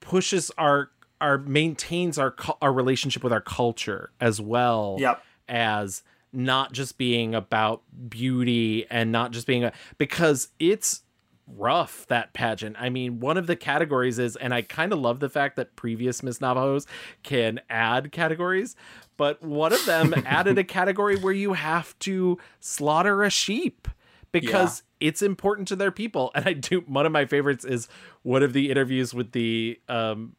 pushes 0.00 0.50
our 0.58 0.90
our 1.20 1.38
maintains 1.38 2.18
our 2.18 2.34
our 2.62 2.72
relationship 2.72 3.24
with 3.24 3.32
our 3.32 3.40
culture 3.40 4.10
as 4.20 4.40
well 4.40 4.96
Yep. 4.98 5.22
as 5.48 6.02
not 6.32 6.72
just 6.72 6.98
being 6.98 7.34
about 7.34 7.82
beauty 8.08 8.86
and 8.90 9.12
not 9.12 9.30
just 9.30 9.46
being 9.46 9.64
a 9.64 9.72
because 9.96 10.48
it's 10.58 11.02
rough 11.46 12.06
that 12.08 12.32
pageant. 12.34 12.76
I 12.78 12.90
mean 12.90 13.20
one 13.20 13.38
of 13.38 13.46
the 13.46 13.56
categories 13.56 14.18
is 14.18 14.36
and 14.36 14.52
i 14.52 14.60
kind 14.60 14.92
of 14.92 14.98
love 14.98 15.20
the 15.20 15.30
fact 15.30 15.56
that 15.56 15.76
previous 15.76 16.22
miss 16.22 16.40
navajos 16.40 16.86
can 17.22 17.60
add 17.70 18.12
categories 18.12 18.76
but 19.16 19.42
one 19.42 19.72
of 19.72 19.84
them 19.86 20.14
added 20.26 20.58
a 20.58 20.64
category 20.64 21.16
where 21.16 21.32
you 21.32 21.54
have 21.54 21.98
to 22.00 22.38
slaughter 22.60 23.22
a 23.22 23.30
sheep 23.30 23.88
because 24.30 24.82
it's 25.00 25.22
important 25.22 25.68
to 25.68 25.76
their 25.76 25.90
people. 25.90 26.30
And 26.34 26.46
i 26.46 26.52
do 26.54 26.80
one 26.80 27.06
of 27.06 27.12
my 27.12 27.26
favorites 27.26 27.64
is 27.64 27.88
one 28.22 28.42
of 28.42 28.52
the 28.52 28.70
interviews 28.70 29.12
with 29.14 29.32
the 29.32 29.80
um 29.88 30.36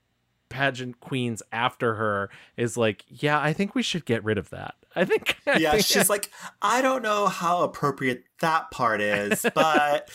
pageant 0.49 0.99
queens 0.99 1.43
after 1.51 1.95
her 1.95 2.29
is 2.57 2.75
like 2.75 3.05
yeah 3.07 3.39
i 3.39 3.53
think 3.53 3.75
we 3.75 3.83
should 3.83 4.03
get 4.03 4.23
rid 4.23 4.35
of 4.35 4.49
that 4.49 4.73
i 4.95 5.05
think 5.05 5.37
yeah, 5.59 5.77
she's 5.77 6.09
like, 6.09 6.29
I 6.61 6.81
don't 6.81 7.01
know 7.01 7.27
how 7.27 7.63
appropriate 7.63 8.23
that 8.41 8.71
part 8.71 9.01
is, 9.01 9.45
but 9.53 10.09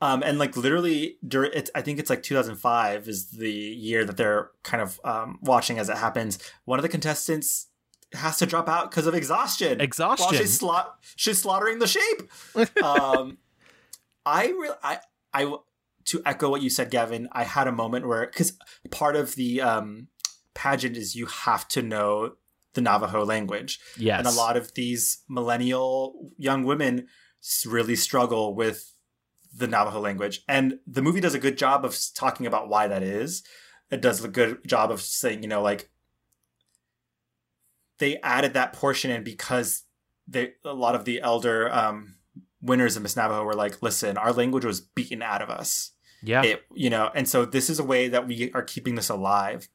um, 0.00 0.22
and 0.22 0.38
like 0.38 0.56
literally 0.56 1.16
during 1.26 1.52
it's 1.54 1.70
I 1.74 1.82
think 1.82 1.98
it's 1.98 2.10
like 2.10 2.22
2005 2.22 3.08
is 3.08 3.30
the 3.30 3.50
year 3.50 4.04
that 4.04 4.16
they're 4.16 4.50
kind 4.62 4.82
of 4.82 5.00
um 5.04 5.38
watching 5.42 5.78
as 5.78 5.88
it 5.88 5.96
happens. 5.96 6.38
One 6.64 6.78
of 6.78 6.82
the 6.82 6.88
contestants 6.88 7.68
has 8.12 8.36
to 8.38 8.46
drop 8.46 8.68
out 8.68 8.90
because 8.90 9.06
of 9.06 9.14
exhaustion. 9.14 9.80
Exhaustion. 9.80 10.26
While 10.26 10.34
she's 10.34 10.60
sla- 10.60 10.90
she's 11.16 11.40
slaughtering 11.40 11.78
the 11.78 11.86
sheep. 11.86 12.30
um, 12.82 13.38
I 14.24 14.48
really 14.48 14.76
I 14.82 14.98
I 15.32 15.56
to 16.06 16.22
echo 16.24 16.50
what 16.50 16.62
you 16.62 16.70
said, 16.70 16.90
Gavin. 16.90 17.28
I 17.32 17.44
had 17.44 17.66
a 17.66 17.72
moment 17.72 18.06
where 18.06 18.26
because 18.26 18.58
part 18.90 19.16
of 19.16 19.34
the 19.34 19.62
um 19.62 20.08
pageant 20.54 20.96
is 20.96 21.14
you 21.14 21.26
have 21.26 21.66
to 21.68 21.82
know 21.82 22.34
the 22.76 22.80
Navajo 22.82 23.24
language. 23.24 23.80
Yes. 23.98 24.18
And 24.18 24.28
a 24.28 24.38
lot 24.38 24.56
of 24.56 24.74
these 24.74 25.22
millennial 25.28 26.30
young 26.36 26.62
women 26.62 27.08
really 27.66 27.96
struggle 27.96 28.54
with 28.54 28.92
the 29.56 29.66
Navajo 29.66 29.98
language. 29.98 30.42
And 30.46 30.78
the 30.86 31.02
movie 31.02 31.20
does 31.20 31.34
a 31.34 31.40
good 31.40 31.58
job 31.58 31.84
of 31.84 31.98
talking 32.14 32.46
about 32.46 32.68
why 32.68 32.86
that 32.86 33.02
is. 33.02 33.42
It 33.90 34.00
does 34.00 34.22
a 34.22 34.28
good 34.28 34.66
job 34.66 34.90
of 34.90 35.00
saying, 35.00 35.42
you 35.42 35.48
know, 35.48 35.62
like 35.62 35.90
they 37.98 38.18
added 38.18 38.54
that 38.54 38.72
portion 38.72 39.10
in 39.10 39.24
because 39.24 39.84
they 40.28 40.52
a 40.64 40.74
lot 40.74 40.94
of 40.94 41.04
the 41.04 41.20
elder 41.20 41.72
um, 41.72 42.16
winners 42.60 42.96
of 42.96 43.02
Miss 43.02 43.16
Navajo 43.16 43.44
were 43.44 43.54
like, 43.54 43.82
listen, 43.82 44.18
our 44.18 44.32
language 44.32 44.64
was 44.64 44.80
beaten 44.80 45.22
out 45.22 45.40
of 45.40 45.48
us. 45.48 45.92
Yeah. 46.22 46.42
It, 46.42 46.62
you 46.74 46.90
know, 46.90 47.10
and 47.14 47.28
so 47.28 47.46
this 47.46 47.70
is 47.70 47.78
a 47.78 47.84
way 47.84 48.08
that 48.08 48.26
we 48.26 48.50
are 48.52 48.62
keeping 48.62 48.96
this 48.96 49.08
alive. 49.08 49.68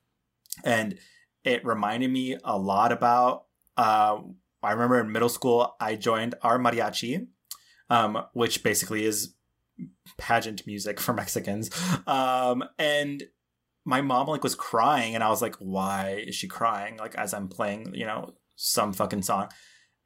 And 0.64 0.99
it 1.43 1.65
reminded 1.65 2.11
me 2.11 2.38
a 2.43 2.57
lot 2.57 2.91
about 2.91 3.45
uh, 3.77 4.19
I 4.63 4.72
remember 4.72 4.99
in 4.99 5.11
middle 5.11 5.30
school 5.30 5.76
I 5.80 5.95
joined 5.95 6.35
our 6.41 6.59
mariachi, 6.59 7.27
um, 7.89 8.23
which 8.34 8.63
basically 8.63 9.05
is 9.05 9.35
pageant 10.18 10.68
music 10.68 10.99
for 10.99 11.13
Mexicans. 11.22 11.69
Um, 12.05 12.63
and 12.77 13.23
my 13.85 14.01
mom 14.01 14.27
like 14.27 14.43
was 14.43 14.55
crying 14.55 15.15
and 15.15 15.23
I 15.23 15.30
was 15.30 15.41
like, 15.41 15.55
why 15.55 16.23
is 16.27 16.35
she 16.35 16.47
crying? 16.47 16.97
Like 16.97 17.15
as 17.15 17.34
I'm 17.34 17.47
playing, 17.47 17.93
you 17.95 18.05
know, 18.05 18.34
some 18.55 18.93
fucking 18.93 19.23
song. 19.23 19.49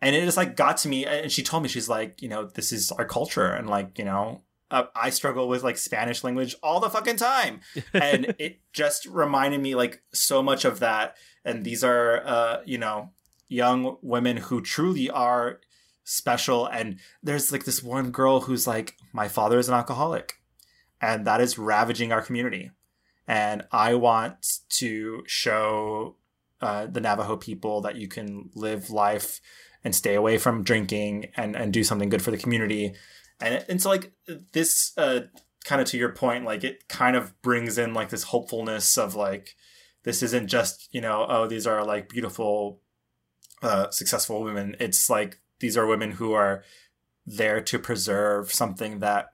And 0.01 0.15
it 0.15 0.23
just 0.23 0.37
like 0.37 0.55
got 0.55 0.77
to 0.77 0.87
me 0.87 1.05
and 1.05 1.31
she 1.31 1.43
told 1.43 1.63
me, 1.63 1.69
she's 1.69 1.89
like, 1.89 2.21
you 2.21 2.29
know, 2.29 2.45
this 2.45 2.71
is 2.71 2.91
our 2.91 3.05
culture. 3.05 3.47
And 3.47 3.69
like, 3.69 3.97
you 3.97 4.05
know, 4.05 4.43
uh, 4.75 4.87
I 4.95 5.09
struggle 5.09 5.47
with 5.47 5.63
like 5.63 5.77
Spanish 5.77 6.23
language 6.23 6.55
all 6.61 6.79
the 6.79 6.89
fucking 6.89 7.15
time. 7.15 7.61
and 7.93 8.35
it 8.37 8.59
just 8.73 9.05
reminded 9.05 9.61
me 9.61 9.73
like 9.73 10.01
so 10.13 10.43
much 10.43 10.65
of 10.65 10.79
that. 10.79 11.15
And 11.45 11.63
these 11.63 11.83
are, 11.83 12.21
uh, 12.25 12.61
you 12.65 12.77
know, 12.77 13.11
young 13.47 13.97
women 14.01 14.37
who 14.37 14.61
truly 14.61 15.09
are 15.09 15.61
special. 16.03 16.65
And 16.65 16.99
there's 17.23 17.51
like 17.51 17.63
this 17.63 17.81
one 17.81 18.11
girl 18.11 18.41
who's 18.41 18.67
like, 18.67 18.97
my 19.13 19.29
father 19.29 19.59
is 19.59 19.69
an 19.69 19.75
alcoholic 19.75 20.41
and 20.99 21.25
that 21.25 21.39
is 21.39 21.57
ravaging 21.57 22.11
our 22.11 22.21
community. 22.21 22.71
And 23.27 23.63
I 23.71 23.95
want 23.95 24.59
to 24.71 25.23
show 25.25 26.17
uh, 26.61 26.87
the 26.87 27.01
Navajo 27.01 27.37
people 27.37 27.81
that 27.81 27.95
you 27.95 28.07
can 28.07 28.49
live 28.55 28.89
life 28.89 29.39
and 29.83 29.95
stay 29.95 30.15
away 30.15 30.37
from 30.37 30.63
drinking 30.63 31.27
and, 31.37 31.55
and 31.55 31.71
do 31.71 31.83
something 31.83 32.09
good 32.09 32.21
for 32.21 32.31
the 32.31 32.37
community. 32.37 32.93
And, 33.39 33.65
and 33.67 33.81
so 33.81 33.89
like 33.89 34.13
this, 34.53 34.93
uh, 34.97 35.21
kind 35.63 35.81
of 35.81 35.87
to 35.87 35.97
your 35.97 36.11
point, 36.11 36.45
like 36.45 36.63
it 36.63 36.87
kind 36.87 37.15
of 37.15 37.39
brings 37.41 37.77
in 37.77 37.93
like 37.93 38.09
this 38.09 38.23
hopefulness 38.23 38.97
of 38.97 39.15
like, 39.15 39.55
this 40.03 40.21
isn't 40.21 40.47
just, 40.47 40.87
you 40.91 41.01
know, 41.01 41.25
oh, 41.27 41.47
these 41.47 41.65
are 41.65 41.83
like 41.83 42.09
beautiful, 42.09 42.81
uh, 43.61 43.89
successful 43.89 44.43
women. 44.43 44.75
It's 44.79 45.09
like, 45.09 45.39
these 45.59 45.77
are 45.77 45.87
women 45.87 46.11
who 46.11 46.33
are 46.33 46.63
there 47.25 47.61
to 47.61 47.79
preserve 47.79 48.51
something 48.51 48.99
that 48.99 49.33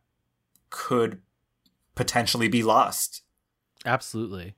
could 0.69 1.21
potentially 1.95 2.47
be 2.47 2.63
lost. 2.63 3.23
Absolutely. 3.85 4.55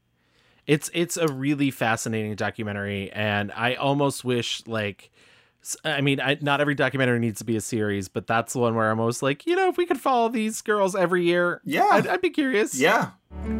It's 0.67 0.89
it's 0.93 1.17
a 1.17 1.27
really 1.27 1.71
fascinating 1.71 2.35
documentary 2.35 3.11
and 3.11 3.51
I 3.51 3.75
almost 3.75 4.23
wish 4.23 4.65
like 4.67 5.11
I 5.85 6.01
mean, 6.01 6.19
I, 6.19 6.37
not 6.41 6.59
every 6.61 6.75
documentary 6.75 7.19
needs 7.19 7.39
to 7.39 7.45
be 7.45 7.55
a 7.55 7.61
series, 7.61 8.09
but 8.09 8.27
that's 8.27 8.53
the 8.53 8.59
one 8.59 8.75
where 8.75 8.91
I'm 8.91 8.99
almost 8.99 9.23
like, 9.23 9.45
you 9.45 9.55
know, 9.55 9.69
if 9.69 9.77
we 9.77 9.85
could 9.85 9.99
follow 9.99 10.29
these 10.29 10.61
girls 10.61 10.95
every 10.95 11.23
year, 11.23 11.61
yeah, 11.63 11.87
I'd, 11.91 12.07
I'd 12.07 12.21
be 12.21 12.29
curious. 12.29 12.75
Yeah, 12.79 13.11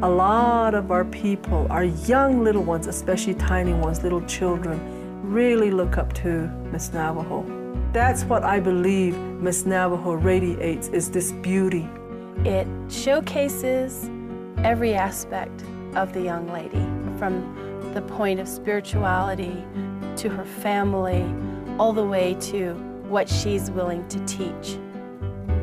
A 0.02 0.10
lot 0.10 0.76
of 0.76 0.92
our 0.92 1.06
people, 1.06 1.66
our 1.70 1.86
young 1.86 2.44
little 2.44 2.64
ones, 2.64 2.88
especially 2.88 3.36
tiny 3.36 3.74
ones, 3.74 4.04
little 4.04 4.22
children, 4.26 4.80
really 5.24 5.72
look 5.72 5.98
up 5.98 6.12
to 6.14 6.48
Miss 6.72 6.92
Navajo. 6.94 7.46
That's 7.94 8.24
what 8.26 8.44
I 8.44 8.60
believe 8.60 9.16
Miss 9.18 9.66
Navajo 9.66 10.14
radiates 10.14 10.88
is 10.90 11.10
this 11.12 11.32
beauty. 11.32 11.88
It 12.44 12.68
showcases 12.92 14.10
every 14.58 14.94
aspect 14.94 15.64
of 15.96 16.12
the 16.14 16.22
young 16.22 16.52
lady, 16.52 16.84
from 17.18 17.92
the 17.94 18.02
point 18.02 18.40
of 18.40 18.48
spirituality 18.48 19.64
to 20.18 20.30
her 20.30 20.44
family, 20.46 21.24
all 21.80 21.94
the 21.94 22.06
way 22.06 22.36
to 22.36 22.74
what 23.08 23.28
she's 23.28 23.72
willing 23.72 24.08
to 24.08 24.20
teach 24.26 24.78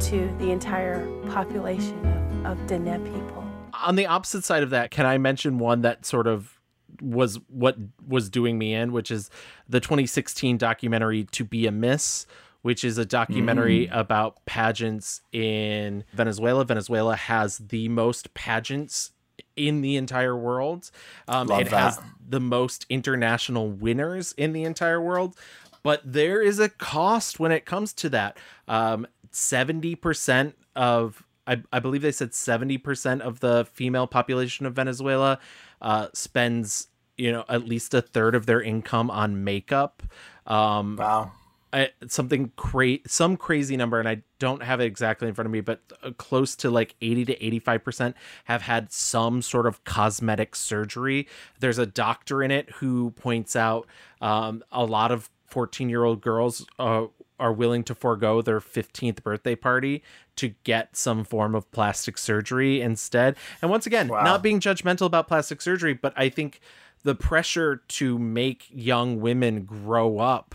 to 0.00 0.34
the 0.38 0.50
entire 0.50 1.06
population 1.30 1.98
of, 2.44 2.58
of 2.58 2.66
Dene 2.66 3.02
people. 3.04 3.44
On 3.84 3.96
the 3.96 4.06
opposite 4.06 4.44
side 4.44 4.62
of 4.62 4.70
that, 4.70 4.90
can 4.90 5.06
I 5.06 5.18
mention 5.18 5.58
one 5.58 5.82
that 5.82 6.04
sort 6.04 6.26
of 6.26 6.58
was 7.00 7.38
what 7.48 7.76
was 8.06 8.28
doing 8.28 8.58
me 8.58 8.74
in, 8.74 8.92
which 8.92 9.10
is 9.10 9.30
the 9.68 9.80
2016 9.80 10.58
documentary 10.58 11.24
To 11.32 11.44
Be 11.44 11.66
a 11.66 11.72
Miss, 11.72 12.26
which 12.62 12.84
is 12.84 12.98
a 12.98 13.06
documentary 13.06 13.86
Mm. 13.86 13.96
about 13.98 14.44
pageants 14.44 15.22
in 15.32 16.04
Venezuela. 16.12 16.64
Venezuela 16.64 17.16
has 17.16 17.58
the 17.58 17.88
most 17.88 18.34
pageants 18.34 19.12
in 19.56 19.80
the 19.80 19.96
entire 19.96 20.36
world. 20.36 20.90
Um, 21.26 21.46
Love 21.46 21.62
it 21.62 21.68
has 21.68 21.98
the 22.28 22.40
most 22.40 22.84
international 22.90 23.70
winners 23.70 24.32
in 24.36 24.52
the 24.52 24.64
entire 24.64 25.00
world. 25.00 25.36
But 25.82 26.00
there 26.04 26.42
is 26.42 26.58
a 26.58 26.68
cost 26.68 27.40
when 27.40 27.52
it 27.52 27.64
comes 27.64 27.92
to 27.94 28.08
that. 28.10 28.36
Um, 28.68 29.06
70% 29.32 30.54
of, 30.76 31.24
I, 31.46 31.62
I 31.72 31.78
believe 31.78 32.02
they 32.02 32.12
said 32.12 32.30
70% 32.30 33.20
of 33.20 33.40
the 33.40 33.66
female 33.72 34.06
population 34.06 34.66
of 34.66 34.74
Venezuela 34.74 35.38
uh, 35.80 36.08
spends, 36.12 36.88
you 37.16 37.32
know, 37.32 37.44
at 37.48 37.66
least 37.66 37.94
a 37.94 38.02
third 38.02 38.34
of 38.34 38.46
their 38.46 38.60
income 38.60 39.10
on 39.10 39.44
makeup. 39.44 40.02
Um, 40.46 40.96
wow. 40.96 41.32
I, 41.72 41.90
something 42.08 42.52
cra- 42.56 42.98
some 43.06 43.36
crazy 43.36 43.76
number 43.76 44.00
and 44.00 44.08
i 44.08 44.22
don't 44.40 44.62
have 44.62 44.80
it 44.80 44.86
exactly 44.86 45.28
in 45.28 45.34
front 45.34 45.46
of 45.46 45.52
me 45.52 45.60
but 45.60 45.80
uh, 46.02 46.10
close 46.16 46.56
to 46.56 46.70
like 46.70 46.96
80 47.00 47.26
to 47.26 47.36
85% 47.60 48.14
have 48.46 48.62
had 48.62 48.90
some 48.92 49.40
sort 49.40 49.66
of 49.66 49.84
cosmetic 49.84 50.56
surgery 50.56 51.28
there's 51.60 51.78
a 51.78 51.86
doctor 51.86 52.42
in 52.42 52.50
it 52.50 52.70
who 52.70 53.12
points 53.12 53.54
out 53.54 53.86
um, 54.20 54.64
a 54.72 54.84
lot 54.84 55.12
of 55.12 55.30
14 55.50 55.88
year 55.88 56.04
old 56.04 56.20
girls 56.20 56.66
uh, 56.78 57.06
are 57.38 57.52
willing 57.52 57.82
to 57.84 57.94
forego 57.94 58.42
their 58.42 58.60
15th 58.60 59.22
birthday 59.22 59.54
party 59.54 60.02
to 60.36 60.54
get 60.64 60.96
some 60.96 61.24
form 61.24 61.54
of 61.54 61.70
plastic 61.70 62.18
surgery 62.18 62.80
instead 62.80 63.36
and 63.62 63.70
once 63.70 63.86
again 63.86 64.08
not 64.08 64.42
being 64.42 64.60
judgmental 64.60 65.06
about 65.06 65.28
plastic 65.28 65.60
surgery 65.60 65.94
but 65.94 66.12
i 66.16 66.28
think 66.28 66.60
the 67.02 67.14
pressure 67.14 67.82
to 67.88 68.18
make 68.18 68.66
young 68.70 69.20
women 69.20 69.64
grow 69.64 70.18
up 70.18 70.54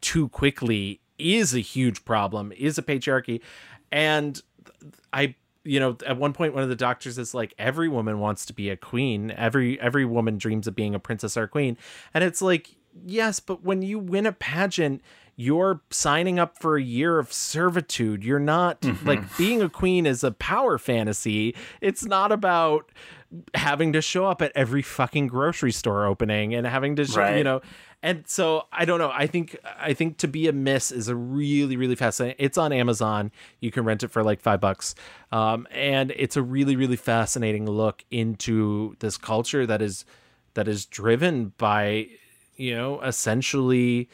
too 0.00 0.28
quickly 0.28 1.00
is 1.18 1.54
a 1.54 1.60
huge 1.60 2.04
problem, 2.04 2.52
is 2.56 2.78
a 2.78 2.82
patriarchy. 2.82 3.40
And 3.92 4.40
I 5.12 5.34
you 5.66 5.80
know, 5.80 5.96
at 6.06 6.18
one 6.18 6.34
point 6.34 6.52
one 6.52 6.62
of 6.62 6.68
the 6.68 6.76
doctors 6.76 7.16
is 7.16 7.32
like 7.32 7.54
every 7.58 7.88
woman 7.88 8.18
wants 8.18 8.44
to 8.46 8.52
be 8.52 8.68
a 8.68 8.76
queen. 8.76 9.30
Every 9.30 9.80
every 9.80 10.04
woman 10.04 10.36
dreams 10.36 10.66
of 10.66 10.74
being 10.74 10.94
a 10.94 10.98
princess 10.98 11.36
or 11.36 11.44
a 11.44 11.48
queen. 11.48 11.78
And 12.12 12.22
it's 12.22 12.42
like, 12.42 12.76
yes, 13.04 13.40
but 13.40 13.62
when 13.64 13.82
you 13.82 13.98
win 13.98 14.26
a 14.26 14.32
pageant, 14.32 15.02
you're 15.36 15.80
signing 15.90 16.38
up 16.38 16.58
for 16.60 16.76
a 16.76 16.82
year 16.82 17.18
of 17.18 17.32
servitude. 17.32 18.22
You're 18.24 18.38
not 18.38 18.80
Mhm. 18.82 19.04
like 19.04 19.36
being 19.36 19.62
a 19.62 19.68
queen 19.68 20.06
is 20.06 20.22
a 20.22 20.30
power 20.30 20.78
fantasy. 20.78 21.56
It's 21.80 22.04
not 22.04 22.30
about 22.30 22.90
having 23.54 23.92
to 23.94 24.00
show 24.00 24.26
up 24.26 24.40
at 24.42 24.52
every 24.54 24.82
fucking 24.82 25.26
grocery 25.26 25.72
store 25.72 26.06
opening 26.06 26.54
and 26.54 26.66
having 26.66 26.94
to 26.96 27.04
show, 27.04 27.34
you 27.34 27.42
know 27.44 27.60
and 28.00 28.28
so 28.28 28.66
I 28.70 28.84
don't 28.84 28.98
know. 28.98 29.10
I 29.12 29.26
think 29.26 29.56
I 29.80 29.94
think 29.94 30.18
to 30.18 30.28
be 30.28 30.46
a 30.46 30.52
miss 30.52 30.92
is 30.92 31.08
a 31.08 31.16
really 31.16 31.76
really 31.78 31.96
fascinating. 31.96 32.36
It's 32.38 32.58
on 32.58 32.70
Amazon. 32.70 33.32
You 33.60 33.70
can 33.70 33.84
rent 33.84 34.02
it 34.04 34.08
for 34.08 34.22
like 34.22 34.40
five 34.42 34.60
bucks, 34.60 34.94
um, 35.32 35.66
and 35.72 36.12
it's 36.14 36.36
a 36.36 36.42
really 36.42 36.76
really 36.76 36.96
fascinating 36.96 37.64
look 37.68 38.04
into 38.10 38.94
this 39.00 39.16
culture 39.16 39.66
that 39.66 39.80
is 39.80 40.04
that 40.52 40.68
is 40.68 40.84
driven 40.84 41.54
by 41.56 42.08
you 42.56 42.74
know 42.74 43.00
essentially 43.00 44.08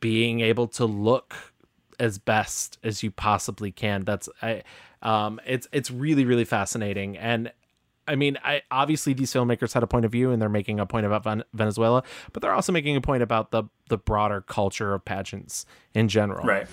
being 0.00 0.40
able 0.40 0.66
to 0.66 0.84
look 0.84 1.34
as 2.00 2.18
best 2.18 2.78
as 2.82 3.02
you 3.02 3.10
possibly 3.10 3.72
can. 3.72 4.04
That's 4.04 4.28
I 4.42 4.62
um 5.02 5.40
it's 5.46 5.68
it's 5.72 5.90
really 5.90 6.24
really 6.24 6.44
fascinating 6.44 7.16
and 7.16 7.52
I 8.08 8.16
mean, 8.16 8.38
I 8.42 8.62
obviously 8.70 9.12
these 9.12 9.30
filmmakers 9.32 9.74
had 9.74 9.82
a 9.82 9.86
point 9.86 10.06
of 10.06 10.12
view 10.12 10.30
and 10.30 10.40
they're 10.40 10.48
making 10.48 10.80
a 10.80 10.86
point 10.86 11.04
about 11.04 11.24
Ven- 11.24 11.44
Venezuela, 11.52 12.02
but 12.32 12.40
they're 12.40 12.54
also 12.54 12.72
making 12.72 12.96
a 12.96 13.02
point 13.02 13.22
about 13.22 13.50
the 13.50 13.64
the 13.90 13.98
broader 13.98 14.40
culture 14.40 14.94
of 14.94 15.04
pageants 15.04 15.66
in 15.94 16.08
general. 16.08 16.46
Right. 16.46 16.66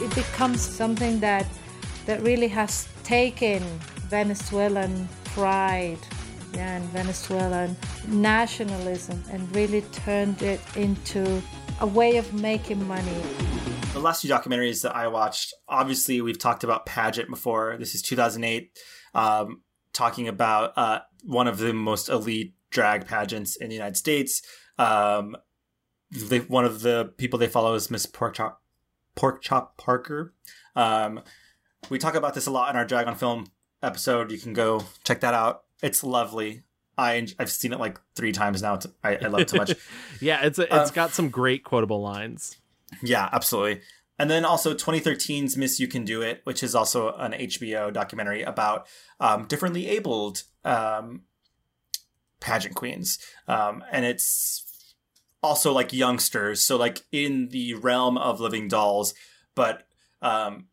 it 0.00 0.14
becomes 0.14 0.60
something 0.60 1.18
that 1.20 1.46
that 2.06 2.22
really 2.22 2.48
has 2.48 2.88
taken 3.02 3.62
Venezuelan 4.08 5.08
pride 5.24 5.98
yeah, 6.54 6.76
and 6.76 6.84
Venezuelan 6.86 7.76
nationalism 8.06 9.22
and 9.30 9.54
really 9.54 9.82
turned 9.92 10.42
it 10.42 10.60
into 10.76 11.42
a 11.80 11.86
way 11.86 12.16
of 12.16 12.32
making 12.34 12.86
money. 12.86 13.22
The 13.92 14.00
last 14.00 14.22
two 14.22 14.28
documentaries 14.28 14.82
that 14.82 14.94
I 14.94 15.08
watched, 15.08 15.54
obviously, 15.68 16.20
we've 16.20 16.38
talked 16.38 16.64
about 16.64 16.86
Pageant 16.86 17.30
before. 17.30 17.76
This 17.78 17.94
is 17.94 18.02
2008, 18.02 18.78
um, 19.14 19.62
talking 19.92 20.28
about 20.28 20.76
uh, 20.76 21.00
one 21.24 21.48
of 21.48 21.58
the 21.58 21.72
most 21.72 22.08
elite 22.08 22.54
drag 22.70 23.06
pageants 23.06 23.56
in 23.56 23.68
the 23.68 23.74
United 23.74 23.96
States. 23.96 24.42
Um, 24.78 25.36
they, 26.10 26.40
one 26.40 26.64
of 26.64 26.82
the 26.82 27.12
people 27.16 27.38
they 27.38 27.48
follow 27.48 27.74
is 27.74 27.90
Miss 27.90 28.06
Pork 28.06 28.34
Chop, 28.34 28.62
Pork 29.14 29.42
Chop 29.42 29.76
Parker. 29.76 30.34
Um, 30.76 31.20
we 31.90 31.98
talk 31.98 32.14
about 32.14 32.34
this 32.34 32.46
a 32.46 32.50
lot 32.50 32.70
in 32.70 32.76
our 32.76 32.84
Drag 32.84 33.06
on 33.06 33.16
Film 33.16 33.46
episode. 33.82 34.30
You 34.30 34.38
can 34.38 34.52
go 34.52 34.84
check 35.04 35.20
that 35.20 35.34
out. 35.34 35.62
It's 35.82 36.02
lovely. 36.02 36.62
I 36.96 37.26
I've 37.38 37.50
seen 37.50 37.72
it 37.72 37.78
like 37.78 38.00
three 38.16 38.32
times 38.32 38.62
now. 38.62 38.78
I, 39.04 39.16
I 39.16 39.26
love 39.28 39.42
it 39.42 39.50
so 39.50 39.56
much. 39.58 39.72
yeah, 40.20 40.44
it's 40.44 40.58
a, 40.58 40.62
it's 40.64 40.90
Um, 40.90 40.94
got 40.94 41.12
some 41.12 41.28
great 41.28 41.64
quotable 41.64 42.02
lines. 42.02 42.56
Yeah, 43.02 43.28
absolutely. 43.32 43.82
And 44.18 44.28
then 44.28 44.44
also 44.44 44.74
2013's 44.74 45.56
Miss 45.56 45.78
You 45.78 45.86
Can 45.86 46.04
Do 46.04 46.22
It, 46.22 46.40
which 46.42 46.64
is 46.64 46.74
also 46.74 47.12
an 47.14 47.32
HBO 47.32 47.92
documentary 47.92 48.42
about 48.42 48.88
um, 49.20 49.46
differently 49.46 49.86
abled 49.88 50.42
um, 50.64 51.22
pageant 52.40 52.74
queens. 52.74 53.18
Um, 53.46 53.84
and 53.92 54.04
it's 54.04 54.64
also 55.40 55.72
like 55.72 55.92
youngsters. 55.92 56.64
So, 56.64 56.76
like 56.76 57.02
in 57.12 57.48
the 57.50 57.74
realm 57.74 58.18
of 58.18 58.40
living 58.40 58.66
dolls, 58.66 59.14
but 59.54 59.86
um, 60.20 60.66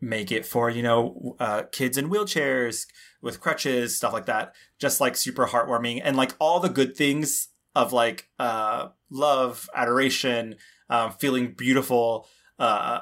make 0.00 0.30
it 0.30 0.46
for, 0.46 0.70
you 0.70 0.82
know, 0.82 1.34
uh, 1.40 1.62
kids 1.72 1.98
in 1.98 2.08
wheelchairs 2.08 2.86
with 3.26 3.40
crutches, 3.40 3.94
stuff 3.94 4.14
like 4.14 4.24
that. 4.24 4.54
Just 4.78 5.00
like 5.00 5.16
super 5.16 5.46
heartwarming 5.46 6.00
and 6.02 6.16
like 6.16 6.32
all 6.38 6.60
the 6.60 6.70
good 6.70 6.96
things 6.96 7.48
of 7.74 7.92
like 7.92 8.30
uh, 8.38 8.88
love, 9.10 9.68
adoration, 9.74 10.56
um, 10.88 11.12
feeling 11.12 11.52
beautiful, 11.52 12.26
uh, 12.58 13.00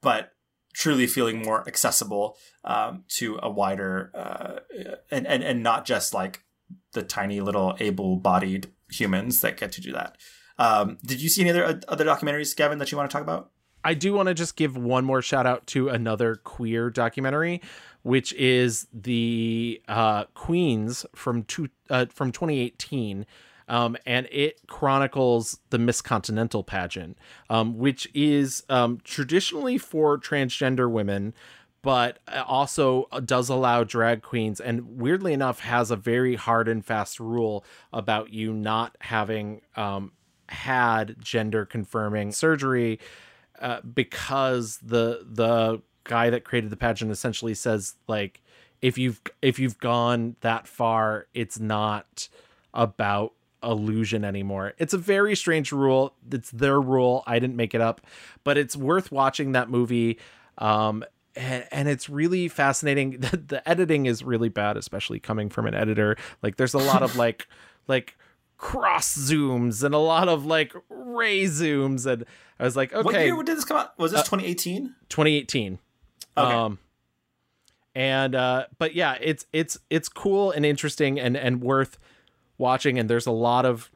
but 0.00 0.30
truly 0.72 1.06
feeling 1.06 1.42
more 1.42 1.66
accessible 1.66 2.36
um, 2.64 3.04
to 3.08 3.38
a 3.42 3.50
wider 3.50 4.12
uh, 4.14 4.58
and, 5.10 5.26
and 5.26 5.42
and 5.42 5.62
not 5.62 5.84
just 5.84 6.14
like 6.14 6.44
the 6.92 7.02
tiny 7.02 7.40
little 7.40 7.76
able-bodied 7.80 8.68
humans 8.90 9.40
that 9.40 9.56
get 9.56 9.72
to 9.72 9.80
do 9.80 9.92
that. 9.92 10.16
Um, 10.58 10.98
did 11.04 11.20
you 11.20 11.28
see 11.28 11.42
any 11.42 11.50
other 11.50 11.80
other 11.88 12.04
documentaries, 12.04 12.54
Gavin, 12.56 12.78
that 12.78 12.92
you 12.92 12.98
want 12.98 13.10
to 13.10 13.12
talk 13.12 13.22
about? 13.22 13.50
I 13.84 13.94
do 13.94 14.14
want 14.14 14.28
to 14.28 14.34
just 14.34 14.56
give 14.56 14.76
one 14.76 15.04
more 15.04 15.20
shout 15.20 15.46
out 15.46 15.66
to 15.68 15.90
another 15.90 16.36
queer 16.36 16.88
documentary, 16.88 17.60
which 18.02 18.32
is 18.32 18.88
the 18.92 19.80
uh, 19.86 20.24
Queens 20.34 21.04
from 21.14 21.44
two, 21.44 21.68
uh, 21.90 22.06
from 22.06 22.32
2018. 22.32 23.26
Um, 23.66 23.96
and 24.04 24.28
it 24.30 24.60
chronicles 24.66 25.58
the 25.70 25.78
Miss 25.78 26.02
Continental 26.02 26.62
pageant, 26.62 27.16
um, 27.48 27.78
which 27.78 28.08
is 28.12 28.62
um, 28.68 29.00
traditionally 29.04 29.78
for 29.78 30.18
transgender 30.18 30.90
women, 30.90 31.32
but 31.80 32.18
also 32.46 33.06
does 33.24 33.48
allow 33.48 33.84
drag 33.84 34.22
queens, 34.22 34.60
and 34.60 34.98
weirdly 34.98 35.32
enough, 35.32 35.60
has 35.60 35.90
a 35.90 35.96
very 35.96 36.34
hard 36.34 36.68
and 36.68 36.84
fast 36.84 37.20
rule 37.20 37.64
about 37.92 38.32
you 38.32 38.52
not 38.52 38.96
having 39.00 39.62
um, 39.76 40.12
had 40.48 41.16
gender 41.20 41.64
confirming 41.64 42.32
surgery 42.32 42.98
uh, 43.60 43.80
because 43.82 44.78
the 44.78 45.26
the 45.30 45.80
guy 46.04 46.30
that 46.30 46.44
created 46.44 46.70
the 46.70 46.76
pageant 46.76 47.10
essentially 47.10 47.54
says 47.54 47.94
like 48.08 48.42
if 48.82 48.98
you've 48.98 49.20
if 49.40 49.58
you've 49.58 49.78
gone 49.78 50.36
that 50.40 50.66
far 50.66 51.26
it's 51.34 51.58
not 51.58 52.28
about 52.74 53.32
illusion 53.62 54.24
anymore. 54.24 54.74
It's 54.76 54.92
a 54.92 54.98
very 54.98 55.34
strange 55.34 55.72
rule. 55.72 56.14
It's 56.30 56.50
their 56.50 56.78
rule. 56.78 57.22
I 57.26 57.38
didn't 57.38 57.56
make 57.56 57.74
it 57.74 57.80
up 57.80 58.00
but 58.42 58.58
it's 58.58 58.76
worth 58.76 59.10
watching 59.10 59.52
that 59.52 59.70
movie 59.70 60.18
um 60.58 61.04
and, 61.36 61.66
and 61.72 61.88
it's 61.88 62.08
really 62.08 62.48
fascinating. 62.48 63.20
The, 63.20 63.36
the 63.36 63.68
editing 63.68 64.06
is 64.06 64.22
really 64.22 64.50
bad 64.50 64.76
especially 64.76 65.20
coming 65.20 65.48
from 65.48 65.66
an 65.66 65.74
editor. 65.74 66.16
Like 66.42 66.56
there's 66.56 66.74
a 66.74 66.78
lot 66.78 67.02
of 67.02 67.16
like 67.24 67.48
like 67.88 68.16
cross 68.56 69.16
zooms 69.16 69.82
and 69.82 69.94
a 69.94 69.98
lot 69.98 70.28
of 70.28 70.46
like 70.46 70.72
ray 70.88 71.44
zooms 71.44 72.06
and 72.06 72.24
i 72.58 72.64
was 72.64 72.76
like 72.76 72.92
okay 72.92 73.02
What 73.04 73.14
year 73.14 73.42
did 73.42 73.56
this 73.56 73.64
come 73.64 73.76
out? 73.78 73.98
Was 73.98 74.12
this 74.12 74.20
Uh, 74.20 74.24
2018? 74.24 74.94
2018 75.08 75.78
Okay. 76.36 76.52
um 76.54 76.78
and 77.94 78.34
uh 78.34 78.66
but 78.78 78.94
yeah 78.94 79.16
it's 79.20 79.46
it's 79.52 79.78
it's 79.90 80.08
cool 80.08 80.50
and 80.50 80.64
interesting 80.66 81.18
and 81.20 81.36
and 81.36 81.60
worth 81.62 81.98
watching 82.58 82.98
and 82.98 83.08
there's 83.10 83.26
a 83.26 83.30
lot 83.32 83.64
of 83.66 83.90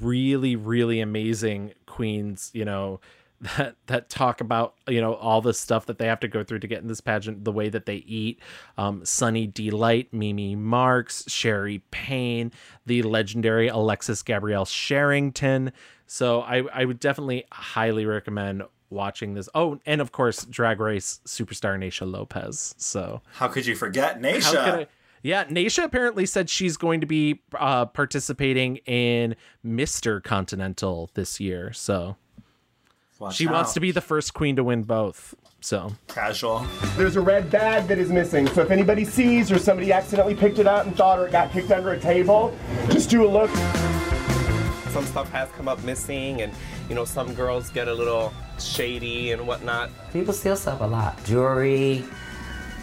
really 0.00 0.54
really 0.56 1.00
amazing 1.00 1.72
queens 1.86 2.50
you 2.54 2.64
know 2.64 3.00
that 3.42 3.76
that 3.86 4.08
talk 4.08 4.40
about 4.40 4.74
you 4.88 5.00
know 5.00 5.14
all 5.14 5.40
the 5.40 5.52
stuff 5.52 5.86
that 5.86 5.98
they 5.98 6.06
have 6.06 6.20
to 6.20 6.28
go 6.28 6.44
through 6.44 6.60
to 6.60 6.68
get 6.68 6.80
in 6.80 6.86
this 6.86 7.00
pageant 7.00 7.44
the 7.44 7.52
way 7.52 7.68
that 7.68 7.86
they 7.86 7.96
eat 7.96 8.40
um 8.78 9.04
sunny 9.04 9.46
delight 9.46 10.08
mimi 10.12 10.54
marks 10.54 11.24
sherry 11.28 11.82
payne 11.90 12.52
the 12.86 13.02
legendary 13.02 13.66
alexis 13.68 14.22
gabrielle 14.22 14.64
sherrington 14.64 15.72
so 16.06 16.40
i 16.42 16.62
i 16.72 16.84
would 16.84 17.00
definitely 17.00 17.44
highly 17.50 18.06
recommend 18.06 18.62
watching 18.90 19.34
this 19.34 19.48
oh 19.56 19.78
and 19.86 20.00
of 20.00 20.12
course 20.12 20.44
drag 20.44 20.78
race 20.78 21.20
superstar 21.26 21.76
naysha 21.76 22.08
lopez 22.10 22.74
so 22.78 23.20
How 23.32 23.48
could 23.48 23.66
you 23.66 23.74
forget 23.74 24.20
Naysha? 24.20 24.86
Yeah, 25.24 25.44
Naysha 25.44 25.84
apparently 25.84 26.26
said 26.26 26.50
she's 26.50 26.76
going 26.76 27.00
to 27.00 27.06
be 27.06 27.42
uh, 27.54 27.86
participating 27.86 28.78
in 28.78 29.36
Mr. 29.64 30.20
Continental 30.20 31.10
this 31.14 31.38
year. 31.38 31.72
So 31.72 32.16
Watch 33.22 33.36
she 33.36 33.46
wants 33.46 33.72
to 33.74 33.80
be 33.80 33.92
the 33.92 34.00
first 34.00 34.34
queen 34.34 34.56
to 34.56 34.64
win 34.64 34.82
both. 34.82 35.36
So 35.60 35.92
casual. 36.08 36.66
There's 36.96 37.14
a 37.14 37.20
red 37.20 37.52
bag 37.52 37.86
that 37.86 37.96
is 37.96 38.10
missing, 38.10 38.48
so 38.48 38.62
if 38.62 38.72
anybody 38.72 39.04
sees 39.04 39.52
or 39.52 39.60
somebody 39.60 39.92
accidentally 39.92 40.34
picked 40.34 40.58
it 40.58 40.66
up 40.66 40.86
and 40.86 40.96
thought 40.96 41.20
or 41.20 41.28
it 41.28 41.30
got 41.30 41.52
kicked 41.52 41.70
under 41.70 41.92
a 41.92 42.00
table, 42.00 42.52
just 42.90 43.10
do 43.10 43.24
a 43.24 43.30
look. 43.30 43.48
Some 44.90 45.06
stuff 45.06 45.30
has 45.30 45.48
come 45.52 45.68
up 45.68 45.80
missing, 45.84 46.42
and 46.42 46.52
you 46.88 46.96
know, 46.96 47.04
some 47.04 47.32
girls 47.34 47.70
get 47.70 47.86
a 47.86 47.94
little 47.94 48.34
shady 48.58 49.30
and 49.30 49.46
whatnot. 49.46 49.90
People 50.12 50.34
steal 50.34 50.56
stuff 50.56 50.80
a 50.80 50.84
lot. 50.84 51.22
Jewelry, 51.24 52.04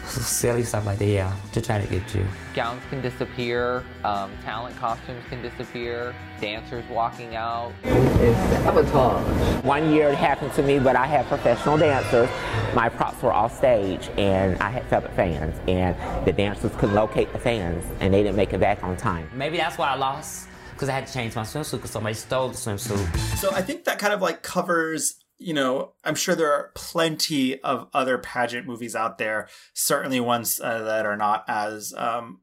silly 0.22 0.64
stuff 0.64 0.86
like 0.86 1.00
that, 1.00 1.06
yeah, 1.06 1.36
to 1.54 1.62
try 1.62 1.80
to 1.80 1.88
get 1.88 2.14
you. 2.16 2.26
Gowns 2.54 2.82
can 2.90 3.02
disappear, 3.02 3.84
um, 4.04 4.32
talent 4.44 4.76
costumes 4.78 5.24
can 5.30 5.42
disappear, 5.42 6.14
dancers 6.42 6.84
walking 6.90 7.36
out. 7.36 7.72
It's 7.84 8.38
sabotage. 8.64 9.64
One 9.64 9.92
year 9.92 10.10
it 10.10 10.16
happened 10.16 10.54
to 10.54 10.64
me, 10.64 10.80
but 10.80 10.96
I 10.96 11.06
had 11.06 11.26
professional 11.28 11.78
dancers. 11.78 12.30
My 12.74 12.90
props 12.90 13.22
were 13.22 13.34
off 13.34 13.56
stage, 13.56 14.10
and 14.18 14.58
I 14.62 14.70
had 14.70 14.86
feathered 14.88 15.12
fans, 15.12 15.56
and 15.68 15.96
the 16.26 16.34
dancers 16.34 16.72
couldn't 16.76 16.96
locate 16.96 17.32
the 17.34 17.40
fans, 17.40 17.86
and 18.00 18.14
they 18.14 18.24
didn't 18.24 18.36
make 18.36 18.54
it 18.54 18.60
back 18.60 18.84
on 18.84 18.98
time. 18.98 19.30
Maybe 19.34 19.58
that's 19.58 19.78
why 19.78 19.90
I 19.90 19.96
lost, 19.96 20.48
because 20.74 20.90
I 20.90 20.94
had 20.94 21.08
to 21.08 21.14
change 21.14 21.36
my 21.36 21.44
swimsuit 21.44 21.74
because 21.74 21.92
somebody 21.92 22.16
stole 22.16 22.50
the 22.50 22.56
swimsuit. 22.56 23.38
So 23.38 23.52
I 23.54 23.62
think 23.62 23.84
that 23.86 24.00
kind 24.00 24.14
of 24.14 24.22
like 24.22 24.44
covers, 24.44 25.16
you 25.40 25.54
know, 25.54 25.94
I'm 26.04 26.16
sure 26.16 26.36
there 26.36 26.52
are 26.52 26.72
plenty 26.76 27.60
of 27.62 27.88
other 27.94 28.18
pageant 28.18 28.68
movies 28.68 28.96
out 28.96 29.18
there, 29.18 29.48
certainly 29.74 30.20
ones 30.20 30.60
uh, 30.62 30.84
that 30.84 31.06
are 31.06 31.16
not 31.18 31.46
as 31.48 31.94
um, 31.98 32.42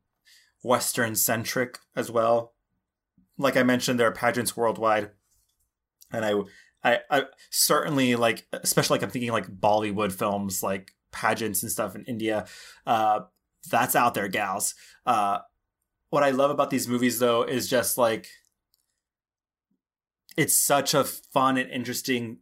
Western 0.65 1.15
centric 1.15 1.79
as 1.95 2.11
well. 2.11 2.55
Like 3.39 3.57
I 3.57 3.63
mentioned, 3.63 4.01
there 4.01 4.09
are 4.09 4.13
pageants 4.13 4.57
worldwide. 4.57 5.11
And 6.11 6.25
I, 6.25 6.33
I, 6.83 7.01
I 7.11 7.23
certainly 7.51 8.17
like, 8.17 8.47
especially 8.53 8.95
like 8.95 9.03
I'm 9.03 9.11
thinking 9.11 9.31
like 9.31 9.47
Bollywood 9.47 10.13
films, 10.13 10.63
like 10.63 10.93
pageants 11.13 11.63
and 11.63 11.71
stuff 11.71 11.95
in 11.95 12.05
India. 12.05 12.47
Uh, 12.87 13.21
that's 13.71 13.95
out 13.95 14.15
there, 14.15 14.29
gals. 14.29 14.75
Uh, 15.05 15.39
what 16.09 16.23
I 16.23 16.31
love 16.31 16.51
about 16.51 16.71
these 16.71 16.89
movies 16.89 17.19
though 17.19 17.43
is 17.43 17.69
just 17.69 17.99
like 17.99 18.29
it's 20.37 20.59
such 20.59 20.95
a 20.95 21.05
fun 21.05 21.59
and 21.59 21.71
interesting 21.71 22.39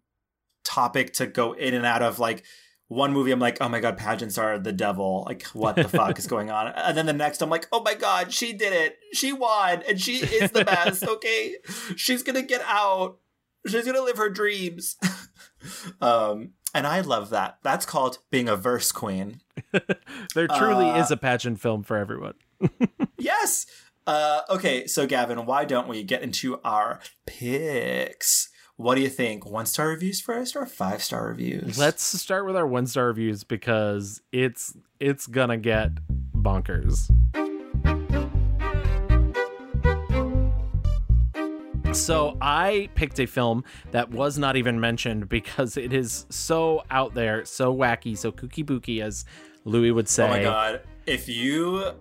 topic 0.65 1.12
to 1.15 1.27
go 1.27 1.53
in 1.53 1.74
and 1.74 1.86
out 1.86 2.03
of 2.03 2.19
like 2.19 2.45
one 2.89 3.12
movie 3.12 3.31
i'm 3.31 3.41
like 3.41 3.57
oh 3.61 3.69
my 3.69 3.81
god 3.81 3.97
pageants 3.97 4.36
are 4.39 4.59
the 4.59 4.73
devil. 4.73 5.24
Like 5.27 5.45
what 5.49 5.77
the 5.77 5.89
fuck 5.89 6.19
is 6.19 6.27
going 6.27 6.51
on? 6.51 6.69
And 6.69 6.97
then 6.97 7.07
the 7.07 7.12
next 7.12 7.43
i'm 7.43 7.51
like 7.51 7.66
oh 7.73 7.82
my 7.82 7.95
god 7.95 8.32
she 8.32 8.53
did 8.53 8.73
it. 8.73 8.97
She 9.12 9.32
won 9.32 9.82
and 9.89 10.01
she 10.01 10.16
is 10.19 10.51
the 10.51 10.65
best 10.65 11.03
okay? 11.09 11.57
She's 11.97 12.23
gonna 12.23 12.43
get 12.43 12.62
out. 12.66 13.19
She's 13.66 13.85
gonna 13.86 14.03
live 14.03 14.16
her 14.19 14.31
dreams. 14.31 14.97
Um 16.01 16.51
and 16.74 16.86
i 16.86 17.01
love 17.01 17.31
that. 17.31 17.59
That's 17.62 17.86
called 17.86 18.19
being 18.31 18.49
a 18.49 18.57
verse 18.57 18.93
queen. 18.93 19.41
There 20.35 20.47
truly 20.49 20.91
Uh, 20.91 21.01
is 21.01 21.11
a 21.11 21.16
pageant 21.16 21.61
film 21.61 21.82
for 21.85 21.97
everyone. 21.97 22.35
yes. 23.19 23.66
Uh, 24.07 24.43
okay, 24.51 24.86
so 24.86 25.07
Gavin, 25.07 25.47
why 25.47 25.65
don't 25.65 25.89
we 25.89 26.03
get 26.03 26.23
into 26.23 26.61
our 26.62 27.01
picks? 27.27 28.51
What 28.76 28.96
do 28.96 29.02
you 29.02 29.09
think? 29.09 29.46
One 29.46 29.66
star 29.66 29.88
reviews 29.88 30.20
first 30.20 30.56
or 30.56 30.66
five 30.66 31.02
star 31.02 31.28
reviews? 31.28 31.78
Let's 31.78 32.02
start 32.02 32.44
with 32.44 32.56
our 32.56 32.66
one 32.66 32.86
star 32.86 33.06
reviews 33.06 33.44
because 33.44 34.20
it's 34.32 34.76
it's 34.98 35.26
gonna 35.28 35.59
get 35.59 35.92
bonkers. 36.36 37.09
So 41.94 42.36
I 42.40 42.88
picked 42.96 43.20
a 43.20 43.26
film 43.26 43.62
that 43.92 44.10
was 44.10 44.36
not 44.36 44.56
even 44.56 44.80
mentioned 44.80 45.28
because 45.28 45.76
it 45.76 45.92
is 45.92 46.26
so 46.28 46.82
out 46.90 47.14
there, 47.14 47.44
so 47.44 47.72
wacky, 47.72 48.18
so 48.18 48.32
kooky 48.32 48.66
booky, 48.66 49.01
as 49.01 49.24
Louis 49.64 49.92
would 49.92 50.09
say. 50.09 50.24
Oh 50.24 50.28
my 50.28 50.42
god! 50.42 50.80
If 51.06 51.28
you 51.28 51.92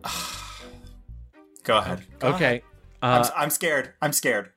go 1.64 1.78
ahead. 1.78 2.02
Go 2.18 2.30
Okay. 2.30 2.46
ahead. 2.46 2.62
I'm, 3.04 3.22
Uh, 3.22 3.30
I'm 3.36 3.50
scared. 3.52 3.94
I'm 4.02 4.14
scared. 4.14 4.50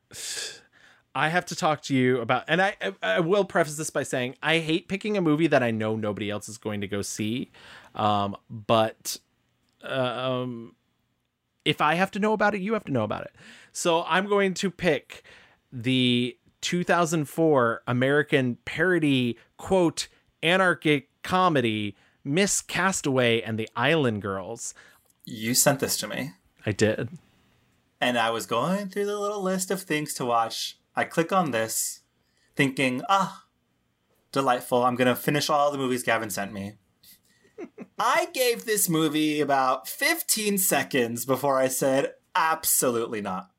I 1.16 1.30
have 1.30 1.47
to 1.47 1.56
talk 1.56 1.80
to 1.84 1.94
you 1.94 2.20
about, 2.20 2.44
and 2.47 2.60
I, 2.60 2.76
I 3.02 3.20
will 3.20 3.47
preface 3.47 3.78
this 3.78 3.88
by 3.88 4.02
saying 4.02 4.36
I 4.43 4.59
hate 4.59 4.86
picking 4.86 5.16
a 5.16 5.22
movie 5.22 5.47
that 5.47 5.62
I 5.62 5.70
know 5.70 5.97
nobody 5.97 6.30
else 6.30 6.47
is 6.47 6.59
going 6.59 6.82
to 6.82 6.86
go 6.86 7.01
see, 7.01 7.51
um, 7.94 8.36
but 8.51 9.18
um, 9.82 10.74
if 11.64 11.80
I 11.80 11.94
have 11.94 12.10
to 12.10 12.18
know 12.18 12.34
about 12.34 12.55
it, 12.55 12.60
you 12.60 12.74
have 12.74 12.84
to 12.84 12.93
know 12.93 13.02
about 13.02 13.22
it. 13.22 13.34
So 13.72 14.05
I'm 14.06 14.26
going 14.26 14.52
to 14.55 14.70
pick 14.70 15.24
the 15.72 16.36
2004 16.60 17.82
American 17.86 18.59
parody 18.66 19.38
quote 19.56 20.09
anarchic 20.43 21.09
comedy 21.22 21.97
Miss 22.24 22.60
Castaway 22.60 23.40
and 23.40 23.59
the 23.59 23.70
Island 23.74 24.20
Girls. 24.20 24.74
You 25.24 25.55
sent 25.55 25.80
this 25.80 25.97
to 25.97 26.09
me. 26.09 26.32
I 26.66 26.72
did. 26.72 27.09
And 28.02 28.18
I 28.18 28.28
was 28.28 28.44
going 28.44 28.90
through 28.90 29.06
the 29.06 29.18
little 29.18 29.43
list 29.43 29.70
of 29.70 29.80
things 29.80 30.12
to 30.14 30.26
watch. 30.26 30.76
I 30.97 31.05
click 31.05 31.32
on 31.32 31.51
this, 31.51 32.01
thinking, 32.56 33.02
ah, 33.09 33.44
delightful. 34.32 34.85
I'm 34.85 34.97
going 34.97 35.09
to 35.09 35.16
finish 35.16 35.51
all 35.51 35.70
the 35.70 35.78
movies 35.78 36.02
Gavin 36.02 36.31
sent 36.31 36.52
me. 36.52 36.74
I 37.98 38.28
gave 38.32 38.64
this 38.64 38.89
movie 38.89 39.40
about 39.40 39.89
15 39.89 40.59
seconds 40.59 41.24
before 41.24 41.59
I 41.59 41.68
said, 41.68 42.14
absolutely 42.35 43.20
not. 43.20 43.51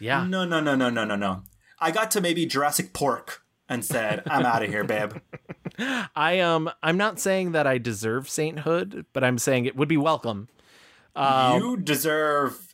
Yeah. 0.00 0.26
No, 0.26 0.44
no, 0.44 0.60
no, 0.60 0.74
no, 0.74 0.90
no, 0.90 1.04
no, 1.04 1.16
no. 1.16 1.42
I 1.78 1.90
got 1.90 2.10
to 2.12 2.20
maybe 2.20 2.46
Jurassic 2.46 2.92
Pork 2.92 3.42
and 3.68 3.84
said, 3.84 4.22
I'm 4.26 4.44
out 4.44 4.62
of 4.62 4.70
here, 4.70 4.84
babe. 4.84 5.14
I 6.14 6.40
um 6.40 6.70
I'm 6.82 6.96
not 6.96 7.18
saying 7.18 7.52
that 7.52 7.66
I 7.66 7.78
deserve 7.78 8.28
sainthood, 8.28 9.06
but 9.12 9.24
I'm 9.24 9.38
saying 9.38 9.64
it 9.64 9.76
would 9.76 9.88
be 9.88 9.96
welcome. 9.96 10.48
Um, 11.16 11.60
you 11.60 11.76
deserve 11.76 12.72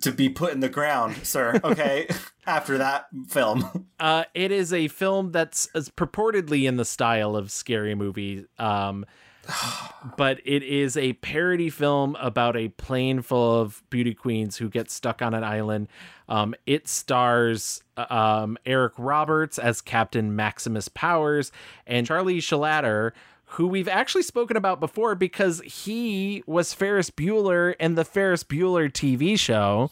to 0.00 0.12
be 0.12 0.28
put 0.28 0.52
in 0.52 0.60
the 0.60 0.68
ground, 0.68 1.16
sir. 1.26 1.60
Okay. 1.64 2.08
After 2.46 2.78
that 2.78 3.06
film. 3.28 3.86
Uh, 4.00 4.24
it 4.34 4.50
is 4.50 4.72
a 4.72 4.88
film 4.88 5.32
that's 5.32 5.68
is 5.74 5.90
purportedly 5.90 6.66
in 6.66 6.76
the 6.76 6.84
style 6.84 7.36
of 7.36 7.50
scary 7.50 7.94
movie. 7.94 8.46
Um, 8.58 9.04
but 10.16 10.40
it 10.44 10.62
is 10.62 10.96
a 10.96 11.14
parody 11.14 11.70
film 11.70 12.16
about 12.20 12.56
a 12.56 12.68
plane 12.68 13.22
full 13.22 13.60
of 13.60 13.82
beauty 13.90 14.14
queens 14.14 14.56
who 14.56 14.68
get 14.68 14.90
stuck 14.90 15.22
on 15.22 15.34
an 15.34 15.44
island. 15.44 15.88
Um, 16.28 16.54
it 16.66 16.88
stars 16.88 17.82
um, 17.96 18.58
Eric 18.66 18.94
Roberts 18.98 19.58
as 19.58 19.80
Captain 19.80 20.34
Maximus 20.36 20.88
Powers 20.88 21.52
and 21.86 22.06
Charlie 22.06 22.40
Schlatter, 22.40 23.12
who 23.52 23.66
we've 23.66 23.88
actually 23.88 24.22
spoken 24.22 24.56
about 24.56 24.80
before 24.80 25.14
because 25.14 25.60
he 25.62 26.42
was 26.46 26.72
Ferris 26.74 27.10
Bueller 27.10 27.74
in 27.80 27.94
the 27.94 28.04
Ferris 28.04 28.44
Bueller 28.44 28.90
TV 28.92 29.38
show. 29.38 29.90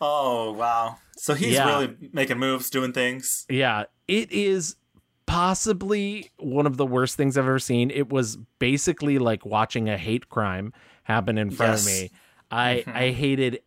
Oh, 0.00 0.52
wow. 0.52 0.96
So 1.16 1.34
he's 1.34 1.54
Yeah. 1.54 1.66
really 1.68 1.96
making 2.12 2.38
moves, 2.38 2.68
doing 2.70 2.92
things. 2.92 3.46
Yeah, 3.48 3.84
it 4.08 4.30
is 4.30 4.76
possibly 5.26 6.30
one 6.38 6.66
of 6.66 6.76
the 6.76 6.84
worst 6.86 7.16
things 7.16 7.38
I've 7.38 7.44
ever 7.46 7.58
seen. 7.58 7.90
It 7.90 8.10
was 8.10 8.36
basically 8.58 9.18
like 9.18 9.46
watching 9.46 9.88
a 9.88 9.96
hate 9.96 10.28
crime 10.28 10.72
happen 11.04 11.38
in 11.38 11.50
front 11.50 11.80
of 11.80 11.86
me. 11.86 12.10
I 12.50 12.84
Mhm. 12.86 12.94
I 12.94 13.10
hated 13.12 13.60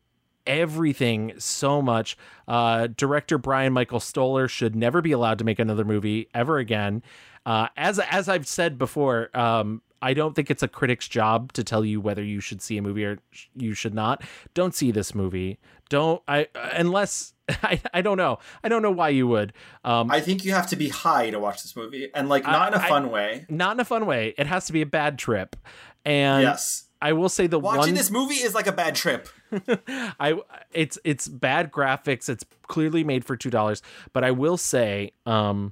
everything 0.45 1.34
so 1.39 1.81
much. 1.81 2.18
Uh, 2.48 2.88
director 2.95 3.38
Bryan 3.38 3.73
Michael 3.73 3.99
Stoller 3.99 4.48
should 4.48 4.76
never 4.76 5.02
be 5.02 5.11
allowed 5.11 5.39
to 5.39 5.44
make 5.44 5.60
another 5.60 5.84
movie 5.84 6.30
ever 6.34 6.57
again. 6.57 7.03
Uh, 7.48 7.69
as 7.78 7.98
as 7.98 8.28
I've 8.28 8.45
said 8.45 8.78
before, 8.78 9.30
um, 9.34 9.82
I 10.02 10.14
don't 10.14 10.36
think 10.36 10.52
it's 10.52 10.61
a 10.61 10.68
critic's 10.68 11.07
job 11.07 11.53
to 11.53 11.64
tell 11.64 11.86
you 11.86 12.02
whether 12.02 12.22
you 12.22 12.41
should 12.41 12.61
see 12.61 12.78
a 12.78 12.82
movie 12.82 13.06
or 13.06 13.19
sh- 13.32 13.45
you 13.56 13.74
should 13.74 13.94
not. 13.94 14.22
Don't 14.53 14.76
see 14.76 14.91
this 14.91 15.15
movie. 15.15 15.57
Don't 15.88 16.22
I 16.28 16.48
unless 16.53 17.34
I, 17.49 17.82
I 17.94 18.02
don't 18.02 18.18
know. 18.18 18.40
I 18.65 18.68
don't 18.68 18.82
know 18.82 18.91
why 18.91 19.10
you 19.10 19.28
would. 19.28 19.53
Um, 19.86 20.11
I 20.11 20.19
think 20.19 20.44
you 20.44 20.52
have 20.52 20.68
to 20.68 20.76
be 20.76 20.90
high 20.90 21.30
to 21.30 21.40
watch 21.40 21.64
this 21.64 21.74
movie, 21.74 22.10
and 22.14 22.28
like 22.28 22.44
not 22.44 22.74
in 22.74 22.80
a 22.82 22.84
fun 22.86 23.10
way. 23.11 23.45
not 23.48 23.78
in 23.78 23.80
a 23.80 23.86
fun 23.86 24.06
way. 24.06 24.34
It 24.38 24.45
has 24.45 24.65
to 24.68 24.74
be 24.74 24.82
a 24.82 24.86
bad 24.86 25.18
trip. 25.18 25.56
And 26.03 26.44
Yes. 26.44 26.84
I 27.02 27.14
will 27.14 27.30
say 27.30 27.48
the 27.48 27.60
Watching 27.60 27.80
one 27.80 27.94
this 27.94 28.11
movie 28.11 28.36
is 28.36 28.53
like 28.56 28.68
a 28.68 28.72
bad 28.74 28.94
trip. 28.95 29.30
I 30.19 30.38
it's 30.74 30.99
it's 31.06 31.30
bad 31.30 31.72
graphics. 31.72 32.28
It's 32.28 32.44
clearly 32.64 33.06
made 33.06 33.24
for 33.24 33.38
two 33.38 33.49
dollars. 33.49 33.82
But 34.11 34.26
I 34.26 34.32
will 34.32 34.57
say, 34.57 35.11
um, 35.26 35.72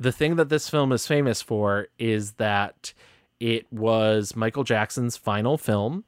the 0.00 0.10
thing 0.10 0.36
that 0.36 0.48
this 0.48 0.68
film 0.68 0.92
is 0.92 1.06
famous 1.06 1.42
for 1.42 1.88
is 1.98 2.32
that 2.32 2.94
it 3.38 3.70
was 3.70 4.34
Michael 4.34 4.64
Jackson's 4.64 5.18
final 5.18 5.58
film. 5.58 6.04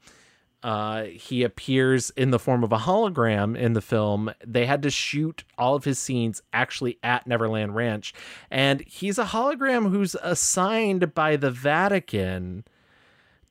Uh, 0.63 1.03
he 1.03 1.43
appears 1.43 2.09
in 2.11 2.31
the 2.31 2.39
form 2.39 2.63
of 2.63 2.71
a 2.71 2.77
hologram 2.77 3.55
in 3.55 3.73
the 3.73 3.81
film. 3.81 4.33
They 4.45 4.65
had 4.65 4.81
to 4.83 4.89
shoot 4.89 5.43
all 5.57 5.75
of 5.75 5.83
his 5.83 5.99
scenes 5.99 6.41
actually 6.53 6.97
at 7.03 7.27
Neverland 7.27 7.75
Ranch, 7.75 8.13
and 8.49 8.81
he's 8.81 9.19
a 9.19 9.25
hologram 9.25 9.91
who's 9.91 10.15
assigned 10.15 11.13
by 11.13 11.35
the 11.35 11.51
Vatican 11.51 12.63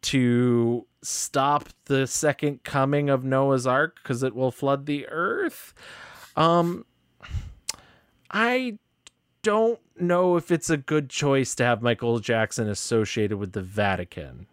to 0.03 0.87
stop 1.03 1.69
the 1.85 2.07
second 2.09 2.65
coming 2.65 3.09
of 3.09 3.23
Noah's 3.25 3.67
Ark 3.67 3.99
because 4.03 4.23
it 4.25 4.35
will 4.35 4.51
flood 4.51 4.87
the 4.87 5.07
earth. 5.09 5.75
Um, 6.35 6.85
I 8.31 8.79
don't 9.43 9.81
know 9.99 10.37
if 10.37 10.51
it's 10.51 10.71
a 10.71 10.77
good 10.77 11.11
choice 11.11 11.55
to 11.57 11.65
have 11.65 11.83
Michael 11.83 12.19
Jackson 12.21 12.69
associated 12.69 13.39
with 13.39 13.53
the 13.53 13.63
Vatican. 13.63 14.47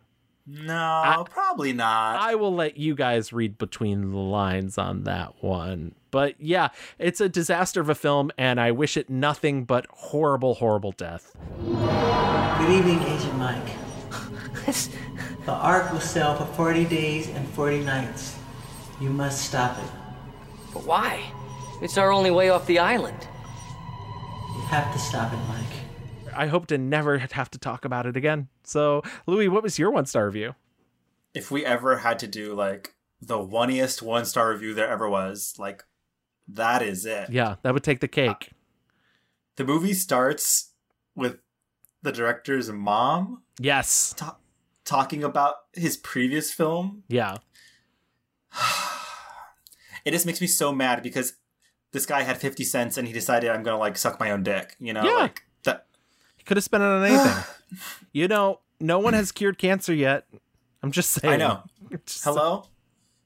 No, 0.48 1.28
probably 1.30 1.74
not. 1.74 2.20
I 2.20 2.34
will 2.34 2.53
let 2.53 2.76
you 2.76 2.95
guys 2.95 3.32
read 3.32 3.60
between 3.60 4.11
the 4.11 4.18
lines 4.18 4.80
on 4.80 5.03
that 5.03 5.44
one. 5.44 5.94
But 6.10 6.41
yeah, 6.41 6.70
it's 6.98 7.22
a 7.22 7.30
disaster 7.30 7.82
of 7.82 7.90
a 7.90 7.94
film, 7.94 8.32
and 8.36 8.60
I 8.60 8.72
wish 8.72 8.98
it 8.98 9.11
nothing 9.11 9.64
but 9.64 9.86
horrible, 9.91 10.56
horrible 10.56 10.91
death. 10.91 11.38
Good 11.60 12.72
evening, 12.72 12.99
Agent 13.03 13.38
Mike. 13.38 13.68
the 15.45 15.52
Ark 15.52 15.91
will 15.91 15.99
sail 15.99 16.34
for 16.36 16.45
40 16.45 16.86
days 16.86 17.30
and 17.30 17.48
40 17.49 17.84
nights. 17.84 18.36
You 18.99 19.11
must 19.11 19.45
stop 19.45 19.78
it. 19.78 19.91
But 20.74 20.84
why? 20.84 21.32
It's 21.84 21.99
our 21.99 22.11
only 22.11 22.32
way 22.32 22.49
off 22.49 22.66
the 22.66 22.80
island. 22.80 23.29
You 24.60 24.65
have 24.65 24.91
to 24.91 24.99
stop 24.99 25.31
it, 25.31 25.40
Mike. 25.48 26.36
I 26.36 26.48
hope 26.48 26.68
to 26.68 26.77
never 26.77 27.18
have 27.18 27.49
to 27.52 27.57
talk 27.57 27.86
about 27.86 28.06
it 28.06 28.18
again. 28.18 28.49
So, 28.65 29.03
Louis, 29.26 29.48
what 29.48 29.64
was 29.64 29.80
your 29.80 29.90
one 29.90 30.06
star 30.06 30.26
review? 30.26 30.53
If 31.34 31.49
we 31.49 31.65
ever 31.65 31.99
had 31.99 32.19
to 32.19 32.27
do 32.27 32.53
like 32.53 32.94
the 33.22 33.38
oneiest 33.38 34.02
one 34.02 34.26
star 34.26 34.52
review 34.52 34.73
there 34.73 34.90
ever 34.90 35.10
was, 35.10 35.56
like 35.57 35.86
that 36.49 36.81
is 36.81 37.06
it. 37.06 37.30
Yeah, 37.30 37.56
that 37.61 37.73
would 37.73 37.86
take 37.86 38.02
the 38.02 38.07
uh, 38.07 38.34
cake. 38.34 38.52
The 39.56 39.64
movie 39.64 39.94
starts 39.94 40.72
with 41.15 41.38
the 42.02 42.11
director's 42.11 42.69
mom. 42.69 43.44
Yes. 43.61 44.14
ta- 44.18 44.40
talking 44.84 45.23
about 45.23 45.56
his 45.73 45.95
previous 45.95 46.52
film. 46.52 47.03
Yeah. 47.07 47.38
It 50.06 50.11
just 50.11 50.26
makes 50.26 50.40
me 50.40 50.48
so 50.48 50.72
mad 50.72 51.03
because 51.03 51.34
this 51.91 52.06
guy 52.06 52.22
had 52.22 52.38
50 52.38 52.64
cents 52.64 52.98
and 52.98 53.07
he 53.07 53.14
decided 53.14 53.49
I'm 53.49 53.64
going 53.64 53.76
to 53.76 53.80
like 53.80 53.98
suck 53.98 54.20
my 54.20 54.32
own 54.32 54.44
dick, 54.44 54.76
you 54.80 54.94
know? 54.94 55.03
Yeah. 55.03 55.16
Like 55.16 55.44
that 55.64 55.86
He 56.38 56.44
could 56.44 56.57
have 56.57 56.64
spent 56.64 56.84
it 56.84 56.88
on 56.88 57.03
anything. 57.03 57.44
you 58.11 58.28
know, 58.28 58.60
no 58.80 58.99
one 58.99 59.14
has 59.14 59.32
cured 59.32 59.57
cancer 59.57 59.94
yet. 59.94 60.26
I'm 60.82 60.91
just 60.91 61.11
saying. 61.11 61.34
I 61.34 61.38
know. 61.38 61.64
Hello? 62.24 62.66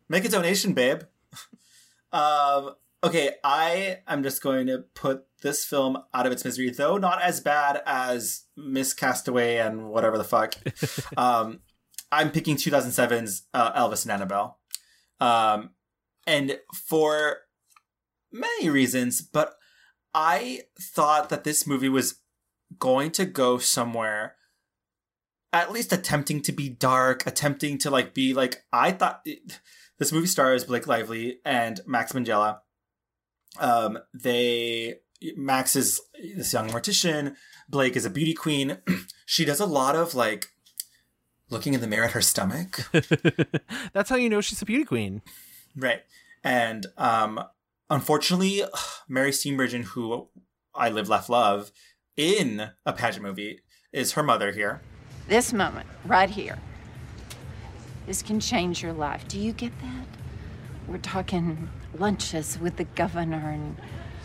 Make 0.09 0.25
a 0.25 0.29
donation, 0.29 0.73
babe. 0.73 1.01
um, 2.11 2.75
okay, 3.03 3.35
I 3.43 3.99
am 4.07 4.23
just 4.23 4.41
going 4.41 4.67
to 4.67 4.79
put 4.93 5.25
this 5.41 5.65
film 5.65 5.97
out 6.13 6.25
of 6.25 6.31
its 6.31 6.43
misery, 6.43 6.69
though 6.71 6.97
not 6.97 7.21
as 7.21 7.41
bad 7.41 7.81
as 7.85 8.43
Miss 8.55 8.93
Castaway 8.93 9.57
and 9.57 9.89
whatever 9.89 10.17
the 10.17 10.23
fuck. 10.23 10.55
um, 11.17 11.59
I'm 12.11 12.31
picking 12.31 12.55
2007's 12.55 13.43
uh, 13.53 13.73
Elvis 13.73 14.03
and 14.03 14.11
Annabelle. 14.11 14.59
Um, 15.19 15.71
and 16.25 16.59
for 16.73 17.37
many 18.33 18.69
reasons, 18.69 19.21
but 19.21 19.55
I 20.13 20.61
thought 20.79 21.29
that 21.29 21.43
this 21.43 21.65
movie 21.65 21.89
was 21.89 22.15
going 22.79 23.11
to 23.11 23.25
go 23.25 23.57
somewhere 23.57 24.35
at 25.53 25.71
least 25.71 25.93
attempting 25.93 26.41
to 26.41 26.51
be 26.51 26.67
dark, 26.67 27.25
attempting 27.27 27.77
to 27.77 27.91
like 27.91 28.13
be 28.13 28.33
like 28.33 28.65
I 28.73 28.91
thought 28.91 29.25
this 29.99 30.11
movie 30.11 30.27
stars 30.27 30.65
Blake 30.65 30.87
Lively 30.87 31.39
and 31.45 31.79
Max 31.85 32.11
Minghella. 32.11 32.59
Um, 33.59 33.99
they 34.13 34.95
Max 35.37 35.75
is 35.75 36.01
this 36.35 36.51
young 36.51 36.69
mortician. 36.69 37.35
Blake 37.69 37.95
is 37.95 38.05
a 38.05 38.09
beauty 38.09 38.33
queen. 38.33 38.79
she 39.25 39.45
does 39.45 39.59
a 39.59 39.65
lot 39.65 39.95
of 39.95 40.15
like 40.15 40.47
looking 41.49 41.75
in 41.75 41.81
the 41.81 41.87
mirror 41.87 42.05
at 42.05 42.11
her 42.11 42.21
stomach. 42.21 42.89
That's 43.93 44.09
how 44.09 44.15
you 44.15 44.29
know 44.29 44.41
she's 44.41 44.61
a 44.61 44.65
beauty 44.65 44.85
queen. 44.85 45.21
Right. 45.75 46.01
And 46.43 46.87
um 46.97 47.39
unfortunately, 47.93 48.63
Mary 49.07 49.31
Steenburgen, 49.31 49.83
who 49.83 50.27
I 50.73 50.89
Live 50.89 51.09
Left, 51.09 51.29
Love 51.29 51.71
in 52.17 52.69
a 52.85 52.93
pageant 52.93 53.23
movie, 53.23 53.59
is 53.91 54.13
her 54.13 54.23
mother 54.23 54.51
here. 54.51 54.81
This 55.27 55.53
moment, 55.53 55.87
right 56.05 56.29
here, 56.29 56.57
this 58.07 58.21
can 58.21 58.39
change 58.39 58.81
your 58.81 58.93
life. 58.93 59.27
Do 59.27 59.39
you 59.39 59.53
get 59.53 59.71
that? 59.79 60.07
We're 60.87 60.97
talking 60.97 61.69
lunches 61.97 62.59
with 62.59 62.75
the 62.75 62.83
governor 62.83 63.51
and 63.51 63.77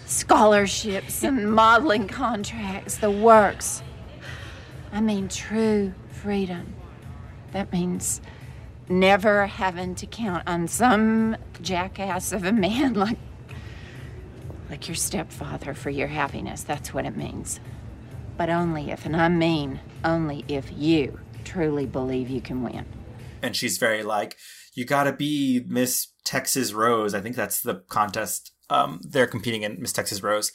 scholarships 0.06 1.22
and 1.22 1.52
modeling 1.54 2.08
contracts, 2.08 2.96
the 2.96 3.10
works. 3.10 3.82
I 4.90 5.00
mean, 5.00 5.28
true 5.28 5.92
freedom. 6.08 6.74
That 7.52 7.72
means 7.72 8.20
never 8.88 9.46
having 9.46 9.94
to 9.96 10.06
count 10.06 10.42
on 10.46 10.66
some 10.66 11.36
jackass 11.60 12.32
of 12.32 12.44
a 12.44 12.52
man 12.52 12.94
like 12.94 13.18
like 14.70 14.88
your 14.88 14.94
stepfather 14.94 15.74
for 15.74 15.90
your 15.90 16.08
happiness. 16.08 16.62
That's 16.62 16.92
what 16.92 17.06
it 17.06 17.16
means. 17.16 17.60
But 18.36 18.50
only 18.50 18.90
if, 18.90 19.04
and 19.06 19.16
I 19.16 19.28
mean 19.28 19.80
only 20.04 20.44
if 20.48 20.70
you 20.76 21.18
truly 21.44 21.86
believe 21.86 22.28
you 22.28 22.40
can 22.40 22.62
win. 22.62 22.84
and 23.42 23.56
she's 23.56 23.78
very 23.78 24.02
like 24.02 24.36
you 24.74 24.84
gotta 24.84 25.12
be 25.12 25.64
miss 25.66 26.08
texas 26.24 26.72
rose 26.74 27.14
i 27.14 27.20
think 27.20 27.34
that's 27.36 27.62
the 27.62 27.76
contest 27.88 28.52
um 28.68 29.00
they're 29.02 29.26
competing 29.26 29.62
in 29.62 29.80
miss 29.80 29.92
texas 29.92 30.22
rose 30.22 30.52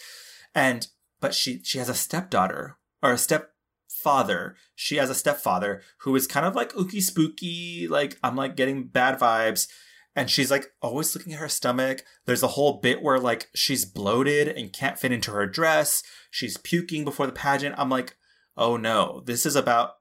and 0.53 0.88
but 1.19 1.34
she 1.34 1.61
she 1.64 1.80
has 1.80 1.90
a 1.90 1.94
stepdaughter 1.95 2.77
or 3.02 3.14
a 3.14 3.18
stepfather 3.18 4.56
she 4.76 4.98
has 4.98 5.10
a 5.10 5.15
stepfather 5.15 5.81
who 6.02 6.15
is 6.15 6.27
kind 6.27 6.45
of 6.45 6.56
like 6.56 6.72
ooky 6.73 7.02
spooky 7.02 7.88
like 7.90 8.18
i'm 8.23 8.35
like 8.35 8.56
getting 8.56 8.84
bad 8.84 9.19
vibes 9.19 9.68
and 10.15 10.30
she's 10.30 10.52
like 10.52 10.68
always 10.81 11.15
looking 11.15 11.34
at 11.34 11.40
her 11.40 11.49
stomach 11.49 12.03
there's 12.26 12.44
a 12.44 12.49
whole 12.49 12.80
bit 12.80 13.02
where 13.02 13.19
like 13.19 13.49
she's 13.53 13.85
bloated 13.85 14.48
and 14.48 14.73
can't 14.73 14.99
fit 14.99 15.11
into 15.11 15.31
her 15.31 15.45
dress 15.45 16.03
she's 16.30 16.57
puking 16.57 17.03
before 17.03 17.26
the 17.26 17.34
pageant 17.34 17.76
i'm 17.77 17.90
like 17.90 18.15
oh 18.57 18.77
no 18.77 19.22
this 19.26 19.45
is 19.45 19.56
about 19.56 19.95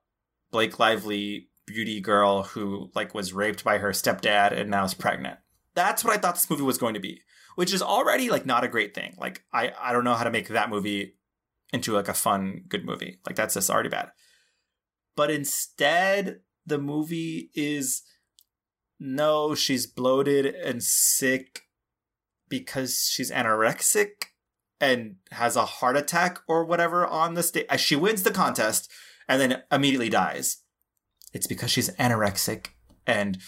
Blake 0.53 0.79
Lively 0.79 1.49
beauty 1.67 2.01
girl 2.01 2.45
who 2.45 2.91
like 2.95 3.15
was 3.15 3.33
raped 3.33 3.65
by 3.65 3.79
her 3.79 3.91
stepdad 3.91 4.53
and 4.53 4.71
now 4.71 4.85
is 4.85 4.95
pregnant. 4.95 5.39
That's 5.75 6.05
what 6.05 6.13
I 6.13 6.19
thought 6.19 6.35
this 6.35 6.51
movie 6.51 6.63
was 6.63 6.79
going 6.79 6.95
to 6.95 7.01
be, 7.01 7.23
which 7.57 7.73
is 7.73 7.83
already 7.83 8.31
like 8.31 8.47
not 8.47 8.63
a 8.63 8.69
great 8.69 8.95
thing. 8.95 9.17
Like 9.19 9.43
I 9.53 9.73
I 9.81 9.93
don't 9.93 10.05
know 10.05 10.15
how 10.15 10.25
to 10.25 10.31
make 10.31 10.49
that 10.49 10.71
movie 10.71 11.17
into 11.73 11.95
like 11.95 12.09
a 12.09 12.15
fun 12.15 12.65
good 12.69 12.85
movie. 12.85 13.19
Like 13.27 13.35
that's 13.35 13.55
just 13.55 13.71
already 13.71 13.89
bad. 13.89 14.11
But 15.17 15.31
instead 15.31 16.41
the 16.67 16.79
movie 16.79 17.51
is 17.55 18.03
no, 19.03 19.53
she's 19.53 19.85
bloated 19.85 20.47
and 20.47 20.81
sick 20.81 21.63
because 22.49 23.11
she's 23.13 23.33
anorexic 23.33 24.27
and 24.81 25.17
has 25.33 25.57
a 25.57 25.67
heart 25.67 25.97
attack 25.97 26.39
or 26.47 26.65
whatever 26.65 27.05
on 27.05 27.35
the 27.35 27.43
stage. 27.43 27.67
She 27.79 27.97
wins 27.97 28.23
the 28.23 28.31
contest 28.31 28.89
and 29.29 29.41
then 29.41 29.63
immediately 29.73 30.09
dies. 30.09 30.59
It's 31.33 31.49
because 31.49 31.73
she's 31.73 31.91
anorexic 31.97 32.69
and 33.05 33.39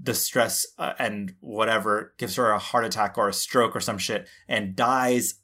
the 0.00 0.14
stress 0.14 0.66
uh, 0.78 0.94
and 0.98 1.34
whatever 1.40 2.14
gives 2.16 2.36
her 2.36 2.50
a 2.50 2.58
heart 2.58 2.86
attack 2.86 3.18
or 3.18 3.28
a 3.28 3.34
stroke 3.34 3.76
or 3.76 3.80
some 3.80 3.98
shit 3.98 4.26
and 4.48 4.74
dies 4.74 5.34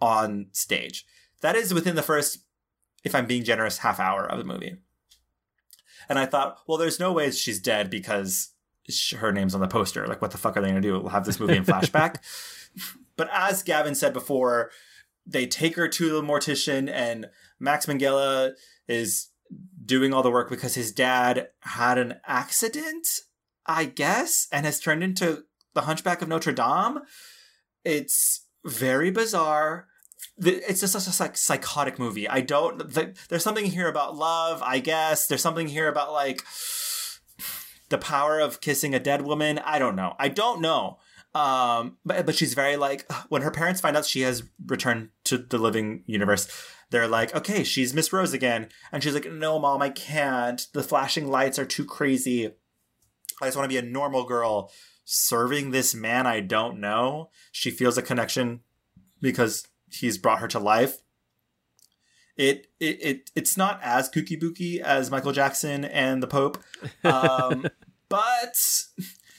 on 0.00 0.46
stage. 0.52 1.04
That 1.40 1.56
is 1.56 1.74
within 1.74 1.96
the 1.96 2.02
first, 2.02 2.44
if 3.02 3.16
I'm 3.16 3.26
being 3.26 3.42
generous, 3.42 3.78
half 3.78 3.98
hour 3.98 4.24
of 4.24 4.38
the 4.38 4.44
movie. 4.44 4.76
And 6.08 6.16
I 6.16 6.26
thought, 6.26 6.58
well, 6.68 6.78
there's 6.78 7.00
no 7.00 7.12
way 7.12 7.30
she's 7.32 7.60
dead 7.60 7.90
because 7.90 8.52
her 9.18 9.32
name's 9.32 9.54
on 9.54 9.60
the 9.60 9.68
poster. 9.68 10.06
Like, 10.06 10.22
what 10.22 10.30
the 10.30 10.38
fuck 10.38 10.56
are 10.56 10.60
they 10.60 10.70
going 10.70 10.82
to 10.82 10.88
do? 10.88 10.98
We'll 10.98 11.08
have 11.08 11.24
this 11.24 11.40
movie 11.40 11.56
in 11.56 11.64
flashback. 11.66 12.16
but 13.16 13.28
as 13.32 13.62
Gavin 13.62 13.94
said 13.94 14.12
before, 14.12 14.70
they 15.26 15.46
take 15.46 15.76
her 15.76 15.88
to 15.88 16.10
the 16.10 16.22
mortician, 16.22 16.90
and 16.90 17.28
Max 17.58 17.86
Minghella 17.86 18.52
is 18.88 19.28
doing 19.84 20.12
all 20.12 20.22
the 20.22 20.30
work 20.30 20.50
because 20.50 20.74
his 20.74 20.92
dad 20.92 21.48
had 21.60 21.98
an 21.98 22.20
accident, 22.26 23.06
I 23.66 23.84
guess, 23.84 24.46
and 24.52 24.64
has 24.66 24.80
turned 24.80 25.02
into 25.02 25.44
the 25.74 25.82
Hunchback 25.82 26.22
of 26.22 26.28
Notre 26.28 26.52
Dame. 26.52 27.00
It's 27.84 28.46
very 28.64 29.10
bizarre. 29.10 29.86
It's 30.38 30.80
just 30.80 31.20
a 31.20 31.22
like 31.22 31.36
psychotic 31.36 31.98
movie. 31.98 32.28
I 32.28 32.40
don't. 32.40 32.78
The, 32.78 33.14
there's 33.28 33.44
something 33.44 33.66
here 33.66 33.88
about 33.88 34.16
love, 34.16 34.62
I 34.62 34.78
guess. 34.78 35.26
There's 35.26 35.42
something 35.42 35.68
here 35.68 35.88
about 35.88 36.12
like 36.12 36.42
the 37.90 37.98
power 37.98 38.40
of 38.40 38.60
kissing 38.60 38.94
a 38.94 39.00
dead 39.00 39.22
woman. 39.22 39.58
I 39.58 39.78
don't 39.78 39.96
know. 39.96 40.14
I 40.18 40.28
don't 40.28 40.60
know. 40.60 40.98
Um, 41.34 41.98
but 42.04 42.26
but 42.26 42.34
she's 42.34 42.54
very 42.54 42.76
like 42.76 43.10
when 43.28 43.42
her 43.42 43.50
parents 43.50 43.80
find 43.80 43.96
out 43.96 44.06
she 44.06 44.22
has 44.22 44.42
returned 44.66 45.10
to 45.24 45.38
the 45.38 45.58
living 45.58 46.02
universe, 46.06 46.48
they're 46.90 47.06
like, 47.06 47.34
okay, 47.34 47.62
she's 47.62 47.94
Miss 47.94 48.12
Rose 48.12 48.32
again, 48.32 48.68
and 48.90 49.02
she's 49.02 49.14
like, 49.14 49.30
no, 49.30 49.58
mom, 49.58 49.82
I 49.82 49.90
can't. 49.90 50.66
The 50.72 50.82
flashing 50.82 51.28
lights 51.28 51.58
are 51.58 51.64
too 51.64 51.84
crazy. 51.84 52.46
I 53.40 53.46
just 53.46 53.56
want 53.56 53.70
to 53.70 53.74
be 53.74 53.78
a 53.78 53.88
normal 53.88 54.24
girl 54.24 54.72
serving 55.04 55.70
this 55.70 55.94
man 55.94 56.26
I 56.26 56.40
don't 56.40 56.80
know. 56.80 57.30
She 57.52 57.70
feels 57.70 57.98
a 57.98 58.02
connection 58.02 58.60
because 59.20 59.66
he's 59.88 60.18
brought 60.18 60.40
her 60.40 60.48
to 60.48 60.58
life. 60.58 60.98
It 62.40 62.68
it, 62.80 63.04
it 63.04 63.30
it's 63.36 63.58
not 63.58 63.80
as 63.82 64.08
kooky 64.08 64.40
booky 64.40 64.80
as 64.80 65.10
Michael 65.10 65.32
Jackson 65.32 65.84
and 65.84 66.22
the 66.22 66.26
Pope, 66.26 66.56
um, 67.04 67.66
but 68.08 68.56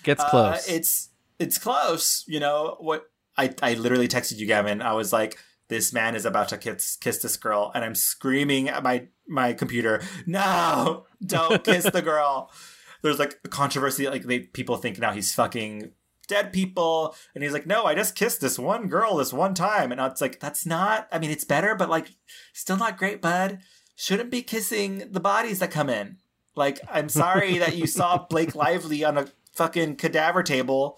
Gets 0.03 0.23
uh, 0.23 0.29
close. 0.29 0.67
it's 0.67 1.09
it's 1.39 1.57
close. 1.57 2.23
You 2.27 2.39
know 2.39 2.77
what? 2.79 3.09
I 3.35 3.55
I 3.63 3.73
literally 3.73 4.07
texted 4.07 4.37
you, 4.37 4.45
Gavin. 4.45 4.83
I 4.83 4.93
was 4.93 5.11
like, 5.11 5.39
this 5.67 5.91
man 5.91 6.13
is 6.13 6.25
about 6.25 6.49
to 6.49 6.59
kiss 6.59 6.95
kiss 6.95 7.23
this 7.23 7.37
girl, 7.37 7.71
and 7.73 7.83
I'm 7.83 7.95
screaming 7.95 8.69
at 8.69 8.83
my 8.83 9.07
my 9.27 9.53
computer, 9.53 10.03
no, 10.27 11.07
don't 11.25 11.63
kiss 11.63 11.85
the 11.85 12.03
girl. 12.03 12.51
There's 13.01 13.17
like 13.17 13.39
a 13.43 13.49
controversy, 13.49 14.07
like 14.09 14.25
they 14.25 14.41
people 14.41 14.77
think 14.77 14.99
now 14.99 15.11
he's 15.11 15.33
fucking 15.33 15.89
dead 16.31 16.53
people, 16.53 17.13
and 17.35 17.43
he's 17.43 17.51
like, 17.51 17.67
no, 17.67 17.83
I 17.83 17.93
just 17.93 18.15
kissed 18.15 18.39
this 18.39 18.57
one 18.57 18.87
girl 18.87 19.17
this 19.17 19.33
one 19.33 19.53
time, 19.53 19.91
and 19.91 19.99
it's 19.99 20.21
like 20.21 20.39
that's 20.39 20.65
not. 20.65 21.09
I 21.11 21.19
mean, 21.19 21.29
it's 21.29 21.43
better, 21.43 21.75
but 21.75 21.89
like 21.89 22.15
still 22.53 22.77
not 22.77 22.97
great, 22.97 23.21
bud. 23.21 23.59
Shouldn't 23.97 24.31
be 24.31 24.41
kissing 24.41 25.09
the 25.11 25.19
bodies 25.19 25.59
that 25.59 25.71
come 25.71 25.89
in. 25.89 26.17
Like, 26.55 26.79
I'm 26.89 27.09
sorry 27.09 27.57
that 27.57 27.75
you 27.75 27.85
saw 27.85 28.25
Blake 28.29 28.55
Lively 28.55 29.03
on 29.03 29.17
a 29.17 29.27
fucking 29.53 29.97
cadaver 29.97 30.41
table. 30.41 30.97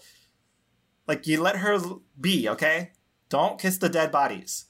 Like, 1.06 1.26
you 1.26 1.42
let 1.42 1.56
her 1.56 1.78
be, 2.18 2.48
okay? 2.48 2.92
Don't 3.28 3.60
kiss 3.60 3.76
the 3.76 3.88
dead 3.88 4.12
bodies. 4.12 4.66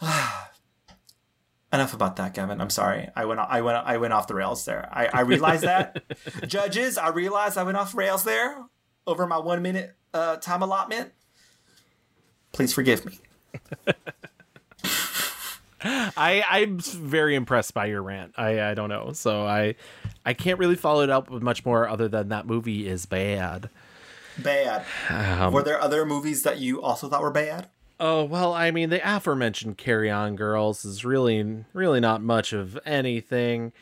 Enough 1.72 1.94
about 1.94 2.16
that, 2.16 2.32
Kevin. 2.34 2.60
I'm 2.62 2.70
sorry. 2.70 3.10
I 3.14 3.26
went. 3.26 3.40
I 3.40 3.60
went. 3.60 3.76
I 3.76 3.98
went 3.98 4.14
off 4.14 4.26
the 4.26 4.34
rails 4.34 4.64
there. 4.64 4.88
I, 4.90 5.06
I 5.06 5.20
realized 5.20 5.64
that. 5.64 6.02
Judges, 6.48 6.96
I 6.98 7.10
realized 7.10 7.58
I 7.58 7.62
went 7.62 7.76
off 7.76 7.94
rails 7.94 8.24
there 8.24 8.64
over 9.06 9.26
my 9.26 9.38
one 9.38 9.62
minute 9.62 9.94
uh, 10.14 10.36
time 10.36 10.62
allotment. 10.62 11.12
Please 12.52 12.72
forgive 12.72 13.04
me. 13.06 13.18
I 15.82 16.44
I'm 16.48 16.78
very 16.78 17.34
impressed 17.34 17.72
by 17.74 17.86
your 17.86 18.02
rant. 18.02 18.34
I 18.36 18.70
I 18.70 18.74
don't 18.74 18.90
know. 18.90 19.12
So 19.12 19.46
I 19.46 19.76
I 20.26 20.34
can't 20.34 20.58
really 20.58 20.76
follow 20.76 21.02
it 21.02 21.10
up 21.10 21.30
with 21.30 21.42
much 21.42 21.64
more 21.64 21.88
other 21.88 22.08
than 22.08 22.28
that 22.28 22.46
movie 22.46 22.86
is 22.86 23.06
bad. 23.06 23.70
Bad. 24.38 24.84
Um, 25.08 25.52
were 25.52 25.62
there 25.62 25.80
other 25.80 26.04
movies 26.04 26.42
that 26.42 26.58
you 26.58 26.82
also 26.82 27.08
thought 27.08 27.22
were 27.22 27.30
bad? 27.30 27.68
Oh 27.98 28.24
well, 28.24 28.52
I 28.52 28.70
mean 28.70 28.90
the 28.90 29.00
aforementioned 29.04 29.78
Carry 29.78 30.10
On 30.10 30.36
Girls 30.36 30.84
is 30.84 31.04
really 31.04 31.64
really 31.72 32.00
not 32.00 32.22
much 32.22 32.52
of 32.52 32.78
anything. 32.84 33.72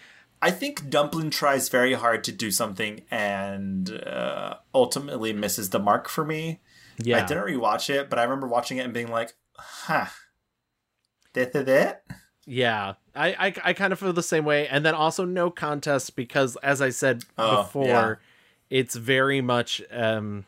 I 0.41 0.51
think 0.51 0.89
Dumplin 0.89 1.31
tries 1.31 1.69
very 1.69 1.95
hard 1.95 2.23
to 2.25 2.33
do 2.33 2.51
something 2.51 3.03
and 3.11 3.91
uh, 3.91 4.55
ultimately 4.75 5.33
misses 5.33 5.71
the 5.71 5.79
mark 5.79 6.09
for 6.09 6.25
me. 6.25 6.61
Yeah. 7.03 7.23
I 7.23 7.27
didn't 7.27 7.45
rewatch 7.45 7.91
it, 7.91 8.09
but 8.09 8.19
I 8.19 8.23
remember 8.23 8.47
watching 8.47 8.79
it 8.79 8.85
and 8.85 8.95
being 8.95 9.09
like, 9.11 9.35
huh. 9.57 10.07
This 11.33 11.55
is 11.55 11.69
it? 11.69 12.03
Yeah, 12.47 12.95
I, 13.15 13.29
I 13.49 13.55
I 13.65 13.73
kind 13.75 13.93
of 13.93 13.99
feel 13.99 14.15
the 14.15 14.23
same 14.23 14.47
way, 14.47 14.67
and 14.69 14.85
then 14.85 14.95
also 14.95 15.27
no 15.27 15.51
contest 15.51 16.17
because, 16.17 16.57
as 16.63 16.81
I 16.81 16.89
said 16.89 17.25
Oh, 17.37 17.63
before, 17.65 17.87
yeah. 17.87 18.15
it's 18.79 18.97
very 18.97 19.43
much 19.43 19.83
um 19.93 20.47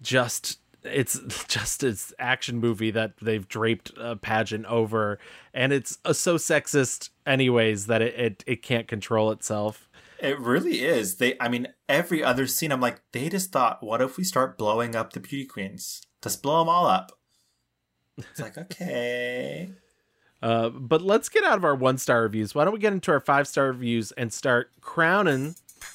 just 0.00 0.58
it's 0.84 1.44
just 1.48 1.82
it's 1.82 2.12
action 2.18 2.58
movie 2.58 2.90
that 2.90 3.16
they've 3.18 3.46
draped 3.46 3.92
a 3.96 4.16
pageant 4.16 4.66
over, 4.66 5.18
and 5.54 5.72
it's 5.72 5.98
uh, 6.04 6.12
so 6.12 6.36
sexist 6.36 7.10
anyways 7.26 7.86
that 7.86 8.02
it, 8.02 8.14
it 8.14 8.44
it 8.46 8.62
can't 8.62 8.88
control 8.88 9.30
itself. 9.30 9.88
It 10.18 10.38
really 10.38 10.82
is. 10.82 11.16
They 11.16 11.36
I 11.40 11.48
mean, 11.48 11.68
every 11.88 12.22
other 12.22 12.46
scene 12.46 12.72
I'm 12.72 12.80
like, 12.80 13.00
they 13.12 13.28
just 13.28 13.52
thought, 13.52 13.82
what 13.82 14.00
if 14.00 14.16
we 14.16 14.24
start 14.24 14.58
blowing 14.58 14.94
up 14.94 15.12
the 15.12 15.20
beauty 15.20 15.46
queens? 15.46 16.02
Just 16.22 16.42
blow 16.42 16.60
them 16.60 16.68
all 16.68 16.86
up. 16.86 17.12
It's 18.16 18.40
like, 18.40 18.56
okay. 18.58 19.70
Uh, 20.40 20.68
but 20.70 21.02
let's 21.02 21.28
get 21.28 21.44
out 21.44 21.56
of 21.56 21.64
our 21.64 21.74
one 21.74 21.98
star 21.98 22.22
reviews. 22.22 22.54
Why 22.54 22.64
don't 22.64 22.74
we 22.74 22.80
get 22.80 22.92
into 22.92 23.12
our 23.12 23.20
five 23.20 23.46
star 23.46 23.68
reviews 23.68 24.12
and 24.12 24.32
start 24.32 24.70
crowning 24.80 25.54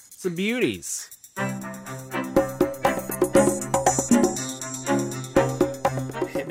some 0.10 0.36
beauties? 0.36 1.10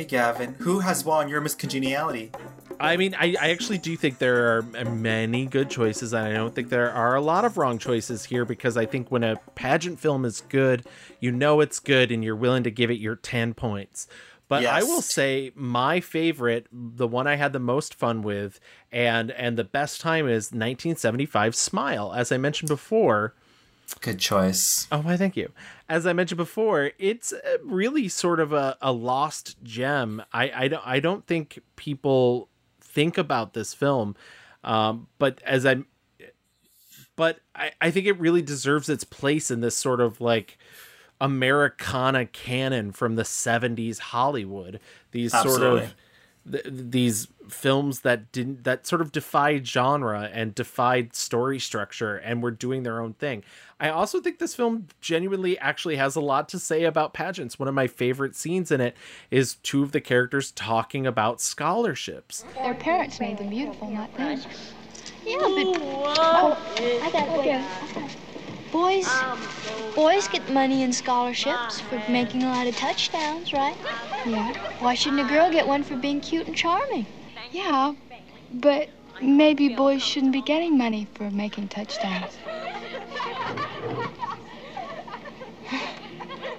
Gavin. 0.09 0.55
Who 0.59 0.81
has 0.81 1.05
won 1.05 1.29
your 1.29 1.41
Miss 1.41 1.55
Congeniality? 1.55 2.33
I 2.79 2.97
mean, 2.97 3.15
I, 3.19 3.37
I 3.41 3.51
actually 3.51 3.79
do 3.79 3.97
think 3.97 4.19
there 4.19 4.57
are 4.57 4.63
many 4.63 5.47
good 5.47 5.71
choices, 5.71 6.13
and 6.13 6.27
I 6.27 6.33
don't 6.33 6.55
think 6.55 6.69
there 6.69 6.93
are 6.93 7.15
a 7.15 7.21
lot 7.21 7.45
of 7.45 7.57
wrong 7.57 7.79
choices 7.79 8.25
here 8.25 8.45
because 8.45 8.77
I 8.77 8.87
think 8.87 9.11
when 9.11 9.25
a 9.25 9.37
pageant 9.55 9.99
film 9.99 10.25
is 10.25 10.43
good, 10.43 10.85
you 11.21 11.33
know 11.33 11.61
it's 11.61 11.79
good 11.79 12.13
and 12.13 12.23
you're 12.23 12.37
willing 12.37 12.65
to 12.65 12.71
give 12.71 12.91
it 12.91 12.99
your 12.99 13.17
10 13.17 13.55
points. 13.55 14.07
But 14.49 14.65
I 14.65 14.83
will 14.85 15.03
say 15.03 15.51
my 15.57 16.01
favorite, 16.01 16.69
the 16.71 17.09
one 17.09 17.27
I 17.27 17.35
had 17.35 17.53
the 17.53 17.59
most 17.59 17.95
fun 17.95 18.23
with, 18.23 18.61
and 18.93 19.33
and 19.33 19.59
the 19.59 19.65
best 19.65 20.01
time 20.01 20.27
is 20.27 20.53
1975 20.53 21.57
Smile. 21.57 22.13
As 22.15 22.31
I 22.31 22.37
mentioned 22.37 22.69
before, 22.69 23.35
Good 23.95 24.19
choice. 24.19 24.89
Oh, 24.91 25.01
why? 25.01 25.17
Thank 25.17 25.37
you. 25.37 25.53
As 25.89 26.07
I 26.07 26.13
mentioned 26.13 26.39
before, 26.39 26.91
it's 26.99 27.33
uh, 27.33 27.59
really 27.63 28.09
sort 28.09 28.41
of 28.41 28.53
a, 28.53 28.77
a 28.81 28.93
lost 28.93 29.63
gem. 29.63 30.23
I, 30.33 30.51
I 30.55 30.69
don't 30.69 30.87
I 30.87 31.01
don't 31.01 31.27
think 31.27 31.61
people 31.77 32.49
think 32.81 33.17
about 33.17 33.55
this 33.55 33.75
film, 33.75 34.17
um, 34.65 35.07
but 35.19 35.41
as 35.45 35.65
I, 35.65 35.85
but 37.15 37.39
I, 37.55 37.73
I 37.81 37.91
think 37.91 38.07
it 38.07 38.19
really 38.19 38.43
deserves 38.43 38.89
its 38.89 39.05
place 39.05 39.51
in 39.51 39.61
this 39.61 39.77
sort 39.77 40.01
of 40.01 40.21
like 40.21 40.59
Americana 41.21 42.27
canon 42.27 42.93
from 42.93 43.15
the 43.15 43.23
'70s 43.23 43.99
Hollywood. 43.99 44.81
These 45.13 45.33
sort 45.33 45.63
of 45.63 45.95
th- 46.51 46.65
these 46.67 47.29
films 47.49 48.01
that 48.01 48.33
didn't 48.33 48.65
that 48.65 48.87
sort 48.87 49.01
of 49.01 49.13
defied 49.13 49.67
genre 49.67 50.29
and 50.33 50.55
defied 50.55 51.15
story 51.15 51.59
structure 51.59 52.17
and 52.17 52.43
were 52.43 52.51
doing 52.51 52.83
their 52.83 53.01
own 53.01 53.13
thing. 53.15 53.45
I 53.79 53.91
also 53.91 54.21
think 54.21 54.39
this 54.39 54.55
film 54.55 54.89
genuinely 55.01 55.59
actually 55.59 55.97
has 55.97 56.17
a 56.17 56.21
lot 56.21 56.49
to 56.51 56.59
say 56.59 56.85
about 56.85 57.15
pageants. 57.15 57.59
One 57.59 57.69
of 57.69 57.75
my 57.75 57.87
favorite 57.87 58.35
scenes 58.35 58.71
in 58.71 58.81
it 58.81 58.97
is 59.31 59.57
two 59.57 59.83
of 59.83 59.93
the 59.93 60.01
characters 60.01 60.51
talking 60.53 61.07
about 61.07 61.41
scholarships. 61.41 62.45
Their 62.55 62.75
parents 62.75 63.21
made 63.21 63.39
them 63.39 63.51
beautiful, 63.51 63.91
not 63.91 64.15
them. 64.17 64.41
Yeah, 65.25 65.39
but 65.39 65.49
oh, 65.49 66.57
I 67.03 67.11
got 67.11 67.47
it. 67.47 68.17
Boys, 68.73 69.09
boys 69.95 70.29
get 70.29 70.49
money 70.51 70.83
and 70.83 70.95
scholarships 70.95 71.81
for 71.81 72.03
making 72.09 72.43
a 72.43 72.49
lot 72.49 72.67
of 72.67 72.77
touchdowns, 72.77 73.53
right? 73.53 73.77
Yeah. 74.27 74.53
Why 74.81 74.95
shouldn't 74.95 75.23
a 75.23 75.29
girl 75.33 75.51
get 75.51 75.67
one 75.67 75.83
for 75.83 75.97
being 75.97 76.21
cute 76.21 76.47
and 76.47 76.57
charming? 76.57 77.07
Yeah, 77.53 77.95
but 78.53 78.89
maybe 79.23 79.69
boys 79.71 80.03
shouldn't 80.03 80.33
be 80.33 80.43
getting 80.43 80.77
money 80.77 81.07
for 81.15 81.31
making 81.31 81.69
touchdowns. 81.69 82.37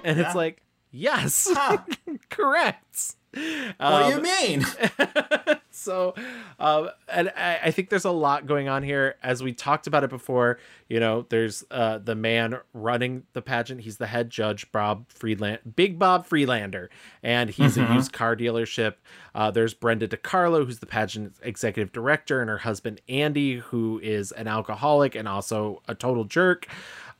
And 0.04 0.18
it's 0.18 0.34
like, 0.34 0.62
yes, 0.90 1.52
correct. 2.30 3.16
What 3.32 3.40
do 3.40 3.42
you 3.42 4.16
Um, 4.16 4.22
mean? 4.22 4.64
so 5.70 6.14
um 6.58 6.90
and 7.08 7.30
I, 7.36 7.60
I 7.64 7.70
think 7.70 7.88
there's 7.90 8.04
a 8.04 8.10
lot 8.10 8.46
going 8.46 8.68
on 8.68 8.82
here. 8.82 9.16
As 9.22 9.42
we 9.42 9.52
talked 9.52 9.86
about 9.86 10.02
it 10.02 10.10
before 10.10 10.58
you 10.88 10.98
know 10.98 11.26
there's 11.28 11.64
uh 11.70 11.98
the 11.98 12.14
man 12.14 12.58
running 12.72 13.24
the 13.34 13.42
pageant. 13.42 13.82
He's 13.82 13.98
the 13.98 14.06
head 14.06 14.30
judge 14.30 14.70
bob 14.72 15.08
freeland 15.10 15.60
big 15.76 15.98
bob 15.98 16.26
freelander. 16.26 16.90
And 17.22 17.50
he's 17.50 17.76
Mhm. 17.76 17.90
a 17.90 17.94
used 17.94 18.12
car 18.12 18.34
dealership. 18.34 18.94
Uh 19.34 19.50
there's 19.50 19.74
brenda 19.74 20.08
dicarlo 20.08 20.64
who's 20.64 20.78
the 20.80 20.86
pageant 20.86 21.34
executive 21.42 21.92
director 21.92 22.40
and 22.40 22.48
her 22.50 22.58
husband 22.58 23.00
andy 23.08 23.56
who 23.58 24.00
is 24.02 24.32
an 24.32 24.48
alcoholic 24.48 25.14
and 25.14 25.28
also 25.28 25.82
a 25.86 25.94
total 25.94 26.24
jerk 26.24 26.66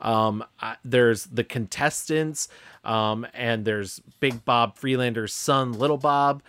um 0.01 0.43
uh, 0.61 0.75
there's 0.83 1.25
the 1.25 1.43
contestants 1.43 2.47
um 2.83 3.25
and 3.33 3.65
there's 3.65 4.01
big 4.19 4.45
bob 4.45 4.77
freelander's 4.77 5.33
son 5.33 5.73
little 5.73 5.97
bob. 5.97 6.41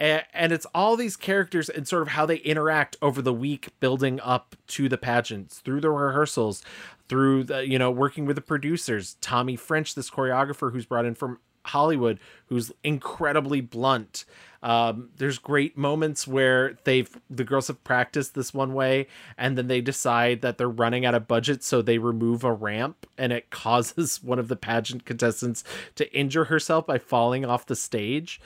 And, 0.00 0.22
and 0.32 0.52
it's 0.52 0.66
all 0.74 0.96
these 0.96 1.16
characters 1.16 1.68
and 1.68 1.88
sort 1.88 2.02
of 2.02 2.08
how 2.08 2.24
they 2.24 2.36
interact 2.36 2.96
over 3.02 3.20
the 3.20 3.32
week 3.32 3.70
building 3.80 4.20
up 4.20 4.54
to 4.68 4.88
the 4.88 4.96
pageants 4.96 5.58
through 5.58 5.80
the 5.80 5.90
rehearsals 5.90 6.62
through 7.08 7.44
the 7.44 7.66
you 7.66 7.78
know 7.78 7.90
working 7.90 8.24
with 8.26 8.36
the 8.36 8.42
producers. 8.42 9.16
Tommy 9.20 9.56
french 9.56 9.94
this 9.94 10.10
choreographer 10.10 10.72
who's 10.72 10.86
brought 10.86 11.04
in 11.04 11.14
from 11.14 11.38
hollywood 11.68 12.18
who's 12.48 12.72
incredibly 12.82 13.60
blunt. 13.60 14.24
Um, 14.60 15.10
there's 15.18 15.38
great 15.38 15.78
moments 15.78 16.26
where 16.26 16.78
they've 16.82 17.08
the 17.30 17.44
girls 17.44 17.68
have 17.68 17.84
practiced 17.84 18.34
this 18.34 18.52
one 18.52 18.74
way 18.74 19.06
and 19.36 19.56
then 19.56 19.68
they 19.68 19.80
decide 19.80 20.42
that 20.42 20.58
they're 20.58 20.68
running 20.68 21.06
out 21.06 21.14
of 21.14 21.28
budget 21.28 21.62
so 21.62 21.80
they 21.80 21.98
remove 21.98 22.42
a 22.42 22.52
ramp 22.52 23.06
and 23.16 23.32
it 23.32 23.50
causes 23.50 24.20
one 24.22 24.40
of 24.40 24.48
the 24.48 24.56
pageant 24.56 25.04
contestants 25.04 25.62
to 25.94 26.12
injure 26.12 26.46
herself 26.46 26.86
by 26.86 26.98
falling 26.98 27.44
off 27.44 27.66
the 27.66 27.76
stage. 27.76 28.40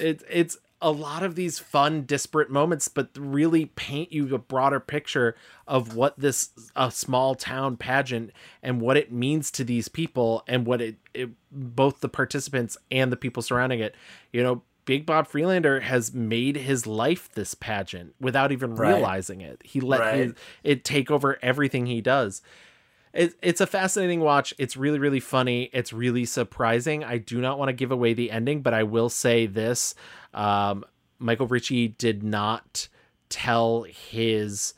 It, 0.00 0.22
it's 0.28 0.58
a 0.86 0.90
lot 0.92 1.24
of 1.24 1.34
these 1.34 1.58
fun 1.58 2.02
disparate 2.02 2.48
moments 2.48 2.86
but 2.86 3.08
really 3.18 3.66
paint 3.66 4.12
you 4.12 4.32
a 4.32 4.38
broader 4.38 4.78
picture 4.78 5.34
of 5.66 5.96
what 5.96 6.16
this 6.16 6.50
a 6.76 6.92
small 6.92 7.34
town 7.34 7.76
pageant 7.76 8.30
and 8.62 8.80
what 8.80 8.96
it 8.96 9.10
means 9.10 9.50
to 9.50 9.64
these 9.64 9.88
people 9.88 10.44
and 10.46 10.64
what 10.64 10.80
it, 10.80 10.94
it 11.12 11.30
both 11.50 11.98
the 12.02 12.08
participants 12.08 12.78
and 12.92 13.10
the 13.10 13.16
people 13.16 13.42
surrounding 13.42 13.80
it 13.80 13.96
you 14.32 14.40
know 14.40 14.62
big 14.84 15.04
bob 15.04 15.26
freelander 15.26 15.80
has 15.80 16.14
made 16.14 16.54
his 16.56 16.86
life 16.86 17.28
this 17.34 17.52
pageant 17.54 18.14
without 18.20 18.52
even 18.52 18.76
Right. 18.76 18.90
realizing 18.90 19.40
it 19.40 19.60
he 19.64 19.80
let 19.80 20.02
Right. 20.02 20.14
his, 20.14 20.34
it 20.62 20.84
take 20.84 21.10
over 21.10 21.36
everything 21.42 21.86
he 21.86 22.00
does 22.00 22.42
it, 23.16 23.34
it's 23.40 23.62
a 23.62 23.66
fascinating 23.66 24.20
watch. 24.20 24.52
It's 24.58 24.76
really, 24.76 24.98
really 24.98 25.20
funny. 25.20 25.70
It's 25.72 25.90
really 25.90 26.26
surprising. 26.26 27.02
I 27.02 27.16
do 27.16 27.40
not 27.40 27.58
want 27.58 27.70
to 27.70 27.72
give 27.72 27.90
away 27.90 28.12
the 28.12 28.30
ending, 28.30 28.60
but 28.60 28.74
I 28.74 28.82
will 28.82 29.08
say 29.08 29.46
this: 29.46 29.94
um, 30.36 30.84
Michael 31.18 31.46
Ritchie 31.46 31.88
did 31.88 32.22
not 32.22 32.88
tell 33.28 33.82
his 33.82 34.74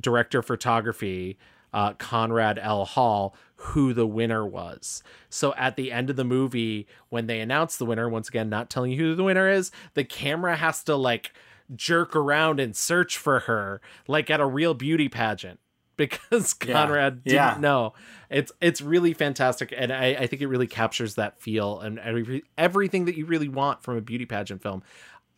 director 0.00 0.38
of 0.38 0.46
photography, 0.46 1.38
uh, 1.74 1.92
Conrad 1.94 2.58
L. 2.58 2.84
Hall, 2.84 3.36
who 3.56 3.92
the 3.92 4.06
winner 4.06 4.46
was. 4.46 5.02
So 5.28 5.54
at 5.54 5.76
the 5.76 5.92
end 5.92 6.08
of 6.08 6.16
the 6.16 6.24
movie, 6.24 6.86
when 7.10 7.26
they 7.26 7.40
announce 7.40 7.76
the 7.76 7.84
winner, 7.84 8.08
once 8.08 8.28
again, 8.28 8.48
not 8.48 8.70
telling 8.70 8.92
you 8.92 8.98
who 8.98 9.14
the 9.14 9.24
winner 9.24 9.48
is, 9.48 9.70
the 9.94 10.04
camera 10.04 10.56
has 10.56 10.82
to 10.84 10.96
like 10.96 11.32
jerk 11.74 12.16
around 12.16 12.60
and 12.60 12.74
search 12.74 13.18
for 13.18 13.40
her, 13.40 13.80
like 14.08 14.30
at 14.30 14.40
a 14.40 14.46
real 14.46 14.74
beauty 14.74 15.08
pageant 15.08 15.60
because 15.96 16.54
Yeah. 16.64 16.72
Conrad 16.72 17.24
didn't 17.24 17.34
Yeah. 17.34 17.56
know. 17.60 17.94
It's 18.30 18.52
it's 18.60 18.80
really 18.80 19.14
fantastic, 19.14 19.72
and 19.76 19.92
I, 19.92 20.06
I 20.14 20.26
think 20.26 20.42
it 20.42 20.46
really 20.48 20.66
captures 20.66 21.16
that 21.16 21.40
feel 21.40 21.80
and 21.80 21.98
every, 21.98 22.42
everything 22.56 23.04
that 23.06 23.16
you 23.16 23.26
really 23.26 23.48
want 23.48 23.82
from 23.82 23.96
a 23.96 24.00
beauty 24.00 24.26
pageant 24.26 24.62
film. 24.62 24.82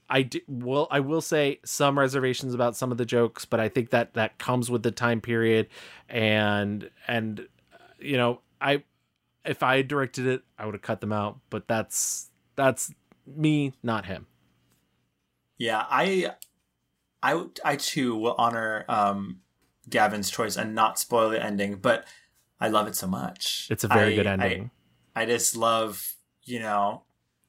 I 0.08 0.22
do, 0.22 0.40
will 0.46 0.86
I 0.90 1.00
will 1.00 1.22
say 1.22 1.60
some 1.64 1.98
reservations 1.98 2.54
about 2.54 2.76
some 2.76 2.92
of 2.92 2.98
the 2.98 3.06
jokes, 3.06 3.44
but 3.44 3.58
I 3.58 3.68
think 3.68 3.90
that 3.90 4.14
that 4.14 4.38
comes 4.38 4.70
with 4.70 4.82
the 4.82 4.90
time 4.90 5.20
period, 5.20 5.68
and 6.08 6.90
and 7.08 7.40
uh, 7.72 7.76
you 7.98 8.16
know 8.16 8.40
I 8.60 8.84
if 9.44 9.62
I 9.62 9.78
had 9.78 9.88
directed 9.88 10.26
it, 10.26 10.42
I 10.58 10.66
would 10.66 10.74
have 10.74 10.82
cut 10.82 11.00
them 11.00 11.12
out. 11.12 11.40
But 11.50 11.66
that's 11.68 12.30
that's 12.54 12.92
me, 13.26 13.72
not 13.82 14.06
him. 14.06 14.26
Yeah, 15.58 15.84
I, 15.88 16.32
I, 17.22 17.44
I 17.64 17.76
too 17.76 18.16
will 18.16 18.34
honor 18.36 18.84
um, 18.88 19.40
Gavin's 19.88 20.30
choice 20.30 20.56
and 20.56 20.74
not 20.74 20.98
spoil 20.98 21.30
the 21.30 21.42
ending, 21.42 21.76
but 21.76 22.06
I 22.60 22.68
love 22.68 22.86
it 22.86 22.96
so 22.96 23.06
much. 23.06 23.68
It's 23.70 23.84
a 23.84 23.88
very 23.88 24.12
I- 24.12 24.16
good 24.16 24.26
ending. 24.26 24.70
I, 25.16 25.26
just 25.26 25.56
love, 25.56 26.14
you 26.42 26.58
know, 26.58 27.02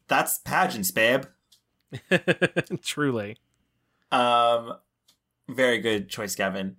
that's 0.08 0.38
pageants, 0.40 0.92
babe. 0.92 1.26
Truly. 2.84 3.38
Um, 4.12 4.76
very 5.48 5.80
good 5.80 6.10
choice, 6.10 6.36
Gavin. 6.36 6.78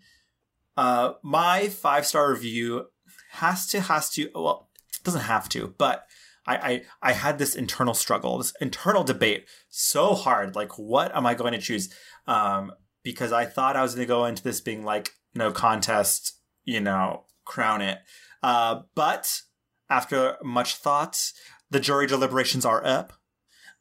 Uh, 0.77 1.15
my 1.23 1.69
five 1.69 2.07
star 2.07 2.31
review 2.31 2.87
has 3.31 3.67
to 3.69 3.81
has 3.81 4.11
to 4.11 4.31
well, 4.35 4.69
it 4.93 5.03
doesn't 5.05 5.23
have 5.23 5.49
to, 5.51 5.75
but 5.79 6.07
I, 6.47 6.57
I 6.57 6.83
I 7.03 7.13
had 7.13 7.39
this 7.39 7.55
internal 7.55 7.95
struggle, 7.95 8.39
this 8.39 8.53
internal 8.61 9.03
debate, 9.03 9.47
so 9.69 10.15
hard. 10.15 10.55
Like, 10.55 10.79
what 10.79 11.15
am 11.17 11.27
I 11.27 11.35
going 11.35 11.53
to 11.53 11.59
choose? 11.59 11.93
Um, 12.27 12.73
because 13.03 13.33
I 13.33 13.45
thought 13.45 13.77
I 13.77 13.83
was 13.83 13.95
going 13.95 14.07
to 14.07 14.13
go 14.13 14.25
into 14.25 14.43
this 14.43 14.61
being 14.61 14.85
like 14.85 15.13
no 15.37 15.53
contest, 15.53 16.35
you 16.65 16.81
know, 16.81 17.25
crown 17.45 17.81
it. 17.83 17.99
Uh, 18.43 18.83
but 18.95 19.43
after 19.89 20.37
much 20.43 20.77
thought, 20.77 21.33
the 21.71 21.81
jury 21.81 22.07
deliberations 22.07 22.65
are 22.65 22.85
up. 22.85 23.13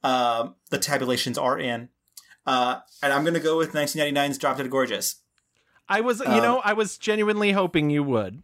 Um, 0.04 0.56
the 0.70 0.78
tabulations 0.78 1.38
are 1.38 1.58
in. 1.58 1.90
Uh, 2.46 2.80
and 3.02 3.12
I'm 3.12 3.24
going 3.24 3.34
to 3.34 3.40
go 3.40 3.58
with 3.58 3.74
1999's 3.74 4.38
Drop 4.38 4.58
Dead 4.58 4.70
Gorgeous. 4.70 5.22
I 5.90 6.02
was, 6.02 6.20
you 6.20 6.26
Um, 6.28 6.42
know, 6.44 6.62
I 6.64 6.74
was 6.74 6.98
genuinely 6.98 7.52
hoping 7.52 7.90
you 7.90 8.04
would. 8.04 8.44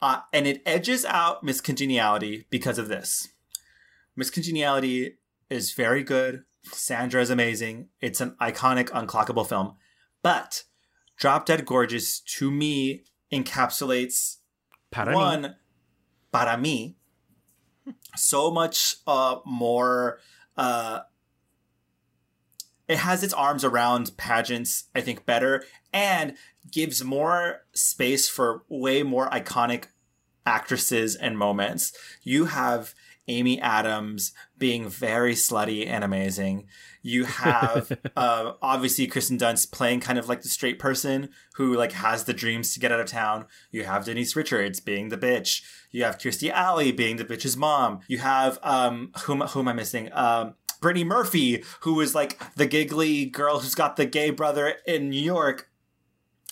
Uh, 0.00 0.20
and 0.32 0.46
it 0.46 0.62
edges 0.64 1.04
out 1.04 1.42
Miss 1.42 1.60
Congeniality 1.60 2.46
because 2.50 2.78
of 2.78 2.88
this. 2.88 3.28
Miss 4.14 4.30
Congeniality 4.30 5.18
is 5.50 5.72
very 5.72 6.02
good. 6.02 6.44
Sandra 6.64 7.22
is 7.22 7.30
amazing. 7.30 7.88
It's 8.00 8.20
an 8.20 8.36
iconic, 8.40 8.88
unclockable 8.90 9.48
film. 9.48 9.76
But 10.22 10.64
Drop 11.18 11.46
Dead 11.46 11.66
Gorgeous, 11.66 12.20
to 12.20 12.50
me, 12.50 13.04
encapsulates 13.32 14.36
Para 14.90 15.12
mí. 15.12 15.14
one, 15.14 15.56
para 16.32 16.56
mí, 16.56 16.94
so 18.16 18.50
much 18.50 18.96
uh, 19.06 19.36
more. 19.44 20.20
Uh, 20.56 21.00
it 22.88 22.98
has 22.98 23.22
its 23.22 23.34
arms 23.34 23.64
around 23.64 24.16
pageants, 24.16 24.84
I 24.94 25.02
think, 25.02 25.26
better, 25.26 25.64
and 25.92 26.34
gives 26.70 27.04
more 27.04 27.66
space 27.74 28.28
for 28.28 28.62
way 28.68 29.02
more 29.02 29.28
iconic 29.28 29.86
actresses 30.46 31.14
and 31.14 31.36
moments. 31.36 31.92
You 32.22 32.46
have 32.46 32.94
Amy 33.28 33.60
Adams 33.60 34.32
being 34.56 34.88
very 34.88 35.34
slutty 35.34 35.86
and 35.86 36.02
amazing. 36.02 36.66
You 37.02 37.24
have 37.24 37.96
uh, 38.16 38.52
obviously 38.60 39.06
Kirsten 39.06 39.38
Dunst 39.38 39.70
playing 39.72 40.00
kind 40.00 40.18
of 40.18 40.28
like 40.28 40.42
the 40.42 40.48
straight 40.48 40.78
person 40.78 41.30
who 41.54 41.74
like 41.74 41.92
has 41.92 42.24
the 42.24 42.34
dreams 42.34 42.74
to 42.74 42.80
get 42.80 42.92
out 42.92 43.00
of 43.00 43.06
town. 43.06 43.46
You 43.70 43.84
have 43.84 44.04
Denise 44.04 44.34
Richards 44.34 44.80
being 44.80 45.08
the 45.08 45.18
bitch. 45.18 45.62
You 45.90 46.04
have 46.04 46.18
Kirstie 46.18 46.50
Alley 46.50 46.92
being 46.92 47.16
the 47.16 47.24
bitch's 47.24 47.56
mom. 47.56 48.00
You 48.08 48.18
have 48.18 48.58
um 48.62 49.12
who, 49.24 49.36
who 49.36 49.60
am 49.60 49.68
I 49.68 49.72
missing? 49.72 50.10
Um 50.12 50.54
Brittany 50.80 51.04
Murphy, 51.04 51.64
who 51.80 52.00
is 52.00 52.14
like 52.14 52.54
the 52.54 52.66
giggly 52.66 53.26
girl 53.26 53.58
who's 53.58 53.74
got 53.74 53.96
the 53.96 54.06
gay 54.06 54.30
brother 54.30 54.74
in 54.86 55.10
New 55.10 55.20
York. 55.20 55.68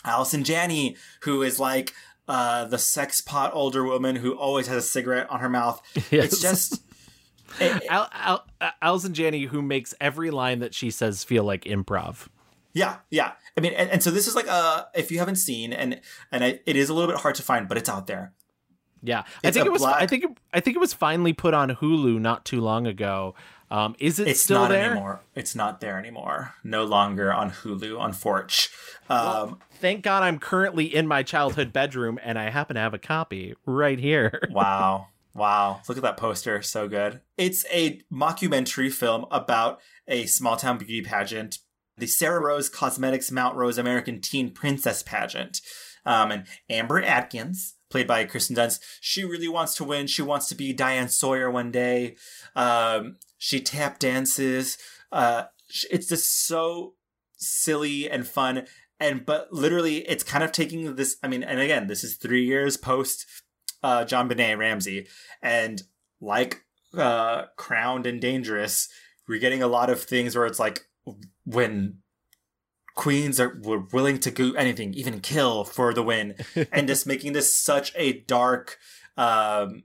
Allison 0.04 0.44
Janney, 0.44 0.96
who 1.22 1.42
is 1.42 1.58
like 1.58 1.92
uh, 2.28 2.64
the 2.64 2.78
sex 2.78 3.20
pot 3.20 3.52
older 3.54 3.84
woman 3.84 4.16
who 4.16 4.36
always 4.36 4.66
has 4.66 4.76
a 4.78 4.86
cigarette 4.86 5.28
on 5.30 5.40
her 5.40 5.48
mouth. 5.48 5.80
Yes. 6.10 6.32
It's 6.32 6.40
just 6.40 6.82
Al, 7.88 8.08
Al, 8.12 8.44
Alison 8.82 9.14
Janney, 9.14 9.44
who 9.44 9.62
makes 9.62 9.94
every 10.00 10.30
line 10.30 10.58
that 10.60 10.74
she 10.74 10.90
says 10.90 11.24
feel 11.24 11.44
like 11.44 11.64
improv. 11.64 12.28
Yeah, 12.74 12.96
yeah. 13.10 13.32
I 13.56 13.60
mean, 13.60 13.72
and, 13.72 13.88
and 13.90 14.02
so 14.02 14.10
this 14.10 14.26
is 14.26 14.34
like 14.34 14.46
uh 14.48 14.84
if 14.94 15.10
you 15.10 15.18
haven't 15.18 15.36
seen, 15.36 15.72
and 15.72 16.00
and 16.30 16.44
it, 16.44 16.62
it 16.66 16.76
is 16.76 16.88
a 16.90 16.94
little 16.94 17.10
bit 17.10 17.20
hard 17.20 17.34
to 17.36 17.42
find, 17.42 17.68
but 17.68 17.78
it's 17.78 17.88
out 17.88 18.06
there. 18.06 18.32
Yeah, 19.02 19.22
I 19.44 19.50
think 19.50 19.66
it 19.66 19.72
was. 19.72 19.82
black- 19.82 20.02
I 20.02 20.06
think. 20.06 20.24
It, 20.24 20.30
I 20.52 20.60
think 20.60 20.76
it 20.76 20.80
was 20.80 20.92
finally 20.92 21.32
put 21.32 21.54
on 21.54 21.70
Hulu 21.70 22.20
not 22.20 22.44
too 22.44 22.60
long 22.60 22.86
ago. 22.86 23.34
Um, 23.70 23.96
is 23.98 24.18
it 24.20 24.28
It's 24.28 24.42
still 24.42 24.60
not 24.60 24.70
there? 24.70 24.90
anymore. 24.92 25.20
It's 25.34 25.54
not 25.54 25.80
there 25.80 25.98
anymore. 25.98 26.54
No 26.62 26.84
longer 26.84 27.32
on 27.32 27.50
Hulu 27.50 27.98
on 27.98 28.12
Forge. 28.12 28.70
Um, 29.08 29.58
Thank 29.80 30.02
God 30.02 30.22
I'm 30.22 30.38
currently 30.38 30.94
in 30.94 31.06
my 31.06 31.22
childhood 31.22 31.72
bedroom 31.72 32.18
and 32.22 32.38
I 32.38 32.50
happen 32.50 32.74
to 32.76 32.80
have 32.80 32.94
a 32.94 32.98
copy 32.98 33.54
right 33.66 33.98
here. 33.98 34.40
wow. 34.50 35.08
Wow. 35.34 35.80
Look 35.88 35.98
at 35.98 36.02
that 36.04 36.16
poster. 36.16 36.62
So 36.62 36.88
good. 36.88 37.20
It's 37.36 37.64
a 37.72 38.00
mockumentary 38.12 38.90
film 38.92 39.26
about 39.30 39.80
a 40.08 40.26
small 40.26 40.56
town 40.56 40.78
beauty 40.78 41.02
pageant, 41.02 41.58
the 41.98 42.06
Sarah 42.06 42.40
Rose 42.40 42.68
Cosmetics 42.68 43.30
Mount 43.30 43.56
Rose 43.56 43.78
American 43.78 44.20
Teen 44.20 44.50
Princess 44.50 45.02
pageant. 45.02 45.60
Um, 46.06 46.30
and 46.30 46.44
Amber 46.70 47.02
Atkins, 47.02 47.74
played 47.90 48.06
by 48.06 48.24
Kirsten 48.24 48.54
Dunst, 48.56 48.80
she 49.00 49.24
really 49.24 49.48
wants 49.48 49.74
to 49.74 49.84
win. 49.84 50.06
She 50.06 50.22
wants 50.22 50.48
to 50.48 50.54
be 50.54 50.72
Diane 50.72 51.08
Sawyer 51.08 51.50
one 51.50 51.70
day. 51.72 52.16
Um, 52.54 53.16
she 53.38 53.60
tap 53.60 53.98
dances. 53.98 54.78
Uh, 55.12 55.44
it's 55.90 56.08
just 56.08 56.46
so 56.46 56.94
silly 57.36 58.10
and 58.10 58.26
fun. 58.26 58.66
And 58.98 59.26
but 59.26 59.52
literally, 59.52 59.98
it's 60.08 60.24
kind 60.24 60.42
of 60.42 60.52
taking 60.52 60.96
this. 60.96 61.16
I 61.22 61.28
mean, 61.28 61.42
and 61.42 61.60
again, 61.60 61.86
this 61.86 62.02
is 62.02 62.16
three 62.16 62.44
years 62.44 62.76
post 62.76 63.26
uh, 63.82 64.04
JonBenét 64.04 64.58
Ramsey, 64.58 65.06
and 65.42 65.82
like 66.20 66.64
uh, 66.96 67.44
Crowned 67.56 68.06
and 68.06 68.20
Dangerous, 68.20 68.88
we're 69.28 69.38
getting 69.38 69.62
a 69.62 69.68
lot 69.68 69.90
of 69.90 70.02
things 70.02 70.34
where 70.34 70.46
it's 70.46 70.58
like 70.58 70.88
when 71.44 71.98
queens 72.94 73.38
are 73.38 73.58
were 73.62 73.84
willing 73.92 74.18
to 74.20 74.30
do 74.30 74.56
anything, 74.56 74.94
even 74.94 75.20
kill 75.20 75.64
for 75.64 75.92
the 75.92 76.02
win, 76.02 76.34
and 76.72 76.88
just 76.88 77.06
making 77.06 77.32
this 77.32 77.54
such 77.54 77.92
a 77.94 78.20
dark, 78.20 78.78
um, 79.16 79.84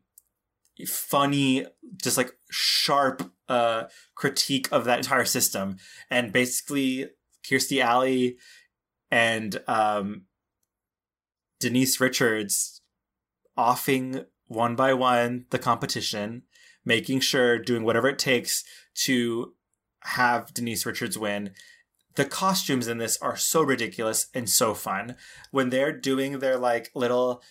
funny, 0.87 1.65
just 2.01 2.17
like 2.17 2.31
sharp 2.51 3.31
uh, 3.49 3.85
critique 4.13 4.67
of 4.71 4.85
that 4.85 4.99
entire 4.99 5.25
system, 5.25 5.77
and 6.09 6.31
basically 6.31 7.09
Kirstie 7.43 7.83
Alley 7.83 8.37
and 9.09 9.61
um, 9.67 10.23
Denise 11.59 11.99
Richards 11.99 12.81
offing 13.57 14.25
one 14.47 14.75
by 14.75 14.93
one 14.93 15.45
the 15.49 15.59
competition, 15.59 16.43
making 16.85 17.21
sure, 17.21 17.57
doing 17.57 17.83
whatever 17.83 18.07
it 18.07 18.19
takes 18.19 18.63
to 18.93 19.53
have 20.01 20.53
Denise 20.53 20.85
Richards 20.85 21.17
win. 21.17 21.51
The 22.15 22.25
costumes 22.25 22.87
in 22.87 22.97
this 22.97 23.17
are 23.21 23.37
so 23.37 23.61
ridiculous 23.61 24.27
and 24.33 24.49
so 24.49 24.73
fun. 24.73 25.15
When 25.51 25.69
they're 25.69 25.97
doing 25.97 26.39
their 26.39 26.57
like 26.57 26.91
little, 26.93 27.41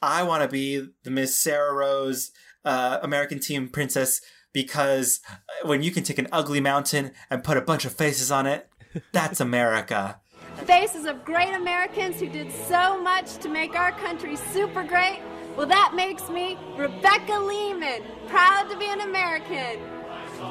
I 0.00 0.22
want 0.22 0.42
to 0.42 0.48
be 0.48 0.86
the 1.02 1.10
Miss 1.10 1.36
Sarah 1.36 1.74
Rose 1.74 2.30
uh, 2.64 2.98
American 3.02 3.40
Teen 3.40 3.68
Princess 3.68 4.20
because 4.54 5.20
uh, 5.28 5.68
when 5.68 5.82
you 5.82 5.90
can 5.90 6.02
take 6.02 6.18
an 6.18 6.28
ugly 6.32 6.60
mountain 6.60 7.10
and 7.28 7.44
put 7.44 7.58
a 7.58 7.60
bunch 7.60 7.84
of 7.84 7.92
faces 7.92 8.30
on 8.30 8.46
it, 8.46 8.70
that's 9.12 9.40
America. 9.40 10.18
Faces 10.64 11.04
of 11.04 11.24
great 11.24 11.52
Americans 11.52 12.20
who 12.20 12.28
did 12.30 12.50
so 12.50 13.02
much 13.02 13.36
to 13.38 13.50
make 13.50 13.78
our 13.78 13.92
country 13.92 14.36
super 14.36 14.84
great. 14.84 15.20
Well, 15.56 15.66
that 15.66 15.92
makes 15.94 16.30
me 16.30 16.56
Rebecca 16.76 17.32
Leeman, 17.32 18.02
proud 18.28 18.70
to 18.70 18.78
be 18.78 18.86
an 18.86 19.02
American. 19.02 19.80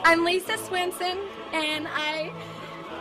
I'm 0.03 0.23
Lisa 0.23 0.57
Swenson, 0.57 1.17
and 1.53 1.87
I 1.87 2.31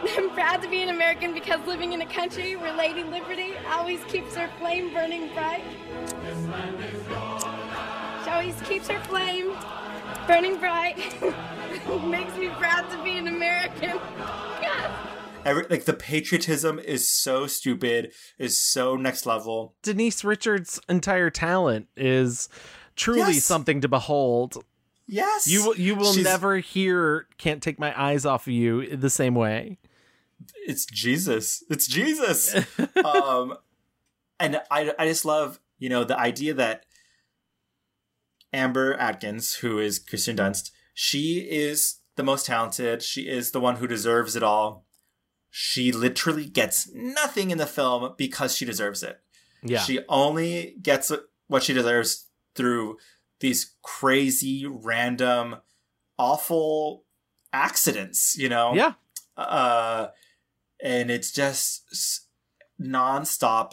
am 0.16 0.30
proud 0.30 0.62
to 0.62 0.68
be 0.68 0.82
an 0.82 0.88
American 0.88 1.34
because 1.34 1.64
living 1.66 1.92
in 1.92 2.02
a 2.02 2.06
country 2.06 2.54
where 2.56 2.74
Lady 2.76 3.02
Liberty 3.02 3.54
always 3.68 4.02
keeps 4.04 4.34
her 4.36 4.48
flame 4.58 4.92
burning 4.92 5.32
bright. 5.34 5.64
She 8.24 8.30
always 8.30 8.60
keeps 8.62 8.88
her 8.88 9.00
flame 9.04 9.52
burning 10.26 10.58
bright. 10.58 10.96
Makes 12.06 12.36
me 12.36 12.48
proud 12.50 12.88
to 12.90 13.02
be 13.02 13.16
an 13.18 13.28
American. 13.28 13.98
God. 14.18 14.90
Every, 15.44 15.66
like 15.68 15.84
the 15.84 15.92
patriotism 15.92 16.78
is 16.78 17.08
so 17.10 17.46
stupid, 17.48 18.12
is 18.38 18.60
so 18.60 18.94
next 18.96 19.26
level. 19.26 19.74
Denise 19.82 20.22
Richards' 20.22 20.80
entire 20.88 21.30
talent 21.30 21.88
is 21.96 22.48
truly 22.94 23.34
Yes. 23.34 23.44
something 23.44 23.80
to 23.80 23.88
behold. 23.88 24.64
Yes, 25.08 25.48
You 25.48 25.66
will 25.66 25.76
you 25.76 25.96
will 25.96 26.12
She's- 26.12 26.24
never 26.24 26.58
hear 26.58 27.26
"Can't 27.36 27.60
Take 27.62 27.78
My 27.80 27.92
Eyes 28.00 28.24
Off 28.24 28.46
of 28.46 28.52
You" 28.52 28.96
the 28.96 29.10
same 29.10 29.34
way. 29.34 29.78
It's 30.66 30.86
Jesus. 30.86 31.64
It's 31.68 31.88
Jesus. 31.88 32.54
um, 33.04 33.56
and 34.38 34.60
I, 34.70 34.92
I 34.98 35.06
just 35.08 35.24
love, 35.24 35.58
you 35.78 35.88
know, 35.88 36.04
the 36.04 36.18
idea 36.18 36.54
that 36.54 36.84
Amber 38.52 38.94
Atkins, 38.94 39.54
who 39.56 39.78
is 39.78 39.98
Kirsten 39.98 40.36
Dunst, 40.36 40.70
she 40.94 41.48
is 41.50 42.00
the 42.16 42.22
most 42.22 42.46
talented. 42.46 43.02
She 43.02 43.22
is 43.22 43.52
the 43.52 43.60
one 43.60 43.76
who 43.76 43.86
deserves 43.86 44.36
it 44.36 44.42
all. 44.42 44.86
She 45.50 45.92
literally 45.92 46.46
gets 46.46 46.90
nothing 46.92 47.50
in 47.50 47.58
the 47.58 47.66
film 47.66 48.14
because 48.16 48.56
she 48.56 48.64
deserves 48.64 49.02
it. 49.02 49.20
Yeah. 49.62 49.80
She 49.80 50.00
only 50.08 50.76
gets 50.82 51.12
what 51.46 51.62
she 51.62 51.72
deserves 51.72 52.28
through 52.54 52.98
these 53.40 53.74
crazy, 53.82 54.66
random, 54.66 55.56
awful 56.18 57.04
accidents, 57.52 58.36
you 58.38 58.48
know? 58.48 58.74
Yeah. 58.74 58.94
Uh, 59.36 60.08
and 60.82 61.10
it's 61.10 61.32
just 61.32 62.26
nonstop 62.80 63.72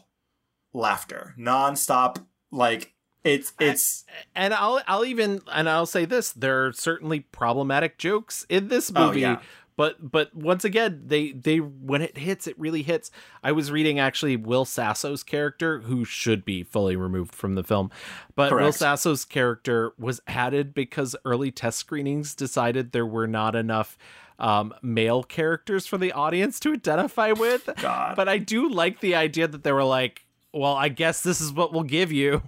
laughter, 0.74 1.34
nonstop, 1.40 2.26
like, 2.52 2.94
it's, 3.24 3.54
it's, 3.60 4.06
And 4.36 4.54
I'll 4.54 4.82
I'll 4.88 5.06
even 5.06 5.42
and 5.52 5.70
I'll 5.70 5.86
say 5.86 6.06
this: 6.06 6.32
there 6.32 6.66
are 6.68 6.74
certainly 6.74 7.22
problematic 7.22 7.98
jokes 7.98 8.46
in 8.50 8.68
this 8.70 8.92
Oh, 8.96 9.08
movie. 9.08 9.22
yeah. 9.22 9.40
But 9.76 10.12
but 10.12 10.36
once 10.36 10.66
again, 10.66 11.04
they 11.06 11.32
they 11.32 11.58
when 11.60 12.02
it 12.02 12.18
hits, 12.18 12.48
it 12.48 12.60
really 12.60 12.82
hits. 12.82 13.12
I 13.42 13.54
was 13.54 13.72
reading 13.72 13.98
actually 13.98 14.36
Will 14.36 14.66
Sasso's 14.66 15.24
character, 15.24 15.80
who 15.80 16.04
should 16.04 16.44
be 16.44 16.64
fully 16.64 16.98
removed 16.98 17.34
from 17.34 17.56
the 17.56 17.64
film, 17.64 17.90
but 18.36 18.52
Will 18.52 18.74
Sasso's 18.74 19.24
character 19.24 19.94
was 19.98 20.20
added 20.28 20.74
because 20.74 21.16
early 21.24 21.50
test 21.50 21.78
screenings 21.78 22.36
decided 22.36 22.92
there 22.92 23.06
were 23.06 23.28
not 23.28 23.56
enough 23.56 23.98
um, 24.38 24.74
male 24.82 25.24
characters 25.24 25.88
for 25.88 25.98
the 25.98 26.12
audience 26.12 26.60
to 26.62 26.74
identify 26.74 27.32
with. 27.32 27.70
God. 27.78 28.18
But 28.18 28.28
I 28.28 28.38
do 28.38 28.70
like 28.70 29.00
the 29.00 29.16
idea 29.16 29.48
that 29.48 29.64
they 29.64 29.72
were 29.72 29.86
like, 29.86 30.26
well, 30.54 30.74
I 30.76 30.90
guess 30.90 31.22
this 31.22 31.40
is 31.40 31.54
what 31.54 31.72
we'll 31.72 31.84
give 31.84 32.12
you. 32.12 32.42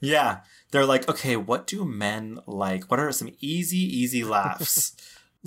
Yeah. 0.00 0.40
They're 0.70 0.86
like, 0.86 1.08
okay, 1.08 1.36
what 1.36 1.66
do 1.66 1.84
men 1.84 2.38
like? 2.46 2.90
What 2.90 3.00
are 3.00 3.12
some 3.12 3.30
easy, 3.40 3.78
easy 3.78 4.24
laughs? 4.24 4.96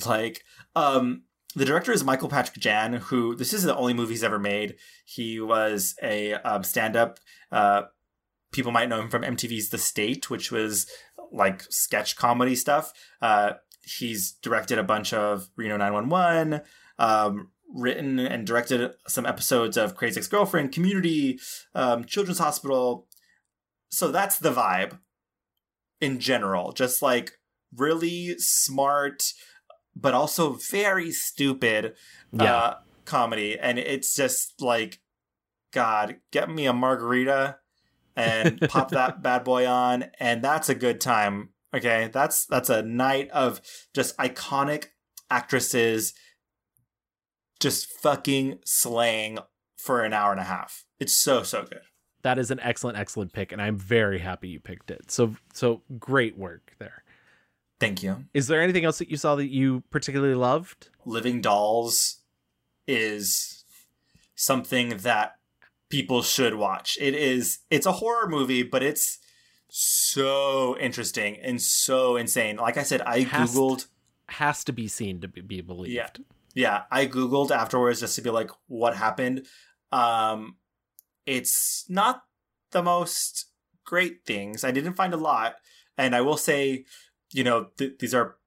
like, 0.05 0.43
um, 0.75 1.23
the 1.55 1.65
director 1.65 1.91
is 1.91 2.03
Michael 2.03 2.29
Patrick 2.29 2.59
Jann, 2.59 2.93
who 2.93 3.35
this 3.35 3.53
is 3.53 3.63
the 3.63 3.75
only 3.75 3.93
movie 3.93 4.13
he's 4.13 4.23
ever 4.23 4.39
made. 4.39 4.75
He 5.05 5.39
was 5.39 5.95
a 6.01 6.33
um, 6.33 6.63
stand-up. 6.63 7.19
Uh, 7.51 7.83
people 8.51 8.71
might 8.71 8.89
know 8.89 8.99
him 8.99 9.09
from 9.09 9.21
MTV's 9.21 9.69
The 9.69 9.77
State, 9.77 10.29
which 10.29 10.51
was 10.51 10.87
like 11.31 11.63
sketch 11.69 12.15
comedy 12.15 12.55
stuff. 12.55 12.91
Uh, 13.21 13.53
he's 13.83 14.31
directed 14.31 14.77
a 14.77 14.83
bunch 14.83 15.13
of 15.13 15.49
Reno 15.55 15.77
911, 15.77 16.61
um, 16.97 17.49
written 17.73 18.19
and 18.19 18.47
directed 18.47 18.91
some 19.07 19.25
episodes 19.25 19.77
of 19.77 19.95
Crazy 19.95 20.19
Ex-Girlfriend, 20.19 20.71
Community, 20.71 21.39
um, 21.75 22.05
Children's 22.05 22.39
Hospital, 22.39 23.07
so 23.93 24.11
that's 24.11 24.37
the 24.39 24.51
vibe 24.51 24.99
in 26.01 26.19
general 26.19 26.71
just 26.71 27.01
like 27.01 27.33
really 27.75 28.37
smart 28.37 29.23
but 29.95 30.13
also 30.13 30.53
very 30.53 31.11
stupid 31.11 31.95
Yeah. 32.31 32.55
uh, 32.55 32.75
comedy 33.05 33.57
and 33.59 33.77
it's 33.79 34.15
just 34.15 34.61
like 34.61 34.99
god 35.71 36.17
get 36.31 36.49
me 36.49 36.65
a 36.65 36.73
margarita 36.73 37.57
and 38.15 38.59
pop 38.69 38.91
that 38.91 39.21
bad 39.21 39.43
boy 39.43 39.67
on 39.67 40.05
and 40.19 40.43
that's 40.43 40.69
a 40.69 40.75
good 40.75 40.99
time 41.01 41.49
Okay, 41.75 42.09
that's 42.13 42.45
that's 42.45 42.69
a 42.69 42.83
night 42.83 43.31
of 43.31 43.59
just 43.95 44.15
iconic 44.17 44.89
actresses 45.31 46.13
just 47.59 47.87
fucking 47.87 48.59
slaying 48.63 49.39
for 49.77 50.03
an 50.03 50.13
hour 50.13 50.31
and 50.31 50.39
a 50.39 50.43
half. 50.45 50.85
It's 50.99 51.13
so 51.13 51.41
so 51.41 51.63
good. 51.63 51.81
That 52.23 52.39
is 52.39 52.51
an 52.51 52.59
excellent, 52.61 52.97
excellent 52.97 53.33
pick, 53.33 53.51
and 53.51 53.61
I'm 53.61 53.77
very 53.77 54.19
happy 54.19 54.47
you 54.49 54.59
picked 54.59 54.91
it. 54.91 55.11
So, 55.11 55.35
so 55.53 55.81
great 55.99 56.37
work 56.37 56.73
there. 56.79 57.03
Thank 57.79 58.01
you. 58.01 58.23
Is 58.33 58.47
there 58.47 58.61
anything 58.61 58.85
else 58.85 58.97
that 58.99 59.09
you 59.11 59.17
saw 59.17 59.35
that 59.35 59.47
you 59.49 59.83
particularly 59.91 60.35
loved? 60.35 60.89
Living 61.05 61.41
Dolls 61.41 62.21
is 62.87 63.65
something 64.35 64.97
that 64.99 65.35
people 65.89 66.21
should 66.21 66.55
watch. 66.55 66.97
It 66.99 67.13
is 67.13 67.59
it's 67.69 67.85
a 67.85 67.91
horror 67.93 68.27
movie, 68.29 68.63
but 68.63 68.81
it's 68.83 69.19
so 69.69 70.77
interesting 70.79 71.37
and 71.41 71.61
so 71.61 72.15
insane. 72.15 72.55
Like 72.57 72.77
I 72.77 72.83
said, 72.83 73.01
I 73.01 73.21
Has- 73.21 73.53
googled 73.53 73.87
Has 74.29 74.63
to 74.65 74.71
be 74.73 74.87
seen 74.87 75.19
to 75.21 75.27
be, 75.27 75.41
be 75.41 75.61
believed. 75.61 75.93
Yeah. 75.93 76.09
Yeah, 76.55 76.83
I 76.91 77.07
googled 77.07 77.51
afterwards 77.51 77.99
just 77.99 78.15
to 78.15 78.21
be 78.21 78.29
like 78.29 78.51
what 78.67 78.95
happened. 78.95 79.45
Um 79.91 80.55
it's 81.25 81.85
not 81.89 82.23
the 82.71 82.83
most 82.83 83.45
great 83.85 84.25
things. 84.25 84.63
I 84.63 84.71
didn't 84.71 84.93
find 84.95 85.13
a 85.13 85.17
lot, 85.17 85.55
and 85.97 86.15
I 86.15 86.21
will 86.21 86.37
say, 86.37 86.85
you 87.31 87.43
know, 87.43 87.67
th- 87.77 87.97
these 87.99 88.13
are 88.13 88.37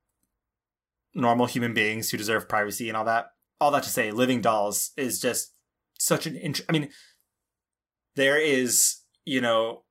normal 1.15 1.47
human 1.47 1.73
beings 1.75 2.11
who 2.11 2.17
deserve 2.19 2.49
privacy 2.49 2.89
and 2.89 2.97
all 2.97 3.05
that. 3.05 3.27
All 3.61 3.71
that 3.71 3.83
to 3.85 3.89
say, 3.91 4.11
Living 4.11 4.41
Dolls 4.41 4.91
is 4.97 5.21
just 5.21 5.55
such 5.99 6.27
an 6.27 6.37
int- 6.37 6.61
I 6.69 6.73
mean, 6.73 6.91
there 8.17 8.39
is, 8.41 8.99
you 9.25 9.41
know, 9.41 9.85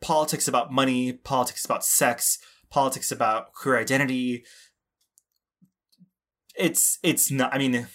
politics 0.00 0.48
about 0.48 0.72
money, 0.72 1.12
politics 1.12 1.64
about 1.64 1.84
sex, 1.84 2.38
politics 2.70 3.12
about 3.12 3.52
queer 3.52 3.78
identity. 3.78 4.44
It's 6.56 6.98
it's 7.02 7.30
not. 7.30 7.54
I 7.54 7.58
mean, 7.58 7.86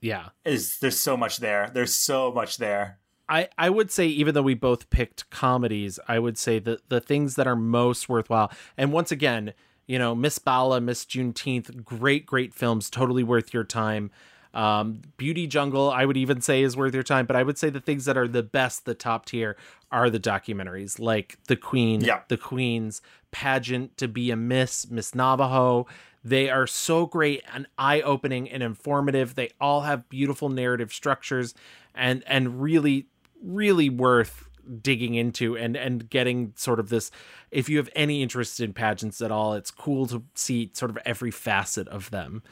Yeah. 0.00 0.30
is 0.44 0.78
there's 0.80 0.98
so 1.00 1.16
much 1.16 1.38
there. 1.38 1.70
There's 1.72 1.94
so 1.94 2.32
much 2.32 2.56
there. 2.58 2.98
I, 3.28 3.48
I 3.56 3.70
would 3.70 3.90
say 3.90 4.06
even 4.06 4.34
though 4.34 4.42
we 4.42 4.54
both 4.54 4.90
picked 4.90 5.30
comedies, 5.30 5.98
I 6.08 6.18
would 6.18 6.36
say 6.36 6.58
that 6.60 6.88
the 6.88 7.00
things 7.00 7.36
that 7.36 7.46
are 7.46 7.56
most 7.56 8.08
worthwhile, 8.08 8.50
and 8.76 8.92
once 8.92 9.10
again, 9.10 9.54
you 9.86 9.98
know, 9.98 10.14
Miss 10.14 10.38
Bala, 10.38 10.80
Miss 10.80 11.04
Juneteenth, 11.04 11.84
great, 11.84 12.26
great 12.26 12.54
films, 12.54 12.90
totally 12.90 13.22
worth 13.22 13.52
your 13.54 13.64
time. 13.64 14.10
Um, 14.54 15.00
Beauty 15.16 15.46
Jungle, 15.46 15.90
I 15.90 16.04
would 16.04 16.16
even 16.16 16.40
say 16.40 16.62
is 16.62 16.76
worth 16.76 16.94
your 16.94 17.02
time, 17.02 17.26
but 17.26 17.36
I 17.36 17.42
would 17.42 17.56
say 17.56 17.70
the 17.70 17.80
things 17.80 18.04
that 18.04 18.18
are 18.18 18.28
the 18.28 18.42
best, 18.42 18.84
the 18.84 18.94
top 18.94 19.24
tier, 19.24 19.56
are 19.90 20.10
the 20.10 20.20
documentaries 20.20 20.98
like 20.98 21.38
The 21.46 21.56
Queen, 21.56 22.02
Yeah. 22.02 22.20
The 22.28 22.36
Queen's 22.36 23.00
Pageant 23.30 23.96
to 23.96 24.08
be 24.08 24.30
a 24.30 24.36
Miss, 24.36 24.90
Miss 24.90 25.14
Navajo. 25.14 25.86
They 26.22 26.50
are 26.50 26.66
so 26.66 27.06
great 27.06 27.42
and 27.52 27.66
eye-opening 27.78 28.48
and 28.50 28.62
informative. 28.62 29.34
They 29.34 29.50
all 29.60 29.82
have 29.82 30.08
beautiful 30.08 30.50
narrative 30.50 30.92
structures 30.92 31.54
and 31.94 32.22
and 32.26 32.62
really 32.62 33.06
really 33.42 33.88
worth 33.90 34.48
digging 34.80 35.14
into 35.14 35.56
and 35.56 35.76
and 35.76 36.08
getting 36.08 36.52
sort 36.56 36.78
of 36.78 36.88
this 36.88 37.10
if 37.50 37.68
you 37.68 37.76
have 37.78 37.90
any 37.96 38.22
interest 38.22 38.60
in 38.60 38.72
pageants 38.72 39.20
at 39.20 39.32
all 39.32 39.54
it's 39.54 39.72
cool 39.72 40.06
to 40.06 40.22
see 40.34 40.70
sort 40.72 40.88
of 40.90 40.96
every 41.04 41.32
facet 41.32 41.88
of 41.88 42.10
them 42.10 42.42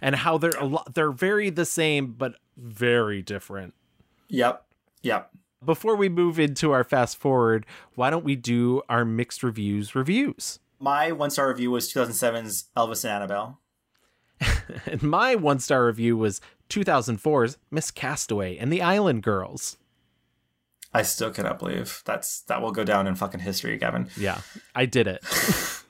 and 0.00 0.16
how 0.16 0.36
they're 0.36 0.50
a 0.58 0.64
lot 0.66 0.92
they're 0.94 1.12
very 1.12 1.50
the 1.50 1.64
same 1.64 2.12
but 2.12 2.34
very 2.56 3.22
different 3.22 3.74
Yep. 4.28 4.64
Yep. 5.02 5.30
before 5.64 5.94
we 5.94 6.08
move 6.08 6.40
into 6.40 6.72
our 6.72 6.82
fast 6.82 7.16
forward 7.16 7.64
why 7.94 8.10
don't 8.10 8.24
we 8.24 8.34
do 8.34 8.82
our 8.88 9.04
mixed 9.04 9.44
reviews 9.44 9.94
reviews 9.94 10.58
My 10.80 11.12
one 11.12 11.30
star 11.30 11.48
review 11.48 11.70
was 11.70 11.92
2007's 11.92 12.64
Elvis 12.76 13.04
and 13.04 13.12
Annabelle. 13.12 13.60
and 14.86 15.02
my 15.04 15.36
one 15.36 15.60
star 15.60 15.86
review 15.86 16.16
was 16.16 16.40
2004's 16.70 17.56
miss 17.70 17.92
castaway 17.92 18.56
and 18.56 18.72
the 18.72 18.82
island 18.82 19.22
girls 19.22 19.76
I 20.94 21.02
still 21.02 21.30
cannot 21.30 21.58
believe 21.58 22.02
that's 22.04 22.42
that 22.42 22.60
will 22.62 22.72
go 22.72 22.84
down 22.84 23.06
in 23.06 23.14
fucking 23.14 23.40
history, 23.40 23.76
Gavin. 23.78 24.08
yeah 24.16 24.40
i 24.74 24.86
did 24.86 25.06
it 25.06 25.24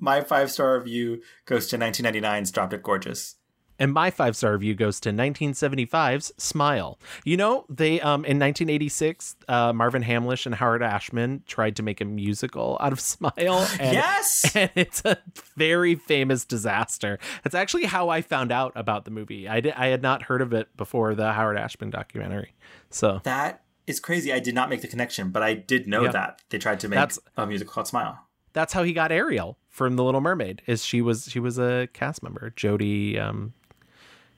My 0.00 0.20
five 0.20 0.50
star 0.50 0.78
review 0.78 1.22
goes 1.46 1.66
to 1.68 1.78
1999's 1.78 2.50
Drop 2.50 2.70
Dead 2.70 2.82
Gorgeous. 2.82 3.36
And 3.78 3.92
my 3.92 4.10
five 4.10 4.36
star 4.36 4.52
review 4.52 4.74
goes 4.74 5.00
to 5.00 5.10
1975's 5.10 6.32
Smile. 6.36 6.98
You 7.24 7.36
know, 7.36 7.64
they 7.68 8.00
um 8.00 8.24
in 8.24 8.38
1986, 8.38 9.36
uh, 9.48 9.72
Marvin 9.72 10.02
Hamlisch 10.02 10.46
and 10.46 10.54
Howard 10.54 10.82
Ashman 10.82 11.42
tried 11.46 11.76
to 11.76 11.82
make 11.82 12.00
a 12.00 12.04
musical 12.04 12.76
out 12.80 12.92
of 12.92 13.00
Smile. 13.00 13.66
And, 13.80 13.94
Yes! 13.94 14.50
and 14.54 14.70
it's 14.74 15.02
a 15.04 15.18
very 15.56 15.94
famous 15.94 16.44
disaster. 16.44 17.18
That's 17.42 17.54
actually 17.54 17.84
how 17.84 18.08
I 18.10 18.20
found 18.20 18.52
out 18.52 18.72
about 18.76 19.04
the 19.04 19.10
movie. 19.10 19.48
I 19.48 19.60
did, 19.60 19.74
I 19.74 19.86
had 19.86 20.02
not 20.02 20.24
heard 20.24 20.42
of 20.42 20.52
it 20.52 20.76
before 20.76 21.14
the 21.14 21.32
Howard 21.32 21.56
Ashman 21.56 21.90
documentary. 21.90 22.54
So 22.90 23.20
That 23.24 23.61
is 23.86 24.00
crazy. 24.00 24.32
I 24.32 24.38
did 24.38 24.54
not 24.54 24.68
make 24.70 24.80
the 24.82 24.88
connection, 24.88 25.30
but 25.30 25.42
I 25.42 25.54
did 25.54 25.86
know 25.86 26.04
Yeah. 26.04 26.12
that 26.12 26.42
they 26.50 26.58
tried 26.58 26.80
to 26.80 26.88
make 26.88 26.96
That's- 26.98 27.18
a 27.36 27.46
musical 27.46 27.72
called 27.72 27.88
Smile. 27.88 28.18
that's 28.52 28.72
how 28.72 28.82
he 28.82 28.92
got 28.92 29.10
Ariel 29.12 29.58
from 29.68 29.96
The 29.96 30.04
Little 30.04 30.20
Mermaid. 30.20 30.62
Is 30.66 30.84
she 30.84 31.00
was 31.02 31.24
she 31.30 31.40
was 31.40 31.58
a 31.58 31.88
cast 31.92 32.22
member, 32.22 32.50
Jodi. 32.54 33.18
Um, 33.18 33.54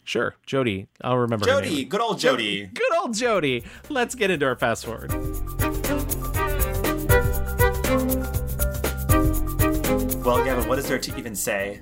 sure, 0.04 0.36
Jodi. 0.46 0.86
I'll 1.02 1.18
remember. 1.18 1.44
Jodi, 1.46 1.84
good 1.84 2.00
old 2.00 2.18
Jodi. 2.18 2.66
Good 2.66 2.94
old 2.96 3.14
Jodi. 3.14 3.64
Let's 3.88 4.14
get 4.14 4.30
into 4.30 4.46
our 4.46 4.56
fast 4.56 4.86
forward. 4.86 5.12
Well, 10.24 10.42
Gavin, 10.42 10.66
what 10.68 10.78
is 10.78 10.88
there 10.88 10.98
to 10.98 11.18
even 11.18 11.36
say 11.36 11.80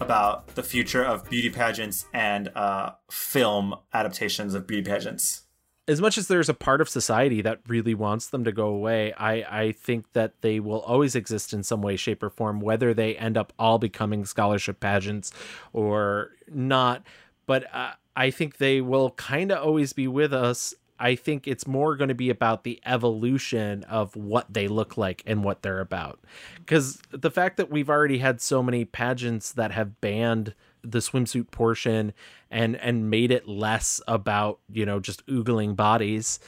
about 0.00 0.46
the 0.54 0.62
future 0.62 1.02
of 1.04 1.28
beauty 1.30 1.48
pageants 1.48 2.04
and 2.12 2.48
uh, 2.54 2.90
film 3.10 3.74
adaptations 3.94 4.52
of 4.54 4.66
beauty 4.66 4.88
pageants? 4.88 5.42
As 5.88 6.02
much 6.02 6.18
as 6.18 6.28
there's 6.28 6.50
a 6.50 6.54
part 6.54 6.82
of 6.82 6.88
society 6.88 7.40
that 7.40 7.60
really 7.66 7.94
wants 7.94 8.28
them 8.28 8.44
to 8.44 8.52
go 8.52 8.66
away, 8.66 9.14
I, 9.14 9.32
I 9.62 9.72
think 9.72 10.12
that 10.12 10.34
they 10.42 10.60
will 10.60 10.80
always 10.80 11.16
exist 11.16 11.54
in 11.54 11.62
some 11.62 11.80
way, 11.80 11.96
shape, 11.96 12.22
or 12.22 12.28
form, 12.28 12.60
whether 12.60 12.92
they 12.92 13.16
end 13.16 13.38
up 13.38 13.54
all 13.58 13.78
becoming 13.78 14.26
scholarship 14.26 14.80
pageants 14.80 15.32
or 15.72 16.32
not. 16.46 17.04
But 17.46 17.74
uh, 17.74 17.92
I 18.14 18.30
think 18.30 18.58
they 18.58 18.82
will 18.82 19.12
kind 19.12 19.50
of 19.50 19.66
always 19.66 19.94
be 19.94 20.06
with 20.06 20.34
us. 20.34 20.74
I 21.00 21.14
think 21.14 21.46
it's 21.46 21.66
more 21.66 21.96
going 21.96 22.08
to 22.08 22.14
be 22.14 22.28
about 22.28 22.64
the 22.64 22.80
evolution 22.84 23.84
of 23.84 24.14
what 24.16 24.52
they 24.52 24.68
look 24.68 24.96
like 24.96 25.22
and 25.24 25.42
what 25.42 25.62
they're 25.62 25.80
about. 25.80 26.18
Because 26.56 27.00
the 27.10 27.30
fact 27.30 27.56
that 27.56 27.70
we've 27.70 27.88
already 27.88 28.18
had 28.18 28.40
so 28.40 28.62
many 28.62 28.84
pageants 28.84 29.52
that 29.52 29.70
have 29.70 30.00
banned 30.00 30.54
the 30.82 30.98
swimsuit 30.98 31.50
portion 31.50 32.12
and 32.50 32.76
and 32.76 33.10
made 33.10 33.30
it 33.30 33.48
less 33.48 34.00
about 34.08 34.60
you 34.70 34.86
know 34.86 35.00
just 35.00 35.24
oogling 35.26 35.76
bodies 35.76 36.38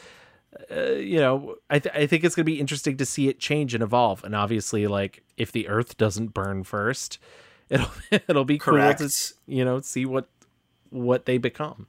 uh, 0.71 0.93
you 0.93 1.19
know 1.19 1.57
I, 1.69 1.79
th- 1.79 1.95
I 1.95 2.07
think 2.07 2.25
it's 2.25 2.35
going 2.35 2.45
to 2.45 2.53
be 2.53 2.61
interesting 2.61 2.97
to 2.97 3.07
see 3.07 3.29
it 3.29 3.39
change 3.39 3.75
and 3.75 3.83
evolve. 3.83 4.25
And 4.25 4.35
obviously 4.35 4.87
like 4.87 5.23
if 5.37 5.53
the 5.53 5.69
earth 5.69 5.97
doesn't 5.97 6.35
burn 6.35 6.65
first 6.65 7.19
it'll 7.71 7.91
it'll 8.11 8.45
be 8.45 8.59
cool 8.59 8.95
to 8.95 9.35
you 9.47 9.65
know 9.65 9.81
see 9.81 10.05
what 10.05 10.29
what 10.91 11.25
they 11.27 11.39
become. 11.39 11.87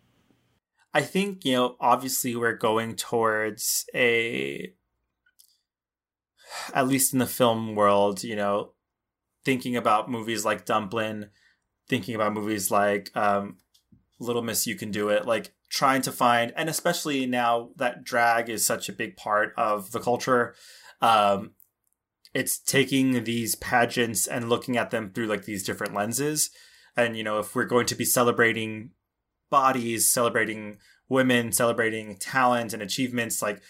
I 0.94 1.02
think, 1.02 1.46
you 1.46 1.54
know, 1.54 1.76
obviously 1.80 2.36
we're 2.36 2.56
going 2.56 2.96
towards 2.96 3.86
a, 3.96 4.74
at 6.74 6.88
least 6.88 7.14
in 7.14 7.20
the 7.20 7.28
film 7.28 7.76
world, 7.76 8.24
you 8.24 8.36
know, 8.36 8.72
thinking 9.46 9.76
about 9.76 10.12
movies 10.12 10.44
like 10.44 10.66
Dumplin', 10.66 11.30
thinking 11.88 12.16
about 12.16 12.34
movies 12.34 12.72
like 12.72 13.16
um, 13.16 13.58
Little 14.20 14.42
Miss 14.42 14.68
You 14.68 14.76
Can 14.76 14.92
Do 14.92 15.10
It, 15.10 15.26
like 15.26 15.54
trying 15.70 16.02
to 16.04 16.12
find, 16.12 16.54
and 16.56 16.70
especially 16.70 17.26
now 17.26 17.70
that 17.78 18.04
drag 18.04 18.50
is 18.50 18.66
such 18.66 18.90
a 18.90 18.94
big 18.94 19.16
part 19.18 19.54
of 19.58 19.92
the 19.92 20.00
culture, 20.00 20.56
um, 21.02 21.52
it's 22.34 22.60
taking 22.60 23.24
these 23.24 23.56
pageants 23.56 24.28
and 24.28 24.50
looking 24.50 24.78
at 24.78 24.92
them 24.92 25.12
through 25.12 25.28
like 25.28 25.46
these 25.46 25.64
different 25.64 25.94
lenses. 25.94 26.50
And, 26.96 27.18
you 27.18 27.24
know, 27.24 27.40
if 27.40 27.56
we're 27.56 27.66
going 27.66 27.86
to 27.88 27.96
be 27.96 28.06
celebrating 28.06 28.92
bodies, 29.50 30.10
celebrating 30.10 30.78
women, 31.10 31.52
celebrating 31.52 32.16
talent 32.16 32.74
and 32.74 32.82
achievements, 32.82 33.42
like 33.42 33.62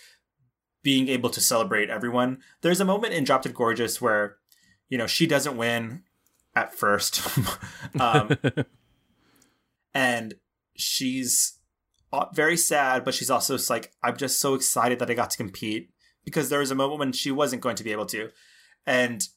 being 0.83 1.07
able 1.09 1.29
to 1.29 1.41
celebrate 1.41 1.89
everyone. 1.89 2.39
There's 2.61 2.79
a 2.79 2.85
moment 2.85 3.13
in 3.13 3.23
Drop 3.23 3.43
Dead 3.43 3.53
Gorgeous 3.53 4.01
where, 4.01 4.37
you 4.89 4.97
know, 4.97 5.07
she 5.07 5.27
doesn't 5.27 5.57
win 5.57 6.03
at 6.55 6.73
first. 6.73 7.21
um, 7.99 8.37
and 9.93 10.33
she's 10.75 11.59
uh, 12.13 12.25
very 12.33 12.57
sad, 12.57 13.03
but 13.03 13.13
she's 13.13 13.29
also 13.29 13.57
like, 13.69 13.91
I'm 14.03 14.17
just 14.17 14.39
so 14.39 14.53
excited 14.53 14.99
that 14.99 15.09
I 15.09 15.13
got 15.13 15.29
to 15.31 15.37
compete 15.37 15.91
because 16.25 16.49
there 16.49 16.59
was 16.59 16.71
a 16.71 16.75
moment 16.75 16.99
when 16.99 17.11
she 17.11 17.31
wasn't 17.31 17.61
going 17.61 17.75
to 17.77 17.83
be 17.83 17.91
able 17.91 18.05
to. 18.07 18.29
And 18.85 19.27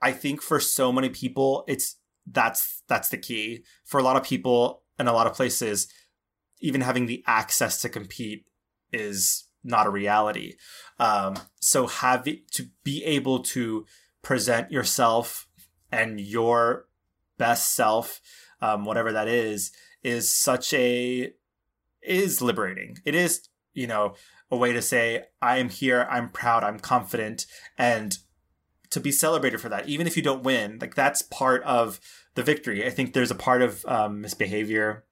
I 0.00 0.12
think 0.12 0.42
for 0.42 0.60
so 0.60 0.92
many 0.92 1.08
people, 1.08 1.64
it's 1.66 1.96
that's 2.26 2.82
that's 2.88 3.08
the 3.08 3.18
key. 3.18 3.64
For 3.84 3.98
a 3.98 4.02
lot 4.02 4.16
of 4.16 4.24
people 4.24 4.82
in 4.98 5.06
a 5.06 5.12
lot 5.12 5.26
of 5.26 5.34
places, 5.34 5.88
even 6.60 6.80
having 6.80 7.06
the 7.06 7.22
access 7.26 7.80
to 7.82 7.88
compete 7.88 8.46
is 8.92 9.44
not 9.62 9.86
a 9.86 9.90
reality. 9.90 10.54
Um, 10.98 11.34
so 11.60 11.86
having 11.86 12.40
to 12.52 12.68
be 12.84 13.02
able 13.04 13.40
to 13.40 13.86
present 14.22 14.70
yourself 14.70 15.46
and 15.90 16.20
your 16.20 16.86
best 17.38 17.74
self, 17.74 18.20
um, 18.60 18.84
whatever 18.84 19.12
that 19.12 19.28
is, 19.28 19.72
is 20.02 20.30
such 20.30 20.72
a 20.74 21.32
is 22.02 22.42
liberating. 22.42 22.98
It 23.04 23.14
is, 23.14 23.48
you 23.72 23.86
know, 23.86 24.14
a 24.50 24.56
way 24.56 24.72
to 24.72 24.82
say, 24.82 25.24
I 25.40 25.58
am 25.58 25.68
here, 25.68 26.06
I'm 26.10 26.28
proud, 26.28 26.62
I'm 26.62 26.78
confident, 26.78 27.46
and 27.78 28.16
to 28.90 29.00
be 29.00 29.10
celebrated 29.10 29.60
for 29.60 29.68
that, 29.68 29.88
even 29.88 30.06
if 30.06 30.16
you 30.16 30.22
don't 30.22 30.44
win, 30.44 30.78
like 30.80 30.94
that's 30.94 31.22
part 31.22 31.62
of 31.64 31.98
the 32.34 32.42
victory. 32.42 32.86
I 32.86 32.90
think 32.90 33.12
there's 33.12 33.30
a 33.30 33.36
part 33.36 33.62
of 33.62 33.84
um, 33.86 34.20
misbehavior 34.20 35.04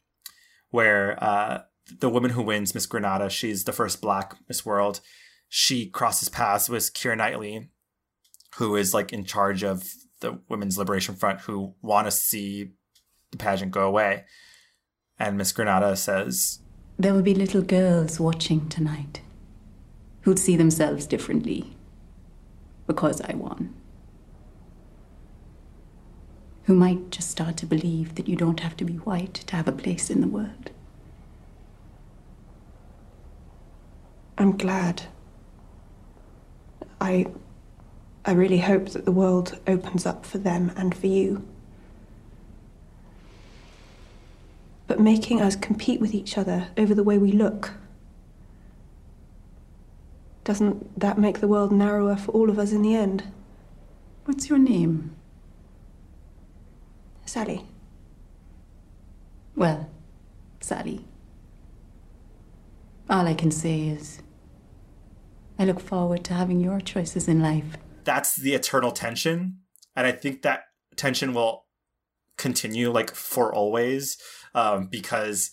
where 0.70 1.22
uh, 1.22 1.62
the 1.98 2.08
woman 2.08 2.30
who 2.30 2.42
wins, 2.42 2.74
Miss 2.74 2.86
Grenada, 2.86 3.28
she's 3.28 3.64
the 3.64 3.72
first 3.72 4.00
black 4.00 4.36
Miss 4.48 4.64
World. 4.64 5.00
She 5.48 5.88
crosses 5.88 6.28
paths 6.28 6.68
with 6.68 6.94
Keira 6.94 7.16
Knightley, 7.16 7.70
who 8.56 8.76
is 8.76 8.94
like 8.94 9.12
in 9.12 9.24
charge 9.24 9.64
of 9.64 9.92
the 10.22 10.40
Women's 10.48 10.78
Liberation 10.78 11.14
Front, 11.14 11.42
who 11.42 11.74
want 11.82 12.06
to 12.06 12.10
see 12.10 12.72
the 13.30 13.36
pageant 13.36 13.72
go 13.72 13.86
away. 13.86 14.24
And 15.18 15.36
Miss 15.36 15.52
Grenada 15.52 15.94
says, 15.94 16.60
There 16.98 17.12
will 17.12 17.22
be 17.22 17.34
little 17.34 17.62
girls 17.62 18.18
watching 18.18 18.68
tonight 18.68 19.20
who'd 20.22 20.38
see 20.38 20.56
themselves 20.56 21.06
differently 21.06 21.76
because 22.86 23.20
I 23.20 23.34
won. 23.34 23.74
Who 26.64 26.74
might 26.74 27.10
just 27.10 27.30
start 27.30 27.56
to 27.58 27.66
believe 27.66 28.14
that 28.14 28.28
you 28.28 28.36
don't 28.36 28.60
have 28.60 28.76
to 28.78 28.84
be 28.84 28.94
white 28.94 29.34
to 29.34 29.56
have 29.56 29.68
a 29.68 29.72
place 29.72 30.10
in 30.10 30.20
the 30.20 30.28
world. 30.28 30.70
I'm 34.38 34.56
glad. 34.56 35.02
I 37.00 37.26
I 38.24 38.32
really 38.32 38.58
hope 38.58 38.90
that 38.90 39.04
the 39.04 39.12
world 39.12 39.58
opens 39.66 40.06
up 40.06 40.24
for 40.24 40.38
them 40.38 40.72
and 40.76 40.94
for 40.94 41.08
you. 41.08 41.46
But 44.86 45.00
making 45.00 45.40
us 45.40 45.56
compete 45.56 46.00
with 46.00 46.14
each 46.14 46.38
other 46.38 46.68
over 46.76 46.94
the 46.94 47.02
way 47.02 47.18
we 47.18 47.32
look 47.32 47.72
doesn't 50.44 50.98
that 50.98 51.18
make 51.18 51.40
the 51.40 51.48
world 51.48 51.72
narrower 51.72 52.16
for 52.16 52.32
all 52.32 52.50
of 52.50 52.58
us 52.58 52.72
in 52.72 52.82
the 52.82 52.94
end? 52.94 53.24
What's 54.24 54.48
your 54.48 54.58
name? 54.58 55.14
Sally. 57.24 57.64
Well, 59.54 59.88
Sally. 60.60 61.04
All 63.08 63.26
I 63.26 63.34
can 63.34 63.50
say 63.50 63.88
is 63.88 64.20
I 65.58 65.64
look 65.64 65.80
forward 65.80 66.24
to 66.24 66.34
having 66.34 66.60
your 66.60 66.80
choices 66.80 67.28
in 67.28 67.40
life. 67.40 67.76
That's 68.04 68.36
the 68.36 68.54
eternal 68.54 68.92
tension. 68.92 69.58
And 69.94 70.06
i 70.06 70.12
think 70.12 70.42
that 70.42 70.64
tension 70.96 71.32
will 71.34 71.66
continue 72.38 72.90
like 72.90 73.14
for 73.14 73.54
always 73.54 74.16
um, 74.54 74.86
because 74.86 75.50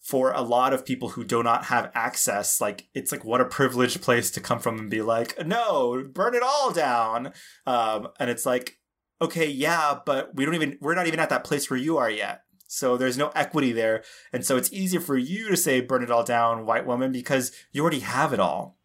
for 0.00 0.32
a 0.32 0.40
lot 0.42 0.72
of 0.72 0.84
people 0.84 1.10
who 1.10 1.24
do 1.24 1.42
not 1.42 1.64
have 1.66 1.90
access 1.94 2.60
like 2.60 2.88
it's 2.94 3.12
like 3.12 3.24
what 3.24 3.40
a 3.40 3.44
privileged 3.44 4.02
place 4.02 4.30
to 4.30 4.40
come 4.40 4.58
from 4.58 4.78
and 4.78 4.90
be 4.90 5.00
like 5.00 5.34
no 5.46 6.04
burn 6.12 6.34
it 6.34 6.42
all 6.42 6.72
down. 6.72 7.32
Um, 7.66 8.08
and 8.20 8.28
it's 8.30 8.44
like 8.46 8.78
okay 9.20 9.48
yeah 9.48 9.98
but 10.04 10.34
we 10.34 10.44
don't 10.44 10.54
even 10.54 10.76
we're 10.80 10.94
not 10.94 11.06
even 11.06 11.20
at 11.20 11.30
that 11.30 11.44
place 11.44 11.70
where 11.70 11.78
you 11.78 11.96
are 11.98 12.10
yet. 12.10 12.42
So 12.66 12.96
there's 12.96 13.18
no 13.18 13.28
equity 13.34 13.72
there. 13.72 14.02
And 14.32 14.44
so 14.46 14.56
it's 14.56 14.72
easier 14.72 15.00
for 15.00 15.16
you 15.16 15.48
to 15.50 15.56
say 15.56 15.80
burn 15.80 16.02
it 16.02 16.10
all 16.10 16.24
down 16.24 16.66
white 16.66 16.86
woman 16.86 17.12
because 17.12 17.52
you 17.72 17.82
already 17.82 18.00
have 18.00 18.32
it 18.32 18.40
all. 18.40 18.78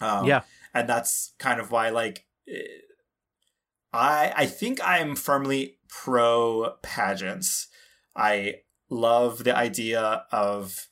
Um, 0.00 0.24
Yeah. 0.26 0.42
and 0.72 0.88
that's 0.88 1.34
kind 1.38 1.60
of 1.60 1.70
why 1.70 1.90
like 1.90 2.26
i 3.92 4.32
i 4.36 4.46
think 4.46 4.80
i'm 4.84 5.16
firmly 5.16 5.78
pro 5.88 6.72
pageants 6.82 7.68
i 8.16 8.54
love 8.90 9.44
the 9.44 9.56
idea 9.56 10.24
of 10.30 10.88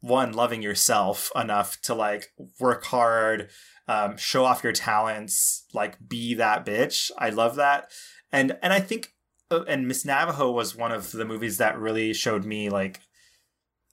one 0.00 0.32
loving 0.32 0.62
yourself 0.62 1.30
enough 1.34 1.80
to 1.80 1.94
like 1.94 2.28
work 2.60 2.84
hard 2.84 3.48
um, 3.88 4.16
show 4.16 4.44
off 4.44 4.62
your 4.62 4.72
talents 4.72 5.64
like 5.72 5.96
be 6.06 6.34
that 6.34 6.64
bitch. 6.64 7.10
I 7.18 7.30
love 7.30 7.56
that. 7.56 7.90
And 8.32 8.56
and 8.62 8.72
i 8.72 8.80
think 8.80 9.12
uh, 9.50 9.62
and 9.68 9.86
miss 9.86 10.04
navajo 10.04 10.50
was 10.50 10.74
one 10.74 10.90
of 10.90 11.12
the 11.12 11.24
movies 11.24 11.58
that 11.58 11.78
really 11.78 12.12
showed 12.12 12.44
me 12.44 12.68
like 12.68 13.00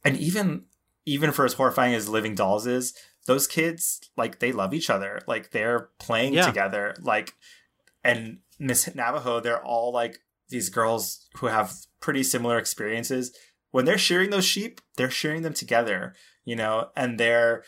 and 0.04 0.18
even 0.18 0.66
even 1.06 1.32
for 1.32 1.46
as 1.46 1.54
horrifying 1.54 1.94
as 1.94 2.10
living 2.10 2.34
dolls 2.34 2.66
is 2.66 2.94
those 3.28 3.48
kids 3.48 4.02
like 4.18 4.40
they 4.40 4.52
love 4.52 4.74
each 4.74 4.90
other. 4.90 5.22
Like 5.28 5.52
they're 5.52 5.90
playing 6.00 6.34
Yeah. 6.34 6.46
together. 6.46 6.96
Like 7.02 7.34
and 8.04 8.40
miss 8.60 8.94
navajo 8.96 9.40
they're 9.40 9.64
all 9.64 9.92
like 9.92 10.20
these 10.50 10.70
girls 10.70 11.28
who 11.36 11.48
have 11.48 11.74
pretty 12.00 12.24
similar 12.24 12.58
experiences. 12.58 13.36
When 13.72 13.86
they're 13.86 13.98
shearing 13.98 14.30
those 14.32 14.46
sheep 14.46 14.82
they're 14.98 15.12
shearing 15.12 15.42
them 15.44 15.54
together 15.54 16.14
you 16.44 16.56
know 16.56 16.90
and 16.96 17.20
they're 17.20 17.64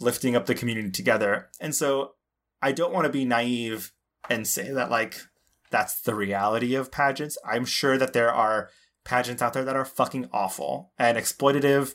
lifting 0.00 0.36
up 0.36 0.46
the 0.46 0.54
community 0.54 0.90
together. 0.90 1.48
And 1.60 1.74
so 1.74 2.12
i 2.62 2.72
don't 2.72 2.92
want 2.92 3.06
to 3.06 3.12
be 3.12 3.24
naive 3.24 3.92
and 4.28 4.46
say 4.46 4.70
that 4.70 4.90
like 4.90 5.16
that's 5.70 6.00
the 6.02 6.14
reality 6.14 6.74
of 6.74 6.90
pageants. 6.92 7.38
I'm 7.44 7.64
sure 7.64 7.96
that 7.96 8.12
there 8.12 8.32
are 8.32 8.68
pageants 9.04 9.40
out 9.40 9.54
there 9.54 9.64
that 9.64 9.76
are 9.76 9.84
fucking 9.86 10.28
awful 10.32 10.92
and 10.98 11.16
exploitative 11.16 11.94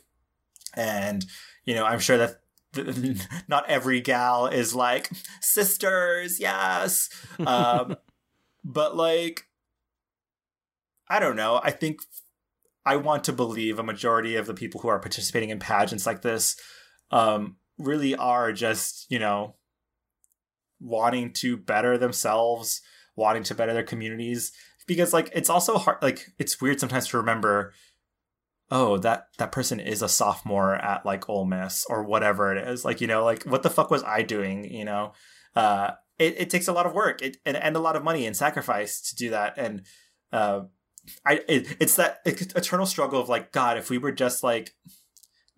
and 0.74 1.26
you 1.66 1.74
know 1.76 1.86
i'm 1.86 2.00
sure 2.00 2.18
that 2.18 2.28
th- 2.28 2.38
not 3.48 3.70
every 3.70 4.02
gal 4.02 4.48
is 4.48 4.76
like 4.76 5.10
sisters 5.42 6.40
yes. 6.40 7.10
Um 7.46 7.98
but 8.64 8.96
like 8.96 9.44
i 11.10 11.20
don't 11.20 11.36
know. 11.36 11.60
I 11.64 11.72
think 11.72 12.00
i 12.86 12.96
want 12.96 13.24
to 13.26 13.34
believe 13.34 13.80
a 13.80 13.84
majority 13.84 14.36
of 14.36 14.48
the 14.48 14.54
people 14.54 14.82
who 14.82 14.88
are 14.88 15.00
participating 15.00 15.50
in 15.50 15.60
pageants 15.60 16.06
like 16.06 16.22
this 16.22 16.56
um 17.12 17.58
really 17.78 18.16
are 18.16 18.52
just 18.52 19.06
you 19.10 19.20
know 19.20 19.56
wanting 20.80 21.32
to 21.34 21.58
better 21.58 21.98
themselves 21.98 22.82
wanting 23.16 23.44
to 23.44 23.56
better 23.56 23.74
their 23.74 23.84
communities. 23.84 24.52
Because 24.88 25.14
like 25.14 25.32
it's 25.34 25.50
also 25.50 25.78
hard 25.78 25.98
like 26.02 26.28
it's 26.38 26.62
weird 26.62 26.80
sometimes 26.80 27.08
to 27.08 27.18
remember 27.18 27.74
oh 28.72 28.98
that 28.98 29.28
that 29.38 29.52
person 29.52 29.80
is 29.80 30.02
a 30.02 30.10
sophomore 30.10 30.76
at 30.76 31.06
like 31.06 31.30
Ole 31.30 31.46
Miss 31.46 31.86
or 31.90 32.04
whatever 32.04 32.56
it 32.56 32.68
is. 32.68 32.86
Like 32.86 33.02
you 33.02 33.08
know 33.08 33.24
like 33.24 33.44
what 33.44 33.64
the 33.64 33.70
fuck 33.70 33.92
was 33.92 34.04
I 34.04 34.22
doing 34.22 34.72
you 34.72 34.86
know? 34.86 35.14
Uh 35.56 35.92
it, 36.18 36.40
it 36.40 36.50
takes 36.50 36.70
a 36.70 36.74
lot 36.74 36.86
of 36.86 36.94
work. 36.94 37.22
It, 37.22 37.38
and, 37.46 37.58
and 37.58 37.76
a 37.76 37.80
lot 37.80 37.98
of 37.98 38.04
money 38.04 38.26
and 38.26 38.38
sacrifice 38.38 39.02
to 39.10 39.16
do 39.16 39.30
that. 39.32 39.58
And 39.58 39.84
uh 40.32 40.62
I 41.26 41.42
it, 41.48 41.78
it's 41.80 41.96
that 41.98 42.20
eternal 42.26 42.86
struggle 42.86 43.22
of 43.22 43.30
like 43.30 43.52
god 43.52 43.78
if 43.78 43.90
we 43.90 43.98
were 43.98 44.12
just 44.12 44.44
like 44.44 44.74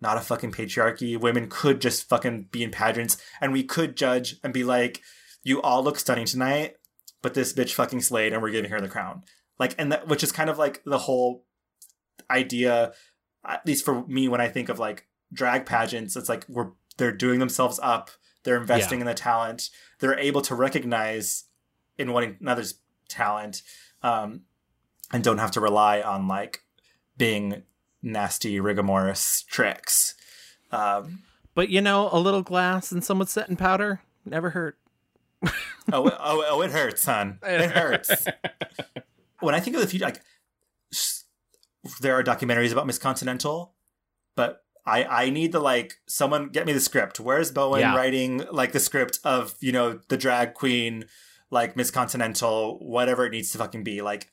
not 0.00 0.16
a 0.16 0.20
fucking 0.20 0.52
patriarchy 0.52 1.18
women 1.18 1.48
could 1.48 1.80
just 1.80 2.08
fucking 2.08 2.48
be 2.52 2.62
in 2.62 2.70
pageants 2.70 3.16
and 3.40 3.52
we 3.52 3.64
could 3.64 3.96
judge 3.96 4.36
and 4.44 4.52
be 4.52 4.62
like 4.62 5.00
you 5.42 5.62
all 5.62 5.82
look 5.82 5.98
stunning 5.98 6.26
tonight 6.26 6.74
but 7.22 7.34
this 7.34 7.52
bitch 7.52 7.74
fucking 7.74 8.00
slayed 8.00 8.32
and 8.32 8.42
we're 8.42 8.50
giving 8.50 8.70
her 8.70 8.80
the 8.80 8.88
crown. 8.88 9.22
Like 9.58 9.74
and 9.78 9.92
that 9.92 10.08
which 10.08 10.22
is 10.22 10.32
kind 10.32 10.50
of 10.50 10.58
like 10.58 10.82
the 10.84 10.98
whole 10.98 11.44
idea 12.30 12.92
at 13.44 13.64
least 13.66 13.84
for 13.84 14.06
me 14.06 14.28
when 14.28 14.40
i 14.40 14.48
think 14.48 14.68
of 14.68 14.78
like 14.78 15.06
drag 15.32 15.64
pageants 15.66 16.16
it's 16.16 16.28
like 16.28 16.44
we're 16.48 16.70
they're 16.96 17.12
doing 17.12 17.38
themselves 17.38 17.78
up 17.82 18.10
they're 18.44 18.56
investing 18.60 18.98
Yeah. 18.98 19.02
in 19.02 19.06
the 19.06 19.14
talent 19.14 19.70
they're 20.00 20.18
able 20.18 20.40
to 20.42 20.54
recognize 20.54 21.44
in 21.96 22.12
one 22.12 22.36
another's 22.40 22.74
talent 23.08 23.62
um 24.02 24.42
and 25.12 25.22
don't 25.24 25.38
have 25.38 25.50
to 25.52 25.60
rely 25.60 26.00
on 26.00 26.28
like 26.28 26.62
being 27.16 27.62
nasty 28.02 28.60
rigorous 28.60 29.42
tricks 29.42 30.14
um 30.72 31.22
But 31.54 31.68
you 31.70 31.80
know, 31.80 32.08
a 32.12 32.20
little 32.20 32.42
glass 32.42 32.92
and 32.92 33.02
some 33.02 33.18
with 33.18 33.28
setting 33.28 33.56
powder 33.56 34.00
never 34.24 34.50
hurt. 34.50 34.78
oh, 35.44 35.50
oh, 35.92 36.44
oh, 36.50 36.60
it 36.62 36.70
hurts, 36.70 37.02
son. 37.02 37.38
It 37.44 37.70
hurts. 37.70 38.26
when 39.40 39.54
I 39.54 39.60
think 39.60 39.74
of 39.76 39.82
the 39.82 39.88
future, 39.88 40.04
like 40.04 40.20
there 42.00 42.14
are 42.14 42.22
documentaries 42.24 42.72
about 42.72 42.86
Miss 42.86 42.98
Continental, 42.98 43.74
but 44.36 44.62
I 44.86 45.04
I 45.04 45.30
need 45.30 45.52
the 45.52 45.60
like 45.60 45.94
someone 46.06 46.48
get 46.48 46.66
me 46.66 46.72
the 46.72 46.80
script. 46.80 47.20
Where's 47.20 47.50
Bowen 47.50 47.80
Yeah. 47.80 47.94
writing 47.96 48.44
like 48.50 48.72
the 48.72 48.80
script 48.80 49.18
of 49.24 49.54
you 49.60 49.72
know 49.72 50.00
the 50.08 50.16
drag 50.16 50.54
queen, 50.54 51.04
like 51.50 51.76
Miss 51.76 51.90
Continental, 51.90 52.78
whatever 52.80 53.26
it 53.26 53.30
needs 53.30 53.50
to 53.52 53.58
fucking 53.58 53.84
be, 53.84 54.00
like. 54.02 54.28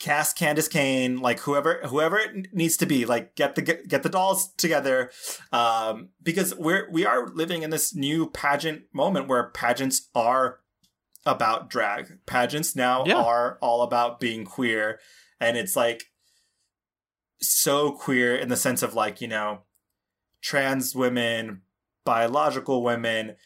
Cast 0.00 0.36
Candis 0.36 0.68
Cayne, 0.68 1.18
like 1.20 1.38
whoever 1.40 1.80
whoever 1.86 2.18
it 2.18 2.52
needs 2.52 2.76
to 2.78 2.84
be, 2.84 3.06
like 3.06 3.36
get 3.36 3.54
the 3.54 3.62
get, 3.62 3.88
get 3.88 4.02
the 4.02 4.10
dolls 4.10 4.52
together, 4.54 5.10
um, 5.50 6.10
because 6.22 6.54
we're 6.56 6.90
we 6.90 7.06
are 7.06 7.28
living 7.28 7.62
in 7.62 7.70
this 7.70 7.94
new 7.94 8.28
pageant 8.28 8.82
moment 8.92 9.28
where 9.28 9.50
pageants 9.50 10.10
are 10.14 10.58
about 11.24 11.70
drag. 11.70 12.18
Pageants 12.26 12.76
now 12.76 13.04
Yeah. 13.06 13.16
are 13.22 13.56
all 13.62 13.80
about 13.82 14.20
being 14.20 14.44
queer, 14.44 14.98
and 15.40 15.56
it's 15.56 15.76
like 15.76 16.02
so 17.50 17.92
queer 17.92 18.36
in 18.36 18.48
the 18.48 18.56
sense 18.56 18.82
of 18.82 18.94
like 18.94 19.20
you 19.20 19.28
know 19.28 19.60
trans 20.40 20.94
women, 20.94 21.62
biological 22.04 22.82
women, 22.82 23.36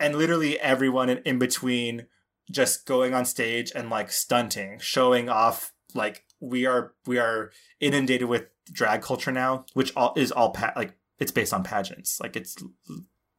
and 0.00 0.16
literally 0.16 0.58
everyone 0.60 1.08
in, 1.08 1.18
in 1.18 1.38
between 1.38 2.06
just 2.50 2.86
going 2.86 3.14
on 3.14 3.24
stage 3.24 3.72
and 3.74 3.88
like 3.88 4.10
stunting, 4.10 4.78
showing 4.80 5.28
off 5.28 5.72
like 5.94 6.24
we 6.40 6.66
are 6.66 6.92
we 7.06 7.18
are 7.18 7.50
inundated 7.80 8.28
with 8.28 8.46
drag 8.70 9.02
culture 9.02 9.32
now, 9.32 9.64
which 9.74 9.92
all 9.96 10.12
is 10.16 10.32
all 10.32 10.50
pa- 10.50 10.72
like 10.76 10.94
it's 11.18 11.32
based 11.32 11.54
on 11.54 11.62
pageants. 11.62 12.20
Like 12.20 12.36
it's 12.36 12.56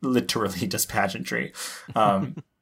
literally 0.01 0.67
just 0.67 0.89
pageantry. 0.89 1.53
Um 1.95 2.35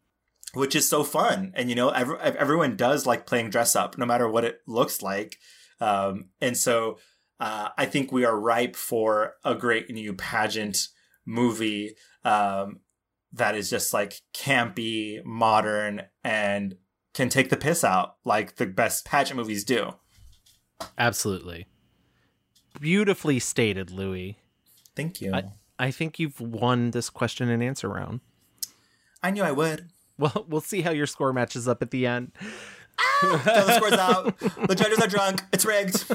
which 0.53 0.75
is 0.75 0.87
so 0.87 1.03
fun. 1.03 1.53
And 1.55 1.69
you 1.69 1.75
know, 1.75 1.89
every, 1.89 2.17
everyone 2.19 2.75
does 2.75 3.05
like 3.05 3.25
playing 3.25 3.49
dress 3.49 3.75
up 3.75 3.97
no 3.97 4.05
matter 4.05 4.27
what 4.27 4.43
it 4.43 4.61
looks 4.67 5.01
like. 5.01 5.37
Um 5.81 6.25
and 6.39 6.55
so 6.55 6.97
uh, 7.41 7.69
I 7.75 7.87
think 7.87 8.11
we 8.11 8.23
are 8.23 8.39
ripe 8.39 8.75
for 8.75 9.33
a 9.43 9.55
great 9.55 9.89
new 9.89 10.13
pageant 10.13 10.89
movie 11.25 11.95
um, 12.23 12.81
that 13.33 13.55
is 13.55 13.67
just 13.67 13.93
like 13.95 14.21
campy, 14.31 15.25
modern, 15.25 16.03
and 16.23 16.75
can 17.15 17.29
take 17.29 17.49
the 17.49 17.57
piss 17.57 17.83
out 17.83 18.17
like 18.23 18.57
the 18.57 18.67
best 18.67 19.05
pageant 19.05 19.37
movies 19.37 19.63
do. 19.63 19.95
Absolutely. 20.99 21.65
Beautifully 22.79 23.39
stated, 23.39 23.89
Louis. 23.89 24.37
Thank 24.95 25.19
you. 25.19 25.33
I, 25.33 25.45
I 25.79 25.89
think 25.89 26.19
you've 26.19 26.39
won 26.39 26.91
this 26.91 27.09
question 27.09 27.49
and 27.49 27.63
answer 27.63 27.89
round. 27.89 28.19
I 29.23 29.31
knew 29.31 29.41
I 29.41 29.51
would. 29.51 29.89
Well, 30.19 30.45
we'll 30.49 30.61
see 30.61 30.81
how 30.81 30.91
your 30.91 31.07
score 31.07 31.33
matches 31.33 31.67
up 31.67 31.81
at 31.81 31.89
the 31.89 32.05
end. 32.05 32.33
The 33.21 33.75
scores 33.75 33.93
out. 33.93 34.37
The 34.67 34.75
judges 34.75 34.99
are 34.99 35.07
drunk. 35.07 35.43
It's 35.53 35.65
rigged. 35.65 36.05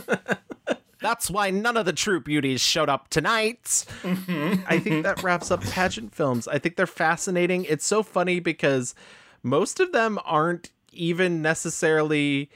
That's 1.00 1.30
why 1.30 1.50
none 1.50 1.76
of 1.76 1.84
the 1.84 1.92
true 1.92 2.20
beauties 2.20 2.60
showed 2.60 2.88
up 2.88 3.08
tonight. 3.08 3.84
I 4.04 4.80
think 4.80 5.04
that 5.04 5.22
wraps 5.22 5.50
up 5.50 5.62
pageant 5.62 6.14
films. 6.14 6.48
I 6.48 6.58
think 6.58 6.76
they're 6.76 6.86
fascinating. 6.86 7.64
It's 7.64 7.86
so 7.86 8.02
funny 8.02 8.40
because 8.40 8.94
most 9.42 9.78
of 9.78 9.92
them 9.92 10.18
aren't 10.24 10.70
even 10.92 11.42
necessarily 11.42 12.50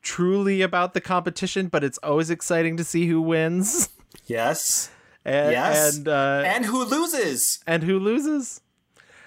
truly 0.00 0.62
about 0.62 0.94
the 0.94 1.00
competition, 1.00 1.68
but 1.68 1.84
it's 1.84 1.98
always 1.98 2.30
exciting 2.30 2.76
to 2.76 2.84
see 2.84 3.06
who 3.06 3.20
wins. 3.20 3.90
Yes. 4.26 4.90
And, 5.24 5.52
yes. 5.52 5.96
And, 5.96 6.08
uh, 6.08 6.42
and 6.46 6.64
who 6.64 6.84
loses. 6.84 7.60
And 7.66 7.82
who 7.82 7.98
loses. 7.98 8.60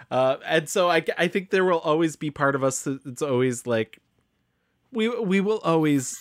Uh, 0.10 0.38
and 0.46 0.70
so 0.70 0.90
I, 0.90 1.04
I 1.18 1.28
think 1.28 1.50
there 1.50 1.66
will 1.66 1.80
always 1.80 2.16
be 2.16 2.32
part 2.32 2.56
of 2.56 2.64
us 2.64 2.88
that's 3.06 3.22
always 3.22 3.66
like, 3.68 4.00
we 4.96 5.10
we 5.10 5.42
will 5.42 5.60
always 5.64 6.18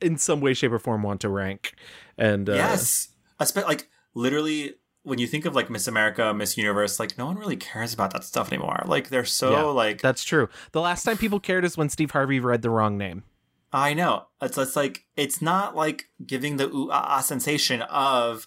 in 0.00 0.18
some 0.18 0.40
way, 0.40 0.54
shape, 0.54 0.72
or 0.72 0.78
form 0.78 1.02
want 1.02 1.20
to 1.22 1.28
rank. 1.28 1.74
And 2.16 2.48
uh, 2.48 2.54
yes, 2.54 3.08
Espe- 3.40 3.64
like 3.64 3.88
literally 4.14 4.74
when 5.02 5.18
you 5.18 5.26
think 5.26 5.44
of 5.44 5.54
like 5.54 5.70
Miss 5.70 5.86
America, 5.86 6.34
Miss 6.34 6.56
Universe, 6.58 7.00
like 7.00 7.16
no 7.16 7.26
one 7.26 7.36
really 7.36 7.56
cares 7.56 7.94
about 7.94 8.12
that 8.12 8.24
stuff 8.24 8.52
anymore. 8.52 8.82
Like 8.86 9.08
they're 9.08 9.24
so 9.24 9.52
yeah, 9.52 9.62
like 9.62 10.02
that's 10.02 10.24
true. 10.24 10.48
The 10.72 10.80
last 10.80 11.04
time 11.04 11.16
people 11.16 11.40
cared 11.40 11.64
is 11.64 11.76
when 11.76 11.88
Steve 11.88 12.10
Harvey 12.10 12.40
read 12.40 12.62
the 12.62 12.70
wrong 12.70 12.98
name. 12.98 13.24
I 13.72 13.94
know. 13.94 14.26
It's, 14.40 14.56
it's 14.58 14.76
like 14.76 15.06
it's 15.16 15.40
not 15.42 15.76
like 15.76 16.10
giving 16.24 16.56
the 16.56 16.68
ooh 16.68 16.90
ah, 16.90 17.16
ah 17.16 17.20
sensation 17.20 17.82
of 17.82 18.46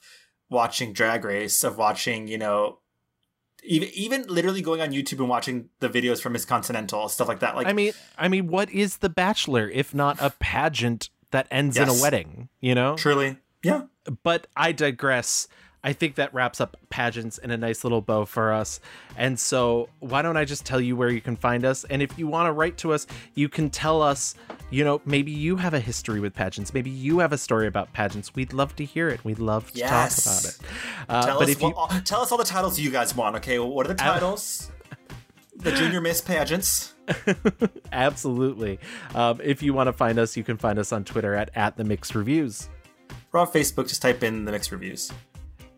watching 0.49 0.93
Drag 0.93 1.23
Race, 1.23 1.63
of 1.63 1.77
watching 1.77 2.27
you 2.27 2.37
know. 2.37 2.79
Even, 3.63 3.89
even 3.93 4.23
literally 4.27 4.61
going 4.61 4.81
on 4.81 4.89
YouTube 4.91 5.19
and 5.19 5.29
watching 5.29 5.69
the 5.79 5.89
videos 5.89 6.19
from 6.21 6.33
Miss 6.33 6.45
Continental 6.45 7.07
stuff 7.09 7.27
like 7.27 7.39
that. 7.41 7.55
Like 7.55 7.67
I 7.67 7.73
mean, 7.73 7.93
I 8.17 8.27
mean, 8.27 8.47
what 8.47 8.71
is 8.71 8.97
The 8.97 9.09
Bachelor 9.09 9.69
if 9.69 9.93
not 9.93 10.17
a 10.19 10.31
pageant 10.39 11.09
that 11.29 11.47
ends 11.51 11.77
Yes. 11.77 11.89
in 11.89 11.97
a 11.97 12.01
wedding? 12.01 12.49
You 12.59 12.73
know, 12.75 12.95
truly, 12.95 13.37
yeah. 13.63 13.83
But 14.23 14.47
I 14.57 14.71
digress. 14.71 15.47
I 15.83 15.93
think 15.93 16.15
that 16.15 16.31
wraps 16.33 16.61
up 16.61 16.77
pageants 16.89 17.37
in 17.39 17.49
a 17.49 17.57
nice 17.57 17.83
little 17.83 18.01
bow 18.01 18.25
for 18.25 18.51
us. 18.53 18.79
And 19.17 19.39
so, 19.39 19.89
why 19.99 20.21
don't 20.21 20.37
I 20.37 20.45
just 20.45 20.63
tell 20.65 20.79
you 20.79 20.95
where 20.95 21.09
you 21.09 21.21
can 21.21 21.35
find 21.35 21.65
us? 21.65 21.83
And 21.85 22.01
if 22.03 22.19
you 22.19 22.27
want 22.27 22.47
to 22.47 22.51
write 22.51 22.77
to 22.79 22.93
us, 22.93 23.07
you 23.33 23.49
can 23.49 23.69
tell 23.71 24.01
us, 24.01 24.35
you 24.71 24.83
know, 24.83 25.01
maybe 25.05 25.31
you 25.31 25.57
have 25.57 25.73
a 25.75 25.79
history 25.79 26.19
with 26.19 26.33
pageants. 26.33 26.73
Maybe 26.73 26.89
you 26.89 27.19
have 27.19 27.31
a 27.33 27.37
story 27.37 27.67
about 27.67 27.93
pageants. 27.93 28.33
We'd 28.33 28.53
love 28.53 28.75
to 28.77 28.85
hear 28.85 29.09
it. 29.09 29.23
We'd 29.23 29.37
love 29.39 29.71
to 29.73 29.77
Yes. 29.77 30.23
talk 30.23 30.33
about 30.33 30.45
it. 30.45 31.07
Uh, 31.09 31.25
tell 31.27 31.39
but 31.39 31.43
us 31.43 31.49
if 31.49 31.61
you, 31.61 31.67
what, 31.67 31.75
all- 31.77 32.01
tell 32.01 32.21
us 32.21 32.31
all 32.31 32.37
the 32.39 32.43
titles 32.43 32.79
you 32.79 32.89
guys 32.89 33.15
want. 33.15 33.35
Okay, 33.35 33.59
what 33.59 33.85
are 33.85 33.89
the 33.89 33.95
titles? 33.95 34.71
the 35.57 35.71
Junior 35.73 36.01
Miss 36.01 36.21
pageants. 36.21 36.93
absolutely. 37.91 38.79
Um, 39.13 39.39
if 39.43 39.61
you 39.61 39.73
want 39.73 39.87
to 39.87 39.93
find 39.93 40.17
us, 40.17 40.35
you 40.37 40.43
can 40.43 40.57
find 40.57 40.79
us 40.79 40.91
on 40.91 41.03
Twitter 41.03 41.35
at, 41.35 41.51
at 41.55 41.77
the 41.77 41.83
Mixed 41.83 42.15
Reviews. 42.15 42.69
We're 43.31 43.41
on 43.41 43.47
Facebook. 43.47 43.87
Just 43.87 44.01
type 44.01 44.23
in 44.23 44.45
the 44.45 44.51
mixed 44.51 44.71
reviews. 44.71 45.11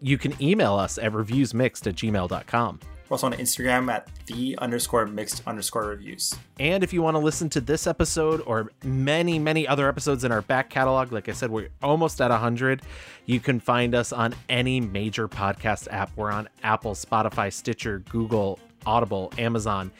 You 0.01 0.17
can 0.17 0.33
email 0.41 0.73
us 0.75 0.97
at 0.97 1.11
reviewsmixed 1.11 1.87
at 1.87 1.95
gmail.com. 1.95 2.79
We're 3.09 3.15
also 3.15 3.27
on 3.27 3.33
Instagram 3.33 3.91
at 3.91 4.07
the 4.27 4.57
underscore 4.59 5.05
mixed 5.05 5.43
underscore 5.45 5.87
reviews. 5.87 6.35
And 6.59 6.83
if 6.83 6.93
you 6.93 7.01
want 7.01 7.15
to 7.15 7.19
listen 7.19 7.49
to 7.49 7.61
this 7.61 7.85
episode 7.85 8.41
or 8.45 8.71
many, 8.83 9.37
many 9.39 9.67
other 9.67 9.87
episodes 9.89 10.23
in 10.23 10.31
our 10.31 10.41
back 10.41 10.69
catalog, 10.69 11.11
like 11.11 11.27
I 11.27 11.33
said, 11.33 11.51
we're 11.51 11.69
almost 11.81 12.21
at 12.21 12.31
100. 12.31 12.81
You 13.25 13.39
can 13.39 13.59
find 13.59 13.93
us 13.93 14.13
on 14.13 14.33
any 14.49 14.79
major 14.79 15.27
podcast 15.27 15.87
app. 15.91 16.11
We're 16.15 16.31
on 16.31 16.47
Apple, 16.63 16.93
Spotify, 16.93 17.51
Stitcher, 17.51 17.99
Google, 18.09 18.59
Audible, 18.85 19.33
Amazon. 19.37 19.91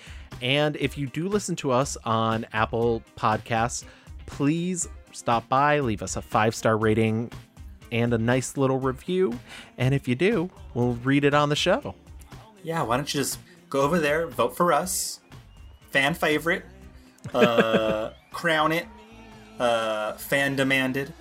And 0.42 0.76
if 0.78 0.98
you 0.98 1.08
do 1.08 1.28
listen 1.28 1.56
to 1.58 1.72
us 1.72 1.98
on 2.06 2.46
Apple 2.54 3.04
Podcasts, 3.18 3.84
please 4.26 4.88
stop 5.12 5.48
by, 5.50 5.80
leave 5.80 6.02
us 6.02 6.16
a 6.16 6.22
five 6.22 6.56
star 6.56 6.78
rating 6.78 7.32
and 7.92 8.14
a 8.14 8.18
nice 8.18 8.58
little 8.58 8.80
review. 8.80 9.40
And 9.78 9.94
if 9.94 10.08
you 10.08 10.16
do, 10.16 10.50
we'll 10.74 10.94
read 10.96 11.24
it 11.24 11.34
on 11.34 11.50
the 11.50 11.56
show. 11.56 11.96
Yeah, 12.64 12.82
why 12.84 12.98
don't 12.98 13.14
you 13.14 13.20
just 13.20 13.40
go 13.70 13.82
over 13.82 14.00
there, 14.00 14.28
vote 14.28 14.56
for 14.56 14.72
us, 14.72 15.20
fan 15.92 16.14
favorite, 16.14 16.64
uh, 17.34 18.12
crown 18.32 18.72
it, 18.72 18.88
uh, 19.60 20.14
fan 20.14 20.56
demanded, 20.56 21.14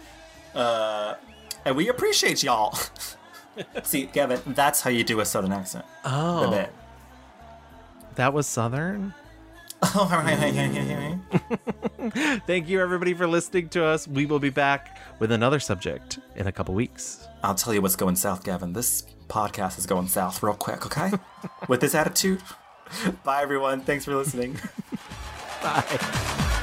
uh, 0.55 1.15
and 1.65 1.77
we 1.77 1.89
appreciate 1.89 2.43
y'all. 2.43 2.79
See, 3.83 4.07
Gavin, 4.07 4.41
that's 4.47 4.81
how 4.81 4.91
you 4.91 5.05
do 5.05 5.21
a 5.21 5.25
Southern 5.25 5.53
accent. 5.53 5.85
Oh. 6.05 6.51
Baby. 6.51 6.69
That 8.15 8.33
was 8.33 8.47
Southern. 8.47 9.15
Oh, 9.85 10.07
Thank 12.47 12.69
you, 12.69 12.81
everybody, 12.81 13.15
for 13.15 13.27
listening 13.27 13.69
to 13.71 13.85
us. 13.85 14.07
We 14.07 14.27
will 14.27 14.39
be 14.39 14.49
back 14.49 14.97
with 15.19 15.33
another 15.33 15.59
subject 15.59 16.21
in 16.37 16.47
a 16.47 16.53
couple 16.53 16.73
weeks. 16.73 17.27
I'll 17.43 17.57
tell 17.57 17.75
you 17.75 17.83
what's 17.83 17.97
going 17.97 18.15
south, 18.15 18.45
Gavin. 18.45 18.75
This 18.75 19.05
podcast 19.29 19.79
is 19.79 19.87
going 19.87 20.09
south 20.09 20.43
real 20.43 20.55
quick, 20.55 20.87
okay? 20.87 21.13
With 21.69 21.81
this 21.81 21.95
attitude. 21.95 22.43
Bye, 23.25 23.43
everyone. 23.43 23.81
Thanks 23.83 24.05
for 24.05 24.15
listening. 24.15 24.59
Bye. 25.63 26.59